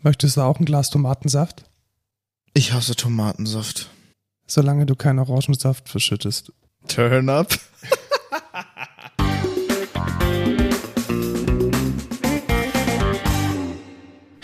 Möchtest 0.00 0.36
du 0.36 0.42
auch 0.42 0.60
ein 0.60 0.64
Glas 0.64 0.90
Tomatensaft? 0.90 1.64
Ich 2.54 2.72
hasse 2.72 2.94
Tomatensaft. 2.94 3.90
Solange 4.46 4.86
du 4.86 4.94
keinen 4.94 5.18
Orangensaft 5.18 5.88
verschüttest. 5.88 6.52
Turn 6.86 7.28
up. 7.28 7.58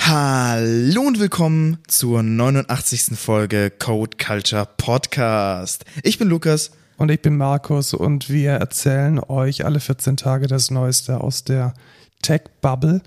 Hallo 0.01 1.03
und 1.03 1.21
willkommen 1.21 1.79
zur 1.87 2.25
89. 2.25 3.17
Folge 3.17 3.71
Code 3.71 4.17
Culture 4.17 4.67
Podcast. 4.77 5.85
Ich 6.03 6.19
bin 6.19 6.27
Lukas. 6.29 6.73
Und 6.97 7.13
ich 7.13 7.23
bin 7.23 7.37
Markus 7.37 7.95
und 7.95 8.29
wir 8.29 8.55
erzählen 8.55 9.21
euch 9.21 9.65
alle 9.65 9.79
14 9.79 10.17
Tage 10.17 10.49
das 10.49 10.73
Neueste 10.73 11.21
aus 11.21 11.45
der 11.45 11.75
Tech-Bubble 12.23 13.03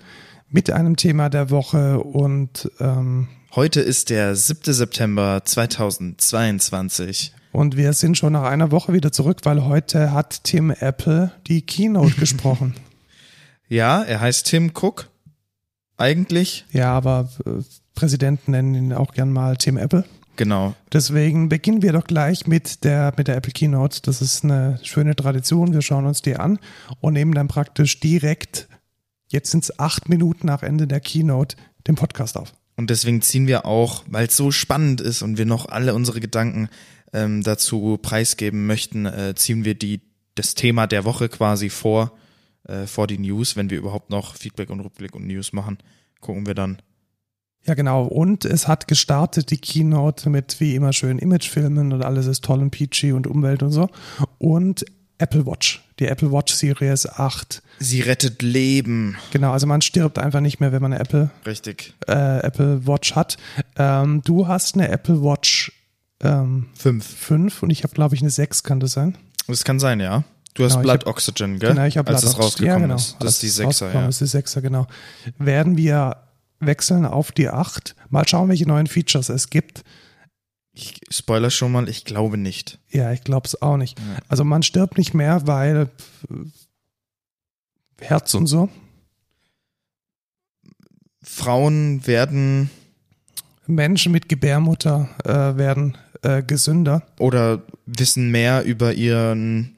mit 0.50 0.70
einem 0.70 0.96
Thema 0.96 1.28
der 1.28 1.50
Woche 1.50 2.00
und 2.00 2.70
ähm, 2.80 3.28
Heute 3.54 3.80
ist 3.80 4.10
der 4.10 4.36
7. 4.36 4.74
September 4.74 5.40
2022. 5.42 7.32
Und 7.50 7.76
wir 7.78 7.94
sind 7.94 8.18
schon 8.18 8.34
nach 8.34 8.42
einer 8.42 8.70
Woche 8.70 8.92
wieder 8.92 9.10
zurück, 9.10 9.38
weil 9.44 9.64
heute 9.64 10.12
hat 10.12 10.44
Tim 10.44 10.70
Apple 10.70 11.32
die 11.46 11.62
Keynote 11.62 12.14
gesprochen. 12.20 12.74
Ja, 13.68 14.02
er 14.02 14.20
heißt 14.20 14.46
Tim 14.46 14.72
Cook. 14.74 15.08
Eigentlich. 15.96 16.66
Ja, 16.72 16.92
aber 16.92 17.30
äh, 17.46 17.62
Präsidenten 17.94 18.52
nennen 18.52 18.74
ihn 18.74 18.92
auch 18.92 19.12
gern 19.12 19.32
mal 19.32 19.56
Tim 19.56 19.78
Apple. 19.78 20.04
Genau. 20.36 20.74
Deswegen 20.92 21.48
beginnen 21.48 21.82
wir 21.82 21.92
doch 21.92 22.04
gleich 22.04 22.46
mit 22.46 22.84
der, 22.84 23.12
mit 23.16 23.28
der 23.28 23.36
Apple 23.36 23.52
Keynote. 23.52 24.02
Das 24.02 24.22
ist 24.22 24.44
eine 24.44 24.78
schöne 24.82 25.16
Tradition. 25.16 25.72
Wir 25.72 25.82
schauen 25.82 26.06
uns 26.06 26.22
die 26.22 26.36
an 26.36 26.60
und 27.00 27.14
nehmen 27.14 27.32
dann 27.32 27.48
praktisch 27.48 27.98
direkt, 27.98 28.68
jetzt 29.28 29.50
sind 29.50 29.64
es 29.64 29.78
acht 29.78 30.08
Minuten 30.08 30.46
nach 30.46 30.62
Ende 30.62 30.86
der 30.86 31.00
Keynote, 31.00 31.56
den 31.86 31.94
Podcast 31.94 32.36
auf. 32.36 32.52
Und 32.76 32.90
deswegen 32.90 33.22
ziehen 33.22 33.46
wir 33.46 33.66
auch, 33.66 34.04
weil 34.06 34.28
es 34.28 34.36
so 34.36 34.50
spannend 34.50 35.00
ist 35.00 35.22
und 35.22 35.36
wir 35.36 35.46
noch 35.46 35.66
alle 35.68 35.94
unsere 35.94 36.20
Gedanken 36.20 36.68
ähm, 37.12 37.42
dazu 37.42 37.98
preisgeben 38.00 38.66
möchten, 38.66 39.06
äh, 39.06 39.34
ziehen 39.34 39.64
wir 39.64 39.74
die, 39.74 40.00
das 40.34 40.54
Thema 40.54 40.86
der 40.86 41.04
Woche 41.04 41.28
quasi 41.28 41.70
vor, 41.70 42.12
äh, 42.64 42.86
vor 42.86 43.06
die 43.06 43.18
News. 43.18 43.56
Wenn 43.56 43.70
wir 43.70 43.78
überhaupt 43.78 44.10
noch 44.10 44.36
Feedback 44.36 44.70
und 44.70 44.80
Rückblick 44.80 45.14
und 45.14 45.26
News 45.26 45.52
machen, 45.52 45.78
gucken 46.20 46.46
wir 46.46 46.54
dann. 46.54 46.80
Ja, 47.64 47.74
genau. 47.74 48.04
Und 48.04 48.44
es 48.44 48.68
hat 48.68 48.88
gestartet, 48.88 49.50
die 49.50 49.58
Keynote 49.58 50.30
mit 50.30 50.60
wie 50.60 50.74
immer 50.74 50.92
schön 50.92 51.18
Imagefilmen 51.18 51.92
und 51.92 52.02
alles 52.02 52.26
ist 52.26 52.44
toll 52.44 52.60
und 52.60 52.70
peachy 52.70 53.12
und 53.12 53.26
Umwelt 53.26 53.62
und 53.62 53.72
so. 53.72 53.88
Und 54.38 54.84
Apple 55.18 55.44
Watch, 55.46 55.82
die 55.98 56.06
Apple 56.06 56.30
Watch 56.32 56.54
Series 56.54 57.06
8. 57.08 57.62
Sie 57.80 58.00
rettet 58.00 58.42
Leben. 58.42 59.16
Genau, 59.30 59.52
also 59.52 59.66
man 59.66 59.80
stirbt 59.82 60.18
einfach 60.18 60.40
nicht 60.40 60.60
mehr, 60.60 60.72
wenn 60.72 60.82
man 60.82 60.92
eine 60.92 61.00
Apple, 61.00 61.30
Richtig. 61.46 61.94
äh, 62.06 62.38
Apple 62.40 62.86
Watch 62.86 63.14
hat. 63.14 63.36
Ähm, 63.76 64.22
du 64.24 64.46
hast 64.48 64.74
eine 64.74 64.88
Apple 64.88 65.22
Watch 65.22 65.72
ähm, 66.20 66.66
Fünf. 66.74 67.06
5 67.06 67.62
und 67.62 67.70
ich 67.70 67.84
habe, 67.84 67.94
glaube 67.94 68.14
ich, 68.16 68.20
eine 68.22 68.30
6, 68.30 68.62
kann 68.64 68.80
das 68.80 68.92
sein? 68.92 69.16
Das 69.46 69.64
kann 69.64 69.78
sein, 69.78 70.00
ja. 70.00 70.24
Du 70.54 70.64
hast 70.64 70.72
Genau, 70.72 70.82
Blood 70.82 71.02
hab- 71.02 71.06
Oxygen, 71.10 71.58
gell? 71.60 71.70
Genau, 71.70 71.84
ich 71.84 71.96
habe 71.96 72.12
Als 72.12 72.24
es 72.24 72.36
rausgekommen 72.38 72.72
ja, 72.80 72.86
genau. 72.86 72.96
ist. 72.96 73.16
Das 73.20 73.34
ist 73.34 73.42
die 73.42 73.46
es 73.46 73.54
Sechser, 73.56 73.66
rausgekommen 73.86 74.02
ja. 74.04 74.08
ist 74.08 74.20
die 74.20 74.26
Sechser, 74.26 74.60
genau. 74.60 74.86
Werden 75.38 75.76
wir 75.76 76.16
wechseln 76.58 77.06
auf 77.06 77.30
die 77.30 77.48
8. 77.48 77.94
Mal 78.10 78.26
schauen, 78.26 78.48
welche 78.48 78.66
neuen 78.66 78.88
Features 78.88 79.28
es 79.28 79.50
gibt. 79.50 79.84
Ich 80.78 81.00
spoiler 81.10 81.50
schon 81.50 81.72
mal, 81.72 81.88
ich 81.88 82.04
glaube 82.04 82.38
nicht. 82.38 82.78
Ja, 82.88 83.10
ich 83.12 83.24
glaube 83.24 83.46
es 83.46 83.60
auch 83.60 83.76
nicht. 83.76 84.00
Also 84.28 84.44
man 84.44 84.62
stirbt 84.62 84.96
nicht 84.96 85.12
mehr, 85.12 85.44
weil 85.48 85.90
Herz 88.00 88.32
und 88.34 88.46
so. 88.46 88.68
Frauen 91.20 92.06
werden 92.06 92.70
Menschen 93.66 94.12
mit 94.12 94.28
Gebärmutter 94.28 95.08
äh, 95.24 95.58
werden 95.58 95.98
äh, 96.22 96.44
gesünder. 96.44 97.02
oder 97.18 97.62
wissen 97.86 98.30
mehr 98.30 98.62
über 98.62 98.94
ihren 98.94 99.76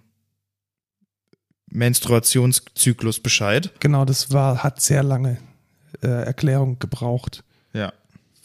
Menstruationszyklus 1.68 3.20
Bescheid. 3.20 3.72
Genau, 3.80 4.04
das 4.04 4.32
war, 4.32 4.62
hat 4.62 4.82
sehr 4.82 5.02
lange 5.02 5.38
äh, 6.02 6.08
Erklärung 6.08 6.78
gebraucht. 6.78 7.42
Ja. 7.72 7.94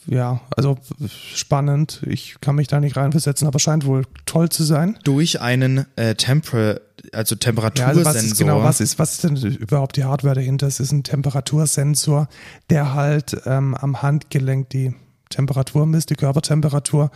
Ja, 0.06 0.40
also 0.56 0.78
spannend. 1.08 2.02
Ich 2.06 2.36
kann 2.40 2.54
mich 2.54 2.68
da 2.68 2.80
nicht 2.80 2.96
reinversetzen, 2.96 3.46
aber 3.48 3.58
scheint 3.58 3.86
wohl 3.86 4.04
toll 4.24 4.48
zu 4.48 4.62
sein. 4.62 4.98
Durch 5.04 5.40
einen 5.40 5.86
äh, 5.96 6.14
Temper 6.14 6.80
also 7.12 7.34
Ja, 7.34 7.38
Temperatursensor. 7.40 8.06
also 8.06 8.18
was 8.18 8.24
ist 8.24 8.38
genau, 8.38 8.62
was 8.62 8.80
ist, 8.80 8.98
was 8.98 9.12
ist 9.12 9.24
denn 9.24 9.36
überhaupt 9.36 9.96
die 9.96 10.04
Hardware 10.04 10.34
dahinter? 10.34 10.66
Es 10.66 10.80
ist 10.80 10.92
ein 10.92 11.02
Temperatursensor, 11.02 12.28
der 12.70 12.94
halt 12.94 13.36
ähm, 13.46 13.74
am 13.74 14.02
Handgelenk 14.02 14.70
die 14.70 14.94
Temperatur 15.28 15.86
misst, 15.86 16.10
die 16.10 16.14
Körpertemperatur. 16.14 17.10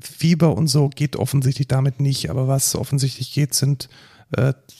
Fieber 0.00 0.56
und 0.56 0.68
so 0.68 0.88
geht 0.88 1.16
offensichtlich 1.16 1.68
damit 1.68 2.00
nicht, 2.00 2.30
aber 2.30 2.48
was 2.48 2.74
offensichtlich 2.74 3.32
geht, 3.32 3.54
sind 3.54 3.88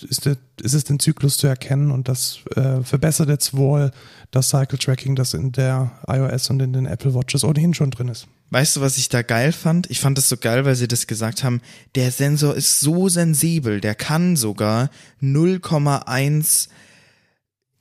ist, 0.08 0.24
der, 0.24 0.36
ist 0.62 0.74
es 0.74 0.84
den 0.84 0.98
Zyklus 0.98 1.36
zu 1.36 1.46
erkennen 1.46 1.90
und 1.90 2.08
das 2.08 2.40
äh, 2.56 2.82
verbessert 2.82 3.28
jetzt 3.28 3.54
wohl 3.54 3.90
das 4.30 4.48
Cycle 4.48 4.78
Tracking, 4.78 5.14
das 5.14 5.34
in 5.34 5.52
der 5.52 5.92
iOS 6.06 6.48
und 6.50 6.60
in 6.60 6.72
den 6.72 6.86
Apple 6.86 7.14
Watches 7.14 7.44
ohnehin 7.44 7.74
schon 7.74 7.90
drin 7.90 8.08
ist. 8.08 8.26
Weißt 8.50 8.76
du, 8.76 8.80
was 8.80 8.98
ich 8.98 9.08
da 9.08 9.22
geil 9.22 9.52
fand? 9.52 9.90
Ich 9.90 10.00
fand 10.00 10.16
das 10.18 10.28
so 10.28 10.36
geil, 10.36 10.64
weil 10.64 10.74
sie 10.74 10.88
das 10.88 11.06
gesagt 11.06 11.44
haben. 11.44 11.60
Der 11.94 12.10
Sensor 12.10 12.54
ist 12.54 12.80
so 12.80 13.08
sensibel, 13.08 13.80
der 13.80 13.94
kann 13.94 14.36
sogar 14.36 14.90
0,1 15.22 16.68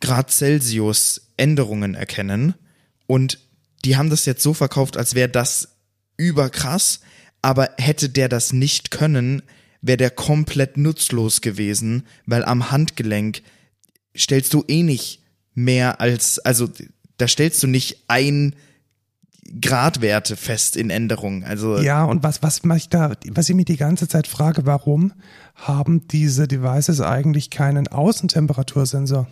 Grad 0.01 0.31
Celsius 0.31 1.27
Änderungen 1.38 1.95
erkennen. 1.95 2.55
Und 3.07 3.39
die 3.85 3.97
haben 3.97 4.09
das 4.09 4.25
jetzt 4.25 4.43
so 4.43 4.53
verkauft, 4.53 4.97
als 4.97 5.15
wäre 5.15 5.29
das 5.29 5.69
überkrass. 6.17 7.01
Aber 7.41 7.69
hätte 7.77 8.09
der 8.09 8.29
das 8.29 8.53
nicht 8.53 8.91
können, 8.91 9.41
wäre 9.81 9.97
der 9.97 10.12
komplett 10.12 10.78
nutzlos 10.78 11.42
gewesen, 11.42 12.06
weil 12.25 12.44
am 12.46 12.72
Handgelenk 12.72 13.42
stellst 14.16 14.53
du 14.53 14.64
eh 14.68 14.84
nicht 14.84 15.24
mehr 15.53 16.00
als, 16.00 16.40
also 16.40 16.69
da 17.18 17.28
stellst 17.28 17.62
du 17.64 17.68
nicht 17.68 18.03
ein 18.08 18.56
Gradwerte 19.59 20.38
fest 20.38 20.78
in 20.78 20.90
Änderungen. 20.90 21.44
Also 21.44 21.80
Ja, 21.80 22.06
und 22.06 22.24
was, 22.24 22.42
was 22.44 22.62
ich 22.78 22.90
da, 22.90 23.14
was 23.31 23.50
ich 23.50 23.56
mich 23.56 23.66
die 23.66 23.78
ganze 23.78 24.08
Zeit 24.08 24.28
frage, 24.28 24.66
warum 24.66 25.14
haben 25.56 26.08
diese 26.08 26.48
Devices 26.48 27.02
eigentlich 27.02 27.50
keinen 27.50 27.88
Außentemperatursensor? 27.88 29.28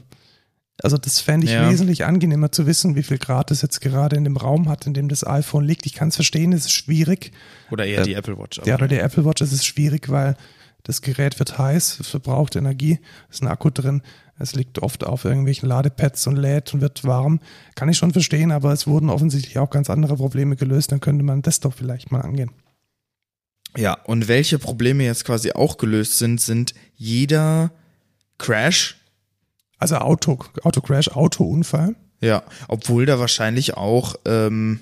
Also 0.82 0.98
das 0.98 1.20
fände 1.20 1.46
ich 1.46 1.54
Ja. 1.54 1.70
wesentlich 1.70 2.06
angenehmer 2.06 2.52
zu 2.52 2.66
wissen, 2.66 2.96
wie 2.96 3.04
viel 3.04 3.18
Grad 3.18 3.52
es 3.52 3.62
jetzt 3.62 3.82
gerade 3.82 4.16
in 4.16 4.24
dem 4.24 4.38
Raum 4.38 4.70
hat, 4.70 4.88
in 4.88 4.94
dem 4.94 5.10
das 5.10 5.26
iPhone 5.28 5.66
liegt. 5.66 5.86
Ich 5.86 5.94
kann 5.94 6.08
es 6.10 6.16
verstehen, 6.16 6.54
es 6.54 6.66
ist 6.66 6.72
schwierig. 6.72 7.32
oder 7.72 7.86
eher 7.86 8.04
die 8.04 8.14
Apple 8.14 8.38
Watch. 8.38 8.62
Ja, 8.66 8.76
oder 8.76 8.88
der 8.88 9.04
Apple 9.04 9.26
Watch 9.26 9.42
ist 9.42 9.52
es 9.52 9.66
schwierig, 9.66 10.10
weil 10.10 10.36
das 10.84 11.02
Gerät 11.02 11.38
wird 11.40 11.58
heiß, 11.58 12.00
es 12.00 12.08
verbraucht 12.08 12.56
Energie, 12.56 13.00
ist 13.30 13.44
ein 13.44 13.48
Akku 13.48 13.70
drin, 13.70 14.02
es 14.40 14.56
liegt 14.56 14.80
oft 14.80 15.04
auf 15.04 15.26
irgendwelchen 15.26 15.68
Ladepads 15.68 16.26
und 16.28 16.38
lädt 16.38 16.74
und 16.74 16.80
wird 16.80 17.04
warm. 17.04 17.42
Kann 17.76 17.90
ich 17.90 17.98
schon 17.98 18.14
verstehen, 18.14 18.52
aber 18.54 18.72
es 18.72 18.88
wurden 18.88 19.10
offensichtlich 19.10 19.60
auch 19.60 19.70
ganz 19.70 19.90
andere 19.90 20.16
Probleme 20.16 20.56
gelöst, 20.56 20.94
dann 20.94 21.02
könnte 21.02 21.24
man 21.26 21.42
das 21.42 21.60
doch 21.60 21.74
vielleicht 21.74 22.12
mal 22.12 22.22
angehen. 22.22 22.52
Ja, 23.78 23.94
und 24.06 24.28
welche 24.28 24.58
Probleme 24.58 25.04
jetzt 25.04 25.26
quasi 25.26 25.52
auch 25.52 25.78
gelöst 25.78 26.18
sind, 26.18 26.40
sind 26.42 26.74
jeder 26.96 27.72
Crash. 28.38 28.96
Also 29.80 29.96
Auto, 29.98 30.40
Autocrash, 30.64 31.10
Autounfall. 31.10 31.96
Ja, 32.22 32.44
obwohl 32.68 33.06
da 33.06 33.18
wahrscheinlich 33.20 33.76
auch 33.76 34.16
ähm, 34.26 34.80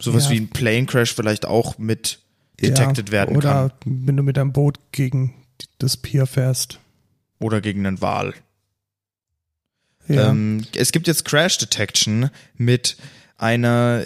sowas 0.00 0.24
Ja. 0.24 0.30
wie 0.32 0.40
ein 0.40 0.48
Plane 0.48 0.86
Crash 0.86 1.14
vielleicht 1.14 1.46
auch 1.46 1.78
mit 1.78 2.18
detected 2.60 3.08
Ja, 3.08 3.12
werden 3.12 3.36
oder 3.36 3.70
kann. 3.80 4.06
wenn 4.06 4.16
du 4.16 4.22
mit 4.24 4.36
einem 4.36 4.52
Boot 4.52 4.78
gegen 4.92 5.34
das 5.78 5.96
Pier 5.96 6.26
fährst. 6.26 6.78
Oder 7.38 7.60
gegen 7.60 7.86
einen 7.86 8.00
Wal. 8.02 8.34
Ja. 10.08 10.30
Ähm, 10.30 10.66
es 10.74 10.90
gibt 10.92 11.06
jetzt 11.06 11.24
Crash 11.24 11.58
Detection 11.58 12.30
mit 12.56 12.96
einer 13.38 14.02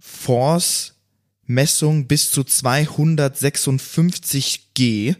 Force-Messung 0.00 2.06
bis 2.06 2.30
zu 2.30 2.42
256G. 2.42 5.16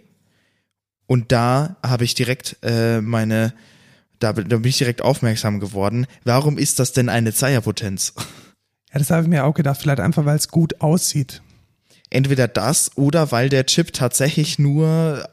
Und 1.06 1.32
da 1.32 1.76
habe 1.82 2.04
ich 2.04 2.14
direkt 2.14 2.56
äh, 2.62 3.00
meine, 3.00 3.54
da, 4.18 4.32
bin- 4.32 4.48
da 4.48 4.56
bin 4.56 4.68
ich 4.68 4.78
direkt 4.78 5.02
aufmerksam 5.02 5.60
geworden. 5.60 6.06
Warum 6.24 6.58
ist 6.58 6.78
das 6.78 6.92
denn 6.92 7.08
eine 7.08 7.32
Zeierpotenz? 7.32 8.12
ja, 8.92 8.98
das 8.98 9.10
habe 9.10 9.22
ich 9.22 9.28
mir 9.28 9.44
auch 9.44 9.54
gedacht, 9.54 9.80
vielleicht 9.80 10.00
einfach, 10.00 10.24
weil 10.24 10.36
es 10.36 10.48
gut 10.48 10.80
aussieht. 10.80 11.42
Entweder 12.08 12.46
das 12.46 12.96
oder 12.96 13.32
weil 13.32 13.48
der 13.48 13.66
Chip 13.66 13.92
tatsächlich 13.92 14.60
nur 14.60 15.28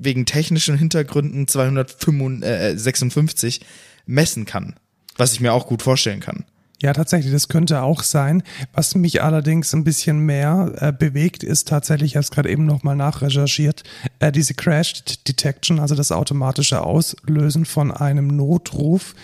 wegen 0.00 0.26
technischen 0.26 0.76
Hintergründen 0.76 1.46
256 1.46 3.60
messen 4.06 4.44
kann. 4.44 4.74
Was 5.16 5.32
ich 5.32 5.40
mir 5.40 5.52
auch 5.52 5.66
gut 5.66 5.82
vorstellen 5.82 6.20
kann. 6.20 6.44
Ja, 6.82 6.92
tatsächlich, 6.92 7.32
das 7.32 7.48
könnte 7.48 7.82
auch 7.82 8.02
sein. 8.02 8.42
Was 8.74 8.94
mich 8.94 9.22
allerdings 9.22 9.72
ein 9.74 9.84
bisschen 9.84 10.18
mehr 10.18 10.72
äh, 10.76 10.92
bewegt, 10.92 11.42
ist 11.42 11.68
tatsächlich, 11.68 12.12
ich 12.12 12.16
habe 12.16 12.24
es 12.24 12.30
gerade 12.30 12.50
eben 12.50 12.66
nochmal 12.66 12.96
nachrecherchiert, 12.96 13.82
äh, 14.18 14.30
diese 14.30 14.52
Crash 14.52 15.02
Detection, 15.26 15.80
also 15.80 15.94
das 15.94 16.12
automatische 16.12 16.82
Auslösen 16.82 17.64
von 17.64 17.92
einem 17.92 18.26
Notruf, 18.26 19.14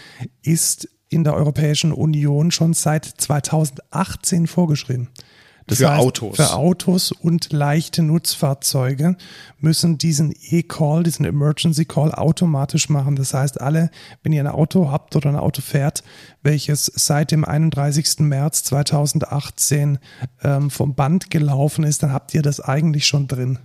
ist 0.42 0.88
in 1.10 1.24
der 1.24 1.34
Europäischen 1.34 1.92
Union 1.92 2.50
schon 2.50 2.72
seit 2.72 3.04
2018 3.04 4.46
vorgeschrieben. 4.46 5.10
Das 5.66 5.78
Für 5.78 5.90
heißt, 5.90 6.00
Autos. 6.02 6.36
Für 6.36 6.54
Autos 6.54 7.12
und 7.12 7.52
leichte 7.52 8.02
Nutzfahrzeuge 8.02 9.16
müssen 9.58 9.96
diesen 9.98 10.34
E-Call, 10.50 11.02
diesen 11.04 11.24
Emergency 11.24 11.84
Call 11.84 12.12
automatisch 12.12 12.88
machen. 12.88 13.16
Das 13.16 13.32
heißt, 13.34 13.60
alle, 13.60 13.90
wenn 14.22 14.32
ihr 14.32 14.42
ein 14.42 14.48
Auto 14.48 14.90
habt 14.90 15.14
oder 15.16 15.28
ein 15.28 15.36
Auto 15.36 15.62
fährt, 15.62 16.02
welches 16.42 16.86
seit 16.94 17.30
dem 17.30 17.44
31. 17.44 18.20
März 18.20 18.64
2018 18.64 19.98
ähm, 20.42 20.70
vom 20.70 20.94
Band 20.94 21.30
gelaufen 21.30 21.84
ist, 21.84 22.02
dann 22.02 22.12
habt 22.12 22.34
ihr 22.34 22.42
das 22.42 22.60
eigentlich 22.60 23.06
schon 23.06 23.28
drin. 23.28 23.58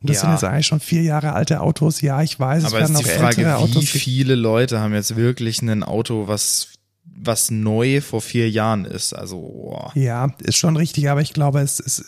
Und 0.00 0.08
das 0.08 0.16
Ja. 0.16 0.20
sind 0.22 0.30
jetzt 0.32 0.44
eigentlich 0.44 0.66
schon 0.66 0.80
vier 0.80 1.02
Jahre 1.02 1.32
alte 1.34 1.60
Autos. 1.60 2.00
Ja, 2.00 2.22
ich 2.22 2.38
weiß, 2.40 2.64
es 2.64 2.72
Aber 2.72 2.80
ist 2.82 2.88
werden 2.94 3.02
die 3.04 3.10
auch 3.10 3.16
Frage, 3.16 3.36
ältere 3.42 3.58
wie 3.58 3.62
Autos. 3.76 3.84
viele 3.88 4.34
Leute 4.34 4.80
haben 4.80 4.94
jetzt 4.94 5.14
wirklich 5.16 5.60
ein 5.62 5.82
Auto, 5.82 6.26
was, 6.26 6.68
was 7.16 7.50
neu 7.50 8.00
vor 8.00 8.20
vier 8.20 8.50
Jahren 8.50 8.84
ist? 8.84 9.12
Also, 9.12 9.40
boah. 9.40 9.92
Ja, 9.94 10.32
ist 10.42 10.56
schon 10.56 10.76
richtig, 10.76 11.10
aber 11.10 11.20
ich 11.20 11.32
glaube, 11.32 11.60
es 11.60 11.80
ist, 11.80 12.04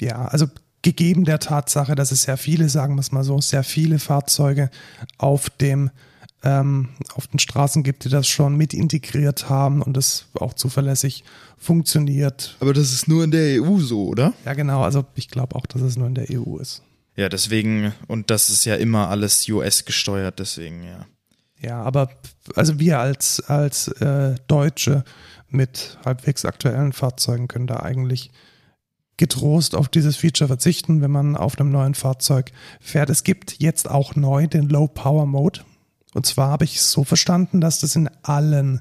ja, 0.00 0.26
also 0.26 0.46
gegeben 0.82 1.24
der 1.24 1.40
Tatsache, 1.40 1.94
dass 1.94 2.10
es 2.12 2.22
sehr 2.22 2.36
viele, 2.36 2.68
sagen 2.68 2.94
wir 2.94 3.00
es 3.00 3.12
mal 3.12 3.24
so, 3.24 3.40
sehr 3.40 3.64
viele 3.64 3.98
Fahrzeuge 3.98 4.70
auf 5.18 5.50
dem 5.50 5.90
ähm, 6.42 6.88
auf 7.14 7.26
den 7.26 7.38
Straßen 7.38 7.82
gibt, 7.82 8.04
die 8.04 8.08
das 8.08 8.26
schon 8.26 8.56
mit 8.56 8.72
integriert 8.72 9.48
haben 9.48 9.82
und 9.82 9.96
das 9.96 10.26
auch 10.34 10.54
zuverlässig 10.54 11.24
funktioniert. 11.58 12.56
Aber 12.60 12.72
das 12.72 12.92
ist 12.92 13.08
nur 13.08 13.24
in 13.24 13.30
der 13.30 13.62
EU 13.62 13.78
so, 13.78 14.06
oder? 14.06 14.32
Ja, 14.44 14.54
genau, 14.54 14.82
also 14.82 15.04
ich 15.14 15.28
glaube 15.28 15.56
auch, 15.56 15.66
dass 15.66 15.82
es 15.82 15.96
nur 15.96 16.06
in 16.06 16.14
der 16.14 16.28
EU 16.30 16.56
ist. 16.56 16.82
Ja, 17.16 17.28
deswegen, 17.28 17.92
und 18.06 18.30
das 18.30 18.48
ist 18.48 18.64
ja 18.64 18.76
immer 18.76 19.08
alles 19.08 19.46
US 19.48 19.84
gesteuert, 19.84 20.38
deswegen, 20.38 20.82
ja. 20.84 21.04
Ja, 21.60 21.82
aber 21.82 22.10
also 22.56 22.78
wir 22.78 22.98
als, 22.98 23.40
als 23.40 23.88
äh, 23.88 24.34
Deutsche 24.46 25.04
mit 25.48 25.98
halbwegs 26.04 26.44
aktuellen 26.44 26.92
Fahrzeugen 26.92 27.48
können 27.48 27.66
da 27.66 27.80
eigentlich 27.80 28.30
getrost 29.16 29.74
auf 29.74 29.88
dieses 29.88 30.16
Feature 30.16 30.48
verzichten, 30.48 31.02
wenn 31.02 31.10
man 31.10 31.36
auf 31.36 31.58
einem 31.58 31.70
neuen 31.70 31.94
Fahrzeug 31.94 32.52
fährt. 32.80 33.10
Es 33.10 33.22
gibt 33.22 33.60
jetzt 33.60 33.90
auch 33.90 34.16
neu 34.16 34.46
den 34.46 34.68
Low 34.70 34.88
Power 34.88 35.26
Mode. 35.26 35.60
Und 36.14 36.24
zwar 36.24 36.48
habe 36.48 36.64
ich 36.64 36.76
es 36.76 36.90
so 36.90 37.04
verstanden, 37.04 37.60
dass 37.60 37.80
das 37.80 37.94
in 37.96 38.08
allen 38.22 38.80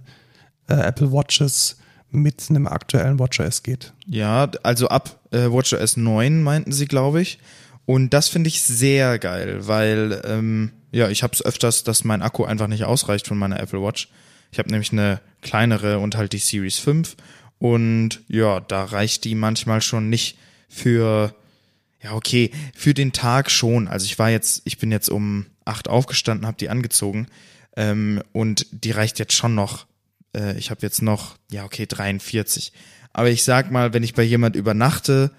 äh, 0.70 0.76
Apple 0.76 1.12
Watches 1.12 1.78
mit 2.10 2.50
einem 2.50 2.68
aktuellen 2.68 3.20
WatchOS 3.20 3.64
geht. 3.64 3.94
Ja, 4.08 4.50
also 4.64 4.88
ab 4.88 5.20
äh, 5.32 5.52
WatchOS 5.52 5.98
9 5.98 6.42
meinten 6.42 6.72
sie, 6.72 6.86
glaube 6.86 7.22
ich. 7.22 7.40
Und 7.86 8.14
das 8.14 8.30
finde 8.30 8.48
ich 8.48 8.62
sehr 8.62 9.20
geil, 9.20 9.68
weil 9.68 10.22
ähm, 10.26 10.72
ja, 10.92 11.10
ich 11.10 11.24
habe 11.24 11.34
es 11.34 11.44
öfters, 11.44 11.84
dass 11.84 12.04
mein 12.04 12.22
Akku 12.22 12.46
einfach 12.46 12.68
nicht 12.68 12.84
ausreicht 12.84 13.28
von 13.28 13.38
meiner 13.38 13.60
Apple 13.60 13.82
Watch. 13.82 14.10
Ich 14.52 14.60
habe 14.60 14.70
nämlich 14.70 14.92
eine 14.92 15.22
kleinere 15.42 16.00
und 16.00 16.16
halt 16.16 16.34
die 16.34 16.40
Series 16.40 16.80
5 16.80 17.16
und 17.60 18.22
ja, 18.28 18.60
da 18.60 18.86
reicht 18.86 19.26
die 19.26 19.36
manchmal 19.36 19.82
schon 19.82 20.10
nicht 20.10 20.38
für 20.68 21.36
ja, 22.02 22.14
okay, 22.14 22.52
für 22.74 22.94
den 22.94 23.12
Tag 23.12 23.52
schon. 23.52 23.88
Also 23.88 24.06
ich 24.06 24.18
war 24.20 24.30
jetzt, 24.30 24.62
ich 24.66 24.78
bin 24.78 24.92
jetzt 24.92 25.10
um 25.10 25.48
acht 25.66 25.88
aufgestanden, 25.88 26.48
habe 26.48 26.58
die 26.58 26.70
angezogen 26.70 27.28
ähm, 27.76 28.24
und 28.32 28.68
die 28.72 28.92
reicht 28.92 29.20
jetzt 29.20 29.34
schon 29.34 29.56
noch. 29.56 29.86
Äh, 30.36 30.58
ich 30.58 30.72
habe 30.72 30.82
jetzt 30.82 31.02
noch, 31.02 31.36
ja 31.52 31.66
okay, 31.66 31.86
43. 31.86 32.72
Aber 33.12 33.30
ich 33.30 33.44
sag 33.44 33.72
mal, 33.72 33.94
wenn 33.94 34.04
ich 34.04 34.14
bei 34.14 34.24
jemand 34.24 34.56
übernachte, 34.56 35.32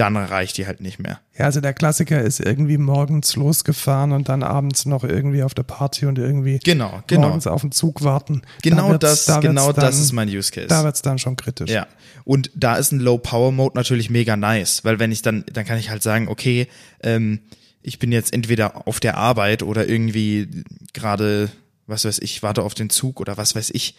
dann 0.00 0.16
reicht 0.16 0.56
die 0.56 0.66
halt 0.66 0.80
nicht 0.80 0.98
mehr. 0.98 1.20
Ja, 1.36 1.44
also 1.44 1.60
der 1.60 1.74
Klassiker 1.74 2.22
ist 2.22 2.40
irgendwie 2.40 2.78
morgens 2.78 3.36
losgefahren 3.36 4.12
und 4.12 4.30
dann 4.30 4.42
abends 4.42 4.86
noch 4.86 5.04
irgendwie 5.04 5.42
auf 5.42 5.52
der 5.52 5.62
Party 5.62 6.06
und 6.06 6.18
irgendwie 6.18 6.58
Genau, 6.64 7.02
genau. 7.06 7.28
morgens 7.28 7.46
auf 7.46 7.60
den 7.60 7.70
Zug 7.70 8.02
warten. 8.02 8.40
Genau 8.62 8.92
Da 8.92 8.98
das, 8.98 9.26
da 9.26 9.40
genau 9.40 9.72
dann, 9.72 9.84
das 9.84 9.98
ist 9.98 10.12
mein 10.12 10.28
Use 10.28 10.50
Case. 10.50 10.68
Da 10.68 10.84
wird's 10.84 11.02
dann 11.02 11.18
schon 11.18 11.36
kritisch. 11.36 11.70
Ja. 11.70 11.86
Und 12.24 12.50
da 12.54 12.76
ist 12.76 12.92
ein 12.92 13.00
Low 13.00 13.18
Power 13.18 13.52
Mode 13.52 13.76
natürlich 13.76 14.08
mega 14.08 14.36
nice, 14.36 14.84
weil 14.84 14.98
wenn 14.98 15.12
ich 15.12 15.20
dann, 15.20 15.44
dann 15.52 15.66
kann 15.66 15.78
ich 15.78 15.90
halt 15.90 16.02
sagen, 16.02 16.28
okay, 16.28 16.66
ähm, 17.02 17.40
ich 17.82 17.98
bin 17.98 18.10
jetzt 18.10 18.32
entweder 18.32 18.86
auf 18.88 19.00
der 19.00 19.18
Arbeit 19.18 19.62
oder 19.62 19.86
irgendwie 19.86 20.48
gerade, 20.94 21.50
was 21.86 22.06
weiß 22.06 22.20
ich, 22.20 22.42
warte 22.42 22.62
auf 22.62 22.72
den 22.74 22.88
Zug 22.88 23.20
oder 23.20 23.36
was 23.36 23.54
weiß 23.54 23.70
ich, 23.74 23.96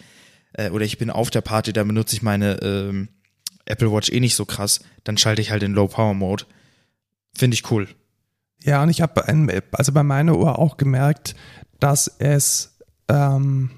äh, 0.53 0.71
oder 0.71 0.85
ich 0.85 0.97
bin 0.97 1.11
auf 1.11 1.29
der 1.29 1.41
Party, 1.41 1.73
da 1.73 1.83
benutze 1.83 2.15
ich 2.15 2.21
meine 2.23 2.59
ähm, 2.63 3.09
Apple 3.71 3.91
Watch 3.91 4.11
eh 4.11 4.19
nicht 4.19 4.35
so 4.35 4.45
krass, 4.45 4.81
dann 5.03 5.17
schalte 5.17 5.41
ich 5.41 5.51
halt 5.51 5.61
den 5.61 5.73
Low 5.73 5.87
Power 5.87 6.13
Mode. 6.13 6.45
Finde 7.33 7.55
ich 7.55 7.69
cool. 7.71 7.87
Ja, 8.63 8.83
und 8.83 8.89
ich 8.89 9.01
habe 9.01 9.25
also 9.71 9.91
bei 9.91 10.03
meiner 10.03 10.37
Uhr 10.37 10.59
auch 10.59 10.77
gemerkt, 10.77 11.35
dass 11.79 12.07
es, 12.19 12.77
ähm, 13.07 13.71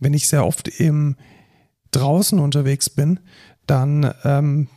wenn 0.00 0.14
ich 0.14 0.26
sehr 0.26 0.44
oft 0.44 0.68
eben 0.68 1.16
draußen 1.92 2.38
unterwegs 2.40 2.90
bin, 2.90 3.20
dann 3.66 4.12
ähm, 4.24 4.68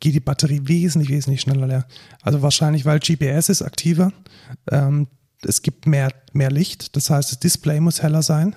geht 0.00 0.14
die 0.14 0.20
Batterie 0.20 0.62
wesentlich, 0.64 1.10
wesentlich 1.10 1.42
schneller 1.42 1.66
leer. 1.66 1.86
Also 2.22 2.42
wahrscheinlich, 2.42 2.84
weil 2.84 2.98
GPS 2.98 3.48
ist 3.48 3.62
aktiver. 3.62 4.12
Ähm, 4.70 5.06
es 5.42 5.62
gibt 5.62 5.86
mehr, 5.86 6.12
mehr 6.32 6.50
Licht, 6.50 6.96
das 6.96 7.10
heißt, 7.10 7.30
das 7.30 7.38
Display 7.38 7.80
muss 7.80 8.02
heller 8.02 8.22
sein. 8.22 8.56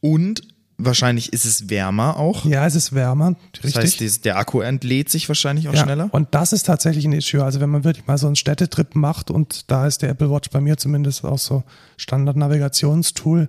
Und 0.00 0.42
wahrscheinlich 0.78 1.32
ist 1.32 1.44
es 1.44 1.68
wärmer 1.70 2.16
auch. 2.16 2.44
Ja, 2.44 2.66
es 2.66 2.74
ist 2.74 2.92
wärmer, 2.94 3.34
Das 3.52 3.64
richtig. 3.64 3.82
heißt, 3.82 4.00
dieses- 4.00 4.20
der 4.20 4.36
Akku 4.38 4.60
entlädt 4.60 5.08
sich 5.10 5.28
wahrscheinlich 5.28 5.68
auch 5.68 5.74
ja, 5.74 5.82
schneller. 5.84 6.08
Und 6.12 6.28
das 6.34 6.52
ist 6.52 6.64
tatsächlich 6.64 7.04
ein 7.04 7.12
Issue. 7.12 7.42
Also 7.44 7.60
wenn 7.60 7.70
man 7.70 7.84
wirklich 7.84 8.06
mal 8.06 8.18
so 8.18 8.26
einen 8.26 8.36
Städtetrip 8.36 8.94
macht 8.96 9.30
und 9.30 9.70
da 9.70 9.86
ist 9.86 10.02
der 10.02 10.10
Apple 10.10 10.30
Watch 10.30 10.50
bei 10.50 10.60
mir 10.60 10.76
zumindest 10.76 11.24
auch 11.24 11.38
so 11.38 11.62
Standard-Navigationstool, 11.96 13.48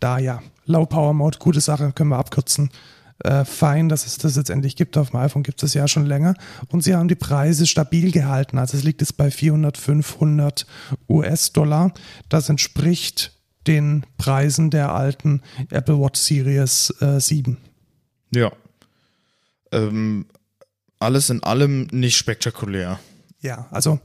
da 0.00 0.18
ja, 0.18 0.42
Low 0.66 0.86
Power 0.86 1.12
Mode, 1.14 1.38
gute 1.38 1.60
Sache, 1.60 1.92
können 1.92 2.10
wir 2.10 2.18
abkürzen. 2.18 2.70
Äh, 3.22 3.44
fein, 3.44 3.88
dass 3.88 4.06
es 4.06 4.18
das 4.18 4.34
jetzt 4.36 4.50
endlich 4.50 4.74
gibt. 4.76 4.96
Auf 4.98 5.10
dem 5.10 5.20
iPhone 5.20 5.44
gibt 5.44 5.62
es 5.62 5.72
ja 5.72 5.86
schon 5.86 6.04
länger. 6.04 6.34
Und 6.68 6.82
sie 6.82 6.94
haben 6.96 7.06
die 7.06 7.14
Preise 7.14 7.64
stabil 7.66 8.10
gehalten. 8.10 8.58
Also 8.58 8.76
es 8.76 8.82
liegt 8.82 9.00
jetzt 9.02 9.16
bei 9.16 9.30
400, 9.30 9.76
500 9.78 10.66
US-Dollar. 11.08 11.92
Das 12.28 12.48
entspricht 12.48 13.32
den 13.66 14.04
Preisen 14.18 14.70
der 14.70 14.92
alten 14.92 15.42
Apple 15.70 15.98
Watch 15.98 16.20
Series 16.20 16.94
äh, 17.00 17.20
7. 17.20 17.56
Ja. 18.34 18.52
Ähm, 19.72 20.26
alles 20.98 21.30
in 21.30 21.42
allem 21.42 21.88
nicht 21.90 22.16
spektakulär. 22.16 22.98
Ja, 23.40 23.66
also 23.70 24.00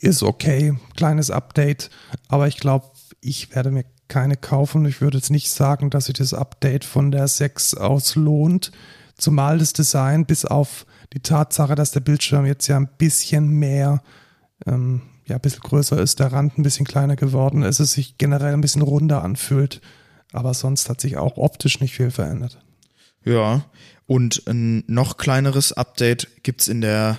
ist 0.00 0.22
okay, 0.22 0.76
kleines 0.96 1.30
Update, 1.30 1.90
aber 2.28 2.46
ich 2.46 2.58
glaube, 2.58 2.86
ich 3.20 3.54
werde 3.54 3.70
mir 3.70 3.84
keine 4.08 4.36
kaufen. 4.36 4.86
Ich 4.86 5.00
würde 5.00 5.18
jetzt 5.18 5.30
nicht 5.30 5.50
sagen, 5.50 5.90
dass 5.90 6.06
sich 6.06 6.14
das 6.14 6.34
Update 6.34 6.84
von 6.84 7.10
der 7.10 7.28
6 7.28 7.74
aus 7.74 8.14
lohnt, 8.14 8.72
zumal 9.16 9.58
das 9.58 9.72
Design 9.72 10.24
bis 10.24 10.44
auf 10.44 10.86
die 11.12 11.20
Tatsache, 11.20 11.74
dass 11.74 11.90
der 11.90 12.00
Bildschirm 12.00 12.46
jetzt 12.46 12.66
ja 12.68 12.76
ein 12.76 12.88
bisschen 12.98 13.48
mehr, 13.48 14.02
ähm, 14.66 15.02
ja, 15.28 15.36
ein 15.36 15.40
bisschen 15.40 15.60
größer 15.60 16.00
ist, 16.00 16.20
der 16.20 16.32
Rand 16.32 16.58
ein 16.58 16.62
bisschen 16.62 16.86
kleiner 16.86 17.16
geworden 17.16 17.62
ist, 17.62 17.80
es 17.80 17.92
sich 17.92 18.18
generell 18.18 18.54
ein 18.54 18.60
bisschen 18.60 18.82
runder 18.82 19.22
anfühlt. 19.22 19.80
Aber 20.32 20.54
sonst 20.54 20.88
hat 20.88 21.00
sich 21.00 21.16
auch 21.16 21.36
optisch 21.36 21.80
nicht 21.80 21.94
viel 21.94 22.10
verändert. 22.10 22.58
Ja. 23.24 23.64
Und 24.06 24.42
ein 24.46 24.84
noch 24.86 25.16
kleineres 25.16 25.72
Update 25.72 26.42
gibt's 26.42 26.68
in 26.68 26.80
der 26.80 27.18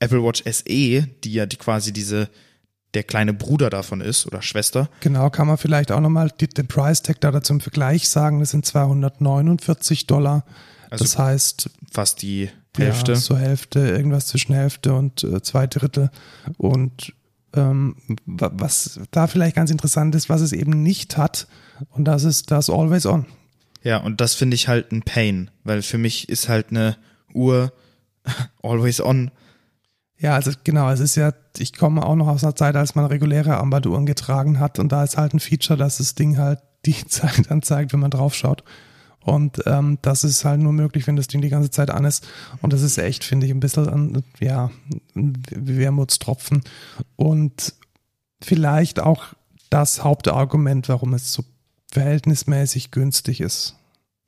Apple 0.00 0.22
Watch 0.22 0.42
SE, 0.44 0.64
die 1.24 1.32
ja 1.32 1.46
die 1.46 1.56
quasi 1.56 1.92
diese 1.92 2.28
der 2.94 3.04
kleine 3.04 3.34
Bruder 3.34 3.68
davon 3.68 4.00
ist 4.00 4.26
oder 4.26 4.42
Schwester. 4.42 4.88
Genau, 5.00 5.28
kann 5.28 5.46
man 5.46 5.58
vielleicht 5.58 5.92
auch 5.92 6.00
nochmal 6.00 6.30
den 6.30 6.66
Price 6.66 7.02
Tag 7.02 7.20
da 7.20 7.42
zum 7.42 7.60
Vergleich 7.60 8.08
sagen. 8.08 8.40
Das 8.40 8.50
sind 8.50 8.64
249 8.64 10.06
Dollar. 10.06 10.44
Also 10.88 11.04
das 11.04 11.18
heißt, 11.18 11.70
Fast 11.92 12.22
die 12.22 12.48
Hälfte. 12.76 13.12
Ja, 13.12 13.18
so 13.18 13.36
Hälfte, 13.36 13.80
irgendwas 13.80 14.26
zwischen 14.26 14.54
Hälfte 14.54 14.94
und 14.94 15.24
äh, 15.24 15.42
zwei 15.42 15.66
Drittel. 15.66 16.10
Und 16.56 17.14
was 17.56 19.00
da 19.10 19.26
vielleicht 19.26 19.56
ganz 19.56 19.70
interessant 19.70 20.14
ist, 20.14 20.28
was 20.28 20.40
es 20.40 20.52
eben 20.52 20.82
nicht 20.82 21.16
hat, 21.16 21.46
und 21.90 22.04
das 22.04 22.24
ist 22.24 22.50
das 22.50 22.70
Always 22.70 23.06
On. 23.06 23.26
Ja, 23.82 23.98
und 23.98 24.20
das 24.20 24.34
finde 24.34 24.54
ich 24.54 24.68
halt 24.68 24.92
ein 24.92 25.02
Pain, 25.02 25.50
weil 25.62 25.82
für 25.82 25.98
mich 25.98 26.28
ist 26.28 26.48
halt 26.48 26.70
eine 26.70 26.96
Uhr 27.32 27.72
always 28.62 29.00
on. 29.00 29.30
Ja, 30.18 30.34
also 30.34 30.50
genau, 30.64 30.90
es 30.90 31.00
ist 31.00 31.14
ja, 31.14 31.32
ich 31.58 31.74
komme 31.74 32.04
auch 32.04 32.16
noch 32.16 32.28
aus 32.28 32.42
einer 32.42 32.56
Zeit, 32.56 32.74
als 32.74 32.94
man 32.94 33.04
reguläre 33.04 33.58
Armbanduhren 33.58 34.06
getragen 34.06 34.58
hat 34.58 34.78
und 34.78 34.90
da 34.90 35.04
ist 35.04 35.16
halt 35.16 35.34
ein 35.34 35.40
Feature, 35.40 35.78
dass 35.78 35.98
das 35.98 36.14
Ding 36.14 36.38
halt 36.38 36.60
die 36.84 37.04
Zeit 37.06 37.50
anzeigt, 37.50 37.92
wenn 37.92 38.00
man 38.00 38.10
draufschaut. 38.10 38.64
Und 39.26 39.60
ähm, 39.66 39.98
das 40.02 40.22
ist 40.22 40.44
halt 40.44 40.60
nur 40.60 40.72
möglich, 40.72 41.08
wenn 41.08 41.16
das 41.16 41.26
Ding 41.26 41.40
die 41.42 41.48
ganze 41.48 41.70
Zeit 41.70 41.90
an 41.90 42.04
ist. 42.04 42.26
Und 42.62 42.72
das 42.72 42.82
ist 42.82 42.96
echt, 42.96 43.24
finde 43.24 43.46
ich, 43.46 43.52
ein 43.52 43.58
bisschen 43.58 43.88
ein, 43.88 44.24
ja, 44.38 44.70
ein 45.16 45.36
Wermutstropfen. 45.50 46.62
Und 47.16 47.74
vielleicht 48.40 49.00
auch 49.00 49.24
das 49.68 50.04
Hauptargument, 50.04 50.88
warum 50.88 51.12
es 51.12 51.32
so 51.32 51.44
verhältnismäßig 51.90 52.92
günstig 52.92 53.40
ist. 53.40 53.74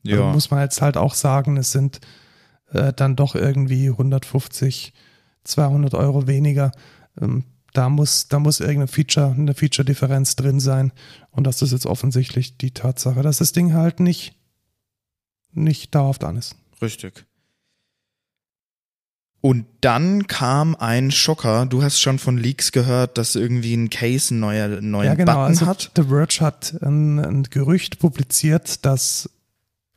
Also 0.05 0.21
Ja. 0.21 0.33
muss 0.33 0.50
man 0.50 0.62
jetzt 0.62 0.83
halt 0.83 0.97
auch 0.97 1.14
sagen, 1.14 1.57
es 1.59 1.71
sind 1.71 2.00
äh, 2.73 2.93
dann 2.93 3.14
doch 3.14 3.37
irgendwie 3.37 3.88
150, 3.90 4.93
200 5.45 5.95
Euro 5.95 6.26
weniger. 6.26 6.73
Ähm, 7.21 7.45
da 7.73 7.88
muss, 7.88 8.26
da 8.26 8.40
muss 8.40 8.59
irgendeine 8.59 8.88
Feature, 8.88 9.31
eine 9.31 9.55
Feature-Differenz 9.55 10.35
drin 10.35 10.59
sein. 10.59 10.93
Und 11.31 11.47
das 11.47 11.62
ist 11.62 11.71
jetzt 11.71 11.87
offensichtlich 11.87 12.57
die 12.57 12.73
Tatsache, 12.73 13.23
dass 13.23 13.38
das 13.38 13.52
Ding 13.52 13.75
halt 13.75 14.00
nicht 14.00 14.35
nicht 15.52 15.95
dauerhaft 15.95 16.25
an 16.25 16.37
ist. 16.37 16.57
Richtig. 16.81 17.25
Und 19.40 19.67
dann 19.83 20.26
kam 20.26 20.75
ein 20.75 21.12
Schocker. 21.12 21.67
Du 21.67 21.83
hast 21.83 22.00
schon 22.00 22.19
von 22.19 22.37
Leaks 22.38 22.73
gehört, 22.73 23.19
dass 23.19 23.37
irgendwie 23.37 23.75
ein 23.75 23.88
Case 23.88 24.35
einen 24.35 24.40
neuer, 24.40 24.69
neuen 24.81 25.07
Ja, 25.07 25.14
genau. 25.14 25.33
Button 25.33 25.47
Also 25.47 25.67
hat. 25.67 25.93
The 25.95 26.02
Verge 26.05 26.38
hat 26.40 26.75
ein, 26.83 27.19
ein 27.21 27.43
Gerücht 27.45 28.00
publiziert, 28.00 28.85
dass 28.85 29.31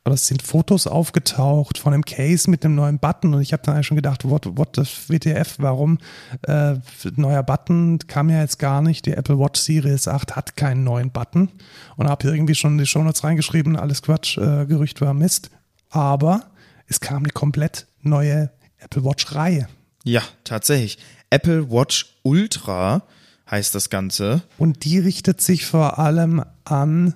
oder 0.04 0.14
es 0.14 0.26
sind 0.26 0.42
Fotos 0.42 0.86
aufgetaucht 0.86 1.78
von 1.78 1.94
einem 1.94 2.04
Case 2.04 2.50
mit 2.50 2.64
einem 2.64 2.74
neuen 2.74 2.98
Button 2.98 3.34
und 3.34 3.40
ich 3.40 3.52
habe 3.52 3.62
dann 3.64 3.74
eigentlich 3.74 3.86
schon 3.86 3.96
gedacht, 3.96 4.28
what, 4.28 4.56
what 4.56 4.74
the 4.74 4.82
WTF, 4.82 5.56
warum 5.58 5.98
äh, 6.42 6.74
neuer 7.14 7.42
Button 7.44 7.98
kam 8.08 8.28
ja 8.28 8.40
jetzt 8.40 8.58
gar 8.58 8.82
nicht. 8.82 9.06
Die 9.06 9.12
Apple 9.12 9.38
Watch 9.38 9.60
Series 9.60 10.08
8 10.08 10.34
hat 10.34 10.56
keinen 10.56 10.82
neuen 10.82 11.10
Button 11.12 11.50
und 11.96 12.08
habe 12.08 12.22
hier 12.22 12.34
irgendwie 12.34 12.56
schon 12.56 12.72
in 12.72 12.78
die 12.78 12.86
Shownotes 12.86 13.22
reingeschrieben, 13.22 13.76
alles 13.76 14.02
Quatsch, 14.02 14.38
äh, 14.38 14.66
Gerücht 14.66 15.00
war 15.00 15.14
Mist. 15.14 15.50
Aber 15.90 16.46
es 16.88 17.00
kam 17.00 17.18
eine 17.22 17.32
komplett 17.32 17.86
neue 18.00 18.50
Apple 18.78 19.04
Watch 19.04 19.34
Reihe 19.34 19.68
Ja, 20.04 20.22
tatsächlich. 20.42 20.98
Apple 21.30 21.70
Watch 21.70 22.16
Ultra 22.22 23.04
heißt 23.48 23.74
das 23.74 23.88
Ganze. 23.88 24.42
und 24.58 24.84
die 24.84 24.98
richtet 24.98 25.40
sich 25.40 25.64
vor 25.64 25.98
allem 26.00 26.42
an 26.64 27.14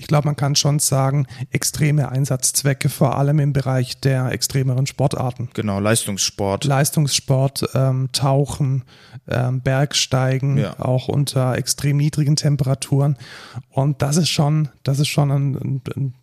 ich 0.00 0.06
glaube, 0.06 0.26
man 0.26 0.34
kann 0.34 0.56
schon 0.56 0.78
sagen, 0.78 1.26
extreme 1.50 2.08
Einsatzzwecke, 2.08 2.88
vor 2.88 3.18
allem 3.18 3.38
im 3.38 3.52
Bereich 3.52 4.00
der 4.00 4.32
extremeren 4.32 4.86
Sportarten. 4.86 5.50
Genau, 5.52 5.78
Leistungssport. 5.78 6.64
Leistungssport, 6.64 7.68
ähm, 7.74 8.08
Tauchen, 8.12 8.84
ähm, 9.28 9.60
Bergsteigen, 9.60 10.56
Ja. 10.56 10.80
auch 10.80 11.08
unter 11.08 11.54
extrem 11.58 11.98
niedrigen 11.98 12.34
Temperaturen. 12.34 13.18
Und 13.68 14.00
das 14.00 14.16
ist 14.16 14.30
schon, 14.30 14.70
das 14.84 15.00
ist 15.00 15.08
schon 15.08 15.30
ein, 15.30 15.54
ein, 15.56 15.82
ein 15.94 16.14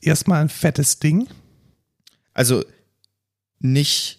erstmal 0.00 0.40
ein 0.40 0.48
fettes 0.48 0.98
Ding. 0.98 1.28
Also 2.32 2.64
nicht, 3.58 4.17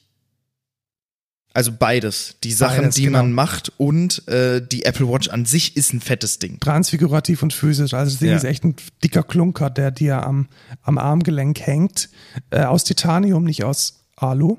also 1.53 1.72
beides. 1.72 2.36
Die 2.44 2.51
Sachen, 2.53 2.77
Beides, 2.84 2.96
die 2.96 3.03
genau. 3.06 3.20
man 3.20 3.34
macht 3.34 3.72
und 3.77 4.27
äh, 4.27 4.62
die 4.65 4.86
Apple 4.86 5.08
Watch 5.10 5.29
an 5.29 5.46
sich 5.46 5.75
ist 5.75 5.94
ein 5.94 6.00
fettes 6.01 6.39
Ding. 6.39 6.60
transfigurativ 6.60 7.41
und 7.44 7.53
physisch. 7.53 7.94
Also 7.94 8.12
das 8.12 8.20
Ding 8.20 8.29
Ja. 8.29 8.38
ist 8.38 8.44
echt 8.44 8.63
ein 8.63 8.75
dicker 9.03 9.24
Klunker, 9.24 9.70
der 9.70 9.91
dir 9.91 10.25
am, 10.25 10.48
am 10.84 10.98
Armgelenk 10.98 11.60
hängt. 11.60 12.10
Äh, 12.51 12.63
aus 12.63 12.84
Titanium, 12.84 13.44
nicht 13.44 13.63
aus 13.63 14.06
Alu. 14.15 14.58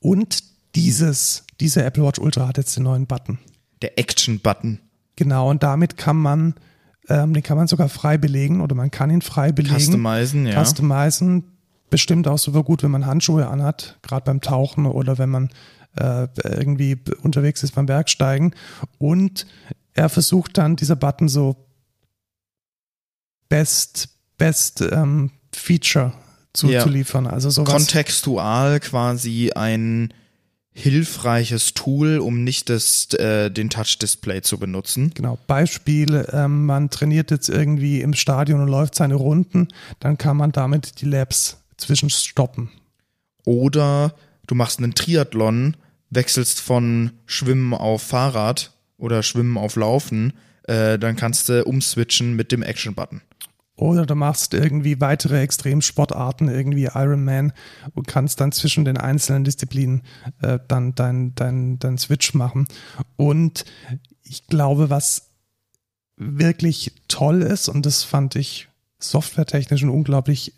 Und 0.00 0.42
dieses, 0.74 1.44
diese 1.60 1.84
Apple 1.84 2.04
Watch 2.04 2.18
Ultra 2.18 2.48
hat 2.48 2.56
jetzt 2.56 2.76
den 2.76 2.84
neuen 2.84 3.06
Button. 3.06 3.38
Der 3.82 3.98
Action-Button. 3.98 4.80
Genau, 5.16 5.50
und 5.50 5.62
damit 5.62 5.96
kann 5.96 6.16
man, 6.16 6.54
ähm, 7.08 7.34
den 7.34 7.42
kann 7.42 7.56
man 7.58 7.66
sogar 7.66 7.88
frei 7.88 8.16
belegen 8.16 8.60
oder 8.62 8.74
man 8.74 8.90
kann 8.90 9.10
ihn 9.10 9.20
frei 9.22 9.52
belegen. 9.52 9.76
Customizen, 9.78 10.46
ja. 10.46 10.64
Customizen. 10.64 11.44
Bestimmt 11.90 12.28
auch 12.28 12.38
super 12.38 12.62
gut, 12.62 12.82
wenn 12.82 12.90
man 12.90 13.06
Handschuhe 13.06 13.48
anhat, 13.48 13.98
gerade 14.02 14.24
beim 14.24 14.40
Tauchen 14.40 14.86
oder 14.86 15.18
wenn 15.18 15.28
man 15.28 15.50
äh, 15.96 16.28
irgendwie 16.44 16.96
unterwegs 17.22 17.62
ist 17.62 17.74
beim 17.74 17.86
Bergsteigen. 17.86 18.54
Und 18.98 19.46
er 19.92 20.08
versucht 20.08 20.56
dann, 20.56 20.76
dieser 20.76 20.96
Button 20.96 21.28
so 21.28 21.56
best, 23.48 24.08
best 24.38 24.80
ähm, 24.80 25.30
Feature 25.54 26.12
zu, 26.52 26.68
Ja. 26.68 26.82
zu 26.82 26.88
liefern. 26.88 27.26
Also 27.26 27.50
sowas. 27.50 27.72
kontextual 27.74 28.80
quasi 28.80 29.50
ein 29.54 30.14
hilfreiches 30.72 31.74
Tool, 31.74 32.18
um 32.18 32.44
nicht 32.44 32.70
das, 32.70 33.12
äh, 33.14 33.50
den 33.50 33.70
Touch-Display 33.70 34.42
zu 34.42 34.58
benutzen. 34.58 35.10
Genau, 35.14 35.38
Beispiel, 35.48 36.26
ähm, 36.32 36.66
man 36.66 36.90
trainiert 36.90 37.32
jetzt 37.32 37.48
irgendwie 37.48 38.00
im 38.00 38.14
Stadion 38.14 38.60
und 38.60 38.68
läuft 38.68 38.94
seine 38.94 39.16
Runden, 39.16 39.68
dann 39.98 40.16
kann 40.16 40.36
man 40.36 40.52
damit 40.52 41.00
die 41.00 41.06
Labs 41.06 41.59
zwischenstoppen. 41.80 42.70
Oder 43.44 44.14
du 44.46 44.54
machst 44.54 44.78
einen 44.78 44.94
Triathlon, 44.94 45.76
wechselst 46.10 46.60
von 46.60 47.12
Schwimmen 47.26 47.74
auf 47.74 48.02
Fahrrad 48.02 48.72
oder 48.98 49.22
Schwimmen 49.22 49.56
auf 49.56 49.76
Laufen, 49.76 50.34
äh, 50.64 50.98
dann 50.98 51.16
kannst 51.16 51.48
du 51.48 51.64
umswitchen 51.64 52.36
mit 52.36 52.52
dem 52.52 52.62
Action-Button. 52.62 53.22
Oder 53.76 54.04
du 54.04 54.14
machst 54.14 54.52
irgendwie 54.52 55.00
weitere 55.00 55.40
Extremsportarten, 55.40 56.48
irgendwie 56.48 56.90
Ironman 56.92 57.54
und 57.94 58.06
kannst 58.06 58.38
dann 58.40 58.52
zwischen 58.52 58.84
den 58.84 58.98
einzelnen 58.98 59.42
Disziplinen 59.44 60.02
äh, 60.42 60.58
dann 60.68 60.94
dein, 60.94 61.34
dein, 61.34 61.78
dein 61.78 61.96
Switch 61.96 62.34
machen. 62.34 62.68
Und 63.16 63.64
ich 64.22 64.46
glaube, 64.48 64.90
was 64.90 65.30
wirklich 66.16 66.92
toll 67.08 67.40
ist, 67.40 67.68
und 67.68 67.86
das 67.86 68.04
fand 68.04 68.36
ich 68.36 68.68
softwaretechnisch 68.98 69.82
ein 69.82 69.88
unglaublich 69.88 70.52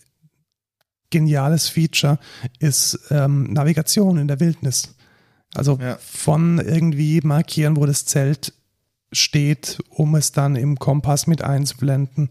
geniales 1.12 1.68
Feature, 1.68 2.18
ist 2.58 2.98
ähm, 3.10 3.52
Navigation 3.52 4.18
in 4.18 4.26
der 4.26 4.40
Wildnis. 4.40 4.96
Also 5.54 5.78
Ja. 5.80 5.96
von 6.00 6.58
irgendwie 6.58 7.20
markieren, 7.22 7.76
wo 7.76 7.86
das 7.86 8.04
Zelt 8.06 8.52
steht, 9.12 9.78
um 9.90 10.14
es 10.14 10.32
dann 10.32 10.56
im 10.56 10.78
Kompass 10.78 11.26
mit 11.26 11.42
einzublenden, 11.42 12.30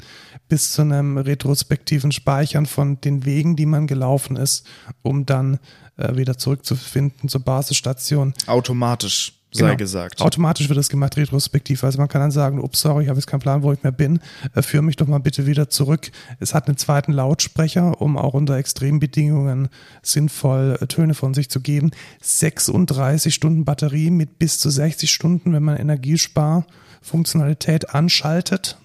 bis 0.49 0.71
zu 0.73 0.81
einem 0.81 1.17
retrospektiven 1.19 2.11
Speichern 2.11 2.65
von 2.65 2.99
den 2.99 3.23
Wegen, 3.23 3.55
die 3.55 3.67
man 3.67 3.85
gelaufen 3.85 4.35
ist, 4.35 4.65
um 5.03 5.27
dann 5.27 5.59
äh, 5.97 6.15
wieder 6.17 6.39
zurückzufinden 6.39 7.29
zur 7.29 7.41
Basisstation. 7.41 8.33
Automatisch, 8.47 9.33
sei 9.51 9.65
Genau. 9.65 9.77
gesagt. 9.77 10.21
Automatisch 10.21 10.69
wird 10.69 10.77
das 10.77 10.89
gemacht, 10.89 11.17
retrospektiv. 11.17 11.83
Also 11.83 11.97
man 11.99 12.07
kann 12.07 12.21
dann 12.21 12.31
sagen, 12.31 12.59
ups, 12.59 12.79
sorry, 12.81 13.03
ich 13.03 13.09
habe 13.09 13.19
jetzt 13.19 13.27
keinen 13.27 13.41
Plan, 13.41 13.63
wo 13.63 13.73
ich 13.73 13.83
mehr 13.83 13.91
bin. 13.91 14.19
Äh, 14.55 14.61
führ 14.61 14.81
mich 14.81 14.95
doch 14.95 15.07
mal 15.07 15.19
bitte 15.19 15.45
wieder 15.45 15.69
zurück. 15.69 16.09
Es 16.39 16.53
hat 16.53 16.67
einen 16.67 16.77
zweiten 16.77 17.11
Lautsprecher, 17.11 18.01
um 18.01 18.17
auch 18.17 18.33
unter 18.33 18.55
Extrembedingungen 18.55 19.67
sinnvoll 20.01 20.77
äh, 20.79 20.87
Töne 20.87 21.13
von 21.13 21.33
sich 21.33 21.49
zu 21.49 21.59
geben. 21.59 21.91
36 22.21 23.35
Stunden 23.35 23.65
Batterie 23.65 24.09
mit 24.09 24.39
bis 24.39 24.59
zu 24.59 24.69
60 24.69 25.11
Stunden, 25.11 25.51
wenn 25.53 25.63
man 25.63 25.75
Energiesparfunktionalität 25.77 27.93
anschaltet. 27.93 28.77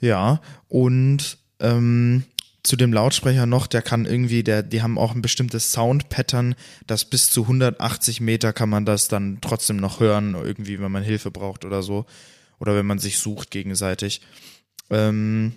Ja, 0.00 0.40
und 0.68 1.38
ähm, 1.60 2.24
zu 2.64 2.76
dem 2.76 2.92
Lautsprecher 2.92 3.46
noch, 3.46 3.66
der 3.66 3.82
kann 3.82 4.06
irgendwie, 4.06 4.42
der, 4.42 4.62
die 4.62 4.82
haben 4.82 4.98
auch 4.98 5.14
ein 5.14 5.22
bestimmtes 5.22 5.70
Sound-Pattern, 5.72 6.54
das 6.86 7.04
bis 7.04 7.30
zu 7.30 7.42
180 7.42 8.20
Meter 8.20 8.52
kann 8.54 8.70
man 8.70 8.86
das 8.86 9.06
dann 9.06 9.38
trotzdem 9.42 9.76
noch 9.76 10.00
hören, 10.00 10.34
irgendwie, 10.34 10.80
wenn 10.80 10.90
man 10.90 11.04
Hilfe 11.04 11.30
braucht 11.30 11.64
oder 11.64 11.82
so. 11.82 12.06
Oder 12.58 12.74
wenn 12.74 12.86
man 12.86 12.98
sich 12.98 13.18
sucht 13.18 13.50
gegenseitig. 13.50 14.22
Ähm, 14.88 15.52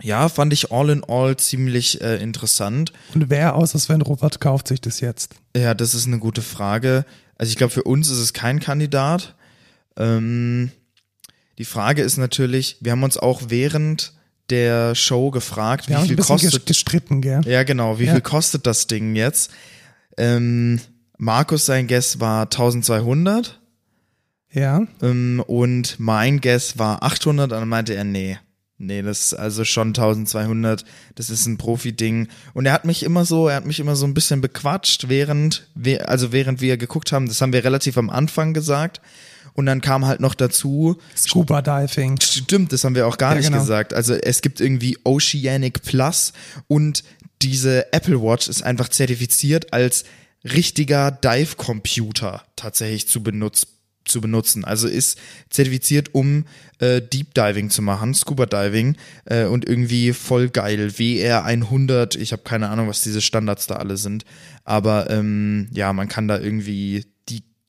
ja, 0.00 0.28
fand 0.28 0.52
ich 0.52 0.72
all 0.72 0.88
in 0.90 1.04
all 1.04 1.36
ziemlich 1.36 2.00
äh, 2.00 2.16
interessant. 2.16 2.92
Und 3.14 3.28
wer 3.28 3.54
außer 3.54 3.78
Sven 3.78 4.00
Robert 4.00 4.40
kauft 4.40 4.68
sich 4.68 4.80
das 4.80 5.00
jetzt? 5.00 5.34
Ja, 5.54 5.74
das 5.74 5.94
ist 5.94 6.06
eine 6.06 6.18
gute 6.18 6.42
Frage. 6.42 7.04
Also 7.36 7.50
ich 7.50 7.56
glaube, 7.56 7.72
für 7.72 7.82
uns 7.82 8.10
ist 8.10 8.18
es 8.18 8.32
kein 8.32 8.60
Kandidat. 8.60 9.34
Ähm, 9.96 10.70
die 11.58 11.64
Frage 11.64 12.02
ist 12.02 12.16
natürlich, 12.16 12.78
wir 12.80 12.92
haben 12.92 13.02
uns 13.02 13.18
auch 13.18 13.42
während 13.48 14.14
der 14.50 14.94
Show 14.94 15.30
gefragt, 15.30 15.88
Wir 15.88 16.02
wie 16.02 16.08
viel 16.08 16.16
kostet. 16.16 16.66
gestritten, 16.66 17.20
gell? 17.22 17.40
Ja, 17.46 17.62
genau, 17.62 17.98
wie 17.98 18.04
Ja. 18.04 18.12
viel 18.12 18.20
kostet 18.20 18.66
das 18.66 18.86
Ding 18.86 19.16
jetzt? 19.16 19.50
Ähm, 20.18 20.80
Markus 21.18 21.66
sein 21.66 21.86
Guess 21.86 22.20
war 22.20 22.50
1200 22.50 23.60
Ja. 24.52 24.86
ähm, 25.02 25.42
und 25.46 25.98
mein 25.98 26.40
Guess 26.40 26.78
war 26.78 27.02
800 27.02 27.52
und 27.52 27.58
dann 27.60 27.68
meinte 27.68 27.94
er, 27.94 28.04
nee. 28.04 28.38
Nee, 28.76 29.02
das 29.02 29.26
ist 29.26 29.34
also 29.34 29.64
schon 29.64 29.94
1200. 29.94 30.84
Das 31.14 31.30
ist 31.30 31.46
ein 31.46 31.56
Profi-Ding. 31.58 32.26
Und 32.54 32.66
er 32.66 32.72
hat 32.72 32.84
mich 32.84 33.04
immer 33.04 33.24
so, 33.24 33.46
er 33.48 33.54
hat 33.56 33.66
mich 33.66 33.78
immer 33.78 33.94
so 33.94 34.04
ein 34.04 34.14
bisschen 34.14 34.40
bequatscht, 34.40 35.08
während 35.08 35.68
wir, 35.76 36.08
also 36.08 36.32
während 36.32 36.60
wir 36.60 36.76
geguckt 36.76 37.12
haben. 37.12 37.28
Das 37.28 37.40
haben 37.40 37.52
wir 37.52 37.62
relativ 37.64 37.96
am 37.96 38.10
Anfang 38.10 38.52
gesagt. 38.52 39.00
Und 39.54 39.66
dann 39.66 39.80
kam 39.80 40.04
halt 40.04 40.20
noch 40.20 40.34
dazu, 40.34 40.96
Scuba 41.16 41.62
Diving. 41.62 42.20
Stimmt, 42.20 42.72
das 42.72 42.84
haben 42.84 42.94
wir 42.94 43.06
auch 43.06 43.16
gar 43.18 43.32
Ja, 43.32 43.38
nicht 43.38 43.46
genau. 43.48 43.60
gesagt. 43.60 43.94
Also 43.94 44.14
es 44.14 44.42
gibt 44.42 44.60
irgendwie 44.60 44.98
Oceanic 45.04 45.82
Plus 45.82 46.32
und 46.66 47.04
diese 47.42 47.92
Apple 47.92 48.20
Watch 48.20 48.48
ist 48.48 48.62
einfach 48.62 48.88
zertifiziert 48.88 49.72
als 49.72 50.04
richtiger 50.44 51.10
Dive-Computer 51.10 52.42
tatsächlich 52.56 53.08
zu, 53.08 53.22
benutz 53.22 53.66
zu 54.04 54.20
benutzen. 54.20 54.64
Also 54.64 54.88
ist 54.88 55.18
zertifiziert, 55.50 56.14
um 56.14 56.44
äh, 56.78 57.00
Deep 57.00 57.32
Diving 57.34 57.70
zu 57.70 57.80
machen, 57.80 58.12
Scuba 58.14 58.46
Diving 58.46 58.96
äh, 59.24 59.44
und 59.44 59.66
irgendwie 59.66 60.12
voll 60.12 60.48
geil. 60.50 60.98
WR 60.98 61.44
100, 61.44 62.14
ich 62.16 62.32
habe 62.32 62.42
keine 62.42 62.68
Ahnung, 62.68 62.88
was 62.88 63.02
diese 63.02 63.20
Standards 63.22 63.66
da 63.66 63.76
alle 63.76 63.96
sind, 63.96 64.24
aber 64.64 65.08
ähm, 65.10 65.68
ja, 65.72 65.92
man 65.92 66.08
kann 66.08 66.28
da 66.28 66.38
irgendwie 66.38 67.06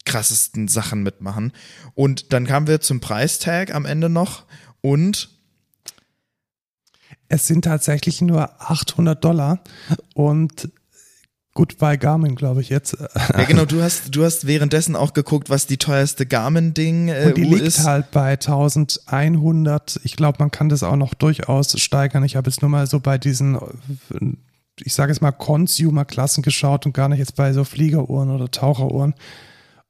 krassesten 0.06 0.68
Sachen 0.68 1.04
mitmachen. 1.04 1.52
Und 1.94 2.32
dann 2.34 2.46
kamen 2.46 2.68
wir 2.68 2.80
zum 2.82 3.00
Preistag 3.00 3.74
am 3.74 3.86
Ende 3.86 4.10
noch 4.10 4.46
und 4.82 5.30
Es 7.28 7.48
sind 7.48 7.66
tatsächlich 7.66 8.22
nur 8.22 8.62
800 8.62 9.24
Dollar 9.24 9.60
und 10.14 10.70
Goodbye 11.58 11.98
Garmin, 11.98 12.36
glaube 12.36 12.60
ich 12.60 12.68
jetzt. 12.68 12.98
Ja, 13.00 13.44
genau, 13.46 13.64
du 13.64 13.82
hast, 13.82 14.14
du 14.14 14.26
hast 14.26 14.46
währenddessen 14.46 14.98
auch 14.98 15.14
geguckt, 15.14 15.50
was 15.50 15.66
die 15.68 15.78
teuerste 15.78 16.26
Garmin-Ding 16.26 17.08
äh, 17.08 17.28
Und 17.28 17.38
die 17.38 17.46
Uhr 17.46 17.52
liegt 17.56 17.62
ist. 17.62 17.86
halt 17.86 18.12
bei 18.12 18.32
1100. 18.34 20.02
Ich 20.04 20.18
glaube, 20.18 20.38
man 20.40 20.52
kann 20.52 20.68
das 20.68 20.84
auch 20.84 20.98
noch 20.98 21.14
durchaus 21.14 21.80
steigern. 21.80 22.26
Ich 22.26 22.36
habe 22.36 22.50
jetzt 22.50 22.62
nur 22.62 22.70
mal 22.70 22.88
so 22.88 23.00
bei 23.00 23.18
diesen, 23.18 23.56
äh, 23.56 23.60
ich 24.82 24.94
sage 24.94 25.14
es 25.14 25.22
mal, 25.22 25.32
Consumer-Klassen 25.32 26.44
geschaut 26.44 26.86
und 26.86 26.92
gar 26.94 27.08
nicht 27.08 27.20
jetzt 27.20 27.38
bei 27.38 27.54
so 27.54 27.64
Fliegeruhren 27.64 28.30
oder 28.32 28.52
Taucheruhren. 28.52 29.14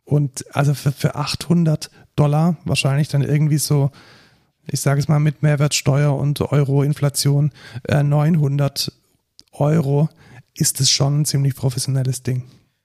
Und 0.06 0.46
also 0.56 0.74
für, 0.74 0.92
für 0.92 1.16
800 1.16 1.90
Dollar 2.16 2.58
wahrscheinlich 2.64 3.10
dann 3.10 3.24
irgendwie 3.24 3.58
so, 3.58 3.92
ich 4.68 4.80
sage 4.80 5.00
es 5.00 5.08
mal 5.08 5.20
mit 5.20 5.44
Mehrwertsteuer 5.44 6.16
und 6.16 6.40
Euro-Inflation, 6.42 7.52
äh, 7.88 8.04
900 8.04 8.92
Euro 9.52 10.10
ist 10.54 10.80
es 10.80 10.90
schon 10.90 11.22
ein 11.22 11.26
ziemlich 11.26 11.56
professionelles 11.56 12.24
Ding. 12.24 12.44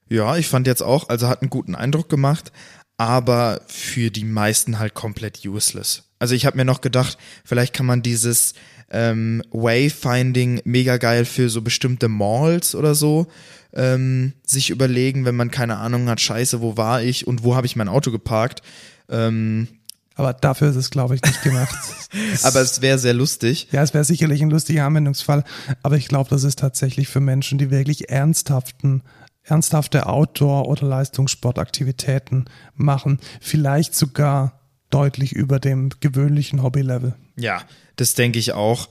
Ja, 0.08 0.36
ich 0.36 0.48
fand 0.48 0.66
jetzt 0.66 0.82
auch, 0.82 1.08
also 1.08 1.28
hat 1.28 1.42
einen 1.42 1.50
guten 1.50 1.74
Eindruck 1.74 2.08
gemacht, 2.08 2.50
aber 2.96 3.60
für 3.68 4.10
die 4.10 4.24
meisten 4.24 4.78
halt 4.78 4.94
komplett 4.94 5.44
useless. 5.46 6.10
Also 6.18 6.34
ich 6.34 6.46
habe 6.46 6.56
mir 6.56 6.64
noch 6.64 6.80
gedacht, 6.80 7.16
vielleicht 7.44 7.74
kann 7.74 7.86
man 7.86 8.02
dieses 8.02 8.54
ähm, 8.90 9.42
Wayfinding 9.52 10.62
mega 10.64 10.96
geil 10.96 11.24
für 11.24 11.48
so 11.48 11.62
bestimmte 11.62 12.08
Malls 12.08 12.74
oder 12.74 12.94
so 12.94 13.28
ähm, 13.72 14.32
sich 14.44 14.70
überlegen, 14.70 15.24
wenn 15.24 15.36
man 15.36 15.50
keine 15.50 15.76
Ahnung 15.78 16.08
hat, 16.08 16.20
scheiße, 16.20 16.60
wo 16.60 16.76
war 16.76 17.02
ich 17.02 17.26
und 17.26 17.44
wo 17.44 17.54
habe 17.56 17.66
ich 17.66 17.76
mein 17.76 17.88
Auto 17.88 18.10
geparkt. 18.10 18.62
Ähm, 19.08 19.68
Aber 20.14 20.32
dafür 20.32 20.70
ist 20.70 20.76
es, 20.76 20.90
glaube 20.90 21.14
ich, 21.14 21.22
nicht 21.22 21.42
gemacht. 21.42 21.74
aber 22.42 22.60
es 22.60 22.80
wäre 22.80 22.98
sehr 22.98 23.14
lustig. 23.14 23.68
Ja, 23.72 23.82
es 23.82 23.94
wäre 23.94 24.04
sicherlich 24.04 24.42
ein 24.42 24.50
lustiger 24.50 24.84
Anwendungsfall, 24.86 25.44
aber 25.82 25.96
ich 25.96 26.08
glaube, 26.08 26.30
das 26.30 26.44
ist 26.44 26.58
tatsächlich 26.58 27.08
für 27.08 27.20
Menschen, 27.20 27.58
die 27.58 27.70
wirklich 27.70 28.10
ernsthaften, 28.10 29.02
ernsthafte 29.42 30.06
Outdoor- 30.06 30.68
oder 30.68 30.86
Leistungssportaktivitäten 30.86 32.46
machen, 32.74 33.18
vielleicht 33.40 33.94
sogar 33.94 34.60
deutlich 34.90 35.32
über 35.32 35.60
dem 35.60 35.90
gewöhnlichen 36.00 36.62
Hobbylevel. 36.62 37.14
Ja, 37.36 37.62
das 37.96 38.14
denke 38.14 38.38
ich 38.38 38.52
auch. 38.52 38.88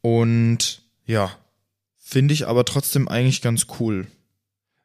Und 0.00 0.82
ja, 1.04 1.30
finde 2.12 2.34
ich 2.34 2.46
aber 2.46 2.64
trotzdem 2.64 3.08
eigentlich 3.08 3.40
ganz 3.40 3.66
cool. 3.80 4.06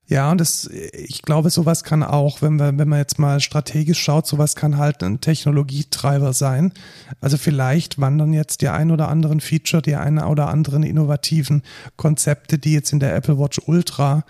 Ja, 0.09 0.31
und 0.31 0.39
das, 0.39 0.69
ich 0.93 1.21
glaube, 1.21 1.49
sowas 1.49 1.83
kann 1.83 2.01
auch, 2.01 2.41
wenn 2.41 2.55
wir, 2.55 2.77
wenn 2.77 2.87
man 2.87 2.99
jetzt 2.99 3.19
mal 3.19 3.41
strategisch 3.41 3.99
schaut, 3.99 4.25
sowas 4.25 4.55
kann 4.55 4.77
halt 4.77 5.03
ein 5.03 5.19
Technologietreiber 5.19 6.31
sein. 6.31 6.71
Also 7.19 7.35
vielleicht 7.35 7.99
wandern 7.99 8.31
jetzt 8.31 8.61
die 8.61 8.69
ein 8.69 8.89
oder 8.89 9.09
anderen 9.09 9.41
Feature, 9.41 9.81
die 9.81 9.95
ein 9.95 10.19
oder 10.19 10.47
anderen 10.47 10.83
innovativen 10.83 11.61
Konzepte, 11.97 12.57
die 12.57 12.71
jetzt 12.71 12.93
in 12.93 13.01
der 13.01 13.13
Apple 13.13 13.37
Watch 13.37 13.59
Ultra 13.65 14.23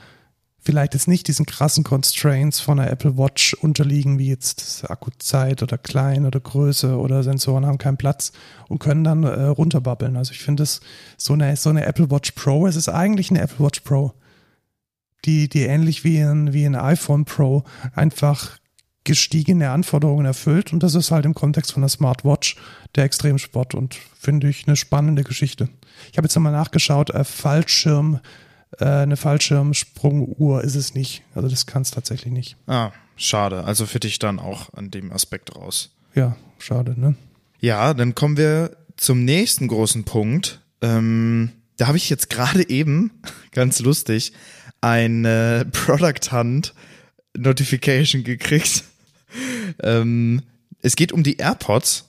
vielleicht 0.68 0.94
jetzt 0.94 1.08
nicht 1.08 1.28
diesen 1.28 1.46
krassen 1.46 1.84
Constraints 1.84 2.60
von 2.60 2.78
der 2.78 2.92
Apple 2.92 3.18
Watch 3.18 3.54
unterliegen, 3.54 4.20
wie 4.20 4.28
jetzt 4.28 4.84
Akkuzeit 4.90 5.64
oder 5.64 5.78
klein 5.78 6.26
oder 6.26 6.40
Größe 6.40 6.98
oder 6.98 7.24
Sensoren 7.24 7.66
haben 7.66 7.78
keinen 7.78 7.98
Platz 7.98 8.34
und 8.68 8.80
können 8.80 9.06
dann 9.06 9.24
äh, 9.24 9.44
runterbabbeln. 9.44 10.18
Also 10.18 10.34
ich 10.34 10.40
finde 10.40 10.64
es 10.64 10.82
so 11.18 11.34
eine, 11.34 11.56
so 11.56 11.70
eine 11.70 11.86
Apple 11.86 12.12
Watch 12.12 12.32
Pro, 12.32 12.68
es 12.68 12.76
ist 12.76 12.90
eigentlich 12.90 13.30
eine 13.30 13.40
Apple 13.42 13.66
Watch 13.66 13.80
Pro 13.80 14.14
die, 15.26 15.50
die 15.50 15.64
ähnlich 15.64 16.04
wie 16.04 16.20
ein, 16.20 16.54
wie 16.54 16.66
ein 16.66 16.76
iPhone 16.76 17.26
Pro 17.26 17.64
einfach 17.96 18.58
gestiegene 19.04 19.72
Anforderungen 19.72 20.26
erfüllt. 20.26 20.74
Und 20.74 20.84
das 20.84 20.96
ist 20.96 21.12
halt 21.12 21.26
im 21.26 21.34
Kontext 21.34 21.72
von 21.74 21.82
der 21.82 21.90
Smartwatch 21.90 22.58
der 22.96 23.06
Extremsport 23.06 23.74
und 23.74 23.96
finde 24.20 24.50
ich 24.50 24.68
eine 24.68 24.76
spannende 24.76 25.24
Geschichte. 25.24 25.70
Ich 26.12 26.18
habe 26.18 26.26
jetzt 26.26 26.36
nochmal 26.36 26.52
nachgeschaut, 26.52 27.10
äh, 27.12 27.24
Fallschirm, 27.24 28.20
äh, 28.80 28.86
eine 28.86 29.18
Fallschirmsprunguhr 29.18 30.64
ist 30.64 30.76
es 30.76 30.94
nicht. 30.94 31.24
Also 31.36 31.48
das 31.50 31.66
kann 31.66 31.82
es 31.82 31.92
tatsächlich 31.92 32.32
nicht. 32.34 32.58
Ah, 32.68 32.92
schade. 33.16 33.64
Also 33.64 33.86
für 33.86 34.00
dich 34.00 34.20
dann 34.20 34.40
auch 34.40 34.74
an 34.74 34.92
dem 34.92 35.12
Aspekt 35.12 35.56
raus. 35.56 35.92
Ja, 36.14 36.36
schade, 36.60 37.00
ne? 37.00 37.16
Ja, 37.60 37.94
dann 37.94 38.16
kommen 38.16 38.38
wir 38.38 38.78
zum 38.98 39.26
nächsten 39.26 39.68
großen 39.68 40.04
Punkt. 40.04 40.62
Ähm, 40.82 41.52
da 41.78 41.88
habe 41.88 41.98
ich 41.98 42.10
jetzt 42.10 42.30
gerade 42.30 42.68
eben, 42.70 43.12
ganz 43.52 43.80
lustig, 43.80 44.34
eine 44.82 45.66
Product 45.72 46.32
Hunt 46.32 46.74
Notification 47.36 48.24
gekriegt. 48.24 48.84
ähm, 49.84 50.44
es 50.82 50.96
geht 50.96 51.12
um 51.12 51.24
die 51.24 51.38
AirPods. 51.38 52.06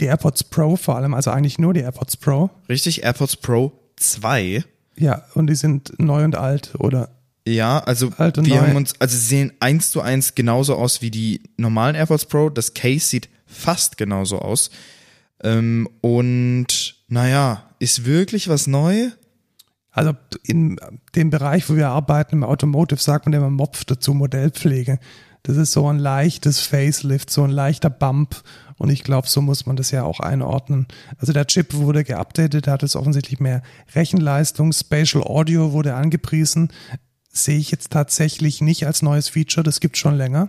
Die 0.00 0.06
AirPods 0.06 0.44
Pro 0.44 0.76
vor 0.76 0.96
allem, 0.96 1.14
also 1.14 1.30
eigentlich 1.30 1.58
nur 1.58 1.74
die 1.74 1.80
AirPods 1.80 2.16
Pro. 2.16 2.50
Richtig, 2.68 3.04
AirPods 3.04 3.36
Pro 3.36 3.72
2. 3.96 4.64
Ja, 4.96 5.22
und 5.34 5.48
die 5.48 5.54
sind 5.54 5.92
neu 5.98 6.24
und 6.24 6.36
alt, 6.36 6.74
oder? 6.78 7.10
Ja, 7.46 7.80
also 7.80 8.12
Alt 8.18 8.38
und 8.38 8.46
wir 8.46 8.56
neu. 8.56 8.68
haben 8.68 8.76
uns, 8.76 9.00
also 9.00 9.16
sie 9.16 9.24
sehen 9.24 9.52
eins 9.58 9.90
zu 9.90 10.00
eins 10.00 10.34
genauso 10.34 10.76
aus 10.76 11.02
wie 11.02 11.10
die 11.10 11.42
normalen 11.56 11.96
AirPods 11.96 12.26
Pro. 12.26 12.50
Das 12.50 12.74
Case 12.74 13.06
sieht 13.06 13.28
fast 13.46 13.96
genauso 13.96 14.38
aus. 14.38 14.70
Ähm, 15.42 15.88
und 16.00 16.96
naja, 17.08 17.64
ist 17.80 18.04
wirklich 18.04 18.48
was 18.48 18.66
neu? 18.68 19.08
Also 19.90 20.12
in 20.44 20.78
dem 21.16 21.30
Bereich, 21.30 21.68
wo 21.68 21.76
wir 21.76 21.88
arbeiten, 21.88 22.36
im 22.36 22.44
Automotive, 22.44 23.00
sagt 23.00 23.26
man 23.26 23.32
immer 23.34 23.50
Mopf 23.50 23.84
dazu, 23.84 24.14
Modellpflege. 24.14 24.98
Das 25.42 25.56
ist 25.56 25.72
so 25.72 25.88
ein 25.88 25.98
leichtes 25.98 26.60
Facelift, 26.60 27.28
so 27.30 27.42
ein 27.42 27.50
leichter 27.50 27.90
Bump. 27.90 28.42
Und 28.78 28.90
ich 28.90 29.04
glaube, 29.04 29.28
so 29.28 29.40
muss 29.40 29.66
man 29.66 29.76
das 29.76 29.90
ja 29.90 30.02
auch 30.04 30.20
einordnen. 30.20 30.86
Also 31.18 31.32
der 31.32 31.46
Chip 31.46 31.74
wurde 31.74 32.04
geupdatet, 32.04 32.66
hat 32.66 32.82
jetzt 32.82 32.96
offensichtlich 32.96 33.40
mehr 33.40 33.62
Rechenleistung. 33.94 34.72
Spatial 34.72 35.22
Audio 35.22 35.72
wurde 35.72 35.94
angepriesen. 35.94 36.72
Sehe 37.30 37.58
ich 37.58 37.70
jetzt 37.70 37.90
tatsächlich 37.90 38.60
nicht 38.60 38.86
als 38.86 39.02
neues 39.02 39.28
Feature, 39.28 39.64
das 39.64 39.80
gibt 39.80 39.96
schon 39.96 40.16
länger. 40.16 40.48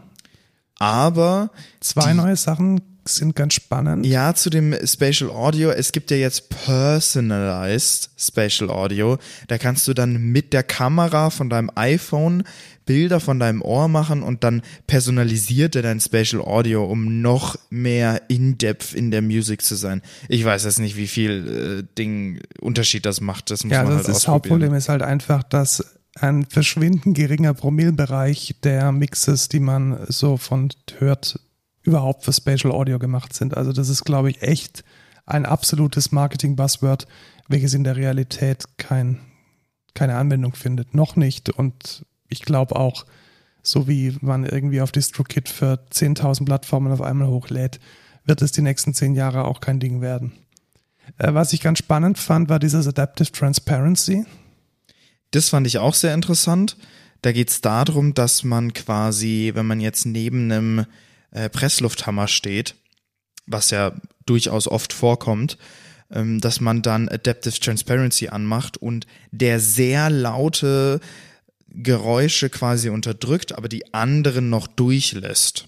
Aber 0.80 1.52
Zwei 1.80 2.14
neue 2.14 2.36
Sachen 2.36 2.82
sind 3.06 3.36
ganz 3.36 3.54
spannend. 3.54 4.06
Ja, 4.06 4.34
zu 4.34 4.50
dem 4.50 4.76
Spatial 4.86 5.30
Audio. 5.30 5.72
Es 5.72 5.92
gibt 5.92 6.12
ja 6.12 6.18
jetzt 6.18 6.50
Personalized 6.50 8.10
Spatial 8.18 8.70
Audio. 8.70 9.18
Da 9.48 9.58
kannst 9.58 9.88
du 9.88 9.94
dann 9.94 10.18
mit 10.18 10.54
der 10.54 10.64
Kamera 10.64 11.30
von 11.30 11.50
deinem 11.50 11.70
iPhone 11.76 12.44
Bilder 12.86 13.20
von 13.20 13.40
deinem 13.40 13.62
Ohr 13.62 13.88
machen 13.88 14.24
und 14.24 14.44
dann 14.44 14.62
personalisiert 14.88 15.76
er 15.76 15.82
dein 15.82 16.00
Spatial 16.00 16.42
Audio, 16.42 16.86
um 16.86 17.22
noch 17.22 17.56
mehr 17.70 18.22
in-depth 18.30 18.94
in 18.94 19.12
der 19.12 19.22
Music 19.22 19.62
zu 19.62 19.76
sein. 19.76 20.02
Ich 20.28 20.44
weiß 20.44 20.64
jetzt 20.66 20.80
nicht, 20.80 20.98
wie 20.98 21.08
viel 21.08 21.86
äh, 21.88 21.96
Ding 21.98 22.42
Unterschied 22.60 23.06
das 23.06 23.22
macht. 23.22 23.52
Das 23.52 23.64
muss 23.64 23.72
Ja, 23.74 23.84
man 23.84 23.94
also 23.94 24.08
halt 24.08 24.16
das. 24.16 24.28
Hauptproblem 24.28 24.74
ist 24.74 24.90
halt 24.90 25.02
einfach, 25.02 25.44
dass 25.44 25.98
ein 26.16 26.46
verschwindend 26.46 27.16
geringer 27.18 27.54
Promillbereich 27.54 28.56
der 28.64 28.92
Mixes, 28.92 29.50
die 29.50 29.60
man 29.60 30.06
so 30.08 30.38
von 30.38 30.70
hört, 31.00 31.40
überhaupt 31.82 32.24
für 32.24 32.34
Spatial 32.34 32.72
Audio 32.74 33.00
gemacht 33.00 33.34
sind. 33.34 33.58
Also 33.58 33.72
das 33.72 33.90
ist, 33.90 34.04
glaube 34.04 34.30
ich, 34.30 34.42
echt 34.42 34.84
ein 35.26 35.46
absolutes 35.46 36.12
Marketing-Buzzword, 36.12 37.08
welches 37.48 37.74
in 37.74 37.84
der 37.84 37.96
Realität 37.96 38.64
kein, 38.78 39.20
keine 39.94 40.16
Anwendung 40.16 40.54
findet. 40.54 40.94
Noch 40.94 41.16
nicht. 41.16 41.50
Und 41.50 42.06
ich 42.34 42.42
glaube 42.42 42.76
auch, 42.76 43.06
so 43.62 43.88
wie 43.88 44.18
man 44.20 44.46
irgendwie 44.46 44.82
auf 44.82 44.92
DistroKit 44.92 45.48
für 45.48 45.80
10.000 45.92 46.46
Plattformen 46.46 46.92
auf 46.92 47.02
einmal 47.02 47.30
hochlädt, 47.30 47.80
wird 48.26 48.42
es 48.42 48.52
die 48.52 48.62
nächsten 48.62 48.94
zehn 48.94 49.16
Jahre 49.16 49.46
auch 49.46 49.62
kein 49.62 49.80
Ding 49.80 50.02
werden. 50.02 50.34
Äh, 51.18 51.34
was 51.34 51.54
ich 51.54 51.62
ganz 51.62 51.80
spannend 51.80 52.18
fand, 52.18 52.50
war 52.50 52.60
dieses 52.60 52.88
Adaptive 52.88 53.32
Transparency. 53.32 54.26
Das 55.32 55.50
fand 55.50 55.66
ich 55.66 55.78
auch 55.78 55.94
sehr 55.94 56.14
interessant. 56.14 56.78
Da 57.22 57.32
geht 57.32 57.50
es 57.50 57.62
darum, 57.62 58.14
dass 58.14 58.44
man 58.44 58.74
quasi, 58.74 59.52
wenn 59.56 59.66
man 59.66 59.80
jetzt 59.80 60.06
neben 60.06 60.52
einem 60.52 60.86
äh, 61.32 61.50
Presslufthammer 61.50 62.28
steht, 62.28 62.76
was 63.46 63.72
ja 63.72 63.94
durchaus 64.26 64.68
oft 64.68 64.94
vorkommt, 64.94 65.58
ähm, 66.12 66.40
dass 66.42 66.60
man 66.60 66.82
dann 66.82 67.10
Adaptive 67.10 67.60
Transparency 67.60 68.28
anmacht 68.28 68.78
und 68.78 69.08
der 69.32 69.60
sehr 69.60 70.10
laute 70.10 71.00
Geräusche 71.74 72.50
quasi 72.50 72.90
unterdrückt, 72.90 73.58
aber 73.58 73.68
die 73.68 73.94
anderen 73.94 74.50
noch 74.50 74.68
durchlässt. 74.68 75.68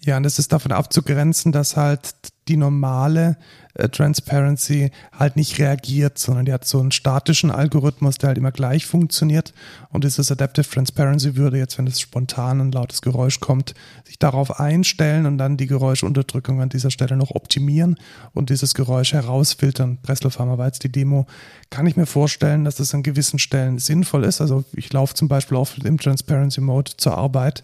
Ja, 0.00 0.16
und 0.18 0.22
das 0.22 0.38
ist 0.38 0.52
davon 0.52 0.72
abzugrenzen, 0.72 1.52
dass 1.52 1.76
halt 1.76 2.14
die 2.48 2.56
normale 2.56 3.36
äh, 3.74 3.88
Transparency 3.88 4.90
halt 5.12 5.36
nicht 5.36 5.58
reagiert, 5.58 6.18
sondern 6.18 6.46
die 6.46 6.52
hat 6.52 6.64
so 6.64 6.80
einen 6.80 6.92
statischen 6.92 7.50
Algorithmus, 7.50 8.18
der 8.18 8.28
halt 8.28 8.38
immer 8.38 8.52
gleich 8.52 8.86
funktioniert. 8.86 9.52
Und 9.90 10.04
dieses 10.04 10.30
Adaptive 10.30 10.68
Transparency 10.68 11.36
würde 11.36 11.58
jetzt, 11.58 11.76
wenn 11.78 11.86
es 11.86 12.00
spontan 12.00 12.60
ein 12.60 12.72
lautes 12.72 13.02
Geräusch 13.02 13.40
kommt, 13.40 13.74
sich 14.04 14.18
darauf 14.18 14.58
einstellen 14.60 15.26
und 15.26 15.38
dann 15.38 15.56
die 15.56 15.66
Geräuschunterdrückung 15.66 16.60
an 16.60 16.68
dieser 16.68 16.90
Stelle 16.90 17.16
noch 17.16 17.30
optimieren 17.30 17.96
und 18.32 18.50
dieses 18.50 18.74
Geräusch 18.74 19.12
herausfiltern. 19.12 19.98
Presslufthammer 20.02 20.58
war 20.58 20.66
jetzt 20.66 20.84
die 20.84 20.92
Demo. 20.92 21.26
Kann 21.70 21.86
ich 21.86 21.96
mir 21.96 22.06
vorstellen, 22.06 22.64
dass 22.64 22.76
das 22.76 22.94
an 22.94 23.02
gewissen 23.02 23.38
Stellen 23.38 23.78
sinnvoll 23.78 24.24
ist. 24.24 24.40
Also 24.40 24.64
ich 24.74 24.92
laufe 24.92 25.14
zum 25.14 25.28
Beispiel 25.28 25.56
auch 25.56 25.68
im 25.82 25.98
Transparency 25.98 26.60
Mode 26.60 26.92
zur 26.96 27.18
Arbeit 27.18 27.62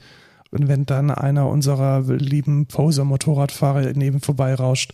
und 0.52 0.68
wenn 0.68 0.86
dann 0.86 1.10
einer 1.10 1.48
unserer 1.48 2.02
lieben 2.02 2.66
Poser-Motorradfahrer 2.66 3.92
neben 3.94 4.20
vorbeirauscht, 4.20 4.92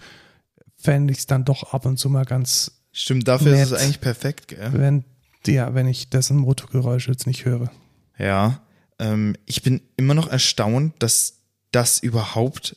fände 0.76 1.12
ich 1.12 1.18
es 1.18 1.26
dann 1.26 1.44
doch 1.44 1.74
ab 1.74 1.84
und 1.84 1.98
zu 1.98 2.08
mal 2.08 2.24
ganz, 2.24 2.80
Stimmt, 2.92 3.28
dafür 3.28 3.52
ist 3.54 3.62
es 3.62 3.70
Nett. 3.72 3.80
eigentlich 3.80 4.00
perfekt, 4.00 4.48
gell? 4.48 4.72
wenn 4.72 5.04
Ja, 5.46 5.74
wenn 5.74 5.86
ich 5.86 6.10
dessen 6.10 6.36
Motorgeräusche 6.36 7.10
jetzt 7.10 7.26
nicht 7.26 7.44
höre. 7.44 7.70
Ja, 8.18 8.62
ähm, 8.98 9.36
ich 9.46 9.62
bin 9.62 9.80
immer 9.96 10.14
noch 10.14 10.28
erstaunt, 10.28 10.94
dass 11.00 11.40
das 11.70 11.98
überhaupt, 11.98 12.76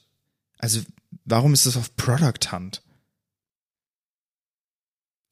also 0.57 0.81
warum 1.25 1.53
ist 1.53 1.65
das 1.65 1.77
auf 1.77 1.95
Product 1.95 2.51
Hunt? 2.51 2.81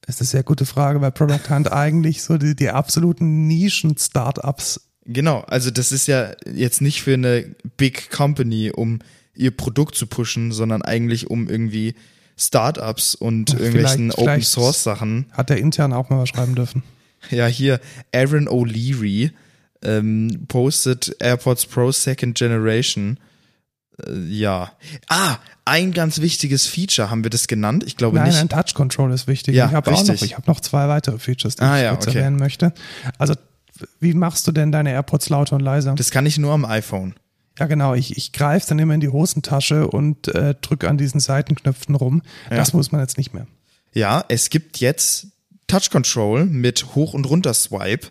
Das 0.02 0.16
ist 0.16 0.22
eine 0.22 0.28
sehr 0.28 0.42
gute 0.42 0.66
Frage, 0.66 1.00
weil 1.00 1.12
Product 1.12 1.50
Hunt 1.50 1.72
eigentlich 1.72 2.22
so 2.22 2.38
die, 2.38 2.56
die 2.56 2.70
absoluten 2.70 3.46
Nischen-Startups. 3.46 4.89
Genau, 5.12 5.40
also 5.40 5.70
das 5.70 5.92
ist 5.92 6.06
ja 6.06 6.32
jetzt 6.52 6.80
nicht 6.80 7.02
für 7.02 7.14
eine 7.14 7.44
Big 7.76 8.10
Company, 8.10 8.70
um 8.70 9.00
ihr 9.34 9.50
Produkt 9.50 9.94
zu 9.94 10.06
pushen, 10.06 10.52
sondern 10.52 10.82
eigentlich 10.82 11.30
um 11.30 11.48
irgendwie 11.48 11.94
Startups 12.36 13.14
und 13.14 13.50
Vielleicht- 13.50 13.64
irgendwelchen 13.64 14.10
Open 14.12 14.24
vielleicht- 14.24 14.48
Source 14.48 14.82
Sachen. 14.82 15.26
Hat 15.32 15.50
der 15.50 15.58
intern 15.58 15.92
auch 15.92 16.08
mal 16.10 16.20
was 16.20 16.28
schreiben 16.28 16.54
dürfen. 16.54 16.82
Ja, 17.30 17.46
hier 17.46 17.80
Aaron 18.14 18.48
O'Leary 18.48 19.32
ähm, 19.82 20.46
postet 20.48 21.14
AirPods 21.20 21.66
Pro 21.66 21.92
Second 21.92 22.34
Generation. 22.38 23.18
Äh, 24.06 24.20
ja. 24.26 24.72
Ah, 25.06 25.36
ein 25.66 25.92
ganz 25.92 26.22
wichtiges 26.22 26.66
Feature, 26.66 27.10
haben 27.10 27.22
wir 27.22 27.28
das 27.30 27.46
genannt? 27.46 27.84
Ich 27.86 27.98
glaube 27.98 28.16
Nein, 28.16 28.28
nicht. 28.28 28.38
ein 28.38 28.48
Touch 28.48 28.72
Control 28.72 29.12
ist 29.12 29.26
wichtig. 29.26 29.54
Ja, 29.54 29.66
ich 29.66 29.72
habe 29.74 29.92
auch 29.92 30.02
noch, 30.06 30.22
ich 30.22 30.34
habe 30.34 30.50
noch 30.50 30.60
zwei 30.60 30.88
weitere 30.88 31.18
Features, 31.18 31.56
die 31.56 31.62
Ah, 31.62 31.76
ich 31.76 31.82
ja, 31.84 31.90
kurz 31.94 32.06
okay. 32.08 32.18
erwähnen 32.20 32.36
möchte. 32.36 32.72
Also, 33.18 33.34
wie 34.00 34.14
machst 34.14 34.46
du 34.46 34.52
denn 34.52 34.72
deine 34.72 34.90
AirPods 34.90 35.28
lauter 35.28 35.56
und 35.56 35.62
leiser? 35.62 35.94
Das 35.94 36.10
kann 36.10 36.26
ich 36.26 36.38
nur 36.38 36.52
am 36.52 36.64
iPhone. 36.64 37.14
Ja, 37.58 37.66
genau. 37.66 37.94
Ich, 37.94 38.16
ich 38.16 38.32
greife 38.32 38.68
dann 38.68 38.78
immer 38.78 38.94
in 38.94 39.00
die 39.00 39.08
Hosentasche 39.08 39.86
und 39.86 40.28
äh, 40.28 40.54
drücke 40.60 40.88
an 40.88 40.96
diesen 40.96 41.20
Seitenknöpfen 41.20 41.94
rum. 41.94 42.22
Das 42.48 42.72
muss 42.72 42.90
man 42.90 43.00
jetzt 43.00 43.18
nicht 43.18 43.34
mehr. 43.34 43.46
Ja, 43.92 44.24
es 44.28 44.50
gibt 44.50 44.78
jetzt 44.78 45.28
Touch 45.66 45.90
Control 45.90 46.46
mit 46.46 46.94
Hoch- 46.94 47.12
und 47.12 47.28
Runter-Swipe 47.28 48.08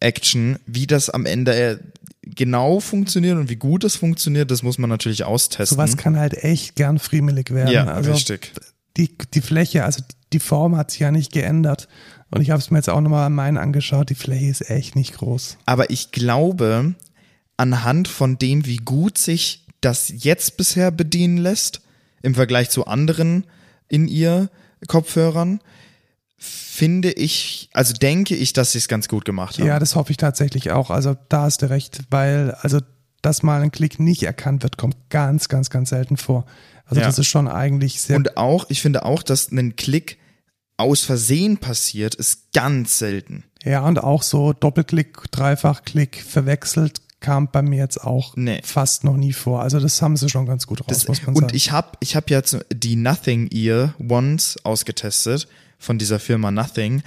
Action. 0.00 0.58
Wie 0.66 0.86
das 0.86 1.08
am 1.08 1.24
Ende 1.24 1.54
äh, 1.54 1.78
genau 2.22 2.80
funktioniert 2.80 3.38
und 3.38 3.48
wie 3.48 3.56
gut 3.56 3.84
das 3.84 3.96
funktioniert, 3.96 4.50
das 4.50 4.62
muss 4.62 4.78
man 4.78 4.90
natürlich 4.90 5.24
austesten. 5.24 5.76
Sowas 5.76 5.96
kann 5.96 6.18
halt 6.18 6.34
echt 6.34 6.74
gern 6.76 6.98
friemelig 6.98 7.52
werden. 7.52 7.72
ja, 7.72 7.84
also 7.84 8.12
richtig. 8.12 8.52
Die, 8.96 9.16
die 9.34 9.40
Fläche, 9.40 9.84
also 9.84 10.02
die 10.32 10.40
Form 10.40 10.76
hat 10.76 10.90
sich 10.90 11.00
ja 11.00 11.10
nicht 11.10 11.32
geändert. 11.32 11.88
Und 12.34 12.40
ich 12.40 12.50
habe 12.50 12.60
es 12.60 12.72
mir 12.72 12.78
jetzt 12.78 12.90
auch 12.90 13.00
nochmal 13.00 13.26
an 13.26 13.32
meinen 13.32 13.58
angeschaut. 13.58 14.10
Die 14.10 14.16
Fläche 14.16 14.46
ist 14.46 14.68
echt 14.68 14.96
nicht 14.96 15.14
groß. 15.14 15.56
Aber 15.66 15.90
ich 15.90 16.10
glaube, 16.10 16.94
anhand 17.56 18.08
von 18.08 18.38
dem, 18.38 18.66
wie 18.66 18.78
gut 18.78 19.18
sich 19.18 19.64
das 19.80 20.12
jetzt 20.12 20.56
bisher 20.56 20.90
bedienen 20.90 21.36
lässt, 21.36 21.80
im 22.22 22.34
Vergleich 22.34 22.70
zu 22.70 22.86
anderen 22.86 23.44
in 23.88 24.08
ihr 24.08 24.50
Kopfhörern, 24.88 25.60
finde 26.36 27.12
ich, 27.12 27.68
also 27.72 27.92
denke 27.94 28.34
ich, 28.34 28.52
dass 28.52 28.72
sie 28.72 28.78
es 28.78 28.88
ganz 28.88 29.06
gut 29.06 29.24
gemacht 29.24 29.58
haben. 29.60 29.66
Ja, 29.68 29.78
das 29.78 29.94
hoffe 29.94 30.10
ich 30.10 30.16
tatsächlich 30.16 30.72
auch. 30.72 30.90
Also 30.90 31.16
da 31.28 31.42
hast 31.42 31.62
du 31.62 31.70
recht, 31.70 32.00
weil 32.10 32.50
also 32.62 32.80
dass 33.22 33.44
mal 33.44 33.62
ein 33.62 33.70
Klick 33.70 34.00
nicht 34.00 34.24
erkannt 34.24 34.64
wird, 34.64 34.76
kommt 34.76 34.96
ganz, 35.08 35.48
ganz, 35.48 35.70
ganz 35.70 35.90
selten 35.90 36.16
vor. 36.16 36.46
Also 36.84 37.00
Ja. 37.00 37.06
das 37.06 37.18
ist 37.18 37.28
schon 37.28 37.46
eigentlich 37.46 38.00
sehr 38.00 38.16
Und 38.16 38.36
auch, 38.36 38.66
ich 38.70 38.82
finde 38.82 39.04
auch, 39.04 39.22
dass 39.22 39.52
ein 39.52 39.76
Klick 39.76 40.18
aus 40.76 41.02
Versehen 41.02 41.58
passiert, 41.58 42.14
ist 42.14 42.52
ganz 42.52 42.98
selten. 42.98 43.44
Ja, 43.62 43.86
und 43.86 43.98
auch 44.02 44.22
so 44.22 44.52
Doppelklick, 44.52 45.30
Dreifachklick 45.30 46.22
verwechselt 46.26 47.00
kam 47.20 47.48
bei 47.50 47.62
mir 47.62 47.78
jetzt 47.78 48.02
auch 48.04 48.36
Nee. 48.36 48.60
fast 48.62 49.02
noch 49.04 49.16
nie 49.16 49.32
vor. 49.32 49.62
Also 49.62 49.80
das 49.80 50.02
haben 50.02 50.16
sie 50.16 50.28
schon 50.28 50.44
ganz 50.44 50.66
gut 50.66 50.80
raus, 50.80 50.86
Das, 50.88 51.08
muss 51.08 51.22
man 51.22 51.34
und 51.36 51.42
sagen. 51.44 51.56
ich 51.56 51.72
habe 51.72 51.92
ich 52.00 52.16
hab 52.16 52.28
jetzt 52.28 52.58
die 52.74 52.96
Nothing 52.96 53.48
Ear 53.50 53.94
Ones 53.98 54.58
ausgetestet 54.64 55.48
von 55.78 55.96
dieser 55.98 56.18
Firma 56.18 56.50
Nothing. 56.50 57.02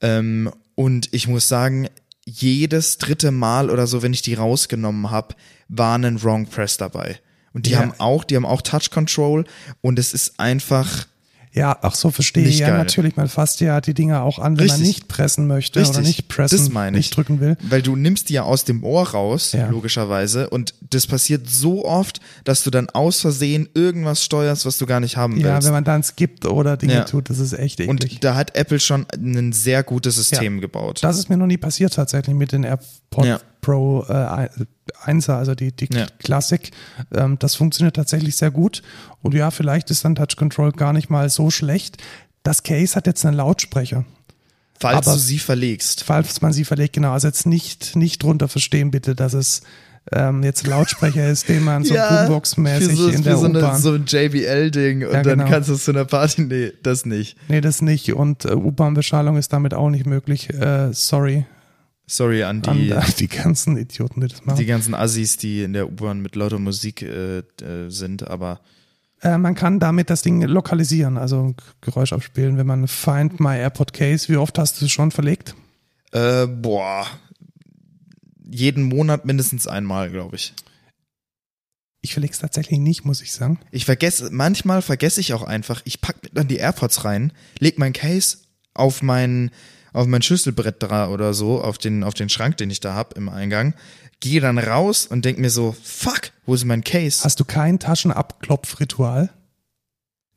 Ähm, 0.00 0.52
und 0.76 1.08
ich 1.12 1.26
muss 1.26 1.48
sagen, 1.48 1.88
jedes 2.24 2.98
dritte 2.98 3.30
Mal 3.32 3.70
oder 3.70 3.86
so, 3.88 4.02
wenn 4.02 4.12
ich 4.12 4.22
die 4.22 4.34
rausgenommen 4.34 5.10
habe, 5.10 5.34
war 5.68 5.96
ein 5.98 6.22
Wrong 6.22 6.46
Press 6.46 6.76
dabei. 6.76 7.18
Und 7.52 7.66
die 7.66 7.70
Ja. 7.70 7.78
haben 7.80 7.94
auch, 7.98 8.22
die 8.22 8.36
haben 8.36 8.46
auch 8.46 8.62
Touch 8.62 8.90
Control 8.90 9.44
und 9.80 9.98
es 9.98 10.12
ist 10.12 10.38
einfach, 10.38 11.06
ja, 11.56 11.76
ach 11.80 11.94
so, 11.94 12.10
verstehe. 12.10 12.44
Nicht 12.46 12.58
Ja, 12.60 12.68
geil. 12.68 12.78
natürlich. 12.78 13.16
Man 13.16 13.28
fasst 13.28 13.60
ja 13.60 13.80
die 13.80 13.94
Dinger 13.94 14.22
auch 14.22 14.38
an, 14.38 14.58
wenn 14.58 14.66
man 14.66 14.76
Richtig. 14.76 14.86
nicht 14.86 15.08
pressen 15.08 15.46
möchte 15.46 15.80
oder 15.80 15.88
Richtig. 15.88 16.06
nicht 16.06 16.28
pressen, 16.28 16.58
Das 16.58 16.68
meine 16.70 16.98
ich. 16.98 17.06
nicht 17.06 17.16
drücken 17.16 17.40
will. 17.40 17.56
weil 17.68 17.80
du 17.82 17.96
nimmst 17.96 18.28
die 18.28 18.34
ja 18.34 18.42
aus 18.42 18.64
dem 18.64 18.84
Ohr 18.84 19.08
raus, 19.08 19.52
Ja. 19.52 19.68
logischerweise, 19.68 20.50
und 20.50 20.74
das 20.90 21.06
passiert 21.06 21.48
so 21.48 21.84
oft, 21.84 22.20
dass 22.44 22.62
du 22.62 22.70
dann 22.70 22.90
aus 22.90 23.20
Versehen 23.20 23.68
irgendwas 23.74 24.22
steuerst, 24.22 24.66
was 24.66 24.76
du 24.78 24.86
gar 24.86 25.00
nicht 25.00 25.16
haben 25.16 25.38
Ja, 25.40 25.54
willst. 25.54 25.66
wenn 25.66 25.72
man 25.74 25.84
dann 25.84 26.02
skippt 26.02 26.44
oder 26.44 26.76
Dinge 26.76 26.92
Ja. 26.94 27.04
tut, 27.04 27.30
das 27.30 27.38
ist 27.38 27.54
echt 27.54 27.80
eklig. 27.80 27.88
und 27.88 28.24
da 28.24 28.34
hat 28.34 28.54
Apple 28.54 28.78
schon 28.78 29.06
ein 29.14 29.52
sehr 29.52 29.82
gutes 29.82 30.16
System 30.16 30.60
gebaut. 30.60 30.98
Das 31.02 31.18
ist 31.18 31.30
mir 31.30 31.36
noch 31.38 31.46
nie 31.46 31.56
passiert 31.56 31.94
tatsächlich 31.94 32.36
mit 32.36 32.52
den 32.52 32.64
AirPods 32.64 33.26
Ja. 33.26 33.40
Pro 33.62 34.04
äh, 34.08 34.48
1er, 34.92 35.36
also 35.36 35.54
die, 35.54 35.72
die 35.72 35.88
Ja. 35.92 36.06
Classic. 36.18 36.70
Ähm, 37.14 37.38
das 37.38 37.54
funktioniert 37.54 37.96
tatsächlich 37.96 38.36
sehr 38.36 38.50
gut. 38.50 38.82
Und 39.22 39.34
ja, 39.34 39.50
vielleicht 39.50 39.90
ist 39.90 40.04
dann 40.04 40.14
Touch 40.14 40.36
Control 40.36 40.72
gar 40.72 40.92
nicht 40.92 41.10
mal 41.10 41.28
so 41.28 41.50
schlecht. 41.50 41.98
Das 42.42 42.62
Case 42.62 42.94
hat 42.94 43.06
jetzt 43.06 43.24
einen 43.26 43.36
Lautsprecher. 43.36 44.04
Falls 44.78 45.06
aber- 45.06 45.16
du 45.16 45.18
sie 45.22 45.38
verlegst. 45.38 46.04
Falls 46.04 46.40
man 46.42 46.52
sie 46.52 46.64
verlegt, 46.64 46.92
genau. 46.94 47.12
Also 47.12 47.26
jetzt 47.28 47.46
nicht, 47.46 47.96
nicht 47.96 48.22
drunter 48.22 48.46
verstehen 48.48 48.90
bitte, 48.90 49.14
dass 49.14 49.32
es 49.32 49.62
ähm, 50.12 50.44
jetzt 50.44 50.64
ein 50.64 50.70
Lautsprecher 50.70 51.28
ist, 51.28 51.48
den 51.48 51.64
man 51.64 51.82
so 51.82 51.94
Boombox-mäßig 52.08 52.90
für 52.90 52.94
so, 52.96 53.08
in 53.08 53.22
der 53.24 53.36
so, 53.38 53.46
eine, 53.46 53.78
so 53.78 53.94
ein 53.94 54.04
JBL-Ding 54.06 55.04
und 55.04 55.12
Ja, 55.12 55.22
dann 55.22 55.38
genau. 55.38 55.50
kannst 55.50 55.68
du 55.68 55.72
es 55.74 55.84
zu 55.84 55.90
einer 55.90 56.04
Party. 56.04 56.42
Nee, 56.42 56.72
das 56.84 57.06
nicht. 57.06 57.36
nee, 57.48 57.60
das 57.60 57.82
nicht. 57.82 58.12
Und 58.12 58.44
äh, 58.44 58.52
U-Bahn-Beschallung 58.54 59.36
ist 59.36 59.52
damit 59.52 59.74
auch 59.74 59.90
nicht 59.90 60.06
möglich. 60.06 60.50
Äh, 60.50 60.92
sorry 60.92 61.46
Sorry 62.08 62.44
an 62.44 62.62
an 62.64 62.78
die, 62.78 62.90
äh, 62.90 63.02
die 63.18 63.28
ganzen 63.28 63.76
Idioten, 63.76 64.20
die 64.20 64.28
das 64.28 64.44
machen. 64.44 64.58
die 64.58 64.66
ganzen 64.66 64.94
Assis, 64.94 65.36
die 65.36 65.62
in 65.62 65.72
der 65.72 65.88
U-Bahn 65.88 66.20
mit 66.20 66.36
lauter 66.36 66.58
Musik 66.58 67.02
äh, 67.02 67.38
äh, 67.38 67.88
sind, 67.88 68.26
aber 68.28 68.60
Äh, 69.22 69.38
man 69.38 69.54
kann 69.54 69.80
damit 69.80 70.10
das 70.10 70.22
Ding 70.22 70.42
lokalisieren, 70.42 71.16
also 71.16 71.54
Geräusch 71.80 72.12
abspielen, 72.12 72.58
wenn 72.58 72.66
man 72.66 72.86
Find 72.86 73.40
My 73.40 73.56
AirPod 73.56 73.92
Case, 73.92 74.28
wie 74.28 74.36
oft 74.36 74.58
hast 74.58 74.80
du 74.80 74.84
es 74.84 74.90
schon 74.92 75.10
verlegt? 75.10 75.54
äh, 76.12 76.46
boah. 76.46 77.06
Jeden 78.48 78.84
Monat 78.84 79.24
mindestens 79.24 79.66
einmal, 79.66 80.08
glaube 80.10 80.36
ich. 80.36 80.54
Ich 82.00 82.12
verlege 82.12 82.32
es 82.32 82.38
tatsächlich 82.38 82.78
nicht, 82.78 83.04
muss 83.04 83.20
ich 83.20 83.32
sagen. 83.32 83.58
Ich 83.72 83.84
vergesse, 83.84 84.28
manchmal 84.30 84.82
vergesse 84.82 85.20
ich 85.20 85.32
auch 85.34 85.42
einfach, 85.42 85.82
ich 85.84 86.00
pack 86.00 86.22
mir 86.22 86.30
dann 86.32 86.46
die 86.46 86.58
AirPods 86.58 87.04
rein, 87.04 87.32
leg 87.58 87.78
mein 87.78 87.92
Case 87.92 88.38
auf 88.74 89.02
mein, 89.02 89.50
auf 89.96 90.06
mein 90.06 90.22
Schlüsselbrett 90.22 90.82
da 90.82 91.08
oder 91.08 91.32
so, 91.34 91.60
auf 91.62 91.78
den, 91.78 92.04
auf 92.04 92.14
den 92.14 92.28
Schrank, 92.28 92.56
den 92.58 92.70
ich 92.70 92.80
da 92.80 92.94
hab 92.94 93.14
im 93.16 93.28
Eingang, 93.28 93.74
gehe 94.20 94.40
dann 94.40 94.58
raus 94.58 95.06
und 95.06 95.24
denk 95.24 95.38
mir 95.38 95.50
so, 95.50 95.74
fuck, 95.82 96.30
wo 96.44 96.54
ist 96.54 96.64
mein 96.64 96.84
Case? 96.84 97.24
Hast 97.24 97.40
du 97.40 97.44
kein 97.44 97.78
Taschenabklopfritual? 97.78 99.30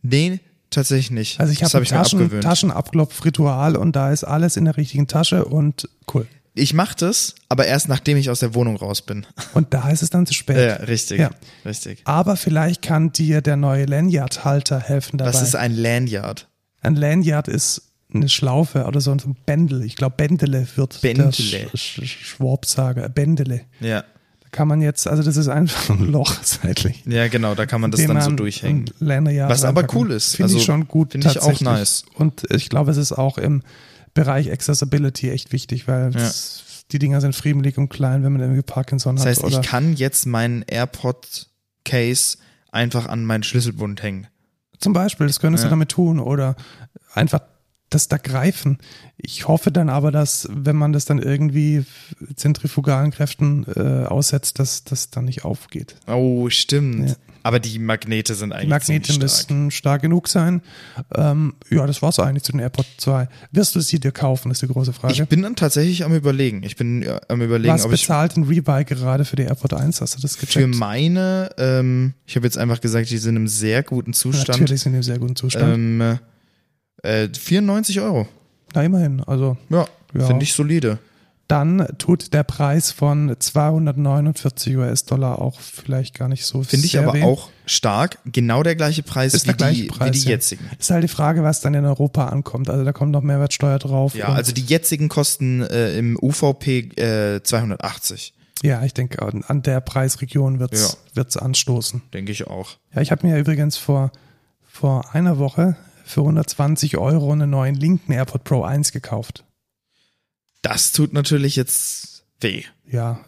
nee, 0.02 0.39
tatsächlich 0.69 1.12
nicht. 1.12 1.39
Also 1.39 1.52
ich 1.52 1.63
habe 1.63 1.69
hab 1.72 1.80
ein 1.80 1.84
ich 1.84 1.89
Taschen. 1.89 2.41
Taschenabklopfritual 2.41 3.76
und 3.76 3.95
da 3.95 4.12
ist 4.12 4.24
alles 4.24 4.56
in 4.56 4.65
der 4.65 4.78
richtigen 4.78 5.08
Tasche 5.08 5.45
und 5.45 5.89
cool. 6.13 6.28
Ich 6.54 6.74
mach 6.74 6.93
das, 6.93 7.36
aber 7.48 7.65
erst 7.67 7.89
nachdem 7.89 8.17
ich 8.17 8.30
aus 8.30 8.39
der 8.39 8.54
Wohnung 8.54 8.76
raus 8.76 9.02
bin. 9.02 9.26
Und 9.54 9.74
da 9.74 9.89
ist 9.91 10.02
es 10.02 10.10
dann 10.10 10.26
zu 10.26 10.34
spät. 10.34 10.58
Ja, 10.58 10.76
richtig, 10.86 11.19
Ja. 11.19 11.30
richtig. 11.63 12.02
Aber 12.06 12.36
vielleicht 12.36 12.82
kann 12.82 13.13
dir 13.13 13.41
der 13.41 13.56
neue 13.56 13.86
Lanyard-Halter 13.86 14.80
helfen 14.80 15.17
dabei. 15.19 15.30
Was 15.32 15.41
ist 15.41 15.56
ein 15.56 15.74
Lanyard? 15.76 16.48
ein 16.82 16.95
Lanyard 16.95 17.48
ist 17.48 17.88
eine 18.13 18.30
Schlaufe 18.30 18.86
oder 18.86 19.02
so 19.02 19.12
ein 19.12 19.36
Bändel. 19.45 19.84
Ich 19.84 19.95
glaube, 19.95 20.15
Bändele 20.17 20.67
wird 20.76 21.00
Bändele. 21.02 21.32
der 21.32 21.32
Sch 21.78 22.02
Sch 22.04 22.08
Schwab 22.26 22.65
sagen. 22.65 23.12
Bändele. 23.13 23.62
Ja. 23.80 24.02
Da 24.41 24.48
kann 24.52 24.67
man 24.67 24.82
jetzt, 24.82 25.08
also 25.08 25.22
das 25.22 25.38
ist 25.38 25.48
einfach 25.48 25.89
ein 25.91 26.12
Loch 26.12 26.34
seitlich. 26.43 27.04
Ja, 27.06 27.28
genau, 27.28 27.54
da 27.54 27.65
kann 27.67 27.82
man 27.82 27.91
das 27.91 28.04
dann 28.06 28.19
so 28.22 28.32
durchhängen. 28.32 28.89
Was 29.00 29.63
aber 29.63 29.86
cool 29.93 30.12
ist. 30.12 30.36
Finde 30.38 30.45
Also, 30.45 30.58
ich 30.58 30.63
schon 30.65 30.88
gut. 30.88 31.12
finde 31.12 31.28
ich 31.30 31.39
auch 31.39 31.62
nice. 31.62 32.04
Und 32.15 32.45
ich 32.52 32.69
glaube, 32.69 32.89
es 32.91 32.98
ist 32.98 33.12
auch 33.12 33.38
im 33.38 33.62
Bereich 34.15 34.52
Accessibility 34.52 35.30
echt 35.30 35.52
wichtig, 35.52 35.88
weil 35.88 36.12
Ja. 36.15 36.19
es, 36.22 36.86
die 36.91 36.98
Dinger 36.98 37.22
sind 37.22 37.36
friemelig 37.36 37.78
und 37.78 37.89
klein, 37.89 38.24
wenn 38.24 38.32
man 38.34 38.41
irgendwie 38.41 38.63
Parkinson 38.63 39.17
Das 39.17 39.26
hat. 39.26 39.30
heißt, 39.30 39.43
oder 39.43 39.60
ich 39.60 39.67
kann 39.67 39.93
jetzt 39.93 40.26
meinen 40.26 40.63
AirPod-Case 40.63 42.38
einfach 42.72 43.08
an 43.08 43.26
meinen 43.26 43.43
Schlüsselbund 43.43 44.02
hängen. 44.02 44.28
Zum 44.80 44.93
Beispiel, 44.93 45.28
das 45.28 45.39
könntest 45.39 45.63
Ja. 45.63 45.69
du 45.69 45.74
damit 45.74 45.89
tun 45.89 46.19
oder 46.19 46.56
einfach 47.13 47.41
das 47.89 48.08
da 48.08 48.17
greifen. 48.17 48.78
Ich 49.17 49.47
hoffe 49.47 49.71
dann 49.71 49.89
aber, 49.89 50.12
dass, 50.12 50.47
wenn 50.52 50.75
man 50.75 50.93
das 50.93 51.06
dann 51.06 51.19
irgendwie 51.19 51.86
zentrifugalen 52.36 53.12
Kräften 53.12 53.65
äh, 53.75 54.06
aussetzt, 54.06 54.60
dass 54.60 54.84
das 54.84 55.10
dann 55.10 55.25
nicht 55.25 55.45
aufgeht. 55.45 55.95
Oh, 56.08 56.49
stimmt. 56.49 57.10
Ja. 57.10 57.15
Aber 57.41 57.60
die 57.60 57.80
Magnete 57.80 58.36
sind 58.36 58.52
eigentlich 58.52 58.65
Die 58.65 58.69
Magnete 58.69 59.13
stark. 59.13 59.21
müssten 59.21 59.71
stark 59.71 60.02
genug 60.02 60.28
sein. 60.28 60.62
Ähm, 61.15 61.54
ja, 61.69 61.88
das 61.88 62.02
war's 62.02 62.19
eigentlich 62.19 62.43
zu 62.43 62.52
den 62.52 62.60
AirPods 62.60 62.97
2. 62.97 63.28
Wirst 63.52 63.75
du 63.75 63.80
sie 63.80 63.99
dir 63.99 64.12
kaufen, 64.12 64.52
ist 64.52 64.62
die 64.62 64.67
große 64.67 64.93
Frage. 64.93 65.13
Ich 65.13 65.25
bin 65.28 65.41
dann 65.41 65.56
tatsächlich 65.56 66.04
am 66.04 66.13
überlegen. 66.13 66.63
Ich 66.63 66.75
bin 66.75 67.02
ja, 67.02 67.21
am 67.30 67.41
überlegen, 67.41 67.73
Was 67.73 67.86
ob 67.86 67.93
ich 67.93 68.02
bezahlt 68.02 68.36
ein 68.36 68.43
Rebuy 68.43 68.84
gerade 68.84 69.23
für 69.25 69.38
die 69.38 69.43
AirPod 69.43 69.73
1? 69.73 70.02
Hast 70.02 70.17
du 70.17 70.21
das 70.21 70.36
für 70.36 70.45
gecheckt? 70.45 70.75
meine, 70.75 71.49
ähm, 71.58 72.13
ich 72.25 72.36
habe 72.36 72.45
jetzt 72.45 72.58
einfach 72.58 72.82
gesagt, 72.82 73.10
die 73.10 73.17
sind 73.17 73.38
im 73.38 73.47
sehr 73.47 73.84
guten 73.84 74.13
Zustand. 74.13 74.60
Natürlich 74.60 74.82
sind 74.82 74.91
die 74.91 74.97
im 74.97 75.04
sehr 75.04 75.19
guten 75.19 75.36
Zustand. 75.36 75.73
Ähm, 75.73 76.19
äh, 77.04 77.28
94 77.34 78.02
Euro. 78.02 78.28
Na, 78.74 78.84
immerhin. 78.84 79.24
Also, 79.26 79.58
Ja, 79.70 79.86
Ja. 80.14 80.26
finde 80.28 80.44
ich 80.44 80.54
solide. 80.54 81.00
Dann 81.48 81.88
tut 81.98 82.32
der 82.36 82.44
Preis 82.44 82.92
von 82.92 83.36
249 83.40 84.78
US-Dollar 84.78 85.42
auch 85.42 85.60
vielleicht 85.60 86.14
gar 86.18 86.28
nicht 86.28 86.46
so 86.46 86.62
Finde 86.62 86.86
ich 86.86 87.00
aber 87.00 87.14
weh. 87.16 87.24
auch 87.24 87.50
stark. 87.66 88.20
Genau 88.26 88.62
der 88.62 88.76
gleiche 88.76 89.02
Preis, 89.02 89.34
Ist 89.34 89.44
wie, 89.46 89.48
der 89.48 89.56
gleiche 89.56 89.82
die, 89.84 89.88
Preis, 89.88 90.10
wie 90.16 90.20
die 90.20 90.26
ja. 90.26 90.30
jetzigen. 90.32 90.70
Ist 90.78 90.92
halt 90.92 91.04
die 91.04 91.08
Frage, 91.08 91.42
was 91.44 91.62
dann 91.62 91.74
in 91.74 91.86
Europa 91.86 92.28
ankommt. 92.28 92.70
Also 92.70 92.84
da 92.86 92.92
kommt 92.94 93.12
noch 93.12 93.24
Mehrwertsteuer 93.24 93.80
drauf. 93.80 94.14
Ja, 94.14 94.28
also 94.30 94.52
die 94.52 94.62
jetzigen 94.64 95.10
kosten 95.10 95.64
äh, 95.64 95.98
im 95.98 96.18
UVP 96.22 96.80
äh, 97.02 97.42
280, 97.44 98.34
ja, 98.62 98.84
ich 98.84 98.94
denke, 98.94 99.22
an 99.22 99.62
der 99.64 99.80
Preisregion 99.80 100.60
wird's 100.60 100.82
Ja. 100.82 101.16
wird's 101.16 101.38
anstoßen. 101.38 102.02
denke 102.14 102.32
ich 102.34 102.46
auch. 102.46 102.72
Ja, 102.94 103.02
ich 103.02 103.10
habe 103.10 103.26
mir 103.26 103.38
übrigens 103.40 103.78
vor, 103.78 104.12
vor 104.68 105.16
einer 105.16 105.38
Woche 105.40 105.78
für 106.10 106.22
120 106.22 106.98
Euro 106.98 107.32
einen 107.32 107.52
neuen 107.52 107.76
linken 107.76 108.12
AirPod 108.12 108.43
Pro 108.43 108.63
1 108.63 108.91
gekauft. 108.91 109.45
Das 110.63 110.91
tut 110.91 111.13
natürlich 111.13 111.56
jetzt 111.56 112.26
weh. 112.41 112.63
Ja, 112.88 113.19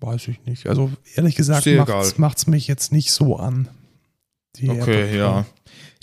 weiß 0.00 0.28
ich 0.28 0.42
nicht. 0.44 0.66
Also 0.66 0.90
ehrlich 1.14 1.36
gesagt 1.36 1.66
macht's, 1.66 1.90
egal. 1.90 2.12
macht's 2.16 2.46
mich 2.46 2.66
jetzt 2.66 2.92
nicht 2.92 3.12
so 3.12 3.36
an. 3.36 3.68
Okay, 4.56 5.16
ja. 5.16 5.44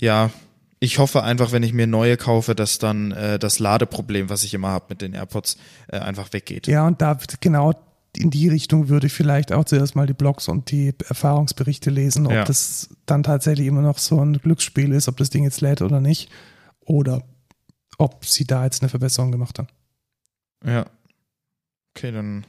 Ja, 0.00 0.30
ich 0.78 0.98
hoffe 0.98 1.24
einfach, 1.24 1.50
wenn 1.50 1.64
ich 1.64 1.72
mir 1.72 1.88
neue 1.88 2.16
kaufe, 2.16 2.54
dass 2.54 2.78
dann 2.78 3.10
äh, 3.10 3.38
das 3.40 3.58
Ladeproblem, 3.58 4.28
was 4.28 4.44
ich 4.44 4.54
immer 4.54 4.68
habe 4.68 4.86
mit 4.90 5.02
den 5.02 5.12
AirPods, 5.12 5.56
äh, 5.88 5.98
einfach 5.98 6.32
weggeht. 6.32 6.68
Ja, 6.68 6.86
und 6.86 7.02
da 7.02 7.18
genau 7.40 7.72
in 8.18 8.30
die 8.30 8.48
Richtung 8.48 8.88
würde 8.88 9.06
ich 9.08 9.12
vielleicht 9.12 9.52
auch 9.52 9.64
zuerst 9.64 9.94
mal 9.96 10.06
die 10.06 10.12
Blogs 10.14 10.48
und 10.48 10.70
die 10.70 10.94
Erfahrungsberichte 11.08 11.90
lesen, 11.90 12.26
ob 12.26 12.32
Ja. 12.32 12.44
das 12.44 12.88
dann 13.06 13.22
tatsächlich 13.22 13.66
immer 13.66 13.82
noch 13.82 13.98
so 13.98 14.20
ein 14.20 14.34
Glücksspiel 14.38 14.92
ist, 14.92 15.08
ob 15.08 15.16
das 15.16 15.30
Ding 15.30 15.44
jetzt 15.44 15.60
lädt 15.60 15.82
oder 15.82 16.00
nicht. 16.00 16.30
Oder 16.80 17.22
ob 17.98 18.24
sie 18.26 18.44
da 18.46 18.64
jetzt 18.64 18.82
eine 18.82 18.88
Verbesserung 18.88 19.32
gemacht 19.32 19.58
haben. 19.58 19.68
Ja. 20.64 20.86
Okay, 21.96 22.12
dann 22.12 22.46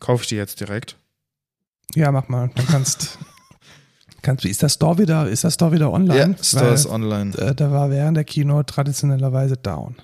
kaufe 0.00 0.22
ich 0.22 0.28
die 0.28 0.36
jetzt 0.36 0.60
direkt. 0.60 0.96
Ja, 1.94 2.10
mach 2.12 2.28
mal. 2.28 2.50
Dann 2.54 2.66
kannst, 2.66 3.18
kannst 4.22 4.44
ist 4.44 4.62
das 4.62 4.74
Store 4.74 4.98
wieder, 4.98 5.28
ist 5.28 5.44
das 5.44 5.54
Store 5.54 5.72
wieder 5.72 5.92
online? 5.92 6.34
Ja, 6.36 6.42
Store 6.44 6.66
Weil, 6.66 6.74
ist 6.74 6.86
online. 6.86 7.36
äh, 7.38 7.54
da 7.54 7.70
war 7.70 7.90
während 7.90 8.16
der 8.16 8.24
Kino 8.24 8.62
traditionellerweise 8.64 9.56
down. 9.56 9.96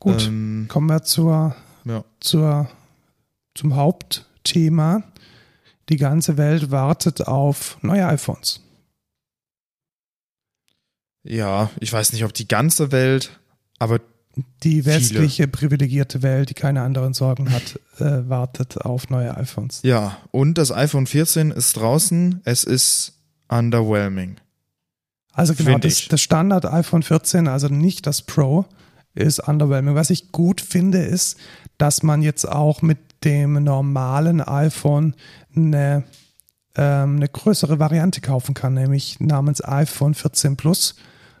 Gut, 0.00 0.26
Ähm, 0.28 0.66
kommen 0.68 0.88
wir 0.88 1.02
zur, 1.02 1.56
ja. 1.84 2.04
zur, 2.20 2.68
zum 3.58 3.74
Hauptthema. 3.74 5.02
Die 5.88 5.96
ganze 5.96 6.36
Welt 6.36 6.70
wartet 6.70 7.26
auf 7.26 7.76
neue 7.82 8.06
iPhones. 8.06 8.60
ja, 11.24 11.70
ich 11.80 11.92
weiß 11.92 12.12
nicht, 12.12 12.24
ob 12.24 12.32
die 12.32 12.46
ganze 12.48 12.92
Welt, 12.92 13.38
aber 13.78 14.00
Die 14.62 14.84
westliche 14.84 15.48
privilegierte 15.48 16.22
Welt, 16.22 16.50
die 16.50 16.54
keine 16.54 16.82
anderen 16.82 17.12
Sorgen 17.12 17.50
hat, 17.50 17.80
äh, 17.98 18.28
wartet 18.28 18.80
auf 18.80 19.10
neue 19.10 19.36
iPhones. 19.36 19.80
ja. 19.82 20.16
Und 20.30 20.56
das 20.56 20.70
iPhone 20.70 21.06
14 21.06 21.50
ist 21.50 21.76
draußen. 21.76 22.40
Es 22.44 22.62
ist 22.62 23.14
underwhelming. 23.48 24.36
Also 25.32 25.54
genau, 25.54 25.78
das, 25.78 26.06
das 26.08 26.20
Standard 26.20 26.64
iPhone 26.64 27.02
14, 27.02 27.48
also 27.48 27.68
nicht 27.68 28.06
das 28.06 28.22
Pro, 28.22 28.66
ist 29.24 29.40
underwhelming. 29.40 29.94
Was 29.94 30.10
ich 30.10 30.32
gut 30.32 30.60
finde, 30.60 30.98
ist, 30.98 31.38
dass 31.76 32.02
man 32.02 32.22
jetzt 32.22 32.48
auch 32.48 32.82
mit 32.82 32.98
dem 33.24 33.62
normalen 33.64 34.40
iPhone 34.40 35.14
eine, 35.54 36.04
ähm, 36.76 37.16
eine 37.16 37.28
größere 37.28 37.78
Variante 37.78 38.20
kaufen 38.20 38.54
kann, 38.54 38.74
nämlich 38.74 39.20
namens 39.20 39.62
iPhone 39.64 40.14
14 40.14 40.56
Plus. 40.56 40.96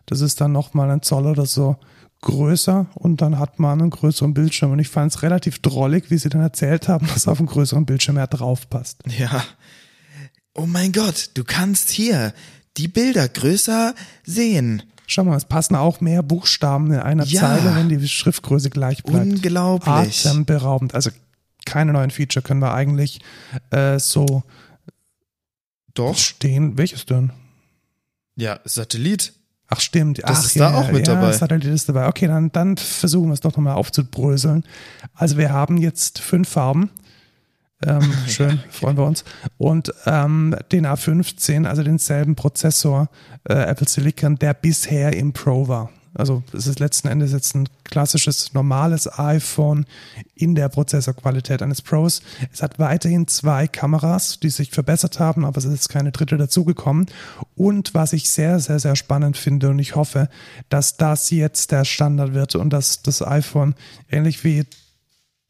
Das 0.06 0.20
ist 0.20 0.40
dann 0.40 0.52
nochmal 0.52 0.90
ein 0.90 1.02
Zoll 1.02 1.26
oder 1.26 1.46
so 1.46 1.76
größer 2.20 2.86
und 2.94 3.20
dann 3.20 3.38
hat 3.38 3.58
man 3.58 3.80
einen 3.80 3.90
größeren 3.90 4.34
Bildschirm. 4.34 4.72
Und 4.72 4.80
ich 4.80 4.88
fand 4.88 5.12
es 5.12 5.22
relativ 5.22 5.60
drollig, 5.60 6.10
wie 6.10 6.18
sie 6.18 6.28
dann 6.28 6.40
erzählt 6.40 6.88
haben, 6.88 7.06
dass 7.06 7.28
auf 7.28 7.38
dem 7.38 7.46
größeren 7.46 7.86
Bildschirm 7.86 8.16
mehr 8.16 8.26
drauf 8.26 8.68
passt. 8.68 9.02
Ja. 9.18 9.44
Oh 10.54 10.66
mein 10.66 10.92
Gott, 10.92 11.30
du 11.34 11.44
kannst 11.44 11.90
hier 11.90 12.32
die 12.76 12.88
Bilder 12.88 13.28
größer 13.28 13.94
sehen. 14.24 14.82
Schau 15.10 15.24
mal, 15.24 15.36
es 15.36 15.46
passen 15.46 15.74
auch 15.74 16.02
mehr 16.02 16.22
Buchstaben 16.22 16.92
in 16.92 17.00
einer 17.00 17.24
Ja. 17.24 17.40
Zeile, 17.40 17.74
wenn 17.74 17.88
die 17.88 18.06
Schriftgröße 18.06 18.68
gleich 18.68 19.02
bleibt. 19.02 19.26
Unglaublich. 19.26 20.26
Atemberaubend. 20.26 20.94
Also 20.94 21.10
keine 21.64 21.94
neuen 21.94 22.10
Feature 22.10 22.42
können 22.42 22.60
wir 22.60 22.74
eigentlich 22.74 23.20
äh, 23.70 23.98
so 23.98 24.42
Doch. 25.94 26.16
stehen. 26.16 26.76
Welches 26.76 27.06
denn? 27.06 27.32
Ja, 28.36 28.60
Satellit. 28.64 29.32
Ach 29.66 29.80
stimmt. 29.80 30.18
Das 30.22 30.40
Ach, 30.40 30.44
ist 30.44 30.60
da 30.60 30.74
auch 30.74 30.92
mit 30.92 31.08
ja, 31.08 31.14
dabei. 31.14 31.32
Satellit 31.32 31.64
ist 31.64 31.88
dabei. 31.88 32.06
Okay, 32.08 32.26
dann, 32.26 32.52
dann 32.52 32.76
versuchen 32.76 33.28
wir 33.28 33.34
es 33.34 33.40
doch 33.40 33.52
nochmal 33.52 33.76
aufzubröseln. 33.76 34.62
Also 35.14 35.38
wir 35.38 35.50
haben 35.50 35.78
jetzt 35.78 36.18
fünf 36.18 36.50
Farben. 36.50 36.90
Ähm, 37.84 38.12
schön, 38.28 38.60
freuen 38.70 38.96
wir 38.96 39.04
uns. 39.04 39.24
Und 39.56 39.92
ähm, 40.06 40.56
den 40.72 40.86
A15, 40.86 41.66
also 41.66 41.82
denselben 41.82 42.34
Prozessor 42.34 43.08
äh, 43.48 43.54
Apple 43.54 43.88
Silicon, 43.88 44.36
der 44.38 44.54
bisher 44.54 45.14
im 45.14 45.32
Pro 45.32 45.68
war. 45.68 45.90
Also 46.14 46.42
es 46.52 46.66
ist 46.66 46.80
letzten 46.80 47.06
Endes 47.06 47.32
jetzt 47.32 47.54
ein 47.54 47.68
klassisches, 47.84 48.52
normales 48.52 49.18
iPhone 49.18 49.86
in 50.34 50.56
der 50.56 50.68
Prozessorqualität 50.68 51.62
eines 51.62 51.80
Pros. 51.80 52.22
Es 52.52 52.60
hat 52.60 52.78
weiterhin 52.80 53.28
zwei 53.28 53.68
Kameras, 53.68 54.40
die 54.40 54.50
sich 54.50 54.70
verbessert 54.70 55.20
haben, 55.20 55.44
aber 55.44 55.58
es 55.58 55.64
ist 55.64 55.88
keine 55.88 56.10
dritte 56.10 56.36
dazugekommen. 56.36 57.06
Und 57.54 57.94
was 57.94 58.12
ich 58.12 58.30
sehr, 58.30 58.58
sehr, 58.58 58.80
sehr 58.80 58.96
spannend 58.96 59.36
finde 59.36 59.68
und 59.68 59.78
ich 59.78 59.94
hoffe, 59.94 60.28
dass 60.68 60.96
das 60.96 61.30
jetzt 61.30 61.70
der 61.70 61.84
Standard 61.84 62.34
wird 62.34 62.56
und 62.56 62.70
dass 62.70 63.02
das 63.02 63.22
iPhone 63.22 63.74
ähnlich 64.10 64.42
wie 64.42 64.64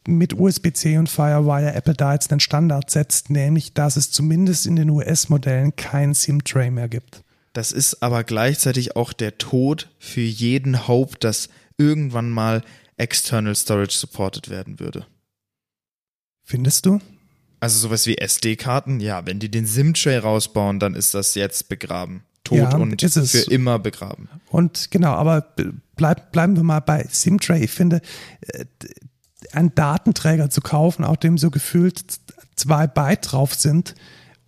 mit 0.08 0.34
USB-C 0.34 0.98
und 0.98 1.08
Firewire 1.08 1.74
Apple 1.74 1.94
da 1.94 2.14
jetzt 2.14 2.30
einen 2.32 2.40
Standard 2.40 2.90
setzt, 2.90 3.30
nämlich 3.30 3.74
dass 3.74 3.96
es 3.96 4.10
zumindest 4.10 4.66
in 4.66 4.76
den 4.76 4.90
US-Modellen 4.90 5.76
kein 5.76 6.14
SIM-Tray 6.14 6.70
mehr 6.70 6.88
gibt. 6.88 7.22
Das 7.52 7.72
ist 7.72 8.02
aber 8.02 8.24
gleichzeitig 8.24 8.96
auch 8.96 9.12
der 9.12 9.38
Tod 9.38 9.90
für 9.98 10.20
jeden 10.20 10.88
Hope, 10.88 11.18
dass 11.18 11.48
irgendwann 11.76 12.30
mal 12.30 12.62
External 12.96 13.54
Storage 13.54 13.96
supported 13.96 14.48
werden 14.48 14.80
würde. 14.80 15.06
Findest 16.44 16.86
du? 16.86 17.00
Also 17.60 17.78
sowas 17.78 18.06
wie 18.06 18.18
SD-Karten, 18.18 19.00
ja, 19.00 19.26
wenn 19.26 19.40
die 19.40 19.50
den 19.50 19.66
SIM-Tray 19.66 20.18
rausbauen, 20.18 20.78
dann 20.78 20.94
ist 20.94 21.14
das 21.14 21.34
jetzt 21.34 21.68
begraben. 21.68 22.22
Tot 22.44 22.58
Ja, 22.58 22.76
und 22.76 23.00
für 23.00 23.50
immer 23.50 23.78
begraben. 23.78 24.28
Und 24.48 24.90
genau, 24.90 25.12
aber 25.12 25.54
bleib, 25.96 26.32
bleiben 26.32 26.56
wir 26.56 26.62
mal 26.62 26.80
bei 26.80 27.04
SIM-Tray. 27.10 27.64
Ich 27.64 27.70
finde, 27.70 28.00
äh, 28.40 28.64
einen 29.52 29.74
Datenträger 29.74 30.50
zu 30.50 30.60
kaufen, 30.60 31.04
auf 31.04 31.16
dem 31.16 31.38
so 31.38 31.50
gefühlt 31.50 32.02
zwei 32.56 32.86
Byte 32.86 33.32
drauf 33.32 33.54
sind, 33.54 33.94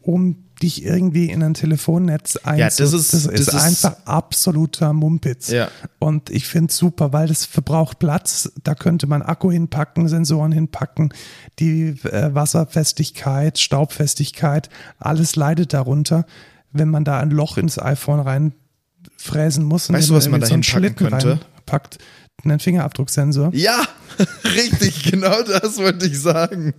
um 0.00 0.44
dich 0.62 0.84
irgendwie 0.84 1.30
in 1.30 1.42
ein 1.42 1.54
Telefonnetz 1.54 2.36
einzu... 2.36 2.60
Ja, 2.60 2.66
das 2.66 2.80
ist- 2.80 3.14
das 3.14 3.22
das 3.24 3.32
ist 3.32 3.48
ist- 3.48 3.54
einfach 3.54 3.96
absoluter 4.04 4.92
Mumpitz. 4.92 5.48
Ja. 5.50 5.68
Und 5.98 6.28
ich 6.28 6.46
finde 6.46 6.70
es 6.70 6.76
super, 6.76 7.14
weil 7.14 7.28
das 7.28 7.46
verbraucht 7.46 7.98
Platz. 7.98 8.52
Da 8.62 8.74
könnte 8.74 9.06
man 9.06 9.22
Akku 9.22 9.50
hinpacken, 9.50 10.06
Sensoren 10.08 10.52
hinpacken, 10.52 11.14
die 11.58 11.94
äh, 12.04 12.34
Wasserfestigkeit, 12.34 13.58
Staubfestigkeit, 13.58 14.68
alles 14.98 15.34
leidet 15.34 15.72
darunter. 15.72 16.26
Wenn 16.72 16.88
man 16.90 17.04
da 17.04 17.18
ein 17.20 17.30
Loch 17.30 17.56
ins 17.56 17.78
iPhone 17.78 18.20
reinfräsen 18.20 19.64
muss 19.64 19.88
und 19.88 19.96
Weißt 19.96 20.10
du, 20.10 20.14
was 20.14 20.28
man 20.28 20.40
da 20.40 20.46
hinpacken 20.46 20.94
könnte? 20.94 21.40
Reinpackt, 21.70 21.98
einen 22.44 22.58
Fingerabdrucksensor. 22.58 23.50
Ja, 23.52 23.86
richtig, 24.44 25.10
genau 25.10 25.42
das 25.42 25.76
wollte 25.78 26.06
ich 26.06 26.18
sagen. 26.18 26.74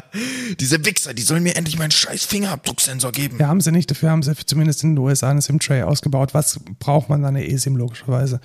Diese 0.60 0.84
Wichser, 0.84 1.14
die 1.14 1.22
sollen 1.22 1.42
mir 1.42 1.56
endlich 1.56 1.78
meinen 1.78 1.92
scheiß 1.92 2.24
Fingerabdrucksensor 2.24 3.12
geben. 3.12 3.38
Ja, 3.38 3.48
haben 3.48 3.60
sie 3.60 3.70
nicht. 3.70 3.90
Dafür 3.90 4.10
haben 4.10 4.22
sie 4.22 4.34
zumindest 4.44 4.82
in 4.82 4.96
den 4.96 4.98
USA 4.98 5.30
eine 5.30 5.40
SIM-Tray 5.40 5.82
ausgebaut. 5.82 6.34
Was 6.34 6.60
braucht 6.80 7.08
man 7.08 7.22
dann 7.22 7.36
eine 7.36 7.48
eSIM 7.48 7.76
logischerweise? 7.76 8.40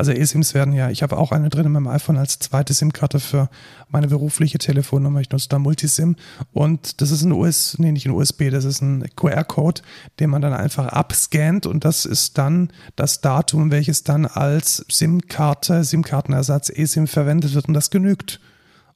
Also 0.00 0.12
eSIMs 0.12 0.54
werden 0.54 0.72
ja, 0.72 0.88
ich 0.88 1.02
habe 1.02 1.18
auch 1.18 1.30
eine 1.30 1.50
drin 1.50 1.66
in 1.66 1.72
meinem 1.72 1.88
iPhone 1.88 2.16
als 2.16 2.38
zweite 2.38 2.72
SIM-Karte 2.72 3.20
für 3.20 3.50
meine 3.90 4.08
berufliche 4.08 4.56
Telefonnummer. 4.56 5.20
Ich 5.20 5.28
nutze 5.28 5.50
da 5.50 5.58
Multisim 5.58 6.16
und 6.54 7.02
das 7.02 7.10
ist 7.10 7.22
ein 7.22 7.32
US, 7.32 7.76
nee, 7.78 7.92
nicht 7.92 8.06
ein 8.06 8.12
USB, 8.12 8.48
das 8.48 8.64
ist 8.64 8.80
ein 8.80 9.04
QR-Code, 9.14 9.82
den 10.18 10.30
man 10.30 10.40
dann 10.40 10.54
einfach 10.54 10.86
abscannt 10.86 11.66
und 11.66 11.84
das 11.84 12.06
ist 12.06 12.38
dann 12.38 12.72
das 12.96 13.20
Datum, 13.20 13.70
welches 13.70 14.02
dann 14.02 14.24
als 14.24 14.86
SIM-Karte, 14.90 15.84
SIM-Kartenersatz 15.84 16.70
eSIM 16.70 17.06
verwendet 17.06 17.52
wird 17.52 17.68
und 17.68 17.74
das 17.74 17.90
genügt. 17.90 18.40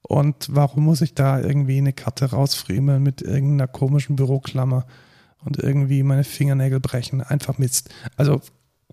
Und 0.01 0.47
warum 0.53 0.85
muss 0.85 1.03
ich 1.03 1.12
da 1.12 1.38
irgendwie 1.38 1.77
eine 1.77 1.93
Karte 1.93 2.31
rausfriemeln 2.31 3.03
mit 3.03 3.21
irgendeiner 3.21 3.69
komischen 3.69 4.17
Büroklammer 4.17 4.87
und 5.45 5.59
irgendwie 5.59 6.03
meine 6.03 6.25
Fingernägel 6.25 6.81
brechen? 6.81 7.21
Einfach 7.21 7.59
Mist. 7.59 7.90
Also 8.17 8.40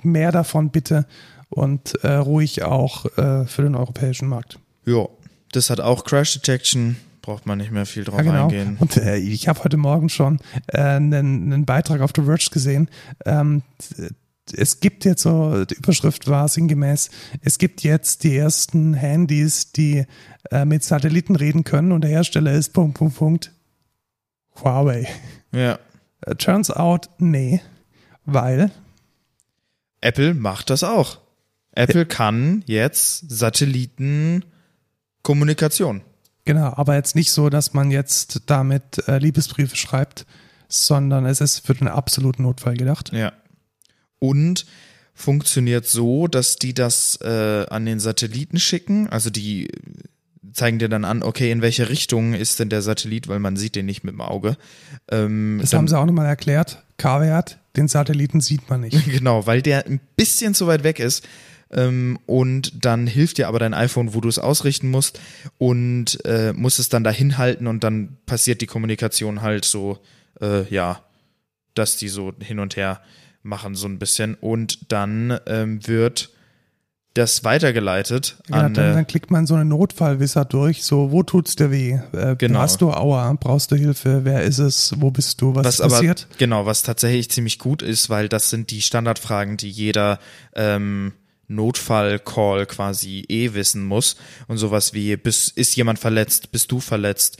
mehr 0.04 0.34
davon 0.34 0.72
bitte 0.72 1.06
und 1.52 1.96
äh, 2.04 2.14
ruhig 2.14 2.64
auch 2.64 3.06
äh, 3.18 3.46
für 3.46 3.62
den 3.62 3.76
europäischen 3.76 4.28
Markt. 4.28 4.58
Ja, 4.86 5.08
das 5.52 5.70
hat 5.70 5.80
auch 5.80 6.04
Crash 6.06 6.34
Detection, 6.34 6.96
braucht 7.22 7.46
man 7.46 7.60
nicht 7.60 7.72
mehr 7.72 7.86
viel 7.86 8.04
drauf 8.04 8.18
Ja, 8.18 8.24
genau. 8.24 8.44
eingehen. 8.46 8.78
Und 8.80 8.98
äh, 8.98 9.18
ich 9.18 9.48
habe 9.48 9.64
heute 9.64 9.78
Morgen 9.78 10.10
schon 10.10 10.40
äh, 10.68 10.80
einen, 10.82 11.54
einen 11.54 11.66
Beitrag 11.66 12.02
auf 12.02 12.12
The 12.16 12.24
Verge 12.24 12.48
gesehen. 12.52 12.90
Ähm, 13.26 13.62
es 14.54 14.80
gibt 14.80 15.06
jetzt 15.06 15.22
so, 15.22 15.66
die 15.66 15.76
Überschrift 15.76 16.28
war 16.28 16.48
sinngemäß, 16.48 17.10
es 17.42 17.58
gibt 17.58 17.84
jetzt 17.84 18.24
die 18.24 18.36
ersten 18.36 18.94
Handys, 18.94 19.72
die 19.72 20.06
äh, 20.50 20.66
mit 20.66 20.84
Satelliten 20.84 21.36
reden 21.36 21.64
können 21.64 21.92
und 21.92 22.02
der 22.02 22.10
Hersteller 22.10 22.54
ist 22.54 22.74
Punkt, 22.74 22.98
Punkt, 22.98 23.16
Punkt. 23.16 23.52
Huawei. 24.64 25.08
Ja. 25.54 25.80
Äh, 26.22 26.36
turns 26.36 26.72
out, 26.72 27.10
nee, 27.20 27.62
weil 28.26 28.72
Apple 30.02 30.34
macht 30.34 30.70
das 30.70 30.84
auch. 30.84 31.21
Apple 31.74 32.06
kann 32.06 32.64
jetzt 32.66 33.30
Satellitenkommunikation. 33.30 36.02
Genau, 36.46 36.74
aber 36.76 36.96
jetzt 36.96 37.16
nicht 37.16 37.32
so, 37.32 37.50
dass 37.50 37.74
man 37.74 37.92
jetzt 37.92 38.42
damit 38.48 39.08
äh, 39.08 39.20
Liebesbriefe 39.20 39.76
schreibt, 39.76 40.26
sondern 40.68 41.26
es 41.26 41.42
ist 41.42 41.66
für 41.66 41.74
den 41.74 41.88
absoluten 41.88 42.44
Notfall 42.44 42.76
gedacht. 42.76 43.12
Ja. 43.14 43.34
Und 44.20 44.66
funktioniert 45.14 45.86
so, 45.86 46.28
dass 46.28 46.56
die 46.56 46.74
das 46.74 47.20
äh, 47.22 47.66
an 47.70 47.86
den 47.86 48.00
Satelliten 48.00 48.60
schicken. 48.60 49.08
Also 49.10 49.30
die 49.30 49.68
zeigen 50.54 50.80
dir 50.80 50.90
dann 50.90 51.06
an, 51.06 51.24
okay, 51.24 51.52
in 51.52 51.62
welche 51.62 51.90
Richtung 51.90 52.34
ist 52.34 52.60
denn 52.60 52.70
der 52.70 52.82
Satellit, 52.82 53.28
weil 53.28 53.40
man 53.40 53.56
sieht 53.56 53.76
den 53.76 53.86
nicht 53.86 54.04
mit 54.04 54.14
dem 54.14 54.22
Auge. 54.22 54.58
Ähm, 55.10 55.60
Das 55.62 55.74
haben 55.74 55.88
sie 55.88 55.98
auch 55.98 56.06
nochmal 56.06 56.26
erklärt. 56.26 56.84
K-Wert, 56.98 57.60
den 57.76 57.88
Satelliten 57.88 58.42
sieht 58.42 58.70
man 58.70 58.82
nicht. 58.82 58.98
Genau, 59.12 59.46
weil 59.46 59.62
der 59.62 59.86
ein 59.86 60.00
bisschen 60.16 60.54
zu 60.54 60.68
weit 60.68 60.84
weg 60.84 61.00
ist. 61.00 61.28
Ähm, 61.72 62.20
und 62.26 62.86
dann 62.86 63.08
hilft 63.08 63.38
dir 63.38 63.48
aber 63.48 63.60
dein 63.60 63.74
iPhone, 63.74 64.14
wo 64.14 64.22
du 64.22 64.30
es 64.30 64.40
ausrichten 64.40 64.90
musst 64.90 65.20
und 65.58 66.24
äh, 66.26 66.54
musst 66.54 66.80
es 66.80 66.90
dann 66.90 67.04
dahin 67.04 67.38
halten 67.38 67.68
und 67.68 67.84
dann 67.84 68.18
passiert 68.26 68.62
die 68.62 68.68
Kommunikation 68.68 69.42
halt 69.42 69.66
so, 69.66 70.00
äh, 70.42 70.64
ja, 70.74 71.02
dass 71.74 71.98
die 71.98 72.10
so 72.10 72.34
hin 72.40 72.60
und 72.60 72.76
her 72.76 73.02
machen 73.44 73.76
so 73.76 73.88
ein 73.88 74.00
bisschen 74.00 74.36
und 74.36 74.92
dann 74.92 75.40
ähm, 75.48 75.86
wird 75.88 76.30
das 77.14 77.44
weitergeleitet 77.44 78.38
Ja, 78.50 78.58
an 78.58 78.74
dann, 78.74 78.92
äh, 78.92 78.94
dann 78.94 79.08
klickt 79.08 79.32
man 79.32 79.46
so 79.46 79.56
eine 79.56 79.66
Notfallwisser 79.66 80.46
durch, 80.46 80.84
so, 80.84 81.12
wo 81.12 81.24
tut's 81.24 81.56
dir 81.56 81.70
weh? 81.72 82.00
Äh, 82.14 82.36
Genau. 82.38 82.60
Hast 82.60 82.80
du 82.82 82.92
Aua? 82.92 83.34
Brauchst 83.40 83.72
du 83.72 83.76
Hilfe? 83.76 84.22
Wer 84.24 84.44
ist 84.44 84.60
es? 84.60 84.94
Wo 84.98 85.12
bist 85.12 85.42
du? 85.42 85.54
Was, 85.56 85.66
was 85.66 85.74
ist 85.76 85.82
aber 85.82 85.92
passiert? 85.96 86.28
genau, 86.38 86.66
was 86.66 86.84
tatsächlich 86.84 87.30
ziemlich 87.30 87.60
gut 87.60 87.82
ist, 87.82 88.10
weil 88.10 88.30
das 88.30 88.50
sind 88.50 88.72
die 88.72 88.82
Standardfragen, 88.82 89.58
die 89.58 89.70
jeder 89.70 90.20
ähm, 90.56 91.12
Notfall-Call 91.56 92.66
quasi 92.66 93.26
eh 93.28 93.54
wissen 93.54 93.84
muss 93.84 94.18
und 94.48 94.58
sowas 94.58 94.94
wie 94.94 95.16
bist, 95.18 95.58
ist 95.58 95.76
jemand 95.76 96.00
verletzt, 96.00 96.52
bist 96.52 96.72
du 96.72 96.80
verletzt, 96.80 97.38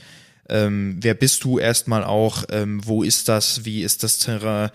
ähm, 0.48 0.98
wer 1.00 1.14
bist 1.14 1.44
du 1.44 1.58
erstmal 1.58 2.04
auch, 2.04 2.44
ähm, 2.50 2.80
wo 2.84 3.02
ist 3.02 3.28
das, 3.28 3.64
wie 3.64 3.82
ist 3.82 4.02
das 4.02 4.18
Terrain, 4.18 4.70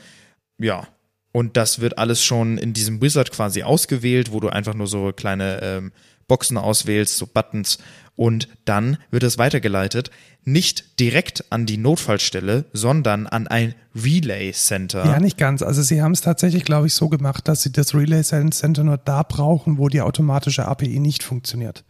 ja. 0.57 0.87
Und 1.33 1.55
das 1.55 1.79
wird 1.81 1.99
alles 1.99 2.23
schon 2.23 2.57
in 2.57 2.73
diesem 2.73 2.99
Wizard 3.01 3.31
quasi 3.31 3.61
ausgewählt, 3.61 4.31
wo 4.31 4.39
du 4.39 4.49
einfach 4.49 4.73
nur 4.73 4.87
so 4.87 5.11
kleine 5.11 5.59
ähm, 5.61 5.91
Boxen 6.27 6.57
auswählst, 6.57 7.17
so 7.17 7.27
Buttons. 7.27 7.77
Und 8.15 8.47
dann 8.65 8.97
wird 9.11 9.23
es 9.23 9.37
weitergeleitet, 9.37 10.11
nicht 10.43 10.99
direkt 10.99 11.51
an 11.51 11.65
die 11.65 11.77
Notfallstelle, 11.77 12.65
sondern 12.73 13.27
an 13.27 13.47
ein 13.47 13.75
Relay 13.93 14.51
Center. 14.53 15.05
Ja, 15.05 15.19
nicht 15.19 15.37
ganz. 15.37 15.61
Also 15.61 15.81
sie 15.81 16.01
haben 16.01 16.13
es 16.13 16.21
tatsächlich, 16.21 16.63
glaube 16.63 16.87
ich, 16.87 16.93
so 16.93 17.09
gemacht, 17.09 17.47
dass 17.47 17.63
sie 17.63 17.71
das 17.71 17.93
Relay 17.93 18.23
Center 18.23 18.83
nur 18.83 18.97
da 18.97 19.23
brauchen, 19.23 19.77
wo 19.77 19.89
die 19.89 20.01
automatische 20.01 20.65
API 20.65 20.99
nicht 20.99 21.21
funktioniert. 21.21 21.83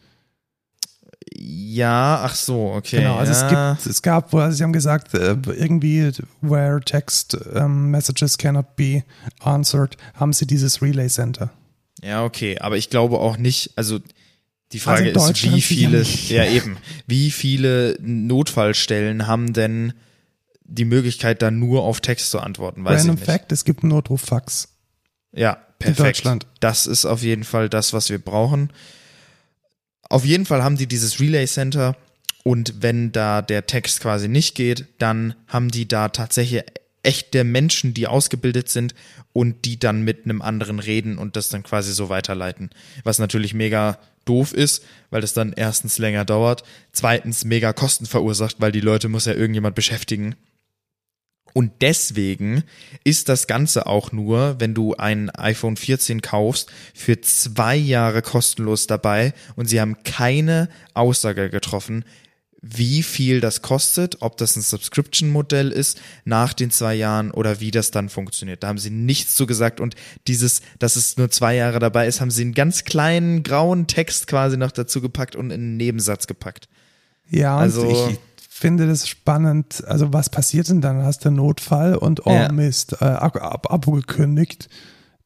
Ja, 1.36 2.22
ach 2.24 2.36
so, 2.36 2.72
okay. 2.72 3.00
Genau, 3.00 3.18
also 3.18 3.32
ja. 3.32 3.74
es 3.74 3.84
gibt, 3.84 3.92
es 3.92 4.02
gab, 4.02 4.34
also 4.34 4.58
sie 4.58 4.64
haben 4.64 4.74
gesagt, 4.74 5.14
äh, 5.14 5.36
irgendwie 5.46 6.12
where 6.42 6.80
text 6.82 7.38
ähm, 7.54 7.92
messages 7.92 8.38
cannot 8.38 8.76
be 8.76 9.04
answered, 9.40 9.98
haben 10.16 10.34
sie 10.34 10.48
dieses 10.48 10.82
Relay 10.82 11.08
Center. 11.10 11.52
Ja, 12.02 12.24
okay, 12.24 12.58
aber 12.60 12.78
ich 12.78 12.90
glaube 12.90 13.20
auch 13.20 13.38
nicht, 13.38 13.72
also 13.76 14.00
die 14.72 14.80
Frage 14.80 15.14
Also 15.16 15.30
in 15.30 15.34
ist, 15.34 15.44
wie 15.44 15.62
viele, 15.62 16.02
ja 16.28 16.46
eben, 16.46 16.78
wie 17.06 17.32
viele 17.32 17.98
Notfallstellen 18.02 19.28
haben 19.28 19.54
denn 19.54 19.94
die 20.64 20.86
Möglichkeit, 20.86 21.42
da 21.42 21.52
nur 21.52 21.84
auf 21.84 22.02
Text 22.02 22.32
zu 22.32 22.40
antworten, 22.40 22.84
weiß 22.84 23.02
Random 23.02 23.16
ich 23.16 23.22
nicht. 23.22 23.30
Fact, 23.30 23.52
es 23.52 23.64
gibt 23.64 23.84
einen 23.84 23.92
Notruffax. 23.92 24.70
Ja, 25.32 25.58
perfekt. 25.80 26.00
Deutschland. 26.00 26.48
Das 26.60 26.88
ist 26.88 27.06
auf 27.06 27.24
jeden 27.24 27.46
Fall 27.46 27.70
das, 27.70 27.94
was 27.94 28.10
wir 28.10 28.20
brauchen. 28.20 28.72
Auf 30.10 30.26
jeden 30.26 30.46
Fall 30.46 30.64
haben 30.64 30.78
die 30.78 30.88
dieses 30.88 31.20
Relay 31.20 31.46
Center 31.48 31.96
und 32.44 32.82
wenn 32.82 33.12
da 33.12 33.42
der 33.42 33.66
Text 33.66 34.02
quasi 34.02 34.28
nicht 34.28 34.56
geht, 34.56 34.86
dann 35.00 35.36
haben 35.48 35.70
die 35.70 35.88
da 35.88 36.10
tatsächlich 36.10 36.64
echte 37.04 37.44
Menschen, 37.44 37.94
die 37.94 38.08
ausgebildet 38.08 38.70
sind 38.70 38.94
und 39.34 39.66
die 39.66 39.80
dann 39.80 40.02
mit 40.02 40.26
einem 40.26 40.42
anderen 40.42 40.80
reden 40.80 41.18
und 41.18 41.36
das 41.36 41.50
dann 41.50 41.64
quasi 41.64 41.94
so 41.94 42.10
weiterleiten. 42.10 42.70
Was 43.04 43.20
natürlich 43.20 43.54
mega 43.54 43.98
doof 44.28 44.54
ist, 44.54 44.84
weil 45.10 45.22
das 45.22 45.34
dann 45.34 45.54
erstens 45.54 45.98
länger 45.98 46.26
dauert, 46.26 46.64
zweitens 46.92 47.46
mega 47.46 47.74
Kosten 47.74 48.06
verursacht, 48.06 48.58
weil 48.60 48.72
die 48.72 48.82
Leute 48.82 49.10
muss 49.10 49.26
ja 49.26 49.34
irgendjemand 49.34 49.76
beschäftigen. 49.76 50.36
Und 51.54 51.82
deswegen 51.82 52.64
ist 53.04 53.30
das 53.30 53.48
Ganze 53.48 53.88
auch 53.88 54.12
nur, 54.12 54.60
wenn 54.60 54.76
du 54.76 54.94
ein 54.94 55.32
iPhone 55.32 55.76
14 55.76 56.22
kaufst, 56.22 56.70
für 56.94 57.20
zwei 57.22 57.76
Jahre 57.76 58.22
kostenlos 58.22 58.86
dabei 58.86 59.34
und 59.56 59.66
sie 59.66 59.82
haben 59.82 60.04
keine 60.04 60.70
Aussage 60.94 61.50
getroffen, 61.50 62.06
wie 62.62 63.04
viel 63.04 63.40
das 63.40 63.62
kostet, 63.62 64.22
ob 64.22 64.38
das 64.38 64.56
ein 64.56 64.62
Subscription-Modell 64.62 65.70
ist 65.72 66.02
nach 66.26 66.54
den 66.54 66.72
zwei 66.72 66.96
Jahren 66.96 67.32
oder 67.32 67.60
wie 67.60 67.72
das 67.72 67.92
dann 67.92 68.10
funktioniert. 68.10 68.64
Da 68.64 68.68
haben 68.68 68.80
sie 68.80 68.90
nichts 68.90 69.36
zu 69.36 69.46
gesagt 69.46 69.80
und 69.80 69.96
dieses, 70.28 70.62
dass 70.80 70.96
es 70.96 71.18
nur 71.18 71.30
zwei 71.30 71.56
Jahre 71.56 71.80
dabei 71.80 72.08
ist, 72.08 72.20
haben 72.20 72.32
sie 72.32 72.42
einen 72.42 72.54
ganz 72.56 72.84
kleinen 72.84 73.44
grauen 73.44 73.86
Text 73.88 74.26
quasi 74.28 74.58
noch 74.58 74.72
dazu 74.72 75.02
gepackt 75.02 75.36
und 75.36 75.52
in 75.52 75.62
einen 75.62 75.78
Nebensatz 75.78 76.26
gepackt. 76.28 76.68
Ja, 77.30 77.58
Also- 77.58 78.10
ich 78.12 78.20
finde 78.50 78.88
das 78.88 79.08
spannend. 79.08 79.84
Also 79.86 80.12
was 80.14 80.30
passiert 80.32 80.68
denn 80.70 80.82
dann? 80.82 81.04
Hast 81.04 81.26
du 81.26 81.30
einen 81.30 81.36
Notfall 81.38 81.96
und 81.96 82.26
oh 82.26 82.32
Ja. 82.32 82.52
Mist, 82.52 82.94
äh, 83.02 83.06
Ab 83.06 83.36
Ab 83.36 83.72
Abo 83.72 83.92
gekündigt, 83.92 84.68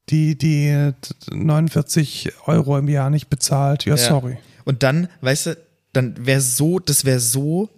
die, 0.09 0.37
die 0.37 0.91
49 1.31 2.33
Euro 2.45 2.77
im 2.77 2.89
Jahr 2.89 3.09
nicht 3.09 3.29
bezahlt. 3.29 3.85
Ja, 3.85 3.95
Ja. 3.95 4.07
sorry. 4.09 4.37
Und 4.65 4.83
dann, 4.83 5.07
weißt 5.21 5.45
du, 5.47 5.57
dann 5.93 6.25
wäre 6.25 6.41
so, 6.41 6.79
das 6.79 7.05
wäre 7.05 7.19
so 7.19 7.69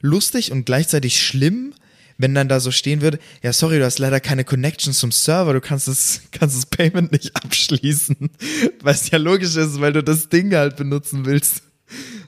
lustig 0.00 0.52
und 0.52 0.66
gleichzeitig 0.66 1.22
schlimm, 1.24 1.72
wenn 2.18 2.34
dann 2.34 2.48
da 2.48 2.60
so 2.60 2.70
stehen 2.70 3.00
würde, 3.00 3.18
ja, 3.42 3.52
sorry, 3.52 3.78
du 3.78 3.84
hast 3.84 3.98
leider 3.98 4.20
keine 4.20 4.44
Connection 4.44 4.92
zum 4.92 5.10
Server, 5.10 5.52
du 5.52 5.60
kannst 5.60 5.88
das, 5.88 6.20
kannst 6.32 6.56
das 6.56 6.66
Payment 6.66 7.12
nicht 7.12 7.34
abschließen. 7.34 8.30
Was 8.82 9.10
ja 9.10 9.18
logisch 9.18 9.56
ist, 9.56 9.80
weil 9.80 9.92
du 9.92 10.02
das 10.02 10.28
Ding 10.28 10.54
halt 10.54 10.76
benutzen 10.76 11.24
willst. 11.26 11.62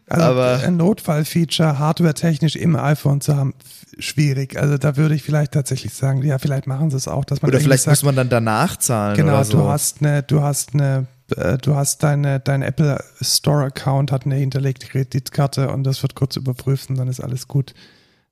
Also 0.09 0.25
Aber- 0.25 0.61
ein 0.61 0.77
Notfallfeature 0.77 1.79
hardware-technisch 1.79 2.57
im 2.57 2.77
iPhone 2.77 3.21
zu 3.21 3.37
haben, 3.37 3.55
schwierig. 3.99 4.59
Also 4.59 4.77
da 4.79 4.97
würde 4.97 5.15
ich 5.15 5.23
vielleicht 5.23 5.53
tatsächlich 5.53 5.95
sagen, 5.95 6.23
ja, 6.23 6.39
vielleicht 6.39 6.67
machen 6.67 6.91
sie 6.91 6.97
es 6.97 7.09
auch, 7.09 7.25
dass 7.25 7.43
man 7.43 7.51
Oder 7.51 7.61
vielleicht 7.61 7.85
sagt, 7.85 7.97
muss 7.97 8.03
man 8.05 8.17
dann 8.17 8.29
danach 8.29 8.77
zahlen 8.77 9.17
Genau, 9.17 9.35
oder 9.35 9.45
so. 9.45 9.59
du 9.59 9.65
hast 9.69 10.01
eine, 10.03 10.23
du 10.23 10.43
hast 10.43 10.75
eine, 10.75 11.07
äh, 11.35 11.59
du 11.59 11.75
hast 11.75 12.03
deine, 12.03 12.41
dein 12.41 12.63
Apple 12.63 13.03
Store 13.21 13.65
Account 13.65 14.13
hat 14.13 14.27
eine 14.27 14.37
hinterlegte 14.37 14.87
Kreditkarte 14.87 15.71
und 15.71 15.85
das 15.85 16.03
wird 16.03 16.15
kurz 16.15 16.37
überprüft 16.37 16.91
und 16.91 16.97
dann 16.97 17.09
ist 17.09 17.21
alles 17.21 17.49
gut. 17.49 17.75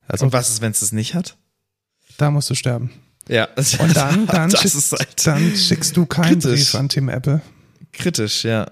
Also 0.07 0.25
und 0.25 0.33
was 0.33 0.49
ist, 0.49 0.61
wenn 0.61 0.71
es 0.71 0.79
das 0.81 0.91
nicht 0.91 1.15
hat? 1.15 1.37
da 2.17 2.31
musst 2.31 2.49
du 2.49 2.55
sterben. 2.55 2.91
Ja. 3.27 3.47
Und 3.79 3.95
dann, 3.95 4.25
dann, 4.27 4.51
schickst, 4.51 4.91
halt 4.91 5.27
dann 5.27 5.55
schickst 5.55 5.97
du 5.97 6.05
keinen 6.05 6.39
kritisch. 6.39 6.71
Brief 6.71 6.75
an 6.75 6.89
Tim 6.89 7.09
Apple, 7.09 7.41
kritisch, 7.91 8.43
ja. 8.45 8.67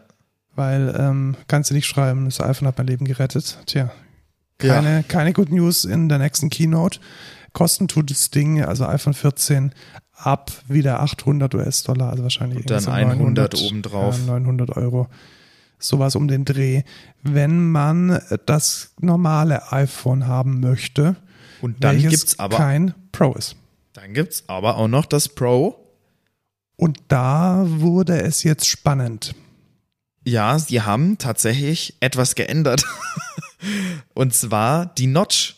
weil 0.56 0.96
ähm, 0.98 1.36
kannst 1.48 1.70
du 1.70 1.74
nicht 1.74 1.88
schreiben, 1.88 2.26
das 2.26 2.40
iPhone 2.40 2.68
hat 2.68 2.78
mein 2.78 2.88
Leben 2.88 3.06
gerettet. 3.06 3.58
Tja, 3.66 3.92
Ja. 4.62 4.76
keine, 4.76 5.04
keine 5.04 5.34
Good 5.34 5.52
News 5.52 5.86
in 5.86 6.10
der 6.10 6.20
nächsten 6.20 6.50
Keynote. 6.50 7.00
Kosten 7.54 7.88
tut 7.88 8.10
das 8.10 8.32
Ding, 8.32 8.64
also 8.64 8.86
iPhone 8.86 9.14
14 9.14 9.74
ab 10.26 10.52
wieder 10.68 11.02
800 11.02 11.54
US-Dollar, 11.56 12.10
also 12.12 12.24
wahrscheinlich 12.24 12.60
Und 12.60 12.70
dann 12.70 12.84
irgendwie 12.84 13.20
100 13.20 13.62
obendrauf. 13.62 14.18
Ja, 14.20 14.26
900 14.40 14.78
Euro. 14.78 15.08
Sowas 15.80 16.16
um 16.16 16.28
den 16.28 16.46
Dreh. 16.46 16.84
Wenn 17.22 17.72
man 17.72 18.22
das 18.46 18.94
normale 19.00 19.72
iPhone 19.72 20.28
haben 20.28 20.60
möchte, 20.60 21.16
Und 21.62 21.84
dann 21.84 21.96
welches 21.96 22.12
gibt's 22.12 22.40
aber, 22.40 22.58
kein 22.58 22.94
Pro 23.12 23.34
ist. 23.34 23.56
dann 23.94 24.14
gibt's 24.14 24.44
aber 24.48 24.78
auch 24.78 24.88
noch 24.88 25.06
das 25.06 25.30
Pro. 25.30 25.80
Und 26.76 27.00
da 27.10 27.64
wurde 27.68 28.22
es 28.22 28.44
jetzt 28.44 28.66
spannend. 28.68 29.36
Ja, 30.26 30.58
sie 30.58 30.82
haben 30.82 31.18
tatsächlich 31.18 31.96
etwas 32.00 32.36
geändert. 32.36 32.86
Und 34.14 34.34
zwar 34.34 34.86
die 34.86 35.08
Notch. 35.08 35.56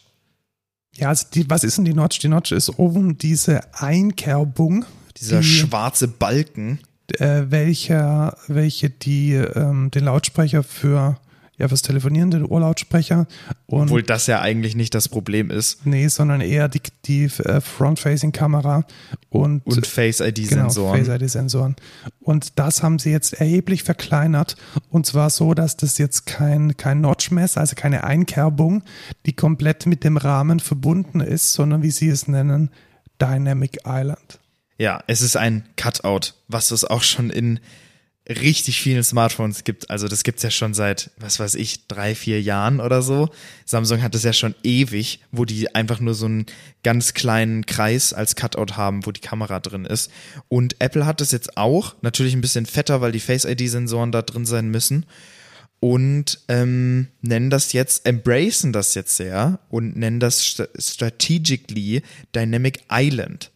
Ja, 0.97 1.09
also 1.09 1.25
die, 1.33 1.49
was 1.49 1.63
ist 1.63 1.77
denn 1.77 1.85
die 1.85 1.93
Notch? 1.93 2.19
Die 2.19 2.27
Notch 2.27 2.51
ist 2.51 2.79
oben 2.79 3.17
diese 3.17 3.61
Einkerbung, 3.73 4.85
Dieser 5.17 5.39
die, 5.41 5.45
schwarze 5.45 6.07
Balken. 6.07 6.79
äh, 7.19 7.43
welcher, 7.49 8.37
welche 8.47 8.89
die 8.89 9.33
ähm, 9.33 9.91
den 9.91 10.05
Lautsprecher 10.05 10.63
für 10.63 11.17
ja 11.57 11.67
fürs 11.67 11.81
Telefonieren 11.81 12.31
den 12.31 12.45
Ohrlautsprecher. 12.45 13.27
Und 13.65 13.83
Obwohl 13.83 14.03
das 14.03 14.27
ja 14.27 14.41
eigentlich 14.41 14.75
nicht 14.75 14.93
das 14.93 15.09
Problem 15.09 15.51
ist. 15.51 15.85
Nee, 15.85 16.07
sondern 16.07 16.41
eher 16.41 16.67
die, 16.67 16.81
die 17.05 17.25
äh, 17.25 17.61
Front-Facing-Kamera 17.61 18.85
und, 19.29 19.65
Und 19.65 19.87
Face-ID-Sensoren. 19.87 21.03
Genau, 21.03 21.05
Face-ID-Sensoren. 21.05 21.75
Und 22.19 22.59
das 22.59 22.83
haben 22.83 22.99
sie 22.99 23.11
jetzt 23.11 23.33
erheblich 23.33 23.83
verkleinert. 23.83 24.55
Und 24.89 25.05
zwar 25.05 25.29
so, 25.29 25.53
dass 25.53 25.77
das 25.77 25.97
jetzt 25.97 26.25
kein, 26.25 26.75
kein 26.77 27.01
Notch 27.01 27.31
mehr 27.31 27.45
ist, 27.45 27.57
also 27.57 27.75
keine 27.75 28.03
Einkerbung, 28.03 28.83
die 29.25 29.33
komplett 29.33 29.85
mit 29.85 30.03
dem 30.03 30.17
Rahmen 30.17 30.59
verbunden 30.59 31.21
ist, 31.21 31.53
sondern 31.53 31.83
wie 31.83 31.91
sie 31.91 32.09
es 32.09 32.27
nennen, 32.27 32.69
Dynamic 33.21 33.79
Island. 33.85 34.39
Ja, 34.77 35.03
es 35.07 35.21
ist 35.21 35.37
ein 35.37 35.63
Cutout, 35.77 36.33
was 36.49 36.71
es 36.71 36.83
auch 36.83 37.03
schon 37.03 37.29
in 37.29 37.59
richtig 38.27 38.81
vielen 38.81 39.03
Smartphones 39.03 39.63
gibt. 39.63 39.89
Also 39.89 40.07
das 40.07 40.23
gibt's 40.23 40.41
ja 40.41 40.49
schon 40.49 40.73
seit, 40.73 41.11
was 41.17 41.39
weiß 41.39 41.55
ich, 41.55 41.87
drei, 41.87 42.15
vier 42.15 42.41
Jahren 42.41 42.79
oder 42.79 43.01
so. 43.01 43.29
Samsung 43.65 44.01
hat 44.01 44.15
das 44.15 44.23
ja 44.23 44.33
schon 44.33 44.55
ewig, 44.63 45.19
wo 45.31 45.45
die 45.45 45.73
einfach 45.75 45.99
nur 45.99 46.15
so 46.15 46.25
einen 46.25 46.45
ganz 46.83 47.13
kleinen 47.13 47.65
Kreis 47.65 48.13
als 48.13 48.35
Cutout 48.35 48.75
haben, 48.75 49.05
wo 49.05 49.11
die 49.11 49.21
Kamera 49.21 49.59
drin 49.59 49.85
ist. 49.85 50.11
Und 50.47 50.75
Apple 50.79 51.05
hat 51.05 51.21
das 51.21 51.31
jetzt 51.31 51.57
auch, 51.57 51.95
natürlich 52.01 52.33
ein 52.33 52.41
bisschen 52.41 52.65
fetter, 52.65 53.01
weil 53.01 53.11
die 53.11 53.19
Face-ID-Sensoren 53.19 54.11
da 54.11 54.23
drin 54.23 54.45
sein 54.45 54.69
müssen. 54.69 55.05
Und 55.79 56.39
ähm, 56.47 57.09
nennen 57.21 57.51
das 57.51 57.73
jetzt, 57.73 58.07
embracen 58.07 58.73
das 58.73 58.95
jetzt 58.95 59.17
sehr 59.17 59.59
und 59.69 59.95
nennen 59.95 60.19
das 60.19 60.39
st 60.39 60.69
strategically 60.79 62.01
Dynamic 62.33 62.79
Island. 62.91 63.51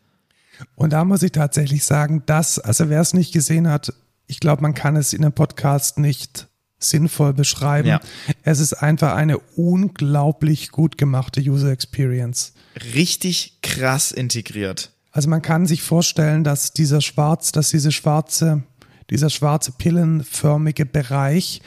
Und 0.76 0.94
da 0.94 1.06
muss 1.06 1.24
ich 1.24 1.32
tatsächlich 1.32 1.86
sagen, 1.86 2.22
dass, 2.28 2.60
also 2.60 2.90
wer 2.90 3.02
es 3.02 3.14
nicht 3.14 3.32
gesehen 3.32 3.68
hat, 3.68 3.94
ich 4.30 4.40
glaube, 4.40 4.62
man 4.62 4.76
kann 4.76 4.96
es 4.96 5.12
in 5.12 5.24
einem 5.24 5.34
Podcast 5.34 5.98
nicht 5.98 6.48
sinnvoll 6.78 7.34
beschreiben. 7.34 7.90
Ja. 7.90 8.00
Es 8.44 8.60
ist 8.60 8.74
einfach 8.74 9.16
eine 9.16 9.40
unglaublich 9.40 10.70
gut 10.70 10.98
gemachte 10.98 11.42
User 11.42 11.72
Experience. 11.72 12.54
Richtig 12.94 13.58
krass 13.64 14.12
integriert. 14.12 14.92
Also 15.12 15.30
man 15.30 15.42
kann 15.42 15.66
sich 15.66 15.82
vorstellen, 15.82 16.44
dass 16.44 16.74
dieser 16.74 17.02
schwarz, 17.02 17.52
dass 17.52 17.72
diese 17.72 17.92
schwarze, 17.92 18.64
dieser 19.10 19.32
schwarze 19.32 19.72
pillenförmige 19.72 20.86
Bereich, 20.86 21.62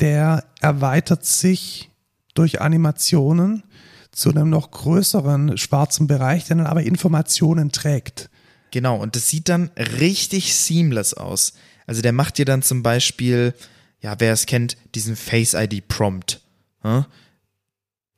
der 0.00 0.44
erweitert 0.60 1.26
sich 1.26 1.90
durch 2.34 2.62
Animationen 2.62 3.64
zu 4.12 4.30
einem 4.30 4.48
noch 4.48 4.70
größeren 4.70 5.58
schwarzen 5.58 6.06
Bereich, 6.06 6.46
der 6.46 6.56
dann 6.56 6.66
aber 6.66 6.82
Informationen 6.82 7.70
trägt. 7.70 8.30
Genau, 8.70 8.96
und 8.96 9.14
das 9.14 9.28
sieht 9.28 9.50
dann 9.50 9.70
richtig 9.76 10.54
seamless 10.54 11.12
aus. 11.12 11.52
Also 11.88 12.02
der 12.02 12.12
macht 12.12 12.36
dir 12.36 12.44
dann 12.44 12.60
zum 12.60 12.82
Beispiel, 12.82 13.54
ja, 14.00 14.14
wer 14.18 14.34
es 14.34 14.44
kennt, 14.44 14.76
diesen 14.94 15.16
Face 15.16 15.54
ID 15.54 15.88
Prompt. 15.88 16.42
Hm? 16.82 17.06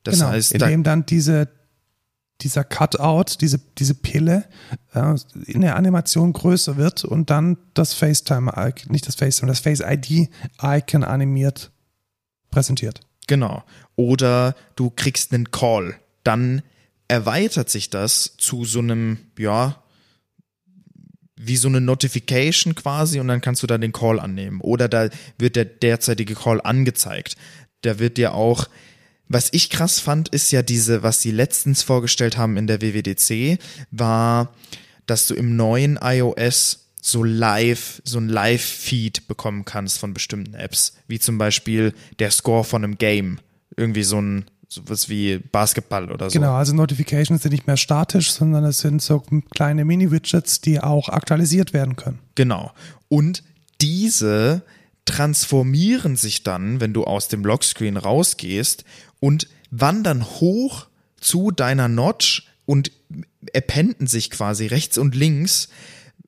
Das 0.03 0.15
genau, 0.15 0.27
heißt, 0.27 0.51
in 0.51 0.59
da, 0.59 0.67
dem 0.67 0.83
dann 0.83 1.05
diese, 1.05 1.47
dieser 2.41 2.65
Cutout, 2.65 3.37
diese, 3.39 3.59
diese 3.77 3.95
Pille 3.95 4.43
äh, 4.93 5.15
in 5.45 5.61
der 5.61 5.77
Animation 5.77 6.33
größer 6.33 6.75
wird 6.75 7.05
und 7.05 7.29
dann 7.29 7.57
das 7.73 7.93
FaceTime, 7.93 8.51
nicht 8.89 9.07
das 9.07 9.15
FaceTime, 9.15 9.49
das 9.49 9.61
Face 9.61 9.79
ID-Icon 9.79 11.05
animiert 11.05 11.71
präsentiert. 12.49 12.99
genau. 13.27 13.63
Oder 13.95 14.53
du 14.75 14.89
kriegst 14.89 15.33
einen 15.33 15.49
Call. 15.51 15.95
Dann 16.25 16.61
erweitert 17.07 17.69
sich 17.69 17.89
das 17.89 18.35
zu 18.37 18.65
so 18.65 18.79
einem, 18.79 19.19
ja, 19.37 19.81
wie 21.43 21.57
so 21.57 21.67
eine 21.67 21.81
Notification 21.81 22.75
quasi 22.75 23.19
und 23.19 23.27
dann 23.27 23.41
kannst 23.41 23.63
du 23.63 23.67
da 23.67 23.77
den 23.77 23.91
Call 23.91 24.19
annehmen. 24.19 24.61
Oder 24.61 24.87
da 24.87 25.09
wird 25.37 25.55
der 25.55 25.65
derzeitige 25.65 26.35
Call 26.35 26.61
angezeigt. 26.61 27.35
Da 27.81 27.99
wird 27.99 28.17
dir 28.17 28.33
auch, 28.33 28.67
was 29.27 29.49
ich 29.51 29.69
krass 29.69 29.99
fand, 29.99 30.29
ist 30.29 30.51
ja 30.51 30.61
diese, 30.61 31.03
was 31.03 31.21
sie 31.21 31.31
letztens 31.31 31.83
vorgestellt 31.83 32.37
haben 32.37 32.57
in 32.57 32.67
der 32.67 32.81
WWDC, 32.81 33.59
war, 33.89 34.53
dass 35.05 35.27
du 35.27 35.33
im 35.33 35.55
neuen 35.55 35.97
iOS 36.01 36.89
so 37.01 37.23
live, 37.23 38.01
so 38.05 38.19
ein 38.19 38.29
Live-Feed 38.29 39.27
bekommen 39.27 39.65
kannst 39.65 39.97
von 39.97 40.13
bestimmten 40.13 40.53
Apps, 40.53 40.93
wie 41.07 41.19
zum 41.19 41.37
Beispiel 41.39 41.93
der 42.19 42.29
Score 42.29 42.63
von 42.63 42.83
einem 42.83 42.97
Game. 42.97 43.39
Irgendwie 43.75 44.03
so 44.03 44.21
ein, 44.21 44.45
sowas 44.71 45.09
wie 45.09 45.37
Basketball 45.37 46.09
oder 46.09 46.29
so. 46.29 46.39
Genau, 46.39 46.53
also 46.53 46.73
Notifications 46.73 47.43
sind 47.43 47.51
nicht 47.51 47.67
mehr 47.67 47.75
statisch, 47.75 48.31
sondern 48.31 48.63
es 48.63 48.79
sind 48.79 49.01
so 49.01 49.21
kleine 49.53 49.83
Mini-Widgets, 49.83 50.61
die 50.61 50.79
auch 50.79 51.09
aktualisiert 51.09 51.73
werden 51.73 51.97
können. 51.97 52.19
Genau. 52.35 52.71
Und 53.09 53.43
diese 53.81 54.63
transformieren 55.03 56.15
sich 56.15 56.43
dann, 56.43 56.79
wenn 56.79 56.93
du 56.93 57.03
aus 57.03 57.27
dem 57.27 57.43
Lockscreen 57.43 57.97
rausgehst 57.97 58.85
und 59.19 59.49
wandern 59.71 60.23
hoch 60.23 60.87
zu 61.19 61.51
deiner 61.51 61.89
Notch 61.89 62.47
und 62.65 62.91
appenden 63.53 64.07
sich 64.07 64.31
quasi 64.31 64.67
rechts 64.67 64.97
und 64.97 65.15
links 65.15 65.67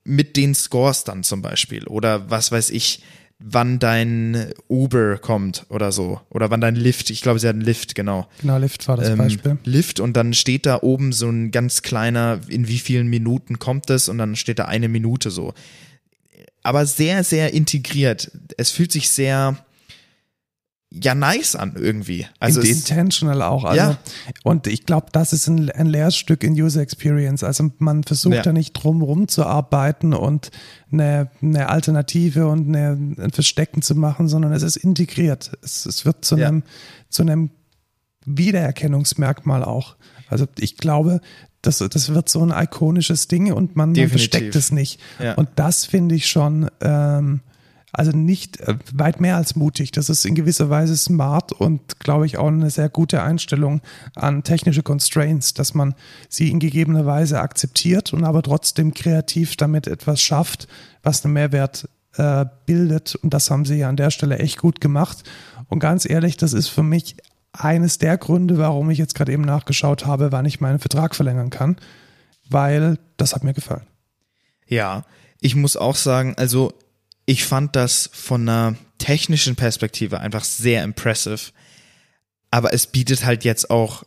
mit 0.04 0.36
den 0.36 0.54
Scores 0.54 1.06
dann 1.06 1.24
zum 1.24 1.42
Beispiel. 1.42 1.88
Oder 1.88 2.30
was 2.30 2.52
weiß 2.52 2.72
ich, 2.72 3.04
wann 3.46 3.78
dein 3.78 4.54
Uber 4.70 5.18
kommt 5.18 5.66
oder 5.70 5.92
so. 5.92 6.22
Oder 6.30 6.50
wann 6.50 6.62
dein 6.62 6.76
Lift, 6.76 7.10
ich 7.10 7.22
glaube, 7.22 7.40
sie 7.40 7.48
hat 7.48 7.56
einen 7.56 7.64
Lift, 7.64 7.94
genau. 7.94 8.28
Genau, 8.42 8.58
Lift 8.58 8.88
war 8.88 8.96
das 8.98 9.10
Ähm, 9.10 9.18
Beispiel. 9.18 9.58
Lift 9.66 10.00
und 10.00 10.16
dann 10.16 10.34
steht 10.34 10.66
da 10.66 10.82
oben 10.82 11.12
so 11.12 11.30
ein 11.30 11.52
ganz 11.52 11.82
kleiner, 11.82 12.40
in 12.48 12.68
wie 12.68 12.80
vielen 12.80 13.08
Minuten 13.08 13.60
kommt 13.60 13.90
es 13.90 14.08
und 14.08 14.18
dann 14.18 14.36
steht 14.36 14.60
da 14.60 14.66
eine 14.66 14.88
Minute 14.88 15.30
so. 15.30 15.54
Aber 16.64 16.86
sehr, 16.86 17.26
sehr 17.26 17.54
integriert. 17.54 18.32
Es 18.56 18.72
fühlt 18.72 18.94
sich 18.94 19.10
sehr, 19.10 19.58
ja, 21.02 21.16
nice 21.16 21.56
an 21.56 21.74
irgendwie. 21.76 22.28
Also 22.40 22.62
In- 22.62 22.68
intentional 22.76 23.42
auch. 23.42 23.64
Also, 23.64 23.78
Ja. 23.78 23.98
Und 24.44 24.68
ich 24.68 24.86
glaube, 24.86 25.08
das 25.12 25.34
ist 25.34 25.48
ein, 25.48 25.70
ein 25.72 25.88
Lehrstück 25.88 26.44
in 26.44 26.54
User 26.54 26.82
Experience. 26.82 27.44
Also 27.44 27.72
man 27.80 28.04
versucht 28.04 28.36
Ja. 28.36 28.42
da 28.44 28.54
nicht 28.54 28.74
drum 28.74 29.02
rumzuarbeiten 29.02 30.14
und 30.14 30.52
eine, 30.92 31.32
eine 31.42 31.70
Alternative 31.70 32.48
und 32.48 32.68
eine, 32.68 32.92
ein 33.18 33.32
Verstecken 33.32 33.82
zu 33.82 33.96
machen, 33.96 34.28
sondern 34.28 34.54
es 34.54 34.62
ist 34.62 34.76
integriert. 34.76 35.52
Es, 35.64 35.86
es 35.88 36.06
wird 36.06 36.24
zu 36.26 36.38
Ja. 36.38 36.50
einem, 36.50 36.64
zu 37.10 37.24
einem 37.24 37.50
Wiedererkennungsmerkmal 38.26 39.64
auch. 39.64 39.96
Also 40.30 40.46
ich 40.60 40.78
glaube, 40.78 41.22
das, 41.62 41.78
das 41.80 42.14
wird 42.14 42.30
so 42.30 42.46
ein 42.46 42.52
ikonisches 42.52 43.28
Ding 43.28 43.52
und 43.54 43.76
man, 43.76 43.94
man 43.94 44.10
versteckt 44.10 44.56
es 44.56 44.72
nicht. 44.72 45.00
Ja. 45.22 45.34
Und 45.36 45.50
das 45.56 45.86
finde 45.86 46.16
ich 46.16 46.28
schon, 46.28 46.70
ähm, 46.82 47.42
also 47.94 48.12
nicht 48.12 48.60
äh, 48.60 48.76
weit 48.94 49.22
mehr 49.22 49.38
als 49.38 49.56
mutig. 49.56 49.92
Das 49.92 50.10
ist 50.10 50.26
in 50.26 50.36
gewisser 50.36 50.70
Weise 50.70 50.98
smart 50.98 51.52
und 51.52 52.00
glaube 52.00 52.26
ich 52.26 52.38
auch 52.38 52.48
eine 52.48 52.72
sehr 52.72 52.90
gute 52.90 53.22
Einstellung 53.22 53.82
an 54.16 54.44
technische 54.44 54.84
Constraints, 54.84 55.54
dass 55.54 55.76
man 55.76 55.94
sie 56.28 56.50
in 56.50 56.60
gegebener 56.60 57.06
Weise 57.06 57.40
akzeptiert 57.40 58.12
und 58.12 58.24
aber 58.24 58.42
trotzdem 58.42 58.94
kreativ 58.94 59.56
damit 59.56 59.88
etwas 59.88 60.22
schafft, 60.22 60.68
was 61.04 61.24
einen 61.24 61.36
Mehrwert 61.36 61.88
äh, 62.16 62.46
bildet. 62.66 63.16
Und 63.16 63.34
das 63.34 63.52
haben 63.52 63.64
sie 63.64 63.76
ja 63.76 63.90
an 63.90 63.96
der 63.96 64.10
Stelle 64.10 64.40
echt 64.40 64.58
gut 64.58 64.82
gemacht. 64.82 65.24
Und 65.70 65.80
ganz 65.80 66.10
ehrlich, 66.10 66.36
das 66.36 66.54
ist 66.54 66.70
für 66.70 66.84
mich 66.84 67.16
eines 67.52 68.00
der 68.00 68.18
Gründe, 68.18 68.58
warum 68.58 68.90
ich 68.90 68.98
jetzt 68.98 69.14
gerade 69.14 69.32
eben 69.32 69.44
nachgeschaut 69.44 70.08
habe, 70.08 70.32
wann 70.32 70.46
ich 70.46 70.60
meinen 70.60 70.80
Vertrag 70.80 71.16
verlängern 71.16 71.52
kann, 71.52 71.78
weil 72.50 72.98
das 73.18 73.36
hat 73.36 73.44
mir 73.44 73.54
gefallen. 73.54 73.86
Ja, 74.68 75.06
ich 75.40 75.56
muss 75.56 75.78
auch 75.78 75.96
sagen, 75.96 76.34
also 76.38 76.74
ich 77.26 77.46
fand 77.46 77.76
das 77.76 78.10
von 78.14 78.48
einer 78.48 78.76
technischen 78.98 79.56
Perspektive 79.56 80.20
einfach 80.20 80.44
sehr 80.44 80.84
impressive. 80.84 81.52
Aber 82.52 82.74
es 82.74 82.88
bietet 82.88 83.26
halt 83.26 83.44
jetzt 83.44 83.70
auch, 83.70 84.04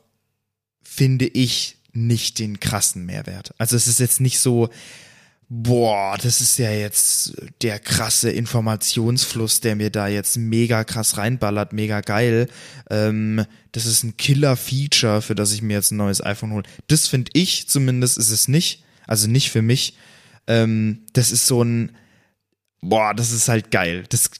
finde 0.83 1.27
ich, 1.27 1.77
nicht 1.93 2.39
den 2.39 2.61
krassen 2.61 3.07
Mehrwert. 3.07 3.55
Also 3.59 3.77
es 3.77 3.87
ist 3.87 4.01
jetzt 4.01 4.21
nicht 4.21 4.39
so, 4.39 4.69
boah, 5.49 6.17
das 6.21 6.41
ist 6.41 6.59
ja 6.59 6.71
jetzt 6.71 7.35
der 7.63 7.79
krasse 7.79 8.31
Informationsfluss, 8.31 9.61
der 9.61 9.77
mir 9.77 9.91
da 9.91 10.09
jetzt 10.09 10.37
mega 10.37 10.85
krass 10.85 11.17
reinballert, 11.17 11.73
mega 11.73 12.01
geil. 12.01 12.49
Ähm, 12.91 13.45
das 13.73 13.87
ist 13.87 14.03
ein 14.03 14.17
Killer-Feature, 14.17 15.23
für 15.23 15.35
das 15.35 15.53
ich 15.53 15.63
mir 15.63 15.75
jetzt 15.75 15.93
ein 15.93 15.97
neues 15.97 16.25
iPhone 16.25 16.53
hole. 16.53 16.65
Das 16.89 17.09
finde 17.09 17.31
ich 17.35 17.69
zumindest 17.69 18.19
ist 18.19 18.31
es 18.31 18.49
nicht. 18.49 18.85
Also 19.07 19.29
nicht 19.29 19.51
für 19.51 19.63
mich. 19.63 19.97
Ähm, 20.47 21.05
das 21.13 21.31
ist 21.31 21.47
so 21.47 21.63
ein, 21.63 21.97
boah, 22.81 23.15
das 23.15 23.33
ist 23.33 23.49
halt 23.49 23.71
geil. 23.71 24.05
Das 24.09 24.31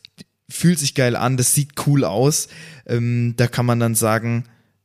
fühlt 0.49 0.79
sich 0.79 0.95
geil 0.95 1.17
an, 1.17 1.37
das 1.37 1.55
sieht 1.55 1.73
cool 1.87 2.05
aus. 2.05 2.49
Ähm, 2.87 3.35
da 3.37 3.47
kann 3.49 3.67
man 3.67 3.81
dann 3.81 3.95
sagen, 3.95 4.45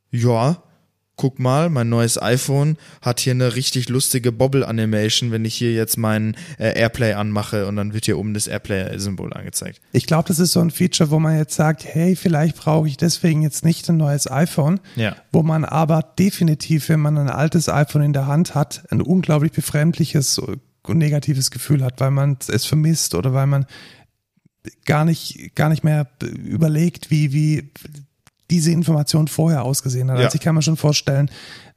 ja, 0.10 0.64
guck 1.18 1.38
mal, 1.38 1.70
mein 1.70 1.88
neues 1.88 2.20
iPhone 2.20 2.78
hat 3.04 3.20
hier 3.20 3.34
eine 3.34 3.56
richtig 3.56 3.90
lustige 3.90 4.32
Bobble-Animation, 4.32 5.30
wenn 5.30 5.46
ich 5.46 5.54
hier 5.54 5.72
jetzt 5.72 5.98
meinen 5.98 6.36
äh, 6.58 6.74
Airplay 6.80 7.14
anmache 7.14 7.68
und 7.68 7.76
dann 7.76 7.94
wird 7.94 8.06
hier 8.06 8.18
oben 8.18 8.34
das 8.34 8.48
Airplay-Symbol 8.48 9.32
angezeigt. 9.34 9.82
Ich 9.92 10.08
glaube, 10.08 10.28
das 10.30 10.40
ist 10.40 10.54
so 10.54 10.62
ein 10.62 10.72
Feature, 10.72 11.12
wo 11.12 11.20
man 11.20 11.38
jetzt 11.38 11.54
sagt, 11.56 11.86
hey, 11.86 12.16
vielleicht 12.16 12.56
brauche 12.58 12.88
ich 12.88 12.98
deswegen 12.98 13.44
jetzt 13.44 13.64
nicht 13.64 13.88
ein 13.88 13.98
neues 13.98 14.32
iPhone, 14.32 14.80
Ja. 14.96 15.16
wo 15.32 15.44
man 15.44 15.64
aber 15.64 16.02
definitiv, 16.18 16.90
wenn 16.90 17.02
man 17.02 17.20
ein 17.20 17.30
altes 17.30 17.70
iPhone 17.70 18.02
in 18.02 18.14
der 18.14 18.26
Hand 18.26 18.56
hat, 18.56 18.84
ein 18.90 19.00
unglaublich 19.02 19.52
befremdliches 19.52 20.34
und 20.88 20.98
negatives 20.98 21.52
Gefühl 21.52 21.84
hat, 21.84 22.00
weil 22.00 22.12
man 22.12 22.38
es 22.48 22.66
vermisst 22.66 23.16
oder 23.16 23.34
weil 23.34 23.48
man 23.48 23.66
gar 24.86 25.06
nicht, 25.06 25.56
gar 25.56 25.70
nicht 25.70 25.84
mehr 25.84 26.08
überlegt, 26.22 27.12
wie, 27.12 27.34
wie 27.34 27.72
diese 28.50 28.72
Information 28.72 29.28
vorher 29.28 29.64
ausgesehen 29.64 30.12
hat. 30.12 30.20
Ja. 30.20 30.26
Also 30.26 30.36
ich 30.36 30.42
kann 30.42 30.56
mir 30.56 30.62
schon 30.62 30.78
vorstellen, 30.78 31.30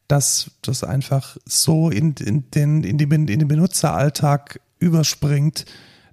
dass 0.09 0.51
das 0.63 0.85
einfach 0.85 1.37
so 1.47 1.91
in, 1.91 2.15
in, 2.15 2.51
den, 2.51 2.85
in, 2.85 2.99
die, 2.99 3.05
in 3.05 3.27
den 3.27 3.49
Benutzeralltag 3.49 4.61
überspringt, 4.79 5.65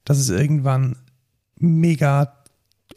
dass 0.06 0.18
es 0.18 0.30
irgendwann 0.30 0.96
mega 1.58 2.41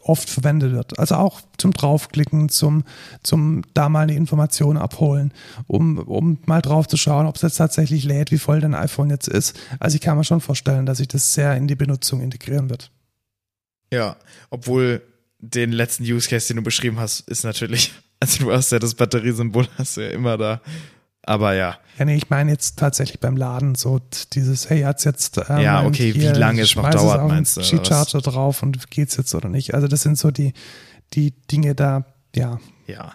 oft 0.05 0.29
verwendet 0.29 0.71
wird. 0.71 0.99
Also 0.99 1.15
auch 1.15 1.41
zum 1.57 1.71
Draufklicken, 1.71 2.49
zum, 2.49 2.83
zum 3.23 3.63
da 3.73 3.89
mal 3.89 4.01
eine 4.01 4.15
Information 4.15 4.77
abholen, 4.77 5.33
um, 5.67 5.97
um 5.97 6.37
mal 6.45 6.61
drauf 6.61 6.87
zu 6.87 6.97
schauen, 6.97 7.25
ob 7.25 7.35
es 7.35 7.41
jetzt 7.41 7.57
tatsächlich 7.57 8.03
lädt, 8.03 8.31
wie 8.31 8.37
voll 8.37 8.61
dein 8.61 8.75
iPhone 8.75 9.09
jetzt 9.09 9.27
ist. 9.27 9.59
Also 9.79 9.95
ich 9.95 10.01
kann 10.01 10.17
mir 10.17 10.23
schon 10.23 10.41
vorstellen, 10.41 10.85
dass 10.85 10.99
sich 10.99 11.07
das 11.07 11.33
sehr 11.33 11.55
in 11.55 11.67
die 11.67 11.75
Benutzung 11.75 12.21
integrieren 12.21 12.69
wird. 12.69 12.91
Ja, 13.91 14.17
obwohl 14.49 15.01
den 15.39 15.71
letzten 15.71 16.03
Use 16.03 16.29
Case, 16.29 16.47
den 16.47 16.57
du 16.57 16.63
beschrieben 16.63 16.99
hast, 16.99 17.21
ist 17.21 17.43
natürlich, 17.43 17.93
also 18.19 18.45
du 18.45 18.51
hast 18.51 18.71
ja 18.71 18.79
das 18.79 18.93
Batteriesymbol, 18.93 19.67
hast 19.77 19.97
du 19.97 20.01
ja 20.01 20.09
immer 20.09 20.37
da. 20.37 20.61
Aber 21.25 21.53
ja. 21.53 21.77
Ja, 21.97 22.05
nee, 22.05 22.15
ich 22.15 22.29
meine 22.29 22.51
jetzt 22.51 22.77
tatsächlich 22.77 23.19
beim 23.19 23.35
Laden 23.35 23.75
so 23.75 23.99
dieses, 24.33 24.69
hey, 24.69 24.81
hat's 24.81 25.05
jetzt 25.05 25.39
ähm, 25.49 25.59
Ja, 25.59 25.85
okay, 25.85 26.13
wie 26.13 26.25
lange 26.27 26.61
es 26.61 26.75
noch 26.75 26.89
dauert, 26.89 27.21
den 27.21 27.27
meinst 27.27 27.57
du, 27.57 27.61
oder 27.61 27.69
Qi-Charger 27.69 28.21
drauf 28.21 28.61
und 28.61 28.91
geht's 28.91 29.17
jetzt 29.17 29.33
oder 29.33 29.49
nicht? 29.49 29.73
Also 29.73 29.87
das 29.87 30.01
sind 30.03 30.17
so 30.17 30.29
die, 30.29 30.53
die 31.13 31.31
Dinge 31.51 31.73
da, 31.73 32.05
ja. 32.35 32.59
Ja. 32.87 33.13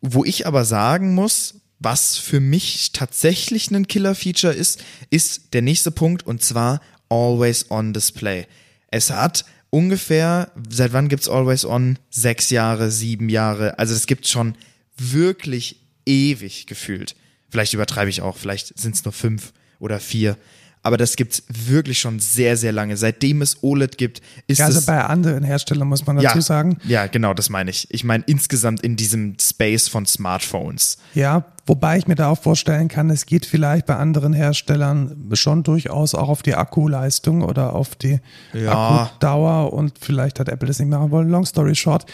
Wo 0.00 0.24
ich 0.24 0.46
aber 0.46 0.64
sagen 0.64 1.14
muss, 1.14 1.56
was 1.80 2.18
für 2.18 2.40
mich 2.40 2.92
tatsächlich 2.92 3.70
ein 3.70 3.88
Killer-Feature 3.88 4.52
ist, 4.52 4.84
ist 5.08 5.54
der 5.54 5.62
nächste 5.62 5.90
Punkt 5.90 6.24
und 6.26 6.42
zwar 6.42 6.80
Always 7.08 7.70
On 7.70 7.92
Display. 7.92 8.46
Es 8.88 9.10
hat 9.10 9.44
ungefähr, 9.70 10.52
seit 10.68 10.92
wann 10.92 11.08
gibt's 11.08 11.28
Always 11.28 11.64
On? 11.64 11.98
Sechs 12.10 12.50
Jahre, 12.50 12.90
sieben 12.90 13.28
Jahre. 13.28 13.78
Also 13.78 13.94
es 13.94 14.06
gibt 14.06 14.28
schon 14.28 14.54
wirklich 14.96 15.80
ewig 16.06 16.66
gefühlt. 16.66 17.16
Vielleicht 17.50 17.74
übertreibe 17.74 18.10
ich 18.10 18.22
auch, 18.22 18.36
vielleicht 18.36 18.78
sind 18.78 18.94
es 18.94 19.04
nur 19.04 19.12
fünf 19.12 19.52
oder 19.78 20.00
vier. 20.00 20.36
Aber 20.82 20.96
das 20.96 21.16
gibt's 21.16 21.42
wirklich 21.48 21.98
schon 21.98 22.20
sehr, 22.20 22.56
sehr 22.56 22.72
lange. 22.72 22.96
Seitdem 22.96 23.42
es 23.42 23.62
OLED 23.62 23.98
gibt, 23.98 24.22
ist 24.46 24.58
ja 24.58 24.66
also 24.66 24.78
es 24.78 24.86
bei 24.86 25.04
anderen 25.04 25.44
Herstellern 25.44 25.86
muss 25.86 26.06
man 26.06 26.16
dazu 26.16 26.38
ja, 26.38 26.40
sagen. 26.40 26.78
Ja, 26.84 27.06
genau, 27.06 27.34
das 27.34 27.50
meine 27.50 27.70
ich. 27.70 27.86
Ich 27.90 28.02
meine 28.02 28.24
insgesamt 28.26 28.80
in 28.80 28.96
diesem 28.96 29.36
Space 29.38 29.88
von 29.88 30.06
Smartphones. 30.06 30.96
Ja, 31.14 31.44
wobei 31.66 31.98
ich 31.98 32.06
mir 32.06 32.14
da 32.14 32.30
auch 32.30 32.40
vorstellen 32.40 32.88
kann, 32.88 33.10
es 33.10 33.26
geht 33.26 33.44
vielleicht 33.44 33.84
bei 33.84 33.96
anderen 33.96 34.32
Herstellern 34.32 35.30
schon 35.34 35.64
durchaus 35.64 36.14
auch 36.14 36.30
auf 36.30 36.42
die 36.42 36.54
Akkuleistung 36.54 37.42
oder 37.42 37.74
auf 37.74 37.94
die 37.94 38.20
Ja. 38.54 39.02
Akkudauer 39.02 39.74
und 39.74 39.98
vielleicht 40.00 40.40
hat 40.40 40.48
Apple 40.48 40.68
das 40.68 40.78
nicht 40.78 40.88
machen 40.88 41.10
wollen. 41.10 41.28
Long 41.28 41.44
story 41.44 41.74
short, 41.74 42.06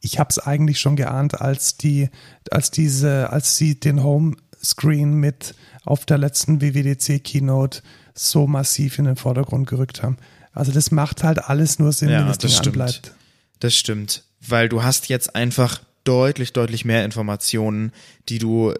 ich 0.00 0.20
habe 0.20 0.30
es 0.30 0.38
eigentlich 0.38 0.78
schon 0.78 0.94
geahnt, 0.94 1.40
als 1.40 1.76
die, 1.76 2.08
als 2.52 2.70
diese, 2.70 3.30
als 3.30 3.56
sie 3.56 3.80
den 3.80 4.04
Homescreen 4.62 5.14
mit 5.14 5.54
auf 5.84 6.06
der 6.06 6.18
letzten 6.18 6.60
WWDC 6.60 7.22
Keynote 7.22 7.82
so 8.14 8.46
massiv 8.46 8.98
in 8.98 9.06
den 9.06 9.16
Vordergrund 9.16 9.68
gerückt 9.68 10.02
haben. 10.02 10.16
Also 10.52 10.70
das 10.72 10.90
macht 10.90 11.24
halt 11.24 11.38
alles 11.38 11.78
nur 11.78 11.92
Sinn, 11.92 12.08
wenn 12.08 12.20
Ja, 12.20 12.26
das 12.26 12.38
Ding 12.38 12.50
das 12.50 12.58
stimmt. 12.58 12.76
anbleibt. 12.80 13.14
Das 13.60 13.74
stimmt, 13.76 14.24
weil 14.40 14.68
du 14.68 14.82
hast 14.82 15.08
jetzt 15.08 15.34
einfach 15.34 15.80
deutlich, 16.04 16.52
deutlich 16.52 16.84
mehr 16.84 17.04
Informationen, 17.04 17.92
die 18.28 18.38
du 18.38 18.74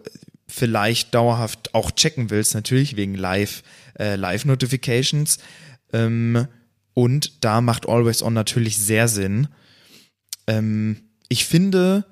vielleicht 0.47 1.15
dauerhaft 1.15 1.73
auch 1.73 1.91
checken 1.91 2.29
willst, 2.29 2.53
natürlich 2.53 2.95
wegen 2.95 3.15
Live, 3.15 3.63
äh, 3.97 4.15
Live-Notifications. 4.15 5.39
Ähm, 5.93 6.47
und 6.93 7.43
da 7.43 7.61
macht 7.61 7.87
Always 7.87 8.21
On 8.21 8.33
natürlich 8.33 8.77
sehr 8.77 9.07
Sinn. 9.07 9.47
Ähm, 10.47 11.09
ich 11.29 11.45
finde, 11.45 12.05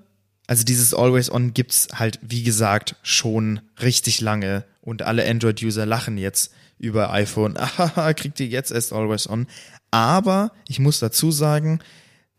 also 0.48 0.64
dieses 0.64 0.94
Always 0.94 1.32
On 1.32 1.54
gibt's 1.54 1.88
halt, 1.94 2.20
wie 2.22 2.44
gesagt, 2.44 2.96
schon 3.04 3.62
richtig 3.82 4.22
lange 4.22 4.66
und 4.82 5.02
alle 5.02 5.28
Android-User 5.28 5.86
lachen 5.86 6.18
jetzt 6.18 6.52
über 6.78 7.12
iPhone. 7.14 7.56
Ahaha, 7.58 8.14
kriegt 8.14 8.40
ihr 8.40 8.48
jetzt 8.48 8.72
erst 8.72 8.94
Always 8.94 9.30
On. 9.30 9.48
Aber 9.92 10.52
ich 10.68 10.80
muss 10.80 11.00
dazu 11.00 11.32
sagen, 11.32 11.80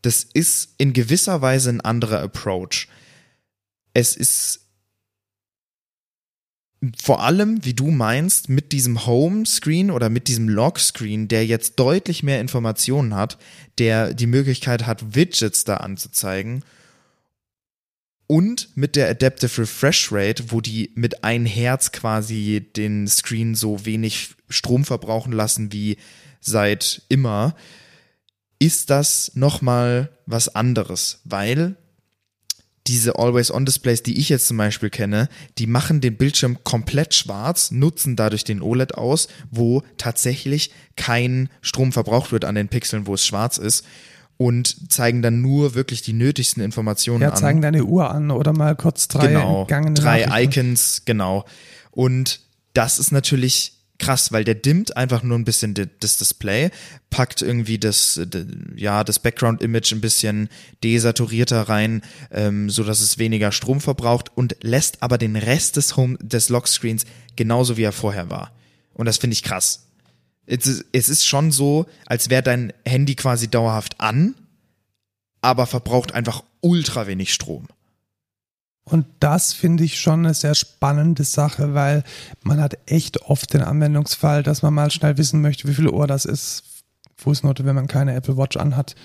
das 0.03 0.25
ist 0.25 0.75
in 0.79 0.93
gewisser 0.93 1.41
Weise 1.43 1.71
ein 1.71 1.81
anderer 1.81 2.21
Approach. 2.21 2.89
Es 3.95 4.17
ist 4.17 4.61
vor 7.01 7.23
allem, 7.23 7.65
wie 7.65 7.75
du 7.75 7.93
meinst, 7.93 8.49
mit 8.49 8.73
diesem 8.73 9.07
Home-Screen 9.07 9.93
oder 9.93 10.11
mit 10.11 10.27
diesem 10.27 10.49
Lock-Screen, 10.49 11.29
der 11.29 11.47
jetzt 11.47 11.77
deutlich 11.77 12.25
mehr 12.25 12.41
Informationen 12.41 13.15
hat, 13.15 13.39
der 13.79 14.15
die 14.15 14.27
Möglichkeit 14.27 14.85
hat, 14.85 15.15
Widgets 15.15 15.63
da 15.63 15.77
anzuzeigen 15.77 16.65
und 18.33 18.75
mit 18.77 18.97
der 18.97 19.11
Adaptive 19.11 19.59
Refresh 19.59 20.11
Rate, 20.11 20.45
wo 20.53 20.63
die 20.63 20.91
mit 20.95 21.23
ein 21.23 21.45
Herz 21.45 21.93
quasi 21.93 22.67
den 22.75 23.07
Screen 23.07 23.55
so 23.55 23.85
wenig 23.85 24.31
Strom 24.49 24.87
verbrauchen 24.87 25.35
lassen 25.35 25.71
wie 25.71 25.99
seit 26.41 27.03
immer, 27.11 27.55
ist 28.59 28.89
das 28.89 29.33
nochmal 29.35 30.09
was 30.25 30.49
anderes, 30.55 31.21
weil 31.25 31.77
diese 32.87 33.19
Always-On-Displays, 33.19 34.03
die 34.03 34.19
ich 34.19 34.31
jetzt 34.31 34.49
zum 34.49 34.57
Beispiel 34.57 34.89
kenne, 34.89 35.29
die 35.59 35.67
machen 35.67 36.01
den 36.01 36.17
Bildschirm 36.17 36.65
komplett 36.65 37.13
schwarz, 37.13 37.71
nutzen 37.71 38.17
dadurch 38.17 38.45
den 38.45 38.63
OLED 38.63 38.95
aus, 38.95 39.29
wo 39.51 39.83
tatsächlich 39.99 40.71
kein 40.97 41.51
Strom 41.61 41.93
verbraucht 41.93 42.33
wird 42.33 42.47
an 42.47 42.55
den 42.55 42.69
Pixeln, 42.69 43.07
wo 43.07 43.13
es 43.13 43.27
schwarz 43.27 43.59
ist 43.59 43.85
und 44.43 44.91
zeigen 44.91 45.23
dann 45.23 45.41
nur 45.41 45.77
wirklich 45.77 46.03
die 46.03 46.13
nötigsten 46.13 46.65
Informationen 46.65 47.23
Ja, 47.23 47.31
an. 47.31 47.37
zeigen 47.37 47.63
deine 47.63 47.85
Uhr 47.85 48.11
an 48.11 48.33
oder 48.33 48.53
mal 48.53 48.75
kurz 48.75 49.07
drei 49.07 49.29
genau, 49.29 49.67
gangene 49.67 49.95
drei. 49.95 50.27
Icons, 50.43 51.03
genau. 51.05 51.45
Und 51.93 52.41
das 52.75 52.99
ist 52.99 53.13
natürlich 53.13 53.75
krass, 54.01 54.33
weil 54.33 54.43
der 54.43 54.57
dimmt 54.57 54.97
einfach 54.97 55.23
nur 55.23 55.39
ein 55.39 55.45
bisschen 55.45 55.75
das 56.01 56.17
Display, 56.19 56.71
packt 57.09 57.41
irgendwie 57.41 57.79
das, 57.79 58.21
ja, 58.75 59.05
das 59.05 59.21
Background-Image 59.21 59.93
ein 59.93 60.01
bisschen 60.01 60.49
desaturierter 60.83 61.69
rein, 61.69 62.03
ähm, 62.33 62.69
so 62.69 62.83
dass 62.83 63.01
es 63.01 63.19
weniger 63.19 63.53
Strom 63.53 63.81
verbraucht 63.81 64.33
und 64.35 64.57
lässt 64.63 65.05
aber 65.05 65.19
den 65.19 65.37
Rest 65.37 65.77
des 65.77 65.97
Home, 65.97 66.19
des 66.21 66.49
Lockscreens 66.49 67.05
genauso 67.37 67.77
wie 67.77 67.85
er 67.85 67.93
vorher 67.93 68.29
war. 68.29 68.51
Und 68.93 69.07
das 69.07 69.19
finde 69.19 69.35
ich 69.35 69.45
krass. 69.45 69.87
Es 70.47 70.67
ist, 71.09 71.27
schon 71.27 71.53
so, 71.53 71.87
als 72.07 72.29
wäre 72.29 72.43
dein 72.43 72.73
Handy 72.85 73.15
quasi 73.15 73.49
dauerhaft 73.49 74.01
an, 74.01 74.35
aber 75.41 75.67
verbraucht 75.67 76.13
einfach 76.13 76.43
ultra 76.61 77.07
wenig 77.07 77.33
Strom. 77.33 77.69
Und 78.85 79.07
das 79.21 79.53
finde 79.53 79.85
ich 79.85 80.01
schon 80.01 80.25
eine 80.25 80.35
sehr 80.35 80.55
spannende 80.55 81.25
Sache, 81.25 81.75
weil 81.75 82.03
man 82.43 82.61
hat 82.61 82.77
echt 82.87 83.23
oft 83.23 83.55
den 83.55 83.63
Anwendungsfall, 83.63 84.43
dass 84.43 84.63
man 84.63 84.75
mal 84.75 84.91
schnell 84.91 85.17
wissen 85.19 85.41
möchte, 85.41 85.69
wie 85.69 85.75
viel 85.75 85.89
Uhr 85.89 86.07
das 86.07 86.25
ist. 86.25 86.65
Fußnote, 87.17 87.65
wenn 87.65 87.77
man 87.77 87.87
keine 87.87 88.15
Apple 88.15 88.37
Watch 88.37 88.57
anhat. 88.57 88.97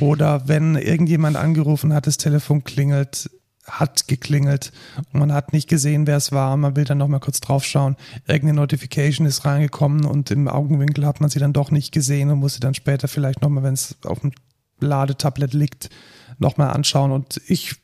Oder 0.00 0.48
wenn 0.48 0.76
irgendjemand 0.76 1.36
angerufen 1.36 1.92
hat, 1.92 2.06
das 2.06 2.16
Telefon 2.16 2.64
klingelt, 2.64 3.30
hat 3.68 4.06
geklingelt 4.08 4.72
und 5.12 5.18
man 5.20 5.32
hat 5.32 5.52
nicht 5.52 5.68
gesehen, 5.68 6.06
wer 6.06 6.16
es 6.16 6.32
war. 6.32 6.56
Man 6.56 6.76
will 6.76 6.84
dann 6.84 6.98
noch 6.98 7.08
mal 7.08 7.18
kurz 7.18 7.40
draufschauen. 7.40 7.96
Irgendeine 8.26 8.60
Notification 8.60 9.26
ist 9.26 9.44
reingekommen 9.44 10.04
und 10.04 10.30
im 10.30 10.48
Augenwinkel 10.48 11.04
hat 11.06 11.20
man 11.20 11.30
sie 11.30 11.38
dann 11.40 11.52
doch 11.52 11.70
nicht 11.70 11.92
gesehen 11.92 12.30
und 12.30 12.38
muss 12.38 12.54
sie 12.54 12.60
dann 12.60 12.74
später 12.74 13.08
vielleicht 13.08 13.42
noch 13.42 13.48
mal, 13.48 13.62
wenn 13.62 13.74
es 13.74 13.96
auf 14.04 14.20
dem 14.20 14.32
Ladetablet 14.80 15.52
liegt, 15.52 15.90
noch 16.38 16.56
mal 16.56 16.70
anschauen. 16.70 17.10
Und 17.10 17.40
ich 17.48 17.74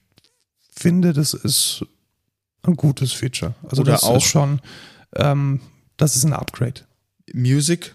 finde, 0.71 1.13
das 1.13 1.35
ist 1.35 1.85
ein 2.63 2.77
gutes 2.77 3.13
Feature. 3.13 3.55
Also 3.69 3.83
Oder 3.83 3.93
das 3.93 4.05
auch- 4.05 4.17
ist 4.19 4.25
schon, 4.25 4.61
ähm, 5.17 5.61
das 5.97 6.17
ist 6.17 6.25
ein 6.25 6.33
Upgrade. 6.33 6.83
Music, 7.35 7.95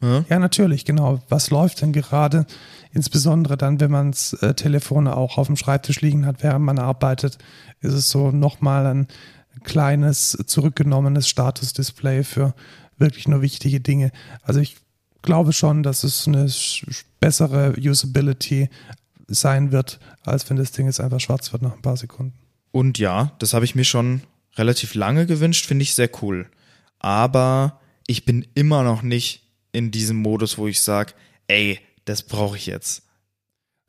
ja? 0.00 0.24
Ja, 0.28 0.38
natürlich, 0.38 0.84
genau. 0.84 1.20
Was 1.28 1.50
läuft 1.50 1.82
denn 1.82 1.92
gerade? 1.92 2.46
Insbesondere 2.92 3.56
dann, 3.56 3.80
wenn 3.80 3.90
man 3.90 4.12
das 4.12 4.32
äh, 4.34 4.54
Telefon 4.54 5.08
auch 5.08 5.38
auf 5.38 5.46
dem 5.48 5.56
Schreibtisch 5.56 6.00
liegen 6.00 6.26
hat, 6.26 6.42
während 6.42 6.64
man 6.64 6.78
arbeitet, 6.78 7.38
ist 7.80 7.94
es 7.94 8.10
so 8.10 8.30
nochmal 8.30 8.86
ein 8.86 9.08
kleines, 9.64 10.38
zurückgenommenes 10.46 11.28
Statusdisplay 11.28 12.22
für 12.22 12.54
wirklich 12.96 13.28
nur 13.28 13.42
wichtige 13.42 13.80
Dinge. 13.80 14.12
Also 14.42 14.60
ich 14.60 14.76
glaube 15.22 15.52
schon, 15.52 15.82
dass 15.82 16.04
es 16.04 16.26
eine 16.26 16.50
bessere 17.20 17.74
Usability 17.78 18.68
sein 19.26 19.72
wird, 19.72 19.98
als 20.22 20.48
wenn 20.48 20.56
das 20.56 20.72
Ding 20.72 20.86
jetzt 20.86 21.00
einfach 21.00 21.20
schwarz 21.20 21.52
wird 21.52 21.62
nach 21.62 21.74
ein 21.74 21.82
paar 21.82 21.96
Sekunden. 21.96 22.34
Und 22.70 22.98
ja, 22.98 23.32
das 23.38 23.52
habe 23.52 23.64
ich 23.64 23.74
mir 23.74 23.84
schon 23.84 24.22
relativ 24.56 24.94
lange 24.94 25.26
gewünscht, 25.26 25.66
finde 25.66 25.82
ich 25.82 25.94
sehr 25.94 26.10
cool. 26.22 26.46
Aber 26.98 27.80
ich 28.06 28.24
bin 28.24 28.46
immer 28.54 28.82
noch 28.82 29.02
nicht 29.02 29.47
in 29.78 29.92
diesem 29.92 30.16
Modus, 30.16 30.58
wo 30.58 30.66
ich 30.66 30.82
sage, 30.82 31.12
ey, 31.46 31.78
das 32.04 32.24
brauche 32.24 32.56
ich 32.56 32.66
jetzt. 32.66 33.04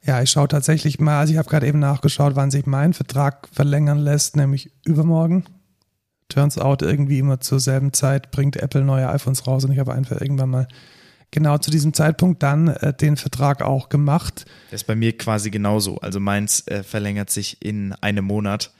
Ja, 0.03 0.21
ich 0.21 0.29
schaue 0.29 0.47
tatsächlich 0.47 0.99
mal, 0.99 1.19
also 1.19 1.33
ich 1.33 1.39
habe 1.39 1.49
gerade 1.49 1.67
eben 1.67 1.79
nachgeschaut, 1.79 2.35
wann 2.35 2.51
sich 2.51 2.67
mein 2.67 2.93
Vertrag 2.93 3.49
verlängern 3.51 3.97
lässt, 3.97 4.35
nämlich 4.35 4.71
übermorgen. 4.85 5.45
Turns 6.29 6.59
out, 6.59 6.83
irgendwie 6.83 7.17
immer 7.17 7.39
zur 7.39 7.59
selben 7.59 7.91
Zeit 7.91 8.29
bringt 8.29 8.55
Apple 8.55 8.83
neue 8.83 9.09
iPhones 9.09 9.47
raus 9.47 9.65
und 9.65 9.71
ich 9.71 9.79
habe 9.79 9.93
einfach 9.93 10.21
irgendwann 10.21 10.51
mal 10.51 10.67
genau 11.31 11.57
zu 11.57 11.71
diesem 11.71 11.93
Zeitpunkt 11.93 12.43
dann 12.43 12.67
äh, 12.67 12.93
den 12.93 13.17
Vertrag 13.17 13.63
auch 13.63 13.89
gemacht. 13.89 14.45
Das 14.69 14.81
ist 14.81 14.87
bei 14.87 14.95
mir 14.95 15.17
quasi 15.17 15.49
genauso. 15.49 15.97
Also 15.97 16.19
meins 16.19 16.65
äh, 16.67 16.83
verlängert 16.83 17.31
sich 17.31 17.63
in 17.65 17.93
einem 17.93 18.25
Monat. 18.25 18.71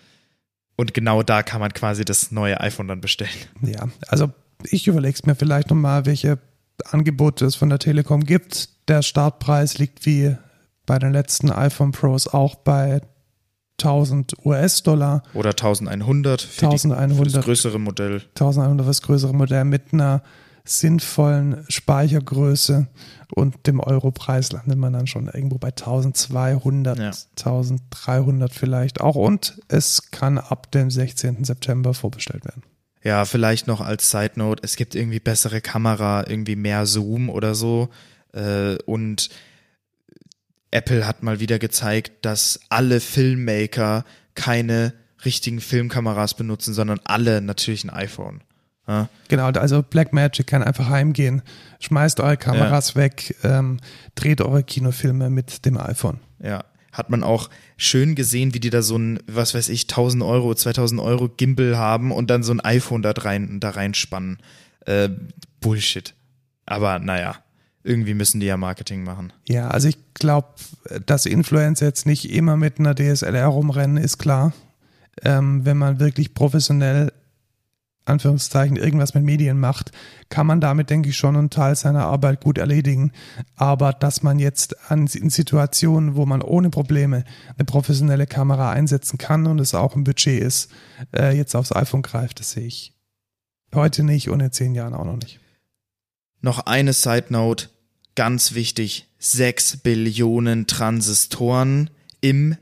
Und 0.76 0.94
genau 0.94 1.24
da 1.24 1.42
kann 1.42 1.60
man 1.60 1.74
quasi 1.74 2.06
das 2.06 2.32
neue 2.32 2.62
iPhone 2.62 2.88
dann 2.88 3.02
bestellen. 3.02 3.32
Ja, 3.62 3.90
also 4.08 4.32
ich 4.64 4.88
überlege 4.88 5.16
es 5.16 5.26
mir 5.26 5.36
vielleicht 5.36 5.70
nochmal, 5.70 6.06
welche 6.06 6.38
Angebote 6.88 7.46
es 7.46 7.56
von 7.56 7.70
der 7.70 7.80
Telekom 7.80 8.24
gibt. 8.24 8.70
Der 8.90 9.02
Startpreis 9.02 9.78
liegt 9.78 10.06
wie 10.06 10.36
bei 10.86 11.00
den 11.00 11.14
letzten 11.14 11.52
iPhone 11.52 11.92
Pros 11.92 12.28
auch 12.28 12.56
bei 12.56 13.02
1000 13.80 14.46
US-Dollar. 14.46 15.24
Oder 15.34 15.52
1100 15.52 16.42
für, 16.42 16.66
1100 16.66 17.10
die, 17.12 17.30
für 17.32 17.36
das 17.38 17.46
größere 17.46 17.80
Modell. 17.80 18.22
1100 18.30 18.86
für 18.86 18.90
das 18.90 19.02
größere 19.02 19.34
Modell 19.34 19.66
mit 19.66 19.94
einer 19.94 20.24
sinnvollen 20.66 21.66
Speichergröße 21.68 22.88
und 23.36 23.68
dem 23.68 23.80
Europreis 23.80 24.52
landet 24.52 24.78
man 24.78 24.94
dann 24.94 25.08
schon 25.08 25.28
irgendwo 25.28 25.58
bei 25.58 25.70
1200, 25.70 27.00
ja. 27.00 27.12
1300 27.38 28.54
vielleicht 28.54 29.02
auch 29.02 29.16
und 29.16 29.60
es 29.68 30.12
kann 30.12 30.38
ab 30.38 30.72
dem 30.72 30.92
16. 30.92 31.44
September 31.44 31.94
vorbestellt 31.94 32.46
werden. 32.46 32.64
Ja, 33.04 33.26
vielleicht 33.26 33.68
noch 33.68 33.82
als 33.82 34.12
Side 34.12 34.34
Note, 34.36 34.62
es 34.64 34.76
gibt 34.76 34.94
irgendwie 34.94 35.20
bessere 35.20 35.62
Kamera, 35.62 36.26
irgendwie 36.28 36.56
mehr 36.56 36.86
Zoom 36.86 37.30
oder 37.30 37.56
so 37.56 37.90
äh, 38.34 38.76
und 38.86 39.30
Apple 40.72 41.08
hat 41.08 41.24
mal 41.24 41.40
wieder 41.40 41.60
gezeigt, 41.60 42.26
dass 42.26 42.60
alle 42.70 43.00
Filmmaker 43.00 44.06
keine 44.36 44.94
richtigen 45.26 45.62
Filmkameras 45.62 46.36
benutzen, 46.36 46.74
sondern 46.74 47.00
alle 47.06 47.42
natürlich 47.42 47.84
ein 47.84 47.90
iPhone. 47.90 48.42
Ja. 48.88 49.10
Genau, 49.28 49.48
also 49.48 49.84
Blackmagic 49.84 50.48
kann 50.48 50.64
einfach 50.64 50.90
heimgehen, 50.90 51.42
schmeißt 51.80 52.20
eure 52.22 52.38
Kameras 52.38 52.94
ja. 52.94 53.02
weg, 53.02 53.36
ähm, 53.44 53.80
dreht 54.16 54.42
eure 54.42 54.64
Kinofilme 54.64 55.30
mit 55.30 55.66
dem 55.66 55.78
iPhone. 55.78 56.20
Ja, 56.42 56.64
hat 56.92 57.10
man 57.10 57.24
auch 57.24 57.50
schön 57.78 58.16
gesehen, 58.16 58.54
wie 58.54 58.60
die 58.60 58.70
da 58.70 58.82
so 58.82 58.98
ein, 58.98 59.20
was 59.28 59.54
weiß 59.54 59.70
ich, 59.70 59.84
1000 59.84 60.24
Euro, 60.24 60.54
2000 60.54 61.00
Euro 61.02 61.30
Gimbal 61.30 61.78
haben 61.78 62.12
und 62.12 62.30
dann 62.30 62.44
so 62.44 62.52
ein 62.52 62.60
iPhone 62.60 63.02
da 63.02 63.12
rein, 63.12 63.60
da 63.60 63.72
reinspannen. 63.72 64.38
Äh, 64.86 65.10
Bullshit. 65.62 66.14
Aber 66.66 67.00
naja, 67.00 67.38
irgendwie 67.84 68.14
müssen 68.14 68.40
die 68.40 68.46
ja 68.46 68.58
Marketing 68.58 69.04
machen. 69.04 69.34
Ja, 69.48 69.70
also 69.70 69.88
ich 69.88 69.98
glaube, 70.14 70.50
dass 71.06 71.26
Influencer 71.26 71.86
jetzt 71.86 72.06
nicht 72.06 72.32
immer 72.32 72.58
mit 72.58 72.80
einer 72.80 72.96
DSLR 72.96 73.48
rumrennen, 73.48 73.98
ist 73.98 74.18
klar. 74.18 74.54
Ähm, 75.24 75.66
wenn 75.66 75.78
man 75.78 76.00
wirklich 76.00 76.34
professionell 76.34 77.12
Anführungszeichen 78.10 78.78
irgendwas 78.78 79.14
mit 79.14 79.24
Medien 79.24 79.60
macht, 79.60 79.92
kann 80.30 80.48
man 80.48 80.62
damit, 80.62 80.90
denke 80.90 81.10
ich, 81.10 81.18
schon 81.18 81.36
einen 81.36 81.50
Teil 81.50 81.76
seiner 81.76 82.06
Arbeit 82.06 82.42
gut 82.42 82.58
erledigen. 82.58 83.12
Aber 83.56 83.94
dass 83.94 84.24
man 84.24 84.40
jetzt 84.40 84.92
an, 84.92 85.08
in 85.08 85.30
Situationen, 85.30 86.16
wo 86.16 86.26
man 86.26 86.42
ohne 86.42 86.70
Probleme 86.70 87.24
eine 87.56 87.66
professionelle 87.66 88.28
Kamera 88.28 88.72
einsetzen 88.72 89.18
kann 89.18 89.48
und 89.48 89.60
es 89.60 89.74
auch 89.74 89.96
im 89.96 90.04
Budget 90.04 90.42
ist, 90.42 90.72
äh, 91.16 91.36
jetzt 91.36 91.56
aufs 91.56 91.76
iPhone 91.76 92.02
greift, 92.02 92.40
das 92.40 92.52
sehe 92.52 92.66
ich 92.66 92.94
heute 93.74 94.04
nicht 94.04 94.30
und 94.30 94.40
in 94.40 94.52
zehn 94.52 94.76
Jahren 94.76 94.94
auch 94.94 95.06
noch 95.06 95.18
nicht. 95.18 95.40
Noch 96.42 96.60
eine 96.60 96.94
Side 96.94 97.28
Note, 97.30 97.70
ganz 98.16 98.54
wichtig, 98.54 99.08
6 99.20 99.78
Billionen 99.78 100.68
Transistoren 100.68 101.90
im 102.22 102.56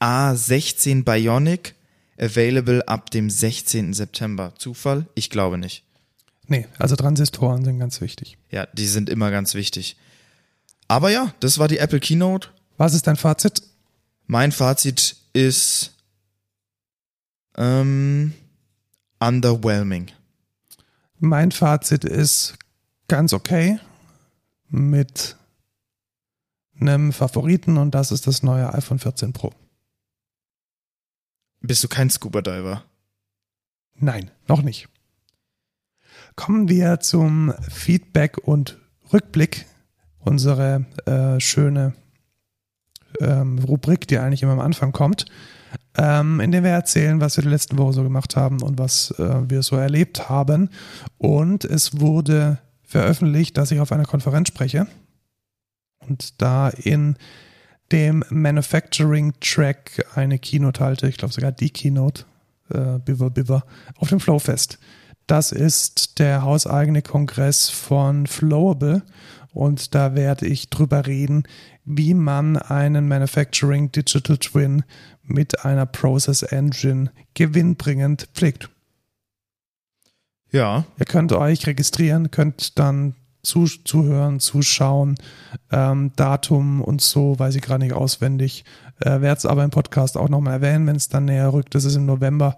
A16 0.00 1.04
Bionic 1.04 1.74
available 2.18 2.86
ab 2.88 3.10
dem 3.10 3.30
16. 3.30 3.94
September. 3.94 4.52
Zufall? 4.58 5.06
Ich 5.14 5.30
glaube 5.30 5.58
nicht. 5.58 5.84
Nee, 6.46 6.66
also 6.78 6.94
Transistoren 6.96 7.64
sind 7.64 7.78
ganz 7.78 8.00
wichtig. 8.00 8.36
Ja, 8.50 8.66
die 8.72 8.86
sind 8.86 9.08
immer 9.08 9.30
ganz 9.30 9.54
wichtig. 9.54 9.96
Aber 10.88 11.10
ja, 11.10 11.34
das 11.40 11.58
war 11.58 11.68
die 11.68 11.78
Apple 11.78 12.00
Keynote. 12.00 12.48
Was 12.76 12.94
ist 12.94 13.06
dein 13.06 13.16
Fazit? 13.16 13.62
Mein 14.26 14.52
Fazit 14.52 15.16
ist 15.32 15.92
ähm, 17.56 18.34
underwhelming. 19.20 20.10
Mein 21.18 21.52
Fazit 21.52 22.04
ist 22.04 22.54
ganz 23.08 23.32
okay 23.32 23.78
mit 24.68 25.36
einem 26.80 27.12
Favoriten 27.12 27.78
und 27.78 27.94
das 27.94 28.12
ist 28.12 28.26
das 28.26 28.42
neue 28.42 28.72
iPhone 28.74 28.98
14 28.98 29.32
Pro. 29.32 29.52
Bist 31.66 31.82
du 31.82 31.88
kein 31.88 32.10
Scuba 32.10 32.42
Diver? 32.42 32.84
Nein, 33.94 34.30
noch 34.48 34.60
nicht. 34.60 34.86
Kommen 36.36 36.68
wir 36.68 37.00
zum 37.00 37.54
Feedback 37.70 38.36
und 38.36 38.78
Rückblick. 39.14 39.64
Unsere 40.18 40.84
äh, 41.06 41.40
schöne 41.40 41.94
ähm, 43.18 43.58
Rubrik, 43.60 44.06
die 44.06 44.18
eigentlich 44.18 44.42
immer 44.42 44.52
am 44.52 44.60
Anfang 44.60 44.92
kommt, 44.92 45.24
ähm, 45.96 46.38
in 46.40 46.52
der 46.52 46.64
wir 46.64 46.70
erzählen, 46.70 47.22
was 47.22 47.38
wir 47.38 47.44
die 47.44 47.50
letzten 47.50 47.78
Woche 47.78 47.94
so 47.94 48.02
gemacht 48.02 48.36
haben 48.36 48.60
und 48.60 48.78
was 48.78 49.12
äh, 49.12 49.48
wir 49.48 49.62
so 49.62 49.76
erlebt 49.76 50.28
haben. 50.28 50.68
Und 51.16 51.64
es 51.64 51.98
wurde 51.98 52.58
veröffentlicht, 52.82 53.56
dass 53.56 53.70
ich 53.70 53.80
auf 53.80 53.90
einer 53.90 54.04
Konferenz 54.04 54.48
spreche 54.48 54.86
und 56.00 56.42
da 56.42 56.68
in 56.68 57.16
dem 57.94 58.24
Manufacturing 58.28 59.34
Track 59.40 60.04
eine 60.16 60.40
Keynote 60.40 60.82
halte, 60.82 61.06
ich 61.08 61.16
glaube 61.16 61.32
sogar 61.32 61.52
die 61.52 61.70
Keynote, 61.70 62.24
äh, 62.70 62.98
Biver 62.98 63.30
Biver, 63.30 63.64
auf 63.98 64.08
dem 64.08 64.18
Flowfest. 64.18 64.78
Das 65.28 65.52
ist 65.52 66.18
der 66.18 66.42
hauseigene 66.42 67.02
Kongress 67.02 67.70
von 67.70 68.26
Flowable 68.26 69.02
und 69.52 69.94
da 69.94 70.16
werde 70.16 70.46
ich 70.46 70.70
drüber 70.70 71.06
reden, 71.06 71.44
wie 71.84 72.14
man 72.14 72.56
einen 72.56 73.06
Manufacturing 73.06 73.92
Digital 73.92 74.38
Twin 74.38 74.82
mit 75.22 75.64
einer 75.64 75.86
Process 75.86 76.42
Engine 76.42 77.12
gewinnbringend 77.34 78.28
pflegt. 78.34 78.70
Ja. 80.50 80.84
Ihr 80.98 81.06
könnt 81.06 81.32
euch 81.32 81.66
registrieren, 81.66 82.32
könnt 82.32 82.76
dann 82.78 83.14
zu, 83.44 83.66
zuhören, 83.66 84.40
zuschauen, 84.40 85.16
ähm, 85.70 86.12
Datum 86.16 86.80
und 86.80 87.00
so, 87.00 87.38
weiß 87.38 87.54
ich 87.54 87.62
gerade 87.62 87.84
nicht 87.84 87.94
auswendig. 87.94 88.64
Äh, 89.00 89.20
Werde 89.20 89.38
es 89.38 89.46
aber 89.46 89.64
im 89.64 89.70
Podcast 89.70 90.16
auch 90.16 90.28
nochmal 90.28 90.54
erwähnen, 90.54 90.86
wenn 90.86 90.96
es 90.96 91.08
dann 91.08 91.26
näher 91.26 91.52
rückt. 91.52 91.74
Das 91.74 91.84
ist 91.84 91.96
im 91.96 92.06
November 92.06 92.56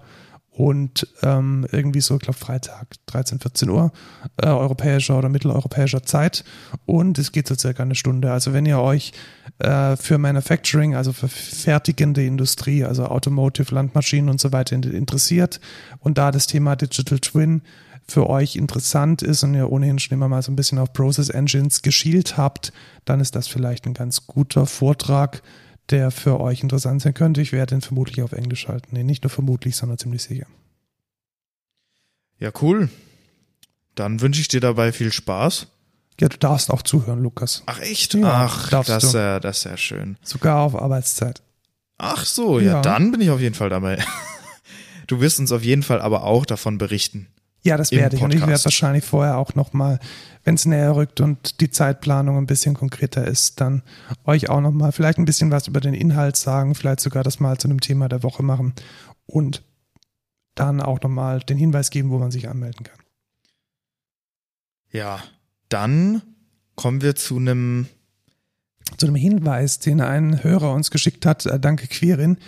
und 0.56 1.06
ähm, 1.22 1.66
irgendwie 1.70 2.00
so, 2.00 2.14
ich 2.14 2.22
glaube 2.22 2.38
Freitag, 2.38 2.86
13, 3.06 3.40
14 3.40 3.68
Uhr, 3.68 3.92
äh, 4.38 4.46
europäischer 4.46 5.18
oder 5.18 5.28
mitteleuropäischer 5.28 6.02
Zeit. 6.02 6.44
Und 6.86 7.18
es 7.18 7.30
geht 7.30 7.46
so 7.46 7.54
circa 7.54 7.82
eine 7.82 7.94
Stunde. 7.94 8.32
Also 8.32 8.54
wenn 8.54 8.64
ihr 8.64 8.80
euch 8.80 9.12
äh, 9.58 9.96
für 9.96 10.16
Manufacturing, 10.16 10.94
also 10.94 11.12
für 11.12 11.28
fertigende 11.28 12.24
Industrie, 12.24 12.84
also 12.84 13.04
Automotive, 13.04 13.74
Landmaschinen 13.74 14.30
und 14.30 14.40
so 14.40 14.50
weiter 14.50 14.76
interessiert 14.76 15.60
und 15.98 16.16
da 16.16 16.30
das 16.30 16.46
Thema 16.46 16.74
Digital 16.74 17.18
Twin 17.18 17.60
für 18.08 18.28
euch 18.28 18.56
interessant 18.56 19.22
ist 19.22 19.42
und 19.42 19.54
ihr 19.54 19.70
ohnehin 19.70 19.98
schon 19.98 20.14
immer 20.14 20.28
mal 20.28 20.42
so 20.42 20.52
ein 20.52 20.56
bisschen 20.56 20.78
auf 20.78 20.92
Process 20.92 21.28
Engines 21.28 21.82
geschielt 21.82 22.36
habt, 22.36 22.72
dann 23.04 23.20
ist 23.20 23.34
das 23.34 23.48
vielleicht 23.48 23.86
ein 23.86 23.94
ganz 23.94 24.26
guter 24.26 24.66
Vortrag, 24.66 25.42
der 25.90 26.10
für 26.10 26.40
euch 26.40 26.62
interessant 26.62 27.02
sein 27.02 27.14
könnte. 27.14 27.40
Ich 27.40 27.52
werde 27.52 27.74
ihn 27.74 27.80
vermutlich 27.80 28.22
auf 28.22 28.32
Englisch 28.32 28.68
halten. 28.68 28.88
Nee, 28.92 29.02
nicht 29.02 29.24
nur 29.24 29.30
vermutlich, 29.30 29.76
sondern 29.76 29.98
ziemlich 29.98 30.22
sicher. 30.22 30.46
Ja, 32.38 32.50
cool. 32.60 32.90
Dann 33.94 34.20
wünsche 34.20 34.40
ich 34.40 34.48
dir 34.48 34.60
dabei 34.60 34.92
viel 34.92 35.12
Spaß. 35.12 35.68
Ja, 36.20 36.28
du 36.28 36.38
darfst 36.38 36.70
auch 36.70 36.82
zuhören, 36.82 37.22
Lukas. 37.22 37.62
Ach 37.66 37.80
echt? 37.80 38.14
Ja, 38.14 38.46
Ach, 38.48 38.70
das 38.70 38.88
ist, 38.88 39.14
ja, 39.14 39.40
das 39.40 39.58
ist 39.58 39.64
ja 39.64 39.76
schön. 39.76 40.16
Sogar 40.22 40.60
auf 40.60 40.74
Arbeitszeit. 40.74 41.42
Ach 41.98 42.24
so, 42.24 42.58
ja, 42.58 42.74
ja, 42.74 42.82
dann 42.82 43.10
bin 43.10 43.20
ich 43.20 43.30
auf 43.30 43.40
jeden 43.40 43.54
Fall 43.54 43.70
dabei. 43.70 43.98
Du 45.08 45.20
wirst 45.20 45.38
uns 45.38 45.52
auf 45.52 45.62
jeden 45.62 45.84
Fall 45.84 46.00
aber 46.00 46.24
auch 46.24 46.44
davon 46.44 46.78
berichten. 46.78 47.28
Ja, 47.66 47.76
das 47.76 47.90
werde 47.90 48.16
ich. 48.16 48.22
Und 48.22 48.34
ich 48.34 48.46
werde 48.46 48.64
wahrscheinlich 48.64 49.04
vorher 49.04 49.38
auch 49.38 49.54
nochmal, 49.54 49.98
wenn 50.44 50.54
es 50.54 50.64
näher 50.64 50.94
rückt 50.96 51.20
und 51.20 51.60
die 51.60 51.70
Zeitplanung 51.70 52.38
ein 52.38 52.46
bisschen 52.46 52.74
konkreter 52.74 53.26
ist, 53.26 53.60
dann 53.60 53.82
euch 54.24 54.48
auch 54.48 54.60
nochmal 54.60 54.92
vielleicht 54.92 55.18
ein 55.18 55.24
bisschen 55.24 55.50
was 55.50 55.66
über 55.66 55.80
den 55.80 55.94
Inhalt 55.94 56.36
sagen, 56.36 56.74
vielleicht 56.74 57.00
sogar 57.00 57.22
das 57.22 57.40
mal 57.40 57.58
zu 57.58 57.68
einem 57.68 57.80
Thema 57.80 58.08
der 58.08 58.22
Woche 58.22 58.42
machen 58.42 58.74
und 59.26 59.62
dann 60.54 60.80
auch 60.80 61.00
nochmal 61.02 61.40
den 61.40 61.58
Hinweis 61.58 61.90
geben, 61.90 62.10
wo 62.10 62.18
man 62.18 62.30
sich 62.30 62.48
anmelden 62.48 62.84
kann. 62.84 62.98
Ja, 64.92 65.22
dann 65.68 66.22
kommen 66.76 67.02
wir 67.02 67.14
zu 67.16 67.36
einem 67.36 67.86
zu 68.98 69.06
einem 69.06 69.16
Hinweis, 69.16 69.80
den 69.80 70.00
ein 70.00 70.44
Hörer 70.44 70.72
uns 70.72 70.90
geschickt 70.90 71.26
hat. 71.26 71.44
Äh, 71.44 71.58
danke 71.58 71.88
Quirin. 71.88 72.38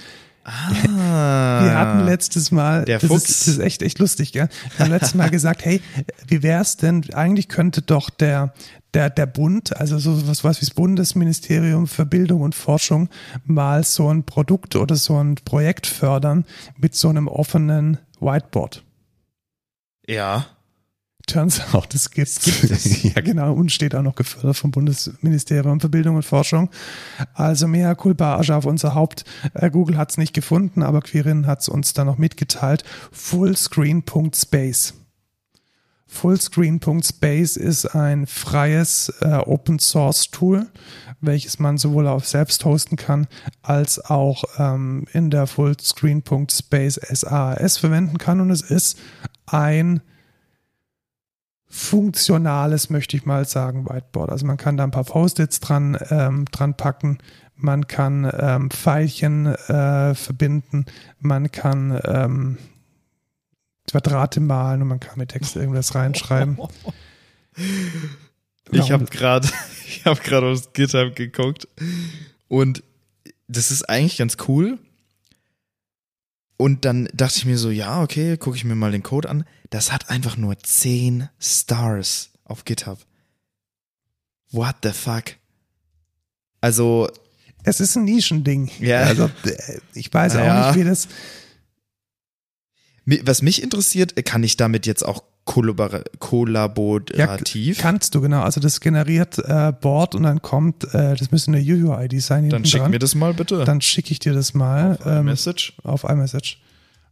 Ah, 0.49 1.62
wir 1.62 1.78
hatten 1.78 2.05
letztes 2.07 2.51
Mal, 2.51 2.84
der 2.84 2.99
das, 2.99 3.09
Fuchs. 3.09 3.28
Ist, 3.28 3.40
das 3.40 3.55
ist 3.55 3.59
echt, 3.61 3.82
echt 3.82 3.99
lustig, 3.99 4.32
gell? 4.32 4.49
Wir 4.76 4.84
haben 4.84 4.92
letztes 4.92 5.14
Mal 5.14 5.30
gesagt, 5.30 5.64
hey, 5.64 5.82
wie 6.26 6.42
wär's 6.42 6.76
denn, 6.76 7.05
eigentlich 7.12 7.49
könnte 7.49 7.82
doch 7.82 8.09
der, 8.09 8.55
der, 8.94 9.11
der 9.11 9.26
Bund, 9.26 9.76
also 9.76 9.99
so 9.99 10.26
was, 10.26 10.44
was 10.44 10.61
wie 10.61 10.64
das 10.64 10.74
Bundesministerium 10.74 11.86
für 11.86 12.07
Bildung 12.07 12.40
und 12.40 12.55
Forschung 12.55 13.09
mal 13.44 13.84
so 13.84 14.09
ein 14.09 14.24
Produkt 14.24 14.76
oder 14.76 14.96
so 14.96 15.22
ein 15.22 15.34
Projekt 15.34 15.86
fördern 15.86 16.44
mit 16.76 16.94
so 16.94 17.09
einem 17.09 17.28
offenen 17.28 17.99
Whiteboard. 18.20 18.84
Ja. 20.07 20.46
Turns 21.29 21.61
out, 21.74 21.95
es 21.95 22.11
gibt, 22.11 22.26
es. 22.26 23.03
ja 23.14 23.20
genau, 23.20 23.53
und 23.53 23.70
steht 23.70 23.95
auch 23.95 24.03
noch 24.03 24.14
gefördert 24.14 24.57
vom 24.57 24.70
Bundesministerium 24.70 25.81
für 25.81 25.89
Bildung 25.89 26.16
und 26.16 26.24
Forschung. 26.24 26.70
Also 27.35 27.68
mehr 27.68 27.95
Culpage 27.95 28.51
auf 28.51 28.64
unser 28.64 28.95
Haupt. 28.95 29.24
Äh, 29.55 29.70
Google 29.70 29.97
hat 29.97 30.11
es 30.11 30.18
nicht 30.18 30.33
gefunden, 30.33 30.83
aber 30.83 31.01
Quirin 31.01 31.47
hat 31.47 31.61
es 31.61 31.68
uns 31.68 31.93
dann 31.93 32.07
noch 32.07 32.18
mitgeteilt. 32.18 32.83
Fullscreen.space. 33.12 34.95
Fullscreen.space 36.11 37.59
ist 37.59 37.95
ein 37.95 38.26
freies 38.26 39.12
äh, 39.20 39.35
Open 39.45 39.79
Source 39.79 40.31
Tool, 40.31 40.66
welches 41.20 41.59
man 41.59 41.76
sowohl 41.76 42.09
auf 42.09 42.26
selbst 42.26 42.64
hosten 42.64 42.97
kann, 42.97 43.26
als 43.61 44.03
auch 44.03 44.45
ähm, 44.59 45.05
in 45.12 45.31
der 45.31 45.47
Fullscreen.space 45.47 46.95
SAS 47.12 47.76
verwenden 47.76 48.16
kann. 48.16 48.41
Und 48.41 48.51
es 48.51 48.62
ist 48.62 48.99
ein 49.47 50.01
funktionales, 51.69 52.91
möchte 52.91 53.16
ich 53.16 53.27
mal 53.27 53.47
sagen, 53.47 53.89
Whiteboard. 53.89 54.31
Also 54.31 54.47
man 54.47 54.57
kann 54.57 54.77
da 54.77 54.85
ein 54.85 54.91
paar 54.91 55.05
Post-its 55.05 55.61
dran, 55.61 55.99
ähm, 56.11 56.47
dran 56.47 56.75
packen, 56.75 57.19
man 57.57 57.87
kann 57.89 58.31
ähm, 58.39 58.71
Pfeilchen 58.71 59.47
äh, 59.47 60.14
verbinden, 60.14 60.87
man 61.19 61.51
kann 61.51 62.01
ähm, 62.05 62.59
Quadrate 63.91 64.41
malen 64.41 64.83
und 64.83 64.89
man 64.89 65.01
kann 65.01 65.19
mit 65.19 65.31
Text 65.31 65.57
irgendwas 65.57 65.95
reinschreiben. 65.95 66.59
Ich 68.71 68.93
habe 68.93 69.07
gerade, 69.07 69.49
ich 69.87 70.05
habe 70.05 70.21
gerade 70.21 70.47
aufs 70.49 70.73
GitHub 70.73 71.16
geguckt 71.16 71.66
und 72.49 72.83
das 73.49 73.71
ist 73.71 73.89
eigentlich 73.89 74.19
ganz 74.19 74.37
cool. 74.47 74.79
Und 76.59 76.84
dann 76.84 77.09
dachte 77.14 77.38
ich 77.38 77.46
mir 77.46 77.56
so, 77.56 77.70
ja, 77.70 78.02
okay, 78.02 78.36
gucke 78.36 78.56
ich 78.56 78.64
mir 78.64 78.74
mal 78.74 78.90
den 78.90 79.04
Code 79.04 79.30
an. 79.30 79.44
Das 79.70 79.92
hat 79.92 80.11
einfach 80.11 80.36
nur 80.36 80.59
10 80.59 81.28
Stars 81.38 82.30
auf 82.44 82.64
GitHub. 82.64 82.98
What 84.50 84.76
the 84.82 84.90
fuck? 84.90 85.36
Also. 86.61 87.09
Es 87.62 87.80
ist 87.80 87.96
ein 87.96 88.04
Nischending. 88.04 88.70
Ja. 88.80 89.02
Also, 89.02 89.30
äh, 89.44 89.78
ich 89.94 90.12
weiß 90.12 90.34
auch 90.36 90.44
ja. 90.44 90.66
nicht, 90.66 90.80
wie 90.80 90.84
das. 90.84 91.09
Was 93.22 93.40
mich 93.40 93.62
interessiert, 93.62 94.24
kann 94.26 94.42
ich 94.42 94.56
damit 94.56 94.84
jetzt 94.84 95.04
auch 95.04 95.22
kollaborativ. 96.18 97.76
Ja, 97.76 97.82
kannst 97.82 98.14
du, 98.14 98.20
genau. 98.20 98.42
Also 98.42 98.61
das 98.61 98.80
generiert 98.80 99.38
äh, 99.38 99.72
Board 99.72 100.14
und 100.14 100.24
dann 100.24 100.42
kommt, 100.42 100.84
äh, 100.94 101.16
das 101.16 101.30
müsste 101.30 101.53
eine 101.53 101.61
UUID 101.61 102.20
sein. 102.20 102.49
Dann 102.51 102.64
schick 102.64 102.80
dran. 102.80 102.90
mir 102.90 102.99
das 102.99 103.14
mal 103.14 103.34
bitte. 103.34 103.64
Dann 103.64 103.80
schicke 103.80 104.12
ich 104.12 104.18
dir 104.18 104.34
das 104.34 104.55
mal. 104.55 104.92
Auf 104.92 105.07
ähm, 105.07 105.20
iMessage. 105.20 105.72
Auf 105.82 106.05
iMessage. 106.05 106.59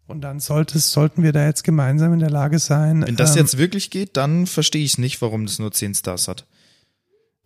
Und 0.07 0.20
dann 0.20 0.39
solltest, 0.39 0.93
sollten 0.93 1.22
wir 1.22 1.32
da 1.32 1.45
jetzt 1.47 1.64
gemeinsam 1.64 2.12
in 2.12 2.20
der 2.20 2.30
Lage 2.30 2.59
sein. 2.59 3.05
Wenn 3.07 3.16
das 3.16 3.34
ähm, 3.34 3.43
jetzt 3.43 3.59
wirklich 3.59 3.91
geht, 3.91 4.16
dann 4.16 4.47
verstehe 4.47 4.84
ich 4.84 4.99
nicht, 4.99 5.20
warum 5.22 5.47
das 5.47 5.59
nur 5.59 5.72
10 5.72 5.95
Stars 5.95 6.28
hat. 6.28 6.47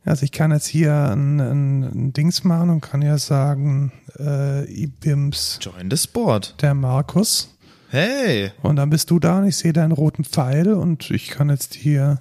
Also 0.05 0.25
ich 0.25 0.33
kann 0.33 0.51
jetzt 0.51 0.67
hier 0.67 0.93
ein, 0.93 1.41
ein, 1.41 1.83
ein 1.83 2.13
Dings 2.13 2.43
machen 2.45 2.71
und 2.71 2.81
kann 2.81 3.03
ja 3.03 3.17
sagen, 3.19 3.93
äh, 4.19 4.65
IBIMS. 4.65 5.59
Join 5.63 5.91
the 5.91 6.09
Board. 6.13 6.55
Der 6.61 6.75
Markus. 6.75 7.57
Hey. 7.91 8.53
Und 8.63 8.77
dann 8.77 8.89
bist 8.89 9.11
du 9.11 9.19
da 9.19 9.39
und 9.39 9.49
ich 9.49 9.57
sehe 9.57 9.73
deinen 9.73 9.91
roten 9.91 10.25
Pfeil 10.25 10.75
und 10.75 11.11
ich 11.11 11.29
kann 11.29 11.51
jetzt 11.51 11.75
hier 11.75 12.21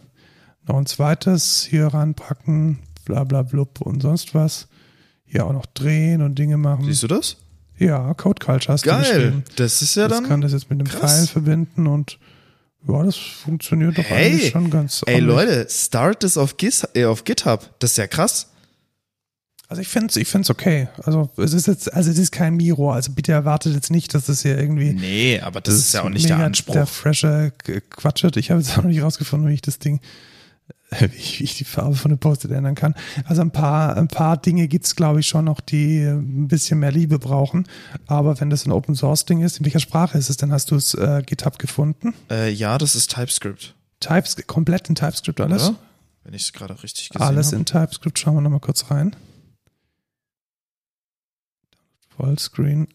noch 0.68 0.78
ein 0.78 0.88
zweites 0.88 1.64
hier 1.70 1.88
ranpacken, 1.88 2.80
bla 3.06 3.24
bla 3.24 3.44
blub 3.44 3.82
und 3.82 4.02
sonst 4.02 4.34
was. 4.34 4.68
Hier 5.26 5.46
auch 5.46 5.54
noch 5.54 5.68
drehen 5.68 6.24
und 6.24 6.40
Dinge 6.40 6.58
machen. 6.58 6.86
Siehst 6.86 7.04
du 7.04 7.08
das? 7.08 7.38
Ja, 7.78 8.16
Code 8.16 8.44
Culture 8.44 8.74
hast 8.74 8.84
Geil. 8.84 9.44
Das 9.58 9.84
ist 9.84 9.96
ja 9.96 10.08
das 10.08 10.18
dann. 10.18 10.24
Ich 10.26 10.30
kann 10.30 10.42
das 10.42 10.54
jetzt 10.54 10.72
mit 10.72 10.80
einem 10.80 10.88
krass. 10.88 11.18
Pfeil 11.18 11.28
verbinden 11.28 11.86
und 11.86 12.18
ja, 12.88 13.04
das 13.04 13.16
funktioniert 13.16 13.98
doch 13.98 14.06
hey. 14.06 14.34
eigentlich 14.34 14.52
schon 14.52 14.70
ganz 14.72 15.04
Ey 15.06 15.20
Leute, 15.20 15.68
start 15.70 16.24
das 16.24 16.36
äh, 16.36 17.06
auf 17.06 17.24
GitHub. 17.26 17.70
Das 17.80 17.92
ist 17.92 17.98
ja 17.98 18.08
krass. 18.08 18.50
Also 19.70 19.84
ich 19.84 19.88
finde 19.88 20.08
es 20.08 20.16
ich 20.16 20.28
find's 20.28 20.50
okay. 20.50 20.88
Also 21.04 21.30
es 21.38 21.54
ist 21.54 21.68
jetzt, 21.68 21.94
also 21.94 22.10
es 22.10 22.18
ist 22.18 22.32
kein 22.32 22.56
Miro, 22.56 22.92
also 22.92 23.12
bitte 23.12 23.32
erwartet 23.32 23.76
jetzt 23.76 23.92
nicht, 23.92 24.16
dass 24.16 24.26
das 24.26 24.42
hier 24.42 24.58
irgendwie. 24.58 24.94
Nee, 24.94 25.40
aber 25.42 25.62
das, 25.62 25.76
das 25.76 25.86
ist 25.86 25.94
ja 25.94 26.02
auch 26.02 26.10
nicht 26.10 26.28
der 26.28 26.38
Anspruch. 26.38 26.74
Der 26.74 26.88
fresher 26.88 27.52
Quatsch. 27.52 28.24
Ich 28.36 28.50
habe 28.50 28.60
jetzt 28.60 28.72
auch 28.72 28.78
noch 28.78 28.86
nicht 28.86 29.04
rausgefunden, 29.04 29.48
wie 29.48 29.54
ich 29.54 29.62
das 29.62 29.78
Ding, 29.78 30.00
wie 31.00 31.44
ich, 31.44 31.56
die 31.56 31.66
Farbe 31.66 31.96
von 31.96 32.10
dem 32.10 32.18
Post-it 32.18 32.50
ändern 32.50 32.74
kann. 32.74 32.96
Also 33.26 33.42
ein 33.44 33.52
paar, 33.52 33.96
ein 33.96 34.08
paar 34.08 34.38
Dinge 34.38 34.68
gibt's 34.68 34.96
glaube 34.96 35.20
ich, 35.20 35.28
schon 35.28 35.46
noch, 35.46 35.62
die 35.62 36.00
ein 36.00 36.48
bisschen 36.48 36.80
mehr 36.80 36.92
Liebe 36.92 37.20
brauchen. 37.20 37.68
Aber 38.08 38.42
wenn 38.42 38.50
das 38.50 38.66
ein 38.66 38.72
Open 38.72 38.96
Source 38.96 39.26
Ding 39.26 39.44
ist, 39.44 39.60
in 39.60 39.66
welcher 39.66 39.80
Sprache 39.80 40.18
ist 40.18 40.32
es 40.32 40.38
denn? 40.38 40.52
Hast 40.52 40.72
du 40.72 40.78
es 40.78 40.96
äh, 40.96 41.22
GitHub 41.24 41.60
gefunden? 41.60 42.16
Äh, 42.32 42.50
ja, 42.50 42.80
das 42.80 42.96
ist 42.96 43.14
TypeScript. 43.14 43.76
TypeScript, 44.00 44.48
komplett 44.48 44.90
in 44.90 44.96
TypeScript 44.96 45.40
alles? 45.40 45.68
Ja, 45.68 45.76
wenn 46.24 46.34
ich 46.34 46.42
es 46.42 46.54
gerade 46.54 46.82
richtig 46.82 47.10
gesehen 47.10 47.22
Alles 47.22 47.52
hab. 47.52 47.60
in 47.60 47.66
TypeScript, 47.66 48.18
schauen 48.18 48.34
wir 48.34 48.42
nochmal 48.42 48.62
kurz 48.62 48.90
rein. 48.90 49.16
Vollscreen. 52.20 52.88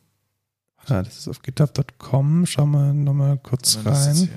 Ah, 0.87 1.03
das 1.03 1.19
ist 1.19 1.29
auf 1.29 1.41
github.com. 1.41 2.45
Schauen 2.45 2.71
wir 2.73 2.93
nochmal 2.93 3.39
kurz 3.39 3.79
rein. 3.85 4.29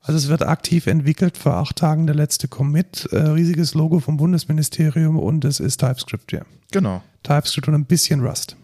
Also 0.00 0.18
es 0.18 0.28
wird 0.28 0.44
aktiv 0.44 0.86
entwickelt, 0.86 1.36
vor 1.36 1.54
acht 1.54 1.74
Tagen 1.74 2.06
der 2.06 2.14
letzte 2.14 2.46
Commit, 2.46 3.08
äh, 3.10 3.16
riesiges 3.16 3.74
Logo 3.74 3.98
vom 3.98 4.16
Bundesministerium 4.16 5.18
und 5.18 5.44
es 5.44 5.58
ist 5.58 5.78
TypeScript 5.78 6.30
hier. 6.30 6.46
Genau. 6.70 7.02
TypeScript 7.24 7.66
und 7.66 7.74
ein 7.74 7.86
bisschen 7.86 8.24
Rust. 8.24 8.54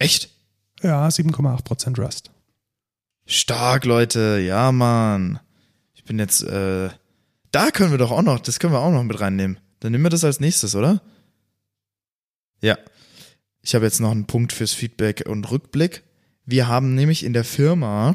Echt? 0.00 0.30
Ja, 0.82 1.06
7,8% 1.06 2.00
Rust. 2.00 2.32
Stark, 3.26 3.84
Leute. 3.84 4.42
Ja, 4.44 4.72
Mann. 4.72 5.38
Ich 5.94 6.02
bin 6.02 6.18
jetzt, 6.18 6.42
äh, 6.42 6.88
da 7.52 7.70
können 7.70 7.92
wir 7.92 7.98
doch 7.98 8.10
auch 8.10 8.22
noch, 8.22 8.40
das 8.40 8.58
können 8.58 8.72
wir 8.72 8.80
auch 8.80 8.90
noch 8.90 9.04
mit 9.04 9.20
reinnehmen. 9.20 9.60
Dann 9.78 9.92
nehmen 9.92 10.04
wir 10.04 10.10
das 10.10 10.24
als 10.24 10.40
nächstes, 10.40 10.74
oder? 10.74 11.00
Ja. 12.60 12.76
Ich 13.66 13.74
habe 13.74 13.84
jetzt 13.84 13.98
noch 14.00 14.12
einen 14.12 14.26
Punkt 14.26 14.52
fürs 14.52 14.72
Feedback 14.72 15.24
und 15.26 15.50
Rückblick. 15.50 16.04
Wir 16.44 16.68
haben 16.68 16.94
nämlich 16.94 17.24
in 17.24 17.32
der 17.32 17.42
Firma 17.42 18.14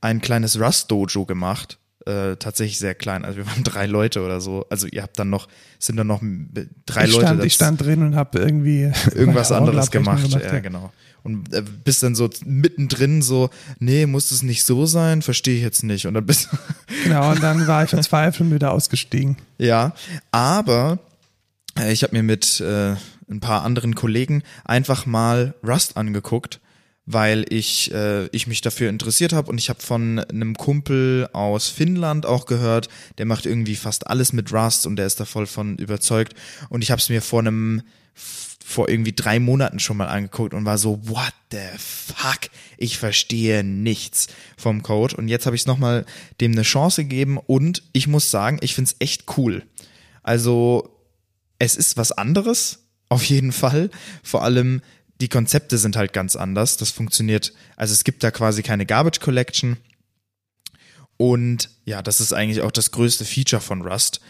ein 0.00 0.20
kleines 0.20 0.60
Rust-Dojo 0.60 1.26
gemacht. 1.26 1.78
Äh, 2.06 2.36
tatsächlich 2.36 2.78
sehr 2.78 2.94
klein. 2.94 3.24
Also 3.24 3.38
wir 3.38 3.46
waren 3.48 3.64
drei 3.64 3.86
Leute 3.86 4.22
oder 4.22 4.40
so. 4.40 4.66
Also 4.70 4.86
ihr 4.86 5.02
habt 5.02 5.18
dann 5.18 5.30
noch, 5.30 5.48
sind 5.80 5.96
dann 5.96 6.06
noch 6.06 6.22
drei 6.86 7.06
ich 7.06 7.12
Leute. 7.12 7.26
Stand, 7.26 7.44
ich 7.44 7.54
stand 7.54 7.80
drin 7.80 8.02
und 8.02 8.14
habe 8.14 8.38
irgendwie 8.38 8.92
irgendwas 9.16 9.50
anderes 9.50 9.90
gemacht. 9.90 10.22
gemacht. 10.22 10.44
Ja, 10.44 10.52
ja, 10.52 10.60
genau. 10.60 10.92
Und 11.24 11.52
äh, 11.52 11.64
bist 11.82 12.04
dann 12.04 12.14
so 12.14 12.30
mittendrin 12.44 13.20
so, 13.20 13.50
nee, 13.80 14.06
muss 14.06 14.30
es 14.30 14.44
nicht 14.44 14.62
so 14.62 14.86
sein, 14.86 15.22
verstehe 15.22 15.56
ich 15.56 15.62
jetzt 15.62 15.82
nicht. 15.82 16.06
Und 16.06 16.14
dann 16.14 16.24
bist 16.24 16.50
Genau, 17.02 17.32
und 17.32 17.42
dann 17.42 17.66
war 17.66 17.82
ich 17.82 17.90
verzweifelt 17.90 18.42
und 18.42 18.54
wieder 18.54 18.70
ausgestiegen. 18.70 19.38
Ja, 19.58 19.92
aber 20.30 21.00
äh, 21.76 21.92
ich 21.92 22.04
habe 22.04 22.14
mir 22.14 22.22
mit 22.22 22.60
äh, 22.60 22.94
ein 23.30 23.40
paar 23.40 23.62
anderen 23.62 23.94
Kollegen 23.94 24.42
einfach 24.64 25.06
mal 25.06 25.54
Rust 25.66 25.96
angeguckt, 25.96 26.60
weil 27.06 27.44
ich, 27.48 27.92
äh, 27.92 28.26
ich 28.28 28.46
mich 28.46 28.60
dafür 28.60 28.88
interessiert 28.88 29.32
habe 29.32 29.50
und 29.50 29.58
ich 29.58 29.68
habe 29.68 29.80
von 29.80 30.18
einem 30.18 30.56
Kumpel 30.56 31.28
aus 31.32 31.68
Finnland 31.68 32.26
auch 32.26 32.46
gehört, 32.46 32.88
der 33.18 33.26
macht 33.26 33.46
irgendwie 33.46 33.76
fast 33.76 34.06
alles 34.06 34.32
mit 34.32 34.52
Rust 34.52 34.86
und 34.86 34.96
der 34.96 35.06
ist 35.06 35.20
da 35.20 35.24
voll 35.24 35.46
von 35.46 35.76
überzeugt 35.76 36.34
und 36.68 36.82
ich 36.82 36.90
habe 36.90 37.00
es 37.00 37.08
mir 37.08 37.22
vor 37.22 37.40
einem 37.40 37.82
vor 38.68 38.90
irgendwie 38.90 39.14
drei 39.14 39.40
Monaten 39.40 39.80
schon 39.80 39.96
mal 39.96 40.08
angeguckt 40.08 40.52
und 40.52 40.66
war 40.66 40.76
so, 40.76 41.00
what 41.08 41.32
the 41.50 41.78
fuck? 41.78 42.50
Ich 42.76 42.98
verstehe 42.98 43.64
nichts 43.64 44.26
vom 44.58 44.82
Code. 44.82 45.16
Und 45.16 45.28
jetzt 45.28 45.46
habe 45.46 45.56
ich 45.56 45.62
es 45.62 45.66
nochmal 45.66 46.04
dem 46.42 46.52
eine 46.52 46.62
Chance 46.62 47.04
gegeben 47.04 47.38
und 47.38 47.82
ich 47.94 48.08
muss 48.08 48.30
sagen, 48.30 48.58
ich 48.60 48.74
finde 48.74 48.90
es 48.90 48.96
echt 49.00 49.24
cool. 49.38 49.64
Also, 50.22 51.00
es 51.58 51.76
ist 51.76 51.96
was 51.96 52.12
anderes, 52.12 52.87
auf 53.08 53.24
jeden 53.24 53.52
Fall. 53.52 53.90
Vor 54.22 54.42
allem 54.42 54.82
die 55.20 55.28
Konzepte 55.28 55.78
sind 55.78 55.96
halt 55.96 56.12
ganz 56.12 56.36
anders. 56.36 56.76
Das 56.76 56.90
funktioniert, 56.90 57.52
also 57.76 57.92
es 57.92 58.04
gibt 58.04 58.22
da 58.22 58.30
quasi 58.30 58.62
keine 58.62 58.86
Garbage 58.86 59.20
Collection. 59.20 59.76
Und 61.16 61.70
ja, 61.84 62.02
das 62.02 62.20
ist 62.20 62.32
eigentlich 62.32 62.62
auch 62.62 62.70
das 62.70 62.92
größte 62.92 63.24
Feature 63.24 63.60
von 63.60 63.82
Rust. 63.82 64.20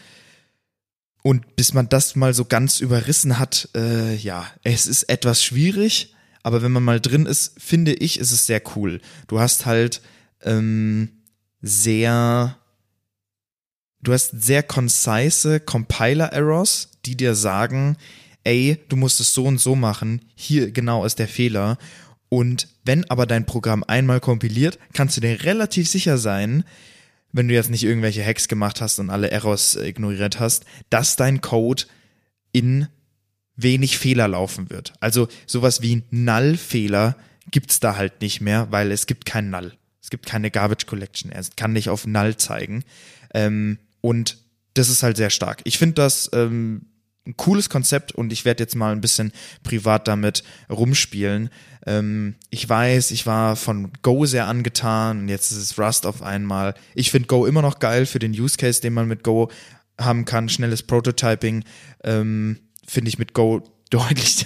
Und 1.21 1.55
bis 1.55 1.73
man 1.73 1.89
das 1.89 2.15
mal 2.15 2.33
so 2.33 2.45
ganz 2.45 2.79
überrissen 2.79 3.37
hat, 3.37 3.69
äh, 3.75 4.15
ja, 4.15 4.47
es 4.63 4.87
ist 4.87 5.03
etwas 5.03 5.43
schwierig, 5.43 6.15
aber 6.43 6.61
wenn 6.61 6.71
man 6.71 6.83
mal 6.83 7.01
drin 7.01 7.25
ist, 7.25 7.61
finde 7.61 7.93
ich, 7.93 8.19
ist 8.19 8.31
es 8.31 8.47
sehr 8.47 8.61
cool. 8.75 9.01
Du 9.27 9.39
hast 9.39 9.65
halt 9.65 10.01
ähm, 10.41 11.09
sehr, 11.61 12.57
du 14.01 14.13
hast 14.13 14.41
sehr 14.41 14.63
concise 14.63 15.59
Compiler-Errors, 15.59 16.89
die 17.05 17.17
dir 17.17 17.35
sagen, 17.35 17.97
ey, 18.49 18.79
du 18.89 18.95
musst 18.95 19.19
es 19.19 19.31
so 19.35 19.45
und 19.45 19.59
so 19.59 19.75
machen, 19.75 20.25
hier 20.33 20.71
genau 20.71 21.05
ist 21.05 21.19
der 21.19 21.27
Fehler. 21.27 21.77
Und 22.29 22.67
wenn 22.83 23.07
aber 23.09 23.27
dein 23.27 23.45
Programm 23.45 23.83
einmal 23.83 24.19
kompiliert, 24.19 24.79
kannst 24.93 25.15
du 25.15 25.21
dir 25.21 25.43
relativ 25.43 25.87
sicher 25.87 26.17
sein, 26.17 26.63
wenn 27.31 27.47
du 27.47 27.53
jetzt 27.53 27.69
nicht 27.69 27.83
irgendwelche 27.83 28.25
Hacks 28.25 28.47
gemacht 28.47 28.81
hast 28.81 28.97
und 28.97 29.11
alle 29.11 29.29
Errors 29.29 29.75
ignoriert 29.75 30.39
hast, 30.39 30.65
dass 30.89 31.15
dein 31.15 31.41
Code 31.41 31.83
in 32.51 32.87
wenig 33.55 33.99
Fehler 33.99 34.27
laufen 34.27 34.71
wird. 34.71 34.93
Also 34.99 35.27
sowas 35.45 35.83
wie 35.83 36.01
Null-Fehler 36.09 37.17
gibt's 37.51 37.79
da 37.79 37.97
halt 37.97 38.21
nicht 38.21 38.41
mehr, 38.41 38.67
weil 38.71 38.91
es 38.91 39.05
gibt 39.05 39.25
kein 39.27 39.51
Null. 39.51 39.73
Es 40.01 40.09
gibt 40.09 40.25
keine 40.25 40.49
Garbage 40.49 40.87
Collection. 40.87 41.31
Er 41.31 41.43
kann 41.55 41.73
nicht 41.73 41.89
auf 41.89 42.07
Null 42.07 42.35
zeigen. 42.37 42.83
Ähm, 43.31 43.77
und 44.01 44.37
das 44.73 44.89
ist 44.89 45.03
halt 45.03 45.17
sehr 45.17 45.29
stark. 45.29 45.61
Ich 45.65 45.77
finde 45.77 45.95
das 45.95 46.31
ähm, 46.33 46.88
ein 47.29 47.37
cooles 47.37 47.69
Konzept 47.69 48.11
und 48.11 48.33
ich 48.33 48.43
werde 48.43 48.63
jetzt 48.63 48.75
mal 48.75 48.91
ein 48.91 49.01
bisschen 49.01 49.31
privat 49.63 50.07
damit 50.07 50.43
rumspielen. 50.69 51.49
Ähm, 51.85 52.35
ich 52.49 52.67
weiß, 52.67 53.11
ich 53.11 53.25
war 53.25 53.55
von 53.55 53.91
Go 54.01 54.25
sehr 54.25 54.47
angetan 54.47 55.19
und 55.19 55.29
jetzt 55.29 55.51
ist 55.51 55.57
es 55.57 55.79
Rust 55.79 56.05
auf 56.05 56.21
einmal. 56.21 56.73
Ich 56.95 57.11
finde 57.11 57.27
Go 57.27 57.45
immer 57.45 57.61
noch 57.61 57.79
geil 57.79 58.05
für 58.05 58.19
den 58.19 58.31
Use 58.31 58.57
Case, 58.57 58.81
den 58.81 58.93
man 58.93 59.07
mit 59.07 59.23
Go 59.23 59.49
haben 59.99 60.25
kann. 60.25 60.49
Schnelles 60.49 60.83
Prototyping 60.83 61.63
ähm, 62.03 62.59
finde 62.85 63.09
ich 63.09 63.19
mit 63.19 63.33
Go 63.33 63.61
deutlich 63.89 64.45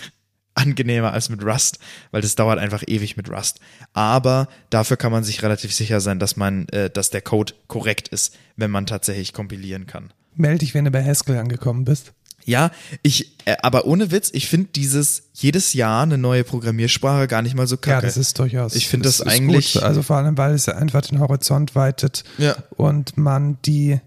angenehmer 0.56 1.14
als 1.14 1.30
mit 1.30 1.44
Rust, 1.44 1.80
weil 2.12 2.22
das 2.22 2.36
dauert 2.36 2.60
einfach 2.60 2.84
ewig 2.86 3.18
mit 3.18 3.30
Rust. 3.30 3.60
Aber 3.94 4.48
dafür 4.70 4.98
kann 4.98 5.12
man 5.12 5.24
sich 5.24 5.42
relativ 5.42 5.74
sicher 5.74 6.00
sein, 6.00 6.20
dass 6.20 6.38
man, 6.38 6.68
äh, 6.70 6.90
dass 6.90 7.10
der 7.10 7.22
Code 7.22 7.54
korrekt 7.68 8.10
ist, 8.10 8.38
wenn 8.56 8.70
man 8.70 8.86
tatsächlich 8.86 9.34
kompilieren 9.34 9.88
kann. 9.88 10.14
Melde 10.36 10.60
dich, 10.60 10.74
wenn 10.74 10.86
du 10.86 10.92
bei 10.92 11.04
Haskell 11.04 11.38
angekommen 11.38 11.86
bist. 11.86 12.14
Ja, 12.46 12.72
ich, 13.02 13.38
äh, 13.46 13.56
aber 13.62 13.86
ohne 13.86 14.12
Witz, 14.12 14.30
ich 14.34 14.48
finde 14.48 14.70
dieses 14.76 15.24
jedes 15.34 15.74
Jahr 15.74 16.04
eine 16.04 16.18
neue 16.18 16.44
Programmiersprache 16.44 17.28
gar 17.28 17.42
nicht 17.42 17.56
mal 17.56 17.68
so 17.68 17.78
kacke. 17.78 17.96
Ja, 17.96 18.02
das 18.02 18.18
ist 18.18 18.38
durchaus. 18.40 18.76
Ich 18.76 18.88
finde 18.88 19.08
das, 19.08 19.20
ist 19.20 19.28
eigentlich. 19.28 19.74
Gut. 19.74 19.84
Also 19.84 20.02
vor 20.04 20.18
allem, 20.18 20.38
weil 20.38 20.54
es 20.54 20.68
einfach 20.70 21.02
den 21.02 21.20
Horizont 21.20 21.76
weitet 21.76 22.24
Ja. 22.38 22.56
und 22.72 23.18
man 23.18 23.58
die 23.66 24.00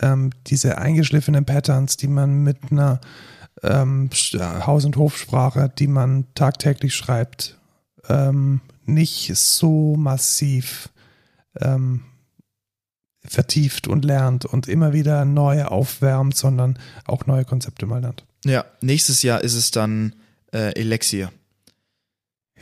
ähm, 0.00 0.30
diese 0.46 0.78
eingeschliffenen 0.78 1.44
Patterns, 1.44 1.96
die 1.96 2.08
man 2.08 2.42
mit 2.42 2.58
einer 2.70 3.00
ähm, 3.62 4.10
Haus- 4.38 4.84
und 4.84 4.96
Hofsprache, 4.96 5.72
die 5.78 5.86
man 5.86 6.26
tagtäglich 6.34 6.94
schreibt, 6.94 7.58
ähm, 8.08 8.60
nicht 8.84 9.34
so 9.34 9.96
massiv 9.96 10.90
ähm, 11.60 12.02
vertieft 13.30 13.88
und 13.88 14.04
lernt 14.04 14.44
und 14.44 14.68
immer 14.68 14.92
wieder 14.92 15.24
neue 15.24 15.70
aufwärmt, 15.70 16.36
sondern 16.36 16.78
auch 17.04 17.26
neue 17.26 17.44
Konzepte 17.44 17.86
mal 17.86 18.00
lernt. 18.00 18.24
Ja, 18.44 18.64
nächstes 18.80 19.22
Jahr 19.22 19.42
ist 19.42 19.54
es 19.54 19.70
dann 19.70 20.14
äh, 20.52 20.78
Elixir. 20.78 21.32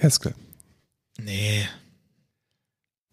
Haskell. 0.00 0.34
Nee. 1.20 1.66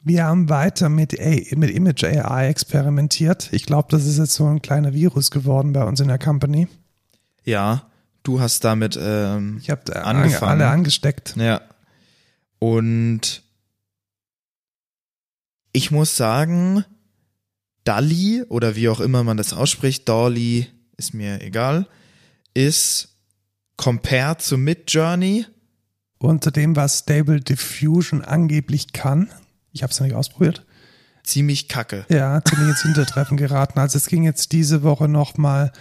Wir 0.03 0.25
haben 0.25 0.49
weiter 0.49 0.89
mit, 0.89 1.19
A 1.19 1.55
mit 1.55 1.69
Image 1.69 2.03
AI 2.03 2.47
experimentiert. 2.47 3.49
Ich 3.51 3.65
glaube, 3.65 3.89
das 3.91 4.05
ist 4.05 4.17
jetzt 4.17 4.33
so 4.33 4.47
ein 4.47 4.61
kleiner 4.61 4.93
Virus 4.93 5.29
geworden 5.29 5.73
bei 5.73 5.83
uns 5.83 5.99
in 5.99 6.07
der 6.07 6.17
Company. 6.17 6.67
Ja, 7.43 7.83
du 8.23 8.39
hast 8.39 8.63
damit 8.63 8.97
ähm, 8.99 9.57
Ich 9.61 9.69
habe 9.69 9.95
Angefangen. 10.03 10.51
alle 10.51 10.67
angesteckt. 10.69 11.35
Ja. 11.37 11.61
Und 12.57 13.43
ich 15.71 15.91
muss 15.91 16.17
sagen, 16.17 16.83
Dali 17.83 18.43
oder 18.49 18.75
wie 18.75 18.89
auch 18.89 18.99
immer 18.99 19.23
man 19.23 19.37
das 19.37 19.53
ausspricht, 19.53 20.07
Dolly 20.07 20.67
ist 20.97 21.13
mir 21.13 21.41
egal, 21.41 21.87
ist 22.53 23.15
compared 23.77 24.41
zu 24.41 24.57
Midjourney 24.57 25.45
Unter 26.19 26.51
dem, 26.51 26.75
was 26.75 26.99
Stable 26.99 27.41
Diffusion 27.41 28.21
angeblich 28.21 28.93
kann. 28.93 29.29
Ich 29.71 29.81
habe 29.83 29.91
es 29.91 29.99
noch 29.99 30.05
nicht 30.05 30.15
ausprobiert. 30.15 30.65
ziemlich 31.23 31.67
kacke. 31.67 32.05
Ja, 32.09 32.43
ziemlich 32.43 32.69
ins 32.69 32.81
Hintertreffen 32.83 33.37
geraten. 33.37 33.79
Also 33.79 33.97
es 33.97 34.07
ging 34.07 34.23
jetzt 34.23 34.51
diese 34.51 34.83
Woche 34.83 35.07
nochmal 35.07 35.71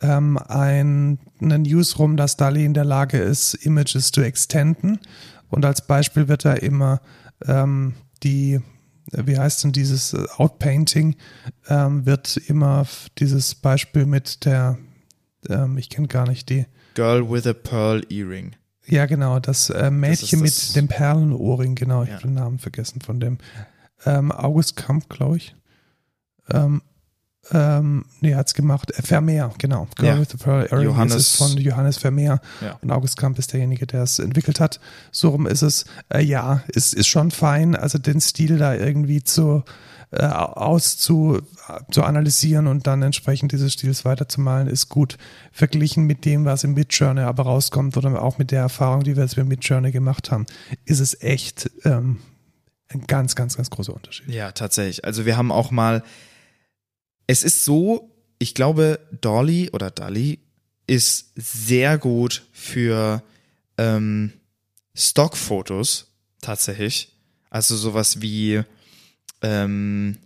ähm, 0.00 0.38
ein, 0.38 1.18
eine 1.40 1.58
News 1.58 1.98
rum, 1.98 2.16
dass 2.16 2.36
DALI 2.36 2.64
in 2.64 2.74
der 2.74 2.84
Lage 2.84 3.18
ist, 3.18 3.54
Images 3.54 4.12
zu 4.12 4.20
extenden. 4.20 5.00
Und 5.48 5.64
als 5.64 5.86
Beispiel 5.86 6.28
wird 6.28 6.44
da 6.44 6.52
immer 6.52 7.00
ähm, 7.44 7.94
die, 8.22 8.60
wie 9.12 9.38
heißt 9.38 9.64
denn 9.64 9.72
dieses 9.72 10.12
äh, 10.12 10.24
Outpainting, 10.36 11.16
ähm, 11.68 12.04
wird 12.06 12.36
immer 12.36 12.86
dieses 13.18 13.54
Beispiel 13.54 14.06
mit 14.06 14.44
der, 14.44 14.78
ähm, 15.48 15.78
ich 15.78 15.88
kenne 15.90 16.08
gar 16.08 16.28
nicht 16.28 16.48
die, 16.50 16.66
Girl 16.94 17.30
with 17.30 17.46
a 17.46 17.52
Pearl 17.52 18.02
Earring. 18.10 18.56
ja, 18.86 19.06
genau, 19.06 19.38
das 19.38 19.70
äh, 19.70 19.90
Mädchen 19.90 20.40
Das 20.42 20.54
das- 20.56 20.68
mit 20.68 20.76
dem 20.76 20.88
Perlenohrring, 20.88 21.74
genau, 21.74 22.02
ich 22.02 22.08
Ja. 22.08 22.14
habe 22.16 22.24
den 22.28 22.34
Namen 22.34 22.58
vergessen 22.58 23.00
von 23.00 23.20
dem. 23.20 23.38
Ähm, 24.04 24.30
August 24.32 24.76
Kamp, 24.76 25.08
glaube 25.08 25.36
ich. 25.38 25.54
Ähm, 26.50 26.82
ähm, 27.52 28.04
nee, 28.20 28.34
hat's 28.34 28.54
gemacht. 28.54 28.90
Äh, 28.96 29.02
Vermeer, 29.02 29.52
genau. 29.58 29.86
Girl 29.96 30.14
Ja. 30.14 30.20
with 30.20 30.28
the 30.30 30.36
Pearl 30.36 30.66
Earring 30.70 30.88
Johannes- 30.88 31.14
ist 31.16 31.28
es 31.32 31.36
von 31.36 31.56
Johannes 31.56 31.96
Vermeer. 31.98 32.40
Ja. 32.60 32.78
Und 32.82 32.90
August 32.90 33.16
Kamp 33.16 33.38
ist 33.38 33.52
derjenige, 33.52 33.86
der 33.86 34.02
es 34.02 34.18
entwickelt 34.18 34.60
hat. 34.60 34.80
So 35.12 35.30
rum 35.30 35.46
ist 35.46 35.62
es. 35.62 35.84
Äh, 36.12 36.22
ja, 36.22 36.62
ist, 36.68 36.94
ist 36.94 37.06
schon 37.08 37.30
fein, 37.30 37.74
also 37.76 37.98
den 37.98 38.20
Stil 38.20 38.58
da 38.58 38.74
irgendwie 38.74 39.22
zu 39.22 39.62
äh, 40.10 40.24
auszu 40.24 41.42
zu 41.90 42.02
analysieren 42.02 42.66
und 42.66 42.86
dann 42.86 43.02
entsprechend 43.02 43.52
dieses 43.52 43.74
Stils 43.74 44.06
weiterzumalen, 44.06 44.66
ist 44.66 44.88
gut. 44.88 45.18
Verglichen 45.52 46.04
mit 46.04 46.24
dem, 46.24 46.46
was 46.46 46.64
im 46.64 46.72
Midjourney 46.72 47.20
aber 47.20 47.42
rauskommt 47.42 47.94
oder 47.98 48.22
auch 48.22 48.38
mit 48.38 48.50
der 48.50 48.60
Erfahrung, 48.62 49.04
die 49.04 49.16
wir 49.16 49.24
jetzt 49.24 49.36
mit 49.36 49.46
Midjourney 49.48 49.90
gemacht 49.92 50.30
haben, 50.30 50.46
ist 50.86 51.00
es 51.00 51.20
echt 51.20 51.70
ähm, 51.84 52.20
ein 52.88 53.06
ganz, 53.06 53.34
ganz, 53.34 53.58
ganz 53.58 53.68
großer 53.68 53.92
Unterschied. 53.94 54.28
Ja, 54.30 54.50
tatsächlich. 54.52 55.04
Also 55.04 55.26
wir 55.26 55.36
haben 55.36 55.52
auch 55.52 55.70
mal, 55.70 56.02
es 57.28 57.44
ist 57.44 57.64
so, 57.64 58.10
ich 58.40 58.54
glaube, 58.54 58.98
Dolly 59.20 59.70
oder 59.70 59.90
Dali 59.92 60.40
ist 60.88 61.30
sehr 61.36 61.98
gut 61.98 62.42
für 62.52 63.22
ähm, 63.76 64.32
Stockfotos 64.96 66.10
tatsächlich. 66.40 67.12
Also 67.50 67.76
sowas 67.76 68.22
wie 68.22 68.62
ähm, 69.42 70.16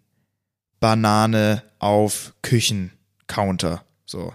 Banane 0.81 1.63
auf 1.81 2.35
Küchencounter. 2.43 3.85
So. 4.07 4.33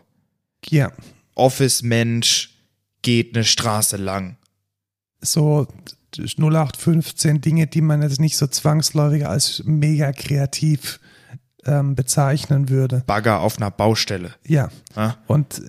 Ja, 0.66 0.92
Office-Mensch 1.36 2.54
geht 3.02 3.34
eine 3.34 3.46
Straße 3.46 3.96
lang. 3.96 4.38
so 5.22 5.68
0815 6.18 7.40
Dinge, 7.40 7.68
die 7.68 7.82
man 7.82 8.02
jetzt 8.02 8.20
nicht 8.20 8.36
so 8.36 8.48
zwangsläufig 8.48 9.26
als 9.26 9.64
mega 9.66 10.12
kreativ 10.12 11.00
ähm, 11.68 11.96
bezeichnen 11.96 12.70
würde. 12.70 13.04
Bagger 13.06 13.40
auf 13.42 13.58
einer 13.58 13.72
Baustelle. 13.72 14.34
Ja, 14.46 14.70
Ja? 14.96 15.18
und 15.28 15.62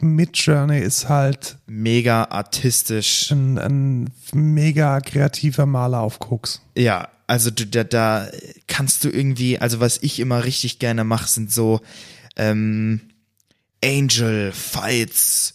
Midjourney 0.00 0.78
ist 0.80 1.08
halt 1.08 1.56
Mega 1.66 2.24
artistisch. 2.30 3.30
ein, 3.32 3.58
ein 3.58 4.10
mega 4.32 5.00
kreativer 5.00 5.66
Maler 5.66 6.00
auf 6.00 6.20
Koks. 6.20 6.60
Ja, 6.76 7.08
also 7.26 7.50
du, 7.50 7.66
da, 7.66 7.82
da 7.84 8.28
kannst 8.68 9.02
du 9.04 9.08
irgendwie, 9.10 9.58
also 9.58 9.80
was 9.80 9.98
ich 10.02 10.20
immer 10.20 10.44
richtig 10.44 10.78
gerne 10.78 11.02
mache, 11.02 11.28
sind 11.28 11.52
so 11.52 11.80
ähm, 12.36 13.00
Angel 13.84 14.52
Fights, 14.52 15.54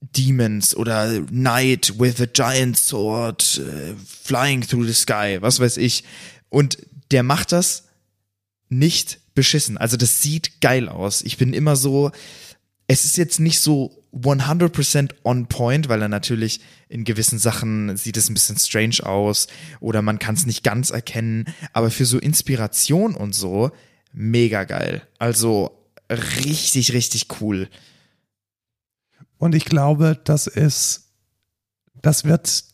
Demons 0.00 0.76
oder 0.76 1.20
Knight 1.26 1.98
with 1.98 2.20
a 2.20 2.26
giant 2.32 2.76
sword 2.78 3.60
äh, 3.60 3.94
flying 4.06 4.60
through 4.62 4.84
the 4.86 4.92
sky, 4.94 5.38
was 5.40 5.58
weiß 5.58 5.76
ich. 5.78 6.04
Und 6.50 6.78
der 7.10 7.22
macht 7.22 7.52
das 7.52 7.88
nicht 8.68 9.20
beschissen. 9.34 9.78
Also 9.78 9.96
das 9.96 10.20
sieht 10.20 10.60
geil 10.60 10.88
aus. 10.88 11.22
Ich 11.22 11.36
bin 11.38 11.52
immer 11.52 11.76
so, 11.76 12.10
es 12.86 13.04
ist 13.04 13.16
jetzt 13.16 13.40
nicht 13.40 13.60
so 13.60 14.04
100% 14.14 15.14
on 15.22 15.46
point, 15.46 15.88
weil 15.88 16.02
er 16.02 16.08
natürlich 16.08 16.60
in 16.88 17.04
gewissen 17.04 17.38
Sachen 17.38 17.96
sieht 17.96 18.16
es 18.16 18.28
ein 18.28 18.34
bisschen 18.34 18.58
strange 18.58 19.04
aus 19.04 19.46
oder 19.80 20.02
man 20.02 20.18
kann 20.18 20.34
es 20.34 20.46
nicht 20.46 20.64
ganz 20.64 20.90
erkennen, 20.90 21.44
aber 21.72 21.90
für 21.90 22.06
so 22.06 22.18
Inspiration 22.18 23.14
und 23.14 23.34
so 23.34 23.70
mega 24.12 24.64
geil. 24.64 25.02
Also 25.18 25.84
richtig, 26.10 26.92
richtig 26.92 27.26
cool. 27.40 27.68
Und 29.36 29.54
ich 29.54 29.66
glaube, 29.66 30.18
das 30.24 30.46
ist, 30.46 31.12
das 32.00 32.24
wird 32.24 32.64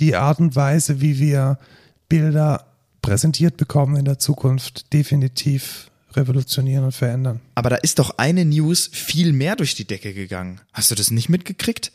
die 0.00 0.16
Art 0.16 0.40
und 0.40 0.56
Weise, 0.56 1.00
wie 1.00 1.18
wir 1.18 1.58
Bilder 2.08 2.69
präsentiert 3.02 3.56
bekommen 3.56 3.96
in 3.96 4.04
der 4.04 4.18
Zukunft, 4.18 4.92
definitiv 4.92 5.90
revolutionieren 6.12 6.84
und 6.84 6.92
verändern. 6.92 7.40
Aber 7.54 7.70
da 7.70 7.76
ist 7.76 7.98
doch 7.98 8.18
eine 8.18 8.44
News 8.44 8.90
viel 8.92 9.32
mehr 9.32 9.56
durch 9.56 9.74
die 9.74 9.86
Decke 9.86 10.12
gegangen. 10.12 10.60
Hast 10.72 10.90
du 10.90 10.94
das 10.94 11.10
nicht 11.10 11.28
mitgekriegt? 11.28 11.92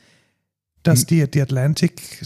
Dass 0.84 1.06
die, 1.06 1.30
die 1.30 1.42
Atlantic, 1.42 2.26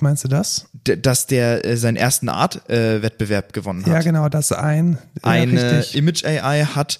meinst 0.00 0.24
du 0.24 0.28
das? 0.28 0.68
D 0.72 0.96
dass 0.96 1.26
der 1.26 1.64
äh, 1.64 1.76
seinen 1.76 1.96
ersten 1.96 2.28
Art-Wettbewerb 2.28 3.52
gewonnen 3.52 3.84
hat. 3.84 3.92
Ja, 3.92 4.00
genau, 4.00 4.28
das 4.28 4.52
ein. 4.52 4.98
Ja, 5.16 5.30
Eine 5.30 5.80
richtig. 5.80 5.96
Image 5.96 6.24
AI 6.24 6.64
hat 6.64 6.98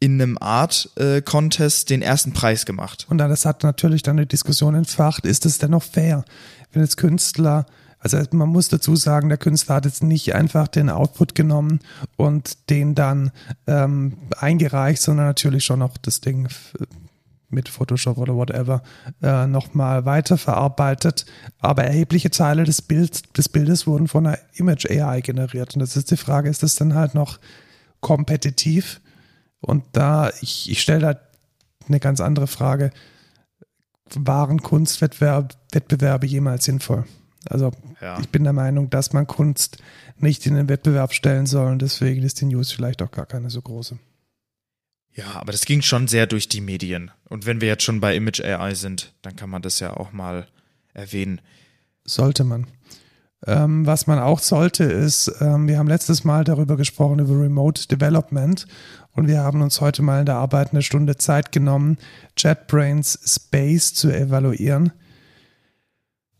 in 0.00 0.20
einem 0.20 0.38
Art-Contest 0.38 1.90
den 1.90 2.02
ersten 2.02 2.32
Preis 2.32 2.66
gemacht. 2.66 3.06
Und 3.08 3.18
das 3.18 3.44
hat 3.44 3.62
natürlich 3.62 4.02
dann 4.02 4.16
eine 4.16 4.26
Diskussion 4.26 4.74
entfacht, 4.74 5.24
ist 5.24 5.46
es 5.46 5.58
denn 5.58 5.70
noch 5.70 5.82
fair, 5.82 6.24
wenn 6.72 6.82
jetzt 6.82 6.96
Künstler, 6.96 7.66
also 8.14 8.28
man 8.32 8.48
muss 8.48 8.68
dazu 8.68 8.96
sagen, 8.96 9.28
der 9.28 9.38
Künstler 9.38 9.76
hat 9.76 9.84
jetzt 9.84 10.02
nicht 10.02 10.34
einfach 10.34 10.68
den 10.68 10.90
Output 10.90 11.34
genommen 11.34 11.80
und 12.16 12.70
den 12.70 12.94
dann 12.94 13.30
ähm, 13.66 14.18
eingereicht, 14.38 15.02
sondern 15.02 15.26
natürlich 15.26 15.64
schon 15.64 15.82
auch 15.82 15.96
das 15.98 16.20
Ding 16.20 16.48
mit 17.48 17.68
Photoshop 17.68 18.18
oder 18.18 18.34
whatever 18.34 18.82
äh, 19.22 19.46
nochmal 19.46 20.04
weiterverarbeitet. 20.04 21.26
Aber 21.58 21.84
erhebliche 21.84 22.30
Teile 22.30 22.64
des, 22.64 22.82
Bild, 22.82 23.36
des 23.36 23.48
Bildes 23.48 23.86
wurden 23.86 24.08
von 24.08 24.26
einer 24.26 24.38
Image 24.54 24.86
AI 24.90 25.20
generiert. 25.20 25.74
Und 25.74 25.80
das 25.80 25.96
ist 25.96 26.10
die 26.10 26.16
Frage, 26.16 26.48
ist 26.48 26.62
das 26.62 26.74
dann 26.74 26.94
halt 26.94 27.14
noch 27.14 27.38
kompetitiv? 28.00 29.00
Und 29.60 29.84
da, 29.92 30.30
ich, 30.40 30.70
ich 30.70 30.80
stelle 30.80 31.00
da 31.00 31.20
eine 31.88 32.00
ganz 32.00 32.20
andere 32.20 32.46
Frage. 32.46 32.90
Waren 34.14 34.62
Kunstwettbewerbe 34.62 36.26
jemals 36.26 36.64
sinnvoll? 36.64 37.04
Also 37.50 37.72
Ja. 38.00 38.18
ich 38.20 38.28
bin 38.28 38.44
der 38.44 38.52
Meinung, 38.52 38.90
dass 38.90 39.12
man 39.12 39.26
Kunst 39.26 39.78
nicht 40.18 40.46
in 40.46 40.54
den 40.54 40.68
Wettbewerb 40.68 41.12
stellen 41.12 41.46
soll 41.46 41.70
und 41.72 41.82
deswegen 41.82 42.22
ist 42.22 42.40
die 42.40 42.46
News 42.46 42.72
vielleicht 42.72 43.02
auch 43.02 43.10
gar 43.10 43.26
keine 43.26 43.50
so 43.50 43.60
große. 43.62 43.98
Ja, 45.12 45.32
aber 45.34 45.52
das 45.52 45.64
ging 45.64 45.80
schon 45.82 46.08
sehr 46.08 46.26
durch 46.26 46.48
die 46.48 46.60
Medien. 46.60 47.10
Und 47.28 47.46
wenn 47.46 47.60
wir 47.62 47.68
jetzt 47.68 47.84
schon 47.84 48.00
bei 48.00 48.14
Image 48.14 48.40
AI 48.42 48.74
sind, 48.74 49.14
dann 49.22 49.34
kann 49.34 49.48
man 49.48 49.62
das 49.62 49.80
ja 49.80 49.96
auch 49.96 50.12
mal 50.12 50.46
erwähnen. 50.92 51.40
Sollte 52.04 52.44
man. 52.44 52.66
Ähm, 53.46 53.86
was 53.86 54.06
man 54.06 54.18
auch 54.18 54.40
sollte, 54.40 54.84
ist, 54.84 55.32
ähm, 55.40 55.68
wir 55.68 55.78
haben 55.78 55.88
letztes 55.88 56.24
Mal 56.24 56.44
darüber 56.44 56.76
gesprochen, 56.76 57.18
über 57.18 57.38
Remote 57.40 57.86
Development 57.88 58.66
und 59.12 59.28
wir 59.28 59.40
haben 59.40 59.62
uns 59.62 59.80
heute 59.80 60.02
mal 60.02 60.20
in 60.20 60.26
der 60.26 60.36
Arbeit 60.36 60.72
eine 60.72 60.82
Stunde 60.82 61.16
Zeit 61.16 61.52
genommen, 61.52 61.98
JetBrains 62.36 63.18
Space 63.24 63.94
zu 63.94 64.10
evaluieren. 64.10 64.92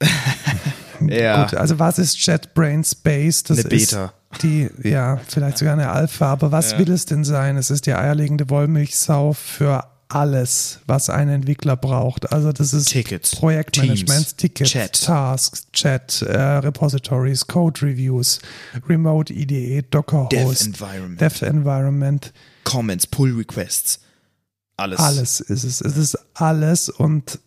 Ja. 1.08 1.44
Gut, 1.44 1.54
also 1.54 1.78
was 1.78 1.98
ist 1.98 2.18
JetBrains 2.24 2.92
Space? 2.92 3.42
Das 3.44 3.58
Eine 3.60 3.68
Beta. 3.68 4.12
ist 4.32 4.42
die, 4.42 4.68
ja, 4.82 5.18
vielleicht 5.28 5.58
sogar 5.58 5.74
eine 5.74 5.90
Alpha, 5.90 6.26
aber 6.32 6.52
was 6.52 6.72
Ja. 6.72 6.78
will 6.78 6.90
es 6.90 7.06
denn 7.06 7.24
sein? 7.24 7.56
Es 7.56 7.70
ist 7.70 7.86
die 7.86 7.94
eierlegende 7.94 8.48
Wollmilchsau 8.50 9.32
für 9.32 9.84
alles, 10.08 10.78
was 10.86 11.10
ein 11.10 11.28
Entwickler 11.28 11.76
braucht. 11.76 12.32
Also 12.32 12.52
das 12.52 12.72
ist 12.72 12.90
Tickets, 12.90 13.34
Projektmanagement, 13.34 14.06
Teams, 14.08 14.36
Tickets, 14.36 14.70
Chat. 14.70 15.02
Tasks, 15.04 15.66
Chat, 15.72 16.22
äh, 16.22 16.38
Repositories, 16.38 17.46
Code 17.46 17.82
Reviews, 17.82 18.38
Remote 18.88 19.32
IDE, 19.32 19.82
Docker 19.90 20.28
Dev 20.30 20.44
Host, 20.44 20.66
Environment, 20.66 21.20
Dev 21.20 21.42
Environment, 21.44 22.32
Comments, 22.62 23.04
Pull 23.06 23.32
Requests. 23.36 23.98
Alles. 24.76 25.00
alles 25.00 25.40
ist 25.40 25.64
es. 25.64 25.80
Es 25.80 25.96
ist 25.96 26.18
alles 26.34 26.88
und 26.88 27.40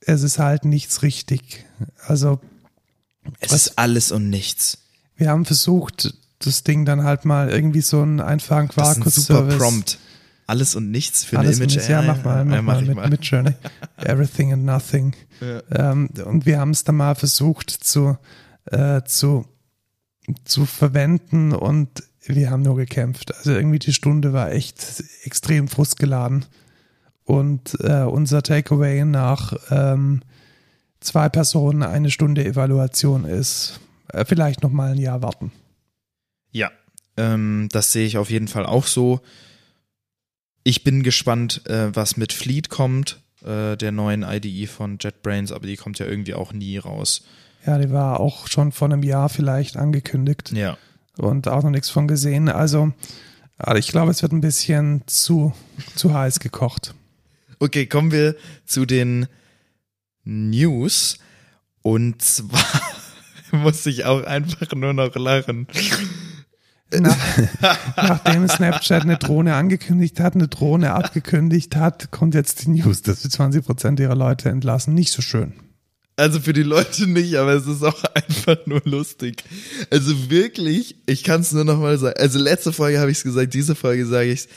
es 0.00 0.22
ist 0.22 0.38
halt 0.38 0.64
nichts 0.64 1.02
richtig. 1.02 1.64
Also 2.06 2.38
Es 3.40 3.52
Was- 3.52 3.66
ist 3.68 3.78
alles 3.78 4.12
und 4.12 4.30
nichts. 4.30 4.78
wir 5.16 5.30
haben 5.30 5.44
versucht, 5.44 6.14
das 6.40 6.62
Ding 6.64 6.84
dann 6.84 7.02
halt 7.04 7.24
mal 7.24 7.48
irgendwie 7.50 7.80
so 7.80 8.02
einen 8.02 8.20
einfachen 8.20 8.68
Das 8.76 8.98
ist 8.98 9.04
ein 9.06 9.10
super. 9.10 9.56
Prompt. 9.56 9.98
Alles 10.48 10.76
und 10.76 10.90
nichts 10.92 11.24
für 11.24 11.38
eine 11.38 11.48
Alles 11.48 11.58
Image 11.58 11.76
mit, 11.76 11.88
ja, 11.88 12.02
mach 12.02 12.22
mal, 12.22 12.44
mach 12.44 12.54
Ja, 12.56 12.62
mal, 12.62 12.82
ich 12.82 12.88
mit, 12.94 13.10
mit 13.10 13.24
Journey. 13.24 13.54
Everything 13.96 14.52
and 14.52 14.64
Nothing. 14.64 15.14
Ähm, 15.72 16.08
und 16.24 16.46
wir 16.46 16.60
haben 16.60 16.70
es 16.70 16.84
dann 16.84 16.94
mal 16.96 17.14
versucht 17.16 17.70
zu, 17.70 18.16
äh, 18.66 19.02
zu, 19.04 19.44
zu 20.44 20.64
verwenden 20.66 21.52
und 21.52 21.88
wir 22.26 22.50
haben 22.50 22.62
nur 22.62 22.76
gekämpft. 22.76 23.34
Also 23.36 23.52
irgendwie 23.52 23.78
die 23.80 23.92
Stunde 23.92 24.32
war 24.32 24.52
echt 24.52 25.02
extrem 25.24 25.66
frustgeladen. 25.68 26.44
Und 27.24 27.76
äh, 27.80 28.02
unser 28.02 28.42
Takeaway 28.42 29.04
nach 29.04 29.52
ähm, 29.70 30.22
zwei 31.00 31.28
Personen 31.28 31.82
eine 31.82 32.10
Stunde 32.10 32.44
Evaluation 32.44 33.24
ist, 33.24 33.80
äh, 34.12 34.24
vielleicht 34.24 34.62
noch 34.62 34.70
mal 34.70 34.92
ein 34.92 34.98
Jahr 34.98 35.22
warten. 35.22 35.52
Ja, 36.52 36.70
ähm, 37.16 37.68
das 37.72 37.92
sehe 37.92 38.06
ich 38.06 38.18
auf 38.18 38.30
jeden 38.30 38.48
Fall 38.48 38.66
auch 38.66 38.86
so. 38.86 39.20
Ich 40.64 40.84
bin 40.84 41.02
gespannt, 41.02 41.66
äh, 41.68 41.94
was 41.94 42.16
mit 42.16 42.32
Fleet 42.32 42.70
kommt, 42.70 43.20
äh, 43.44 43.76
der 43.76 43.92
neuen 43.92 44.22
IDE 44.22 44.66
von 44.66 44.98
JetBrains, 45.00 45.52
aber 45.52 45.66
die 45.66 45.76
kommt 45.76 45.98
ja 45.98 46.06
irgendwie 46.06 46.34
auch 46.34 46.52
nie 46.52 46.78
raus. 46.78 47.22
Ja, 47.64 47.78
die 47.78 47.90
war 47.90 48.20
auch 48.20 48.46
schon 48.48 48.72
vor 48.72 48.88
einem 48.88 49.02
Jahr 49.02 49.28
vielleicht 49.28 49.76
angekündigt. 49.76 50.52
Ja. 50.52 50.76
und 51.18 51.48
auch 51.48 51.62
noch 51.62 51.70
nichts 51.70 51.88
von 51.88 52.06
gesehen. 52.06 52.48
Also, 52.48 52.92
aber 53.58 53.78
ich 53.78 53.88
glaube, 53.88 54.10
es 54.10 54.22
wird 54.22 54.32
ein 54.32 54.40
bisschen 54.40 55.02
zu, 55.06 55.54
zu 55.94 56.12
heiß 56.12 56.40
gekocht. 56.40 56.94
Okay, 57.58 57.86
kommen 57.86 58.12
wir 58.12 58.36
zu 58.66 58.84
den 58.84 59.26
News. 60.26 61.18
Und 61.82 62.20
zwar 62.20 62.82
muss 63.52 63.86
ich 63.86 64.04
auch 64.04 64.24
einfach 64.24 64.72
nur 64.74 64.92
noch 64.92 65.14
lachen. 65.14 65.66
Nach, 66.92 67.16
nachdem 67.96 68.48
Snapchat 68.48 69.02
eine 69.02 69.16
Drohne 69.16 69.54
angekündigt 69.54 70.20
hat, 70.20 70.34
eine 70.34 70.46
Drohne 70.46 70.92
abgekündigt 70.92 71.74
hat, 71.74 72.12
kommt 72.12 72.34
jetzt 72.34 72.64
die 72.64 72.70
News, 72.70 73.02
dass 73.02 73.22
sie 73.22 73.28
20 73.28 73.64
Prozent 73.64 73.98
ihrer 73.98 74.14
Leute 74.14 74.50
entlassen. 74.50 74.94
Nicht 74.94 75.12
so 75.12 75.20
schön. 75.20 75.54
Also 76.14 76.40
für 76.40 76.52
die 76.54 76.62
Leute 76.62 77.06
nicht, 77.06 77.34
aber 77.36 77.52
es 77.52 77.66
ist 77.66 77.82
auch 77.82 78.02
einfach 78.14 78.56
nur 78.66 78.80
lustig. 78.84 79.44
Also 79.90 80.30
wirklich, 80.30 80.96
ich 81.06 81.24
kann 81.24 81.42
es 81.42 81.52
nur 81.52 81.64
noch 81.64 81.78
mal 81.78 81.98
sagen. 81.98 82.18
Also 82.18 82.38
letzte 82.38 82.72
Folge 82.72 83.00
habe 83.00 83.10
ich 83.10 83.18
es 83.18 83.24
gesagt, 83.24 83.52
diese 83.52 83.74
Folge 83.74 84.06
sage 84.06 84.30
ich 84.32 84.48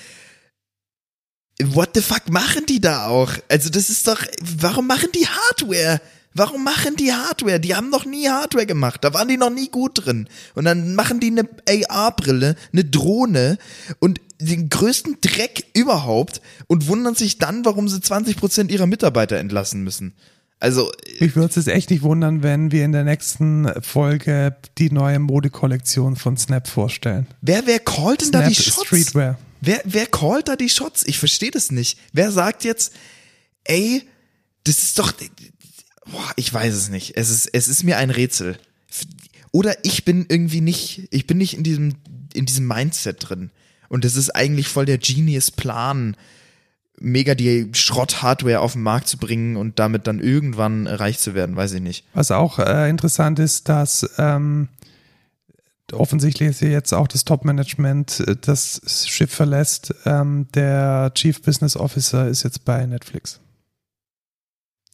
What 1.64 1.89
the 1.93 2.01
fuck 2.01 2.30
machen 2.30 2.66
die 2.68 2.80
da 2.80 3.07
auch? 3.07 3.34
Also 3.49 3.70
das 3.70 3.89
ist 3.89 4.07
doch, 4.07 4.22
warum 4.57 4.88
machen 4.88 5.10
die 5.14 5.28
Hardware? 5.28 5.99
Warum 6.34 6.64
machen 6.64 6.95
die 6.95 7.12
Hardware? 7.12 7.60
Die 7.60 7.76
haben 7.76 7.89
noch 7.89 8.05
nie 8.05 8.30
Hardware 8.30 8.66
gemacht. 8.66 9.03
Da 9.03 9.14
waren 9.14 9.28
die 9.28 9.38
noch 9.38 9.49
nie 9.49 9.70
gut 9.70 10.05
drin. 10.05 10.30
Und 10.55 10.66
dann 10.66 10.95
machen 10.95 11.20
die 11.20 11.28
eine 11.28 11.49
AR-Brille, 11.89 12.55
eine 12.72 12.86
Drohne 12.86 13.57
und 13.99 14.22
den 14.39 14.70
größten 14.70 15.18
Dreck 15.22 15.66
überhaupt 15.74 16.41
und 16.68 16.88
wundern 16.88 17.16
sich 17.16 17.39
dann, 17.39 17.66
warum 17.66 17.89
sie 17.89 17.97
20% 17.97 18.70
ihrer 18.70 18.86
Mitarbeiter 18.86 19.38
entlassen 19.38 19.84
müssen. 19.84 20.14
Also, 20.62 20.91
Mich 21.20 21.36
würde 21.36 21.57
es 21.60 21.68
echt 21.68 21.89
nicht 21.89 22.03
wundern, 22.03 22.43
wenn 22.43 22.72
wir 22.72 22.84
in 22.84 22.91
der 22.91 23.05
nächsten 23.05 23.70
Folge 23.82 24.55
die 24.78 24.91
neue 24.91 25.20
Modekollektion 25.20 26.16
von 26.16 26.38
Snap 26.38 26.68
vorstellen. 26.68 27.28
wer, 27.41 27.66
wer 27.66 27.80
callt 27.80 28.22
denn 28.22 28.32
da 28.32 28.39
Snap 28.39 28.49
die 28.49 28.55
Shots? 28.55 28.88
Streetwear. 28.88 29.38
Wer, 29.62 29.82
wer 29.86 30.05
callt 30.05 30.47
da 30.47 30.55
die 30.55 30.70
Shots? 30.70 31.03
Ich 31.05 31.20
verstehe 31.20 31.51
das 31.51 31.72
nicht. 31.72 31.99
Wer 32.14 32.32
sagt 32.32 32.64
jetzt, 32.64 32.93
ey, 33.64 34.03
das 34.64 34.80
ist 34.80 34.99
doch, 34.99 35.12
boah, 36.12 36.32
ich 36.36 36.53
weiß 36.53 36.74
es 36.74 36.89
nicht. 36.89 37.18
Es 37.18 37.30
ist, 37.30 37.49
es 37.53 37.68
ist 37.68 37.84
mir 37.84 37.97
ein 37.97 38.10
Rätsel. 38.10 38.57
Oder 39.51 39.84
ich 39.84 40.05
bin 40.05 40.26
irgendwie 40.30 40.62
nicht, 40.62 41.07
ich 41.12 41.28
bin 41.28 41.38
nicht 41.38 41.55
in 41.55 41.64
diesem, 41.64 41.95
in 42.34 42.45
diesem 42.45 42.68
Mindset 42.68 43.30
drin. 43.30 43.51
Und 43.89 44.05
das 44.05 44.16
ist 44.16 44.36
eigentlich 44.36 44.68
voll 44.68 44.86
der 44.86 44.99
Genius-Plan, 44.99 46.16
mega 46.99 47.34
die 47.34 47.70
Schrott-Hardware 47.74 48.60
auf 48.60 48.74
den 48.74 48.84
Markt 48.84 49.07
zu 49.07 49.18
bringen 49.18 49.55
und 49.55 49.80
damit 49.80 50.05
dann 50.05 50.20
irgendwann 50.20 50.86
reich 50.86 51.18
zu 51.18 51.34
werden, 51.34 51.55
weiß 51.55 51.74
ich 51.74 51.82
nicht. 51.82 52.05
Was 52.14 52.32
auch 52.32 52.60
äh, 52.60 52.89
interessant 52.89 53.39
ist, 53.39 53.70
dass 53.70 54.10
ähm, 54.18 54.68
offensichtlich 55.93 56.49
ist 56.49 56.59
hier 56.59 56.71
jetzt 56.71 56.93
auch 56.93 57.07
das 57.07 57.25
Top-Management 57.25 58.19
äh, 58.21 58.35
das 58.39 58.81
Schiff 59.07 59.33
verlässt. 59.33 59.93
Ähm, 60.05 60.47
der 60.53 61.11
Chief 61.15 61.41
Business 61.41 61.75
Officer 61.75 62.27
ist 62.27 62.43
jetzt 62.43 62.65
bei 62.65 62.85
Netflix. 62.85 63.39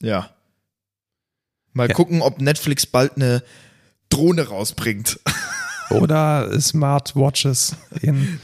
Ja. 0.01 0.29
Mal 1.73 1.89
Ja. 1.89 1.93
gucken, 1.93 2.21
ob 2.21 2.39
Netflix 2.41 2.85
bald 2.85 3.15
eine 3.15 3.43
Drohne 4.09 4.47
rausbringt. 4.47 5.19
Oder 5.91 6.59
Smartwatches 6.59 7.75
in, 8.01 8.39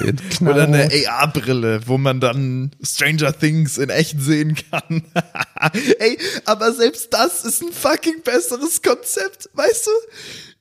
in 0.00 0.20
Oder 0.46 0.64
eine. 0.64 0.88
AR-Brille, 1.08 1.88
wo 1.88 1.98
man 1.98 2.20
dann 2.20 2.70
Stranger 2.80 3.36
Things 3.36 3.76
in 3.76 3.90
echt 3.90 4.20
sehen 4.20 4.56
kann. 4.70 5.02
Ey, 5.98 6.16
aber 6.44 6.72
selbst 6.72 7.12
das 7.12 7.44
ist 7.44 7.60
ein 7.62 7.72
fucking 7.72 8.22
besseres 8.22 8.82
Konzept, 8.82 9.50
weißt 9.54 9.86
du? 9.86 9.90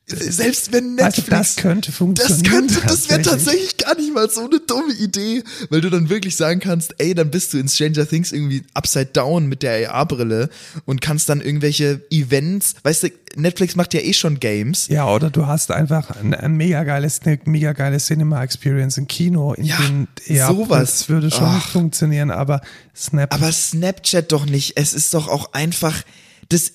Selbst 0.08 0.72
wenn 0.72 1.00
Also 1.00 1.22
Netflix. 1.22 1.30
das 1.30 1.56
könnte 1.56 1.88
das 1.90 1.98
funktionieren. 1.98 2.44
könnte, 2.68 2.82
das 2.86 3.10
wäre 3.10 3.24
tatsächlich 3.24 3.76
gar 3.78 3.96
nicht 3.96 4.14
mal 4.14 4.30
so 4.30 4.42
eine 4.46 4.60
dumme 4.60 4.94
Idee, 4.94 5.44
weil 5.72 5.82
du 5.82 5.90
dann 5.90 6.10
wirklich 6.10 6.36
sagen 6.36 6.60
kannst, 6.60 6.94
ey, 7.00 7.16
dann 7.16 7.32
bist 7.32 7.54
du 7.54 7.58
in 7.58 7.68
Stranger 7.68 8.08
Things 8.08 8.32
irgendwie 8.32 8.62
upside 8.76 9.08
down 9.08 9.48
mit 9.48 9.64
der 9.64 9.92
AR-Brille 9.96 10.50
und 10.86 11.02
kannst 11.02 11.28
dann 11.30 11.42
irgendwelche 11.42 12.06
Events, 12.12 12.76
weißt 12.84 13.04
du, 13.04 13.10
Netflix 13.36 13.76
macht 13.76 13.96
ja 13.96 14.00
eh 14.02 14.14
schon 14.14 14.40
Games. 14.40 14.88
Ja, 14.90 15.08
oder 15.10 15.32
du 15.32 15.48
hast 15.48 15.72
einfach 15.72 16.12
ein, 16.12 16.36
ein 16.36 16.54
mega 16.54 16.84
geiles, 16.84 17.22
eine 17.24 17.40
mega 17.46 17.74
geile 17.74 17.98
Cinema-Experience 17.98 19.00
im 19.00 19.08
Kino. 19.08 19.54
In 19.54 19.66
Ja, 19.66 19.78
den, 19.78 20.08
ja, 20.28 20.48
sowas. 20.50 21.00
Das 21.00 21.10
würde 21.10 21.32
schon 21.32 21.46
Ach. 21.46 21.68
funktionieren, 21.70 22.30
aber 22.30 22.62
Snap 22.96 23.34
Aber 23.34 23.52
Snapchat 23.52 24.32
doch 24.32 24.46
nicht. 24.46 24.74
Es 24.78 24.94
ist 24.94 25.16
doch 25.16 25.28
auch 25.28 25.54
einfach 25.54 26.04
das. 26.50 26.74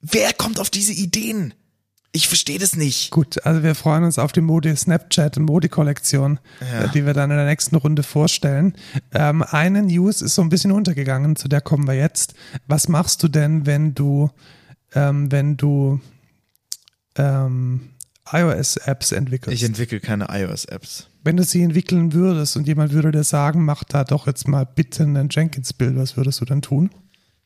Wer 0.00 0.32
kommt 0.32 0.58
auf 0.60 0.70
diese 0.70 0.92
Ideen? 0.94 1.52
Ich 2.16 2.28
verstehe 2.28 2.58
das 2.58 2.76
nicht. 2.76 3.10
Gut, 3.10 3.44
also 3.44 3.62
wir 3.62 3.74
freuen 3.74 4.02
uns 4.04 4.18
auf 4.18 4.32
die 4.32 4.40
Mode 4.40 4.74
Snapchat 4.74 5.38
Mode-Kollektion, 5.38 6.40
Ja. 6.60 6.84
äh, 6.84 6.88
die 6.88 7.04
wir 7.04 7.12
dann 7.12 7.30
in 7.30 7.36
der 7.36 7.44
nächsten 7.46 7.76
Runde 7.76 8.02
vorstellen. 8.02 8.74
Ähm, 9.12 9.42
eine 9.42 9.82
News 9.82 10.22
ist 10.22 10.34
so 10.34 10.40
ein 10.42 10.48
bisschen 10.48 10.72
untergegangen, 10.72 11.36
zu 11.36 11.46
der 11.48 11.60
kommen 11.60 11.86
wir 11.86 11.94
jetzt. 11.94 12.32
Was 12.66 12.88
machst 12.88 13.22
du 13.22 13.28
denn, 13.28 13.66
wenn 13.66 13.94
du, 13.94 14.30
ähm, 14.94 15.30
wenn 15.30 15.58
du 15.58 16.00
ähm, 17.16 17.90
iOS-Apps 18.32 19.12
entwickelst? 19.12 19.54
Ich 19.54 19.62
entwickle 19.64 20.00
keine 20.00 20.28
iOS-Apps. 20.30 21.08
Wenn 21.22 21.36
du 21.36 21.44
sie 21.44 21.62
entwickeln 21.62 22.12
würdest 22.12 22.56
und 22.56 22.66
jemand 22.66 22.92
würde 22.92 23.10
dir 23.12 23.24
sagen, 23.24 23.64
mach 23.64 23.84
da 23.84 24.04
doch 24.04 24.26
jetzt 24.26 24.48
mal 24.48 24.64
bitte 24.64 25.02
einen 25.02 25.28
Jenkins-Bild, 25.30 25.96
was 25.96 26.16
würdest 26.16 26.40
du 26.40 26.44
dann 26.44 26.62
tun? 26.62 26.90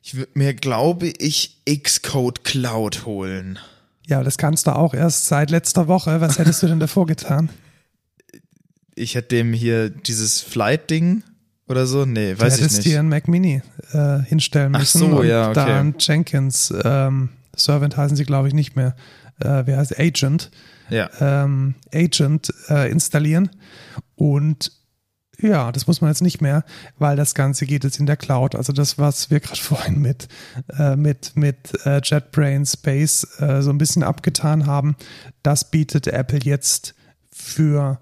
Ich 0.03 0.14
würde 0.14 0.31
mir, 0.35 0.55
glaube 0.55 1.09
ich, 1.09 1.62
Xcode 1.66 2.45
Cloud 2.45 3.05
holen. 3.05 3.59
Ja, 4.07 4.22
das 4.22 4.38
kannst 4.38 4.66
du 4.66 4.74
auch 4.74 4.94
erst 4.94 5.26
seit 5.26 5.51
letzter 5.51 5.86
Woche. 5.88 6.20
Was 6.20 6.38
hättest 6.38 6.62
du 6.62 6.66
denn 6.66 6.80
davor 6.80 7.07
getan? 7.07 7.51
Ich 8.96 9.14
hätte 9.14 9.28
dem 9.36 9.55
hier 9.55 9.88
dieses 9.88 10.42
Flight-Ding 10.42 11.22
oder 11.68 11.86
so? 11.86 12.05
Nee, 12.05 12.34
weiß 12.38 12.59
du 12.59 12.66
ich 12.66 12.72
nicht. 12.72 12.84
dir 12.84 12.98
einen 12.98 13.09
Mac 13.09 13.28
Mini 13.28 13.62
äh, 13.92 14.18
hinstellen 14.18 14.74
Ach 14.74 14.80
müssen. 14.80 14.98
so, 14.98 15.07
und 15.07 15.26
ja, 15.26 15.44
okay. 15.46 15.55
Da 15.55 15.64
einen 15.64 15.94
Jenkins, 15.98 16.74
ähm, 16.84 17.30
Servant 17.57 17.96
heißen 17.96 18.14
sie, 18.16 18.24
glaube 18.24 18.48
ich, 18.48 18.55
nicht 18.55 18.76
mehr. 18.76 18.94
Äh, 19.38 19.62
wer 19.64 19.78
heißt 19.78 19.98
Agent? 19.98 20.51
Ja. 20.90 21.09
ähm, 21.20 21.76
Agent 21.94 22.53
äh, 22.68 22.90
installieren. 22.90 23.48
Und 24.16 24.72
ja, 25.43 25.72
das 25.72 25.86
muss 25.86 26.01
man 26.01 26.11
jetzt 26.11 26.22
nicht 26.22 26.41
mehr, 26.41 26.64
weil 26.99 27.16
das 27.16 27.34
Ganze 27.34 27.66
geht 27.66 27.84
jetzt 27.84 27.99
in 27.99 28.07
der 28.07 28.16
Cloud. 28.16 28.55
Also 28.55 28.72
das, 28.72 28.99
was 28.99 29.30
wir 29.30 29.41
gerade 29.41 29.61
vorhin 29.61 30.01
mit, 30.01 30.28
äh, 30.78 30.97
mit, 30.97 31.36
mit 31.36 31.74
äh, 31.84 32.01
JetBrains 32.03 32.72
Space 32.74 33.41
äh, 33.41 33.62
so 33.62 33.70
ein 33.70 33.78
bisschen 33.78 34.03
abgetan 34.03 34.66
haben, 34.66 34.97
das 35.43 35.70
bietet 35.70 36.07
Apple 36.07 36.41
jetzt 36.43 36.95
für 37.30 38.01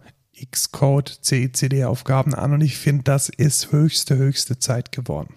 Xcode 0.51 1.18
CICD-Aufgaben 1.22 2.34
an. 2.34 2.53
Und 2.53 2.61
ich 2.61 2.76
finde, 2.76 3.05
das 3.05 3.28
ist 3.28 3.72
höchste, 3.72 4.16
höchste 4.16 4.59
Zeit 4.59 4.93
geworden. 4.93 5.34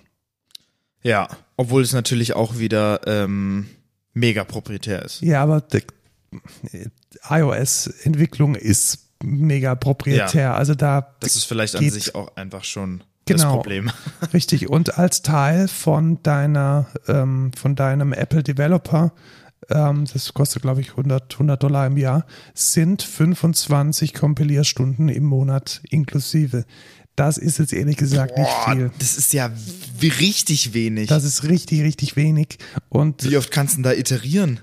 Ja, 1.03 1.27
obwohl 1.57 1.81
es 1.81 1.93
natürlich 1.93 2.35
auch 2.35 2.59
wieder 2.59 3.01
ähm, 3.07 3.67
mega 4.13 4.43
proprietär 4.43 5.03
ist. 5.03 5.21
Ja, 5.21 5.41
aber 5.41 5.61
die, 5.61 5.81
iOS-Entwicklung 7.29 8.55
ist 8.55 9.10
mega 9.23 9.75
proprietär. 9.75 10.41
Ja. 10.41 10.53
Also 10.55 10.75
da 10.75 11.15
Das 11.19 11.35
ist 11.35 11.45
vielleicht 11.45 11.75
an 11.75 11.89
sich 11.89 12.15
auch 12.15 12.35
einfach 12.35 12.63
schon 12.63 13.03
das 13.25 13.41
Genau. 13.41 13.55
Problem. 13.55 13.91
Richtig, 14.33 14.69
und 14.69 14.97
als 14.97 15.21
Teil 15.21 15.67
von 15.67 16.21
deiner, 16.23 16.87
ähm, 17.07 17.51
von 17.55 17.75
deinem 17.75 18.13
Apple 18.13 18.43
Developer, 18.43 19.13
ähm, 19.69 20.05
das 20.11 20.33
kostet 20.33 20.63
glaube 20.63 20.81
ich 20.81 20.91
100, 20.91 21.31
100 21.33 21.61
Dollar 21.61 21.85
im 21.87 21.97
Jahr, 21.97 22.25
sind 22.53 23.03
25 23.03 24.13
Kompilierstunden 24.13 25.07
im 25.09 25.23
Monat 25.25 25.81
inklusive. 25.89 26.65
Das 27.15 27.37
ist 27.37 27.59
jetzt 27.59 27.73
ehrlich 27.73 27.97
gesagt 27.97 28.37
nicht 28.37 28.49
viel. 28.65 28.89
das 28.97 29.15
ist 29.17 29.33
ja 29.33 29.51
richtig 30.01 30.73
wenig. 30.73 31.07
Das 31.09 31.23
ist 31.23 31.43
richtig, 31.43 31.81
richtig 31.81 32.15
wenig. 32.15 32.57
Und 32.89 33.29
Wie 33.29 33.37
oft 33.37 33.51
kannst 33.51 33.73
du 33.73 33.77
denn 33.77 33.83
da 33.83 33.93
iterieren? 33.93 34.59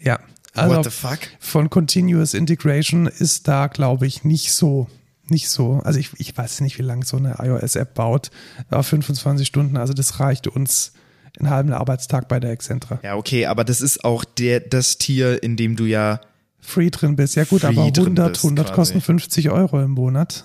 ja, 0.00 0.18
also 0.54 0.76
What 0.76 0.84
the 0.84 0.90
fuck? 0.90 1.18
von 1.38 1.70
Continuous 1.70 2.34
Integration 2.34 3.06
ist 3.06 3.48
da, 3.48 3.66
glaube 3.66 4.06
ich, 4.06 4.24
nicht 4.24 4.52
so, 4.52 4.88
nicht 5.28 5.48
so. 5.48 5.80
Also 5.84 5.98
ich, 5.98 6.10
ich 6.18 6.36
weiß 6.36 6.60
nicht, 6.60 6.78
wie 6.78 6.82
lange 6.82 7.04
so 7.04 7.16
eine 7.16 7.36
iOS-App 7.40 7.94
baut. 7.94 8.30
Aber 8.70 8.82
25 8.82 9.46
Stunden, 9.46 9.76
also 9.76 9.92
das 9.92 10.20
reicht 10.20 10.46
uns 10.46 10.92
einen 11.38 11.50
halben 11.50 11.72
Arbeitstag 11.72 12.28
bei 12.28 12.40
der 12.40 12.50
Excentra. 12.50 12.98
Ja, 13.02 13.16
okay, 13.16 13.46
aber 13.46 13.64
das 13.64 13.80
ist 13.80 14.04
auch 14.04 14.24
der, 14.24 14.60
das 14.60 14.98
Tier, 14.98 15.42
in 15.42 15.56
dem 15.56 15.76
du 15.76 15.84
ja, 15.84 16.20
Free 16.60 16.90
drin 16.90 17.16
bist. 17.16 17.36
Ja 17.36 17.44
gut, 17.44 17.60
Free 17.60 17.68
aber 17.68 17.90
drin 17.90 18.06
100, 18.06 18.32
bist 18.32 18.44
100 18.44 18.66
quasi. 18.66 18.74
kosten 18.74 19.00
50 19.00 19.50
Euro 19.50 19.80
im 19.80 19.92
Monat. 19.92 20.44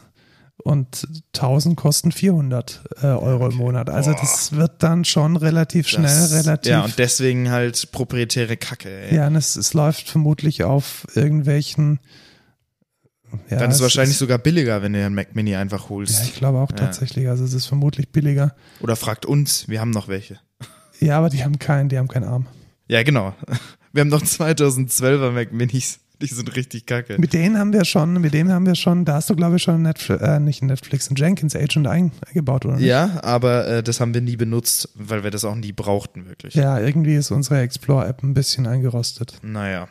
Und 0.64 1.08
1000 1.36 1.76
kosten 1.76 2.12
400 2.14 2.82
äh, 3.02 3.08
Euro 3.08 3.50
im 3.50 3.56
Monat. 3.58 3.90
Also 3.90 4.12
Boah. 4.12 4.20
das 4.22 4.54
wird 4.54 4.82
dann 4.82 5.04
schon 5.04 5.36
relativ 5.36 5.90
schnell, 5.90 6.04
das, 6.04 6.34
relativ. 6.34 6.72
ja, 6.72 6.86
und 6.86 6.98
deswegen 6.98 7.52
halt 7.52 7.92
proprietäre 7.92 8.56
Kacke, 8.56 8.90
ey. 8.90 9.16
Ja, 9.18 9.28
und 9.28 9.36
es, 9.36 9.58
es 9.58 9.74
läuft 9.74 10.10
vermutlich 10.10 10.64
auf 10.64 11.06
irgendwelchen. 11.16 12.00
Ja, 13.50 13.58
Dann 13.58 13.72
ist 13.72 13.78
es 13.78 13.82
wahrscheinlich 13.82 14.18
sogar 14.18 14.38
billiger, 14.38 14.82
wenn 14.82 14.94
du 14.94 15.04
einen 15.04 15.16
Mac 15.16 15.36
Mini 15.36 15.56
einfach 15.56 15.84
Ja, 15.86 15.90
holst. 15.90 16.24
ich 16.24 16.36
glaube 16.36 16.60
auch 16.60 16.70
Ja. 16.70 16.78
tatsächlich. 16.78 17.28
Also 17.28 17.44
es 17.44 17.54
ist 17.54 17.66
vermutlich 17.66 18.12
billiger. 18.12 18.56
Oder 18.80 18.96
fragt 18.96 19.26
uns, 19.26 19.68
wir 19.68 19.82
haben 19.82 19.90
noch 19.92 20.08
welche. 20.08 20.40
Ja, 21.00 21.18
aber 21.18 21.30
die 21.30 21.44
haben 21.44 21.60
keinen, 21.60 21.90
die 21.90 21.98
haben 21.98 22.08
keinen 22.08 22.26
Arm. 22.26 22.48
Ja, 22.88 23.04
genau. 23.04 23.34
Wir 23.92 24.02
haben 24.02 24.10
noch 24.10 24.22
2012er 24.24 25.32
Mac 25.32 25.52
Minis. 25.52 26.00
Die 26.30 26.34
sind 26.34 26.56
richtig 26.56 26.86
kacke. 26.86 27.18
Mit 27.20 27.34
denen 27.34 27.58
haben 27.58 27.74
wir 27.74 27.84
schon, 27.86 28.14
mit 28.22 28.34
denen 28.34 28.52
haben 28.52 28.66
wir 28.66 28.76
schon, 28.76 29.04
da 29.04 29.16
hast 29.16 29.30
du 29.30 29.36
glaube 29.36 29.58
ich 29.58 29.64
schon 29.64 29.82
Netflix, 29.82 30.22
äh, 30.24 30.40
nicht 30.40 30.62
Netflix, 30.62 31.10
ein 31.10 31.16
Jenkins 31.16 31.56
Agent 31.56 31.88
ein, 31.88 32.12
eingebaut, 32.26 32.66
oder? 32.66 32.76
nicht? 32.76 32.86
Ja, 32.86 33.20
aber 33.24 33.68
äh, 33.68 33.84
das 33.84 34.00
haben 34.00 34.14
wir 34.14 34.22
nie 34.22 34.38
benutzt, 34.38 34.90
weil 34.96 35.24
wir 35.24 35.32
das 35.32 35.44
auch 35.44 35.56
nie 35.56 35.74
brauchten, 35.74 36.28
wirklich. 36.28 36.54
Ja, 36.54 36.80
irgendwie 36.80 37.16
ist 37.16 37.32
unsere 37.32 37.60
Explore-App 37.60 38.24
ein 38.24 38.34
bisschen 38.34 38.68
eingerostet. 38.68 39.40
Naja. 39.42 39.90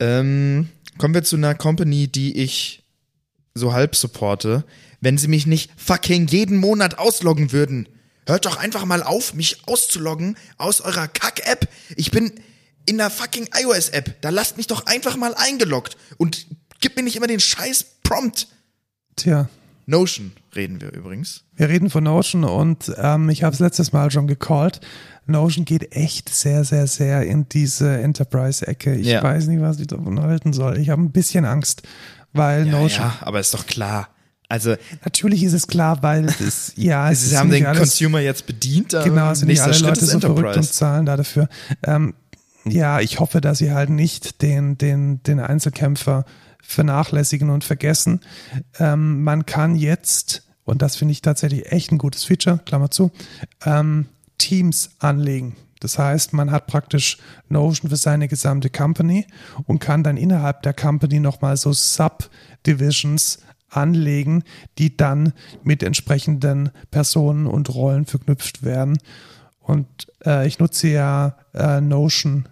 Ähm, 0.00 0.68
kommen 0.96 1.14
wir 1.14 1.24
zu 1.24 1.36
einer 1.36 1.54
Company, 1.54 2.08
die 2.08 2.38
ich 2.38 2.84
so 3.54 3.72
halb 3.72 3.96
supporte. 3.96 4.64
Wenn 5.00 5.18
sie 5.18 5.28
mich 5.28 5.46
nicht 5.46 5.70
fucking 5.76 6.26
jeden 6.28 6.56
Monat 6.56 6.98
ausloggen 6.98 7.52
würden. 7.52 7.88
Hört 8.26 8.46
doch 8.46 8.58
einfach 8.58 8.84
mal 8.84 9.02
auf, 9.02 9.34
mich 9.34 9.62
auszuloggen 9.66 10.36
aus 10.56 10.80
eurer 10.80 11.08
Kack-App. 11.08 11.68
Ich 11.96 12.10
bin 12.10 12.32
in 12.88 12.98
der 12.98 13.10
fucking 13.10 13.48
iOS-App. 13.62 14.20
Da 14.22 14.30
lasst 14.30 14.56
mich 14.56 14.66
doch 14.66 14.86
einfach 14.86 15.16
mal 15.16 15.34
eingeloggt 15.34 15.96
und 16.16 16.46
gib 16.80 16.96
mir 16.96 17.02
nicht 17.02 17.16
immer 17.16 17.26
den 17.26 17.40
scheiß 17.40 17.84
Prompt. 18.02 18.48
Tja, 19.16 19.48
Notion 19.86 20.32
reden 20.54 20.80
wir 20.80 20.92
übrigens. 20.92 21.44
wir 21.56 21.68
reden 21.68 21.90
von 21.90 22.04
Notion 22.04 22.44
und 22.44 22.92
ähm, 22.98 23.28
ich 23.30 23.42
habe 23.42 23.54
es 23.54 23.60
letztes 23.60 23.92
Mal 23.92 24.10
schon 24.10 24.26
gecallt. 24.26 24.80
Notion 25.26 25.64
geht 25.64 25.94
echt 25.94 26.28
sehr, 26.34 26.64
sehr, 26.64 26.86
sehr 26.86 27.22
in 27.22 27.48
diese 27.48 27.98
Enterprise-Ecke. 27.98 28.94
Ich 28.96 29.06
Ja. 29.06 29.22
weiß 29.22 29.46
nicht, 29.46 29.60
was 29.60 29.78
ich 29.78 29.86
davon 29.86 30.20
halten 30.22 30.52
soll. 30.52 30.78
Ich 30.78 30.88
habe 30.90 31.02
ein 31.02 31.10
bisschen 31.12 31.44
Angst, 31.44 31.82
weil 32.32 32.66
Ja, 32.66 32.72
Notion. 32.72 33.02
ja, 33.06 33.16
aber 33.20 33.40
ist 33.40 33.52
doch 33.54 33.66
klar. 33.66 34.08
Also, 34.50 34.76
Natürlich 35.04 35.42
ist 35.42 35.52
es 35.52 35.66
klar, 35.66 36.02
weil 36.02 36.24
es, 36.40 36.72
ja, 36.76 37.10
es 37.10 37.28
sie 37.28 37.36
haben 37.36 37.50
den 37.50 37.66
alles, 37.66 37.80
Consumer 37.80 38.20
jetzt 38.20 38.46
bedient. 38.46 38.94
aber 38.94 39.04
Genau, 39.04 39.34
sind 39.34 39.48
nicht 39.48 39.60
alle 39.60 39.76
Leute 39.78 40.06
so 40.06 40.18
verrückt 40.20 40.56
und 40.56 40.62
zahlen 40.72 41.04
da 41.04 41.16
dafür. 41.18 41.48
Ähm, 41.82 42.14
ja, 42.70 43.00
ich 43.00 43.20
hoffe, 43.20 43.40
dass 43.40 43.58
sie 43.58 43.72
halt 43.72 43.90
nicht 43.90 44.42
den, 44.42 44.78
den, 44.78 45.22
den 45.22 45.40
Einzelkämpfer 45.40 46.24
vernachlässigen 46.62 47.50
und 47.50 47.64
vergessen. 47.64 48.20
Ähm, 48.78 49.22
man 49.22 49.46
kann 49.46 49.74
jetzt, 49.74 50.48
und 50.64 50.82
das 50.82 50.96
finde 50.96 51.12
ich 51.12 51.22
tatsächlich 51.22 51.72
echt 51.72 51.92
ein 51.92 51.98
gutes 51.98 52.24
Feature, 52.24 52.60
Klammer 52.64 52.90
zu, 52.90 53.10
ähm, 53.64 54.06
Teams 54.38 54.90
anlegen. 54.98 55.56
Das 55.80 55.98
heißt, 55.98 56.32
man 56.32 56.50
hat 56.50 56.66
praktisch 56.66 57.18
Notion 57.48 57.90
für 57.90 57.96
seine 57.96 58.28
gesamte 58.28 58.68
Company 58.68 59.26
und 59.64 59.78
kann 59.78 60.02
dann 60.02 60.16
innerhalb 60.16 60.62
der 60.62 60.74
Company 60.74 61.20
nochmal 61.20 61.56
so 61.56 61.72
Subdivisions 61.72 63.38
anlegen, 63.70 64.44
die 64.78 64.96
dann 64.96 65.32
mit 65.62 65.82
entsprechenden 65.82 66.70
Personen 66.90 67.46
und 67.46 67.72
Rollen 67.74 68.06
verknüpft 68.06 68.64
werden. 68.64 68.98
Und 69.60 69.86
äh, 70.24 70.46
ich 70.46 70.58
nutze 70.58 70.88
ja 70.88 71.36
äh, 71.54 71.80
Notion 71.80 72.48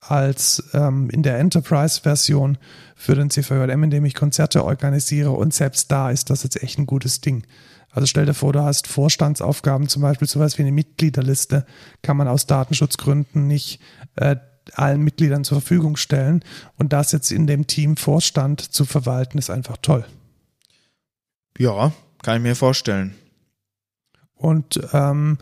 als 0.00 0.70
ähm, 0.72 1.10
in 1.10 1.22
der 1.22 1.38
Enterprise-Version 1.38 2.58
für 2.96 3.14
den 3.14 3.30
CVJM, 3.30 3.82
indem 3.84 4.04
ich 4.04 4.14
Konzerte 4.14 4.64
organisiere 4.64 5.30
und 5.30 5.54
selbst 5.54 5.92
da 5.92 6.10
ist 6.10 6.30
das 6.30 6.42
jetzt 6.42 6.62
echt 6.62 6.78
ein 6.78 6.86
gutes 6.86 7.20
Ding. 7.20 7.46
Also 7.90 8.06
stell 8.06 8.26
dir 8.26 8.34
vor, 8.34 8.52
du 8.52 8.60
hast 8.60 8.86
Vorstandsaufgaben, 8.86 9.88
zum 9.88 10.02
Beispiel 10.02 10.28
sowas 10.28 10.58
wie 10.58 10.62
eine 10.62 10.72
Mitgliederliste, 10.72 11.66
kann 12.02 12.16
man 12.16 12.28
aus 12.28 12.46
Datenschutzgründen 12.46 13.46
nicht 13.46 13.80
äh, 14.16 14.36
allen 14.74 15.02
Mitgliedern 15.02 15.44
zur 15.44 15.60
Verfügung 15.60 15.96
stellen. 15.96 16.44
Und 16.76 16.92
das 16.92 17.12
jetzt 17.12 17.32
in 17.32 17.46
dem 17.46 17.66
Team 17.66 17.96
Vorstand 17.96 18.60
zu 18.60 18.84
verwalten, 18.84 19.38
ist 19.38 19.50
einfach 19.50 19.76
toll. 19.78 20.04
Ja, 21.58 21.92
kann 22.22 22.36
ich 22.36 22.42
mir 22.42 22.56
vorstellen. 22.56 23.14
und 24.36 24.80
ähm, 24.92 25.38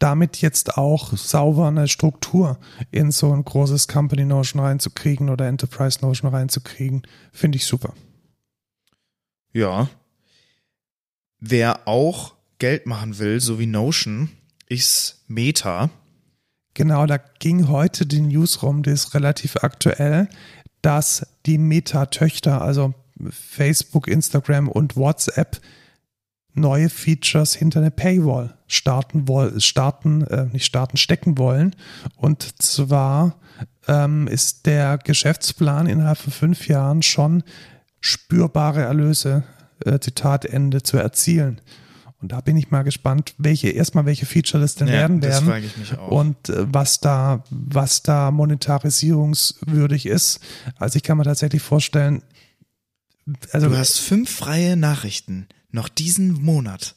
damit 0.00 0.40
jetzt 0.40 0.76
auch 0.76 1.16
sauber 1.16 1.68
eine 1.68 1.86
Struktur 1.86 2.58
in 2.90 3.12
so 3.12 3.32
ein 3.32 3.44
großes 3.44 3.86
Company 3.86 4.24
Notion 4.24 4.60
reinzukriegen 4.60 5.28
oder 5.28 5.46
Enterprise 5.46 6.00
Notion 6.00 6.34
reinzukriegen, 6.34 7.02
finde 7.32 7.56
ich 7.56 7.66
super. 7.66 7.94
Ja. 9.52 9.88
Wer 11.38 11.86
auch 11.86 12.34
Geld 12.58 12.86
machen 12.86 13.18
will, 13.18 13.40
so 13.40 13.58
wie 13.58 13.66
Notion, 13.66 14.30
ist 14.68 15.22
Meta. 15.28 15.90
Genau, 16.74 17.04
da 17.06 17.18
ging 17.18 17.68
heute 17.68 18.06
die 18.06 18.20
News 18.20 18.62
rum, 18.62 18.82
die 18.82 18.90
ist 18.90 19.14
relativ 19.14 19.56
aktuell, 19.56 20.28
dass 20.82 21.26
die 21.44 21.58
Meta-Töchter, 21.58 22.62
also 22.62 22.94
Facebook, 23.28 24.08
Instagram 24.08 24.68
und 24.68 24.96
WhatsApp, 24.96 25.60
neue 26.54 26.88
Features 26.88 27.54
hinter 27.54 27.80
eine 27.80 27.90
Paywall 27.90 28.54
starten 28.66 29.28
wollen, 29.28 29.60
starten, 29.60 30.22
äh, 30.26 30.46
nicht 30.46 30.64
starten, 30.64 30.96
stecken 30.96 31.38
wollen. 31.38 31.74
Und 32.16 32.62
zwar 32.62 33.36
ähm, 33.88 34.26
ist 34.28 34.66
der 34.66 34.98
Geschäftsplan 34.98 35.86
innerhalb 35.86 36.18
von 36.18 36.32
fünf 36.32 36.68
Jahren 36.68 37.02
schon 37.02 37.42
spürbare 38.00 38.82
Erlöse, 38.82 39.44
äh, 39.84 39.98
Zitat 39.98 40.44
Ende, 40.44 40.82
zu 40.82 40.96
erzielen. 40.96 41.60
Und 42.22 42.32
da 42.32 42.42
bin 42.42 42.56
ich 42.56 42.70
mal 42.70 42.82
gespannt, 42.82 43.34
welche, 43.38 43.70
erstmal 43.70 44.04
welche 44.04 44.26
Feature 44.26 44.60
das 44.60 44.74
denn 44.74 44.88
werden 44.88 45.20
das 45.20 45.36
werden 45.36 45.48
frage 45.48 45.66
ich 45.66 45.76
mich 45.78 45.96
auch. 45.98 46.08
und 46.10 46.50
äh, 46.50 46.66
was 46.70 47.00
da, 47.00 47.44
was 47.50 48.02
da 48.02 48.30
monetarisierungswürdig 48.30 50.06
ist. 50.06 50.40
Also 50.76 50.96
ich 50.96 51.02
kann 51.02 51.16
mir 51.16 51.24
tatsächlich 51.24 51.62
vorstellen, 51.62 52.22
Also, 53.52 53.68
Du 53.68 53.76
hast 53.76 53.98
fünf 53.98 54.30
freie 54.30 54.76
Nachrichten 54.76 55.48
noch 55.72 55.88
diesen 55.88 56.32
Monat. 56.42 56.94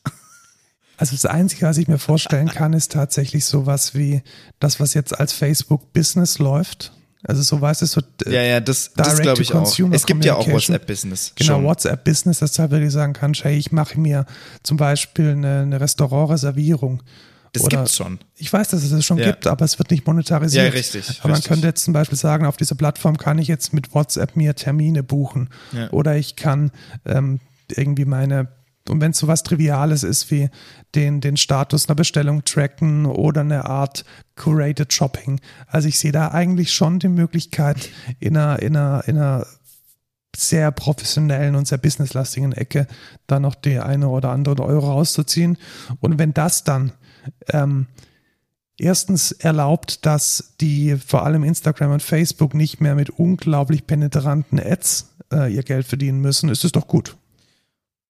also 0.97 1.13
das 1.15 1.25
Einzige, 1.25 1.65
was 1.65 1.77
ich 1.77 1.87
mir 1.87 1.99
vorstellen 1.99 2.47
kann, 2.49 2.73
ist 2.73 2.91
tatsächlich 2.91 3.45
sowas 3.45 3.95
wie 3.95 4.21
das, 4.59 4.79
was 4.79 4.93
jetzt 4.93 5.19
als 5.19 5.33
Facebook 5.33 5.93
Business 5.93 6.39
läuft. 6.39 6.93
Also 7.25 7.41
so 7.41 7.61
weißt 7.61 7.81
du, 7.81 7.85
so 7.85 8.01
Ja, 8.25 8.41
ja, 8.41 8.59
das, 8.59 8.91
das 8.95 9.19
glaube 9.21 9.41
ich 9.41 9.53
auch. 9.53 9.79
Es 9.91 10.05
gibt 10.05 10.25
ja 10.25 10.35
auch. 10.35 10.45
WhatsApp-Business. 10.47 11.31
Genau, 11.35 11.53
schon. 11.55 11.63
WhatsApp 11.63 12.03
Business, 12.03 12.39
dass 12.39 12.51
du 12.53 12.59
halt 12.63 12.71
wirklich 12.71 12.91
sagen 12.91 13.13
kannst, 13.13 13.45
hey, 13.45 13.57
ich 13.57 13.71
mache 13.71 13.97
mir 13.97 14.25
zum 14.61 14.75
Beispiel 14.75 15.29
eine, 15.29 15.61
eine 15.61 15.79
Restaurantreservierung. 15.79 17.01
Das 17.53 17.63
Oder- 17.63 17.77
gibt's 17.77 17.95
schon. 17.95 18.19
Ich 18.35 18.51
weiß, 18.51 18.69
dass 18.69 18.83
es 18.83 18.89
das 18.89 19.05
schon 19.05 19.19
Ja. 19.19 19.27
gibt, 19.27 19.47
aber 19.47 19.63
es 19.63 19.77
wird 19.79 19.91
nicht 19.91 20.05
monetarisiert. 20.05 20.65
Ja, 20.65 20.71
richtig, 20.71 21.07
Aber 21.19 21.29
man 21.29 21.35
richtig. 21.35 21.49
könnte 21.49 21.67
jetzt 21.67 21.83
zum 21.85 21.93
Beispiel 21.93 22.17
sagen, 22.17 22.45
auf 22.45 22.57
dieser 22.57 22.75
Plattform 22.75 23.17
kann 23.17 23.37
ich 23.37 23.47
jetzt 23.47 23.73
mit 23.73 23.93
WhatsApp 23.93 24.35
mir 24.35 24.55
Termine 24.55 25.01
buchen. 25.03 25.49
Ja. 25.71 25.89
Oder 25.91 26.17
ich 26.17 26.35
kann 26.35 26.71
ähm, 27.05 27.39
irgendwie 27.69 28.05
meine, 28.05 28.47
und 28.89 28.99
wenn 28.99 29.11
es 29.11 29.17
so 29.17 29.27
was 29.27 29.43
Triviales 29.43 30.03
ist 30.03 30.29
wie 30.29 30.49
den, 30.93 31.21
den 31.21 31.37
Status 31.37 31.87
einer 31.87 31.95
Bestellung 31.95 32.43
tracken 32.43 33.05
oder 33.05 33.41
eine 33.41 33.65
Art 33.65 34.03
Curated 34.35 34.91
Shopping. 34.91 35.39
Also 35.67 35.87
ich 35.87 35.97
sehe 35.99 36.11
da 36.11 36.29
eigentlich 36.31 36.73
schon 36.73 36.99
die 36.99 37.07
Möglichkeit 37.07 37.89
in 38.19 38.35
einer, 38.35 38.61
in 38.61 38.75
einer, 38.75 39.03
in 39.07 39.17
einer 39.17 39.47
sehr 40.35 40.71
professionellen 40.71 41.55
und 41.55 41.67
sehr 41.67 41.77
businesslastigen 41.77 42.51
Ecke 42.51 42.87
da 43.27 43.39
noch 43.39 43.55
die 43.55 43.79
eine 43.79 44.09
oder 44.09 44.29
andere 44.31 44.63
Euro 44.63 44.91
rauszuziehen. 44.91 45.57
Und 45.99 46.17
wenn 46.17 46.33
das 46.33 46.63
dann 46.63 46.91
ähm, 47.49 47.87
erstens 48.77 49.31
erlaubt, 49.31 50.05
dass 50.05 50.55
die 50.59 50.97
vor 50.97 51.25
allem 51.25 51.43
Instagram 51.43 51.91
und 51.91 52.03
Facebook 52.03 52.53
nicht 52.53 52.81
mehr 52.81 52.95
mit 52.95 53.11
unglaublich 53.11 53.87
penetranten 53.87 54.59
Ads 54.59 55.15
äh, 55.31 55.53
ihr 55.53 55.63
Geld 55.63 55.85
verdienen 55.85 56.19
müssen, 56.19 56.49
ist 56.49 56.65
es 56.65 56.71
doch 56.71 56.87
gut. 56.87 57.15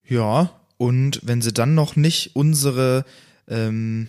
Ja, 0.07 0.51
und 0.77 1.19
wenn 1.23 1.41
sie 1.41 1.53
dann 1.53 1.75
noch 1.75 1.95
nicht 1.95 2.35
unsere 2.35 3.05
ähm, 3.47 4.07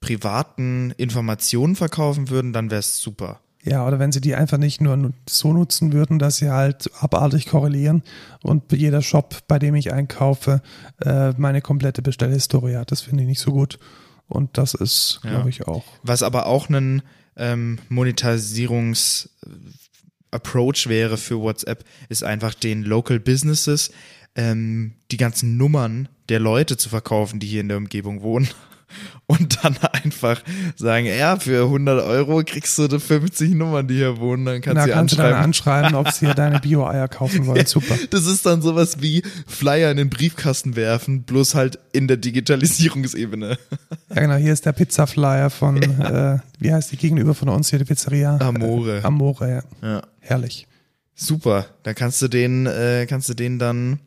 privaten 0.00 0.92
Informationen 0.96 1.76
verkaufen 1.76 2.30
würden, 2.30 2.52
dann 2.52 2.70
wäre 2.70 2.80
es 2.80 2.98
super. 3.00 3.40
Ja, 3.64 3.84
oder 3.84 3.98
wenn 3.98 4.12
sie 4.12 4.20
die 4.20 4.36
einfach 4.36 4.58
nicht 4.58 4.80
nur 4.80 5.12
so 5.28 5.52
nutzen 5.52 5.92
würden, 5.92 6.20
dass 6.20 6.36
sie 6.36 6.50
halt 6.50 6.88
abartig 7.00 7.46
korrelieren 7.46 8.04
und 8.44 8.70
jeder 8.70 9.02
Shop, 9.02 9.38
bei 9.48 9.58
dem 9.58 9.74
ich 9.74 9.92
einkaufe, 9.92 10.62
äh, 11.00 11.32
meine 11.36 11.60
komplette 11.60 12.00
Bestellhistorie 12.00 12.76
hat. 12.76 12.92
Das 12.92 13.00
finde 13.00 13.24
ich 13.24 13.28
nicht 13.28 13.40
so 13.40 13.50
gut. 13.50 13.80
Und 14.28 14.56
das 14.56 14.74
ist, 14.74 15.18
Ja. 15.24 15.30
glaube 15.30 15.50
ich, 15.50 15.66
auch. 15.66 15.82
Was 16.04 16.22
aber 16.22 16.46
auch 16.46 16.68
ein 16.68 17.02
ähm, 17.36 17.78
Monetarisierungs-Approach 17.88 20.88
wäre 20.88 21.16
für 21.16 21.40
WhatsApp, 21.40 21.84
ist 22.08 22.24
einfach 22.24 22.54
den 22.54 22.82
Local 22.82 23.20
Businesses 23.20 23.90
ähm, 24.36 24.92
die 25.10 25.16
ganzen 25.16 25.56
Nummern 25.56 26.08
der 26.28 26.40
Leute 26.40 26.76
zu 26.76 26.88
verkaufen, 26.88 27.40
die 27.40 27.46
hier 27.46 27.60
in 27.60 27.68
der 27.68 27.78
Umgebung 27.78 28.22
wohnen. 28.22 28.48
Und 29.26 29.64
dann 29.64 29.76
einfach 29.78 30.40
sagen, 30.76 31.06
ja, 31.06 31.36
für 31.36 31.64
100 31.64 32.04
Euro 32.04 32.42
kriegst 32.44 32.78
du 32.78 32.86
die 32.86 33.00
50 33.00 33.50
Nummern, 33.50 33.88
die 33.88 33.96
hier 33.96 34.18
wohnen, 34.18 34.44
dann 34.44 34.60
kannst 34.60 34.84
sie 34.84 34.90
kannst 34.90 35.14
du 35.14 35.16
dann 35.16 35.34
anschreiben. 35.34 35.86
anschreiben, 35.86 35.94
ob 36.06 36.12
sie 36.12 36.32
deine 36.32 36.60
Bio-Eier 36.60 37.08
kaufen 37.08 37.46
wollen. 37.46 37.66
Super. 37.66 37.96
Das 38.10 38.26
ist 38.26 38.46
dann 38.46 38.62
sowas 38.62 39.02
wie 39.02 39.22
Flyer 39.48 39.90
in 39.90 39.96
den 39.96 40.08
Briefkasten 40.08 40.76
werfen, 40.76 41.24
bloß 41.24 41.56
halt 41.56 41.80
in 41.92 42.06
der 42.06 42.16
Digitalisierungsebene. 42.16 43.58
Ja, 44.14 44.22
genau. 44.22 44.36
Hier 44.36 44.52
ist 44.52 44.64
der 44.64 44.72
Pizza-Flyer 44.72 45.50
von, 45.50 45.82
äh, 45.82 46.38
wie 46.60 46.72
heißt 46.72 46.92
die 46.92 46.96
gegenüber 46.96 47.34
von 47.34 47.48
uns 47.48 47.70
hier, 47.70 47.80
die 47.80 47.84
Pizzeria? 47.84 48.38
Amore. 48.40 48.98
Äh, 48.98 49.02
Amore, 49.02 49.50
ja. 49.50 49.62
Ja. 49.86 50.02
Herrlich. 50.20 50.68
Super. 51.16 51.66
Da 51.82 51.92
kannst 51.92 52.22
du 52.22 52.28
den, 52.28 52.66
äh, 52.66 53.06
kannst 53.08 53.28
du 53.28 53.34
den 53.34 53.58
dann, 53.58 53.98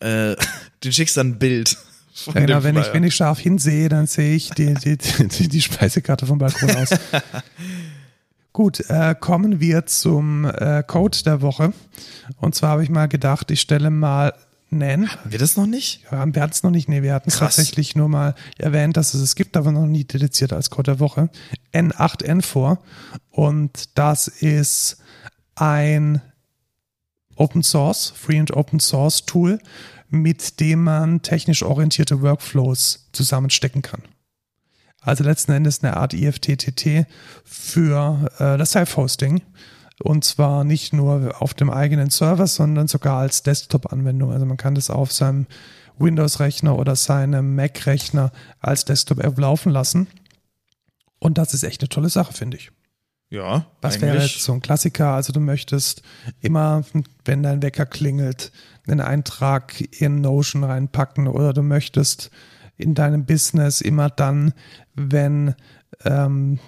äh, 0.00 0.36
den 0.84 0.92
schickst 0.92 1.16
dann 1.16 1.28
ein 1.28 1.38
Bild. 1.38 1.76
Von 2.14 2.34
Ja, 2.34 2.40
genau, 2.40 2.62
wenn 2.62 2.76
ich, 2.76 2.82
Flyer. 2.82 2.94
wenn 2.94 3.04
ich 3.04 3.14
scharf 3.14 3.38
hinsehe, 3.38 3.88
dann 3.88 4.06
sehe 4.06 4.34
ich 4.34 4.50
die, 4.50 4.74
die, 4.74 4.98
die, 4.98 5.48
die 5.48 5.62
Speisekarte 5.62 6.26
vom 6.26 6.38
Balkon 6.38 6.70
aus. 6.76 6.90
Gut, 8.52 8.80
äh, 8.90 9.14
kommen 9.18 9.60
wir 9.60 9.86
zum 9.86 10.44
äh, 10.44 10.82
Code 10.86 11.18
der 11.24 11.40
Woche. 11.40 11.72
Und 12.36 12.54
zwar 12.54 12.70
habe 12.70 12.82
ich 12.82 12.90
mal 12.90 13.08
gedacht, 13.08 13.50
ich 13.50 13.62
stelle 13.62 13.88
mal 13.88 14.34
Nen. 14.68 15.10
Haben 15.10 15.32
wir 15.32 15.38
das 15.38 15.56
noch 15.56 15.66
nicht? 15.66 16.02
Ja, 16.10 16.24
wir 16.34 16.42
hatten 16.42 16.52
es 16.52 16.62
noch 16.62 16.70
nicht, 16.70 16.88
nee, 16.88 17.02
wir 17.02 17.12
hatten 17.12 17.28
es 17.28 17.38
tatsächlich 17.38 17.94
nur 17.94 18.08
mal 18.08 18.34
erwähnt, 18.58 18.96
dass 18.96 19.12
es 19.12 19.20
es 19.20 19.34
gibt, 19.34 19.56
aber 19.56 19.70
noch 19.70 19.86
nie 19.86 20.04
dediziert 20.04 20.52
als 20.52 20.70
Code 20.70 20.92
der 20.92 21.00
Woche. 21.00 21.28
N8N 21.74 22.40
vor. 22.42 22.82
Und 23.30 23.98
das 23.98 24.28
ist 24.28 24.98
ein 25.54 26.22
Open 27.36 27.62
Source, 27.62 28.12
Free 28.14 28.38
and 28.38 28.54
Open 28.56 28.80
Source 28.80 29.24
Tool, 29.24 29.58
mit 30.10 30.60
dem 30.60 30.84
man 30.84 31.22
technisch 31.22 31.62
orientierte 31.62 32.20
Workflows 32.20 33.08
zusammenstecken 33.12 33.82
kann. 33.82 34.02
Also 35.00 35.24
letzten 35.24 35.52
Endes 35.52 35.82
eine 35.82 35.96
Art 35.96 36.14
IFTTT 36.14 37.06
für 37.44 38.30
äh, 38.38 38.56
das 38.56 38.70
Self-Hosting. 38.72 39.42
Und 40.02 40.24
zwar 40.24 40.64
nicht 40.64 40.92
nur 40.92 41.40
auf 41.40 41.54
dem 41.54 41.70
eigenen 41.70 42.10
Server, 42.10 42.46
sondern 42.46 42.88
sogar 42.88 43.18
als 43.18 43.42
Desktop-Anwendung. 43.42 44.32
Also 44.32 44.46
man 44.46 44.56
kann 44.56 44.74
das 44.74 44.90
auf 44.90 45.12
seinem 45.12 45.46
Windows-Rechner 45.98 46.78
oder 46.78 46.96
seinem 46.96 47.54
Mac-Rechner 47.54 48.32
als 48.60 48.84
Desktop-App 48.84 49.38
laufen 49.38 49.70
lassen. 49.70 50.08
Und 51.18 51.38
das 51.38 51.54
ist 51.54 51.62
echt 51.62 51.82
eine 51.82 51.88
tolle 51.88 52.08
Sache, 52.08 52.32
finde 52.32 52.56
ich. 52.56 52.70
Ja. 53.32 53.64
Was 53.80 54.02
wäre 54.02 54.18
jetzt 54.18 54.42
so 54.42 54.52
ein 54.52 54.60
Klassiker? 54.60 55.14
Also 55.14 55.32
du 55.32 55.40
möchtest 55.40 56.02
immer, 56.42 56.84
wenn 57.24 57.42
dein 57.42 57.62
Wecker 57.62 57.86
klingelt, 57.86 58.52
einen 58.86 59.00
Eintrag 59.00 59.80
in 60.00 60.20
Notion 60.20 60.64
reinpacken 60.64 61.26
oder 61.26 61.54
du 61.54 61.62
möchtest 61.62 62.30
in 62.76 62.94
deinem 62.94 63.24
Business 63.24 63.80
immer 63.80 64.10
dann, 64.10 64.52
wenn 64.94 65.54
ähm, 66.04 66.58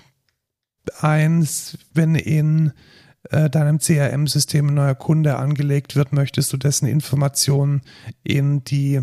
eins, 1.01 1.77
wenn 1.93 2.15
in 2.15 2.73
äh, 3.25 3.51
deinem 3.51 3.79
CRM-System 3.79 4.69
ein 4.69 4.75
neuer 4.75 4.95
Kunde 4.95 5.37
angelegt 5.37 5.97
wird, 5.97 6.15
möchtest 6.15 6.51
du 6.55 6.57
dessen 6.57 6.87
Informationen 6.87 7.83
in 8.23 8.65
die 8.65 9.03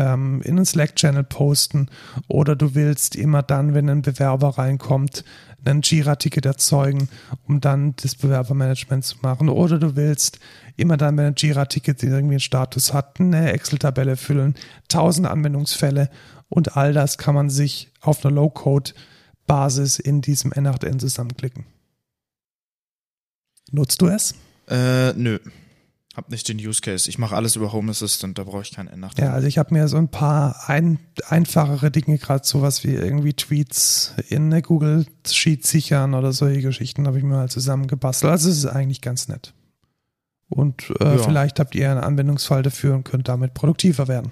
ähm, 0.00 0.40
in 0.42 0.56
einen 0.56 0.64
Slack-Channel 0.64 1.24
posten 1.24 1.88
oder 2.26 2.56
du 2.56 2.74
willst 2.74 3.16
immer 3.16 3.42
dann, 3.42 3.74
wenn 3.74 3.90
ein 3.90 4.02
Bewerber 4.02 4.56
reinkommt, 4.56 5.24
ein 5.62 5.82
Jira-Ticket 5.82 6.46
erzeugen, 6.46 7.10
um 7.46 7.60
dann 7.60 7.94
das 8.02 8.14
Bewerbermanagement 8.14 9.04
zu 9.04 9.16
machen 9.20 9.50
oder 9.50 9.78
du 9.78 9.94
willst 9.96 10.40
immer 10.76 10.96
dann, 10.96 11.18
wenn 11.18 11.26
ein 11.26 11.34
Jira-Ticket 11.36 12.02
irgendwie 12.02 12.34
einen 12.34 12.40
Status 12.40 12.94
hat, 12.94 13.20
eine 13.20 13.52
Excel-Tabelle 13.52 14.16
füllen, 14.16 14.54
tausend 14.88 15.26
Anwendungsfälle 15.26 16.08
und 16.48 16.78
all 16.78 16.94
das 16.94 17.18
kann 17.18 17.34
man 17.34 17.50
sich 17.50 17.92
auf 18.00 18.24
einer 18.24 18.34
Low-Code-Basis 18.34 19.98
in 19.98 20.22
diesem 20.22 20.52
N8N 20.52 20.98
zusammenklicken. 20.98 21.66
Nutzt 23.70 24.00
du 24.00 24.08
es? 24.08 24.34
Äh, 24.66 25.12
nö. 25.12 25.38
Hab 26.20 26.28
nicht 26.30 26.46
den 26.50 26.58
Use 26.58 26.82
Case. 26.82 27.08
Ich 27.08 27.16
mache 27.16 27.34
alles 27.34 27.56
über 27.56 27.72
Home 27.72 27.90
Assistant, 27.92 28.36
da 28.36 28.44
brauche 28.44 28.60
ich 28.60 28.72
keinen 28.72 28.90
N8. 28.90 29.18
Ja, 29.22 29.32
also 29.32 29.46
ich 29.46 29.56
habe 29.56 29.72
mir 29.72 29.88
so 29.88 29.96
ein 29.96 30.10
paar 30.10 30.68
ein, 30.68 30.98
einfachere 31.26 31.90
Dinge, 31.90 32.18
gerade 32.18 32.46
sowas 32.46 32.84
wie 32.84 32.92
irgendwie 32.92 33.32
Tweets 33.32 34.12
in 34.28 34.52
eine 34.52 34.60
Google 34.60 35.06
Sheet 35.26 35.66
sichern 35.66 36.12
oder 36.12 36.34
solche 36.34 36.60
Geschichten 36.60 37.06
habe 37.06 37.16
ich 37.16 37.24
mir 37.24 37.36
mal 37.36 37.48
zusammengebastelt. 37.48 38.30
Also 38.30 38.50
es 38.50 38.58
ist 38.58 38.66
eigentlich 38.66 39.00
ganz 39.00 39.28
nett. 39.28 39.54
Und 40.50 40.92
äh, 41.00 41.16
Ja. 41.16 41.18
vielleicht 41.22 41.58
habt 41.58 41.74
ihr 41.74 41.90
einen 41.90 42.00
Anwendungsfall 42.00 42.62
dafür 42.62 42.96
und 42.96 43.04
könnt 43.04 43.26
damit 43.26 43.54
produktiver 43.54 44.06
werden. 44.06 44.30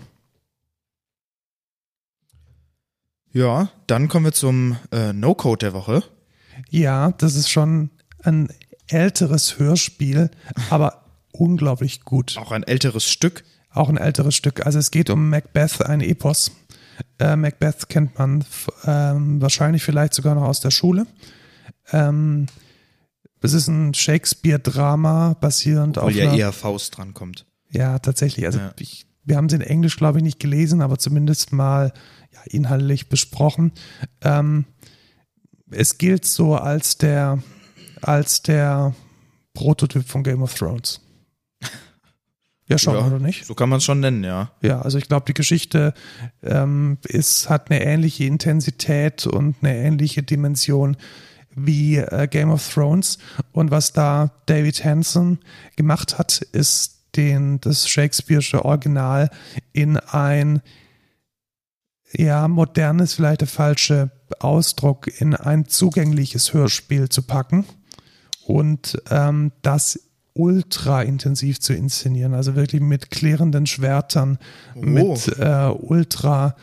Ja, 3.33 3.71
dann 3.87 4.09
kommen 4.09 4.27
wir 4.27 4.33
zum 4.33 4.77
äh, 4.93 5.15
No-Code 5.15 5.59
der 5.65 5.73
Woche. 5.73 6.03
Ja, 6.69 7.13
das 7.13 7.35
ist 7.35 7.49
schon 7.49 7.89
ein 8.25 8.49
älteres 8.89 9.59
Hörspiel, 9.59 10.31
aber 10.69 11.05
unglaublich 11.39 12.05
gut. 12.05 12.37
Auch 12.39 12.53
ein 12.53 12.63
älteres 12.63 13.09
Stück. 13.09 13.45
Auch 13.71 13.89
ein 13.89 13.97
älteres 13.97 14.35
Stück. 14.35 14.65
Also 14.67 14.79
es 14.79 14.91
geht 14.91 15.11
um 15.11 15.31
Macbeth, 15.31 15.83
ein 15.85 16.01
Epos. 16.01 16.51
Äh, 17.19 17.37
Macbeth 17.37 17.89
kennt 17.89 18.19
man 18.19 18.45
ähm, 18.85 19.41
wahrscheinlich 19.41 19.83
vielleicht 19.85 20.15
sogar 20.15 20.35
noch 20.35 20.43
aus 20.43 20.61
der 20.61 20.71
Schule. 20.71 21.07
Ähm, 21.93 22.47
es 23.41 23.53
ist 23.53 23.69
ein 23.69 23.95
Shakespeare-Drama 23.95 25.35
basierend 25.41 25.99
Obwohl 25.99 26.11
auf 26.11 26.17
ja 26.17 26.29
einer, 26.31 26.39
eher 26.39 26.53
Faust 26.53 26.97
drankommt. 26.97 27.47
ja 27.71 27.99
tatsächlich. 28.01 28.47
Also 28.47 28.59
Ja. 28.59 28.73
ich, 28.81 29.07
wir 29.25 29.37
haben 29.37 29.47
es 29.47 29.53
in 29.53 29.61
Englisch 29.61 29.97
glaube 29.97 30.19
ich 30.19 30.25
nicht 30.25 30.41
gelesen, 30.41 30.81
aber 30.83 30.99
zumindest 30.99 31.53
mal 31.53 31.93
ja, 32.33 32.41
inhaltlich 32.47 33.09
besprochen. 33.09 33.73
Ähm, 34.23 34.65
es 35.71 35.99
gilt 35.99 36.25
so 36.25 36.57
als 36.57 36.99
der 36.99 37.43
als 38.01 38.43
der 38.43 38.95
Prototyp 39.55 40.09
von 40.09 40.23
Game 40.25 40.43
of 40.43 40.55
Thrones. 40.55 41.01
Ja, 42.69 42.77
schon, 42.79 42.95
Ja. 42.95 43.07
oder 43.07 43.19
nicht? 43.19 43.47
So 43.47 43.55
kann 43.55 43.69
man 43.69 43.79
es 43.79 43.85
schon 43.85 44.01
nennen, 44.01 44.25
ja. 44.25 44.51
Ja, 44.61 44.83
also 44.83 44.99
ich 44.99 45.09
glaube, 45.09 45.25
die 45.27 45.35
Geschichte 45.35 45.95
ähm, 46.43 46.99
ist, 47.05 47.49
hat 47.49 47.71
eine 47.71 47.83
ähnliche 47.83 48.25
Intensität 48.25 49.27
und 49.27 49.57
eine 49.63 49.77
ähnliche 49.77 50.23
Dimension 50.23 50.97
wie 51.55 51.97
äh, 51.97 52.29
Game 52.31 52.51
of 52.51 52.73
Thrones. 52.73 53.19
Und 53.53 53.71
was 53.71 53.93
da 53.93 54.31
David 54.47 54.85
Hansen 54.85 55.39
gemacht 55.77 56.19
hat, 56.19 56.41
ist 56.53 56.97
den, 57.17 57.61
das 57.61 57.89
Shakespeare'sche 57.89 58.63
Original 58.65 59.31
in 59.73 59.97
ein, 59.97 60.61
ja, 62.13 62.49
modernes, 62.49 63.15
vielleicht 63.15 63.41
der 63.41 63.49
falsche 63.49 64.11
Ausdruck, 64.41 65.09
in 65.21 65.35
ein 65.35 65.67
zugängliches 65.67 66.53
Hörspiel 66.53 67.09
zu 67.09 67.23
packen 67.23 67.65
und 68.45 69.03
ähm, 69.11 69.53
das 69.63 70.08
ultra 70.39 71.03
intensiv 71.03 71.59
zu 71.61 71.75
inszenieren, 71.75 72.33
also 72.33 72.55
wirklich 72.55 72.81
mit 72.81 73.11
klärenden 73.11 73.67
Schwertern, 73.67 74.39
Oh. 74.75 74.81
mit 74.81 75.29
äh, 75.39 75.69
ultra 75.77 76.55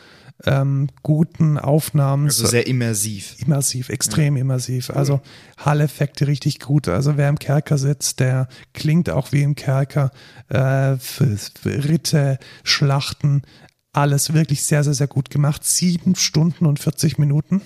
ähm, 0.44 0.88
guten 1.02 1.56
Aufnahmen. 1.58 2.26
Also 2.26 2.46
sehr 2.46 2.66
immersiv. 2.66 3.36
Immersiv, 3.38 3.88
extrem 3.88 4.36
immersiv. 4.36 4.90
Also 4.90 5.20
Hall-Effekte 5.56 6.26
richtig 6.26 6.60
gut. 6.60 6.88
Also 6.88 7.16
wer 7.16 7.28
im 7.30 7.38
Kerker 7.38 7.78
sitzt, 7.78 8.20
der 8.20 8.48
klingt 8.74 9.08
auch 9.08 9.32
wie 9.32 9.42
im 9.42 9.54
Kerker. 9.54 10.10
Äh, 10.48 10.96
Ritte, 11.64 12.38
Schlachten, 12.64 13.42
alles 13.92 14.34
wirklich 14.34 14.62
sehr, 14.62 14.84
sehr, 14.84 14.92
sehr 14.94 15.06
gut 15.06 15.30
gemacht. 15.30 15.64
Sieben 15.64 16.14
Stunden 16.16 16.66
und 16.66 16.80
40 16.80 17.18
Minuten. 17.18 17.62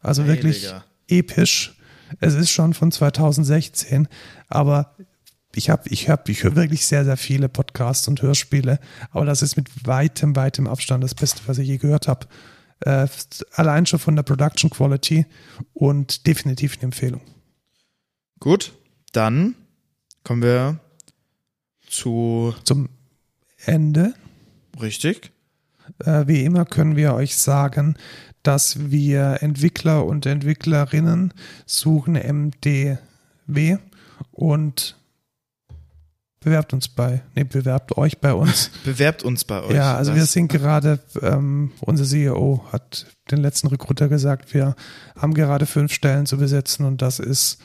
Also 0.00 0.26
wirklich 0.26 0.64
Heiliger. 0.66 0.84
episch. 1.08 1.76
Es 2.20 2.34
ist 2.34 2.50
schon 2.50 2.74
von 2.74 2.90
2016, 2.92 4.08
aber 4.48 4.94
ich 5.56 5.70
habe, 5.70 5.88
ich 5.88 6.08
habe, 6.08 6.30
ich 6.30 6.42
höre 6.44 6.56
wirklich 6.56 6.86
sehr, 6.86 7.04
sehr 7.04 7.16
viele 7.16 7.48
Podcasts 7.48 8.08
und 8.08 8.22
Hörspiele, 8.22 8.78
aber 9.10 9.24
das 9.24 9.42
ist 9.42 9.56
mit 9.56 9.86
weitem, 9.86 10.36
weitem 10.36 10.66
Abstand 10.66 11.04
das 11.04 11.14
Beste, 11.14 11.40
was 11.46 11.58
ich 11.58 11.68
je 11.68 11.78
gehört 11.78 12.08
habe. 12.08 12.26
Äh, 12.80 13.06
allein 13.52 13.86
schon 13.86 13.98
von 13.98 14.16
der 14.16 14.22
Production 14.24 14.70
Quality 14.70 15.26
und 15.72 16.26
definitiv 16.26 16.74
eine 16.74 16.84
Empfehlung. 16.84 17.20
Gut, 18.40 18.72
dann 19.12 19.54
kommen 20.22 20.42
wir 20.42 20.80
zu 21.88 22.54
Zum 22.64 22.88
Ende, 23.64 24.14
richtig. 24.80 25.30
äh, 26.04 26.26
wie 26.26 26.42
immer, 26.44 26.64
können 26.64 26.96
wir 26.96 27.14
euch 27.14 27.36
sagen, 27.36 27.96
dass 28.42 28.90
wir 28.90 29.38
Entwickler 29.40 30.04
und 30.04 30.26
Entwicklerinnen 30.26 31.32
suchen 31.64 32.14
MDW 32.14 33.78
und 34.32 34.96
bewerbt 36.44 36.72
uns 36.72 36.88
bei, 36.88 37.22
nee, 37.34 37.44
bewerbt 37.44 37.96
euch 37.96 38.18
bei 38.20 38.32
uns. 38.32 38.70
Bewerbt 38.84 39.22
uns 39.24 39.44
bei 39.44 39.62
euch. 39.62 39.74
Ja, 39.74 39.96
also 39.96 40.14
wir 40.14 40.20
Das- 40.22 40.32
sind 40.32 40.48
gerade, 40.48 41.00
ähm, 41.22 41.72
unser 41.80 42.04
CEO 42.04 42.64
hat 42.70 43.06
den 43.30 43.38
letzten 43.38 43.66
Recruiter 43.68 44.08
gesagt, 44.08 44.54
wir 44.54 44.76
haben 45.16 45.34
gerade 45.34 45.66
fünf 45.66 45.92
Stellen 45.92 46.26
zu 46.26 46.36
besetzen 46.36 46.84
und 46.86 47.02
das 47.02 47.18
ist 47.18 47.58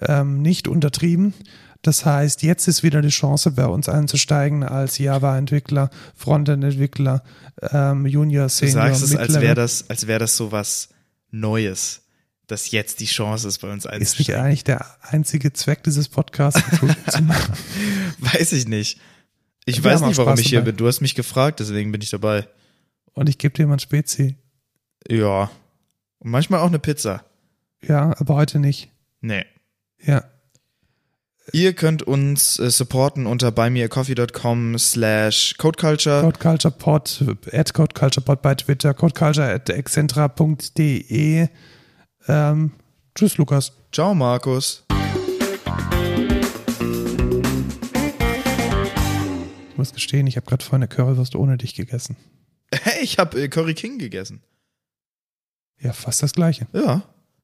ähm, 0.00 0.42
nicht 0.42 0.66
untertrieben. 0.66 1.34
Das 1.82 2.06
heißt, 2.06 2.42
jetzt 2.42 2.66
ist 2.66 2.82
wieder 2.82 3.02
die 3.02 3.10
Chance, 3.10 3.50
bei 3.52 3.66
uns 3.66 3.88
einzusteigen 3.90 4.64
als 4.64 4.96
Java-Entwickler, 4.98 5.90
Frontend-Entwickler, 6.16 7.22
ähm, 7.70 8.06
Junior, 8.06 8.46
Du 8.46 8.48
Senior, 8.48 8.72
sagst 8.88 9.02
es, 9.02 9.14
als 9.16 9.40
wäre 9.40 9.54
das, 9.54 9.88
als 9.90 10.06
wäre 10.06 10.18
das 10.18 10.36
so 10.36 10.50
was 10.50 10.88
Neues, 11.30 12.00
dass 12.46 12.70
jetzt 12.70 13.00
die 13.00 13.06
Chance 13.06 13.48
ist, 13.48 13.58
bei 13.58 13.72
uns 13.72 13.84
Ist 13.84 13.90
nicht 13.92 14.00
einzusteigen. 14.02 14.42
eigentlich 14.44 14.64
der 14.64 14.86
einzige 15.02 15.52
Zweck 15.52 15.82
dieses 15.84 16.08
Podcasts, 16.08 16.62
zu 17.10 17.22
machen? 17.22 17.54
Weiß 18.18 18.52
ich 18.52 18.68
nicht. 18.68 19.00
Ich 19.64 19.82
Wir 19.82 19.90
weiß 19.90 20.02
nicht, 20.02 20.18
warum 20.18 20.32
Spaß 20.32 20.40
ich 20.40 20.48
hier 20.48 20.58
dabei. 20.60 20.72
bin. 20.72 20.76
Du 20.76 20.86
hast 20.86 21.00
mich 21.00 21.14
gefragt, 21.14 21.60
deswegen 21.60 21.90
bin 21.90 22.02
ich 22.02 22.10
dabei. 22.10 22.46
Und 23.14 23.28
ich 23.28 23.38
gebe 23.38 23.54
dir 23.54 23.66
mal 23.66 23.74
ein 23.74 23.78
Spezi. 23.78 24.36
Ja. 25.08 25.50
Und 26.18 26.30
manchmal 26.30 26.60
auch 26.60 26.66
eine 26.68 26.78
Pizza. 26.78 27.24
Ja, 27.82 28.14
aber 28.18 28.34
heute 28.34 28.58
nicht. 28.58 28.90
Nee. 29.20 29.44
Ja. 30.02 30.24
Ihr 31.52 31.74
könnt 31.74 32.02
uns 32.02 32.58
äh, 32.58 32.70
supporten 32.70 33.26
unter 33.26 33.52
buymeacoffee.com 33.52 34.78
slash 34.78 35.54
codeculture. 35.58 36.22
CodeCulturePod, 36.22 37.24
at 37.52 37.74
CodeCulturePod 37.74 38.40
bei 38.42 38.54
Twitter, 38.54 38.94
codeculture 38.94 39.46
at 39.52 39.68
excentra.de. 39.68 41.48
Ähm, 42.28 42.72
tschüss, 43.14 43.36
Lukas. 43.36 43.72
Ciao, 43.92 44.14
Markus. 44.14 44.84
Ich 49.70 49.78
muss 49.78 49.92
gestehen, 49.92 50.26
ich 50.26 50.36
habe 50.36 50.46
gerade 50.46 50.64
vorhin 50.64 50.82
eine 50.82 50.88
Currywurst 50.88 51.34
ohne 51.36 51.56
dich 51.58 51.74
gegessen. 51.74 52.16
Hey, 52.72 53.04
ich 53.04 53.18
habe 53.18 53.40
äh, 53.40 53.48
Curry 53.48 53.74
King 53.74 53.98
gegessen. 53.98 54.42
Ja, 55.80 55.92
fast 55.92 56.22
das 56.22 56.32
gleiche. 56.32 56.66
Ja. 56.72 57.02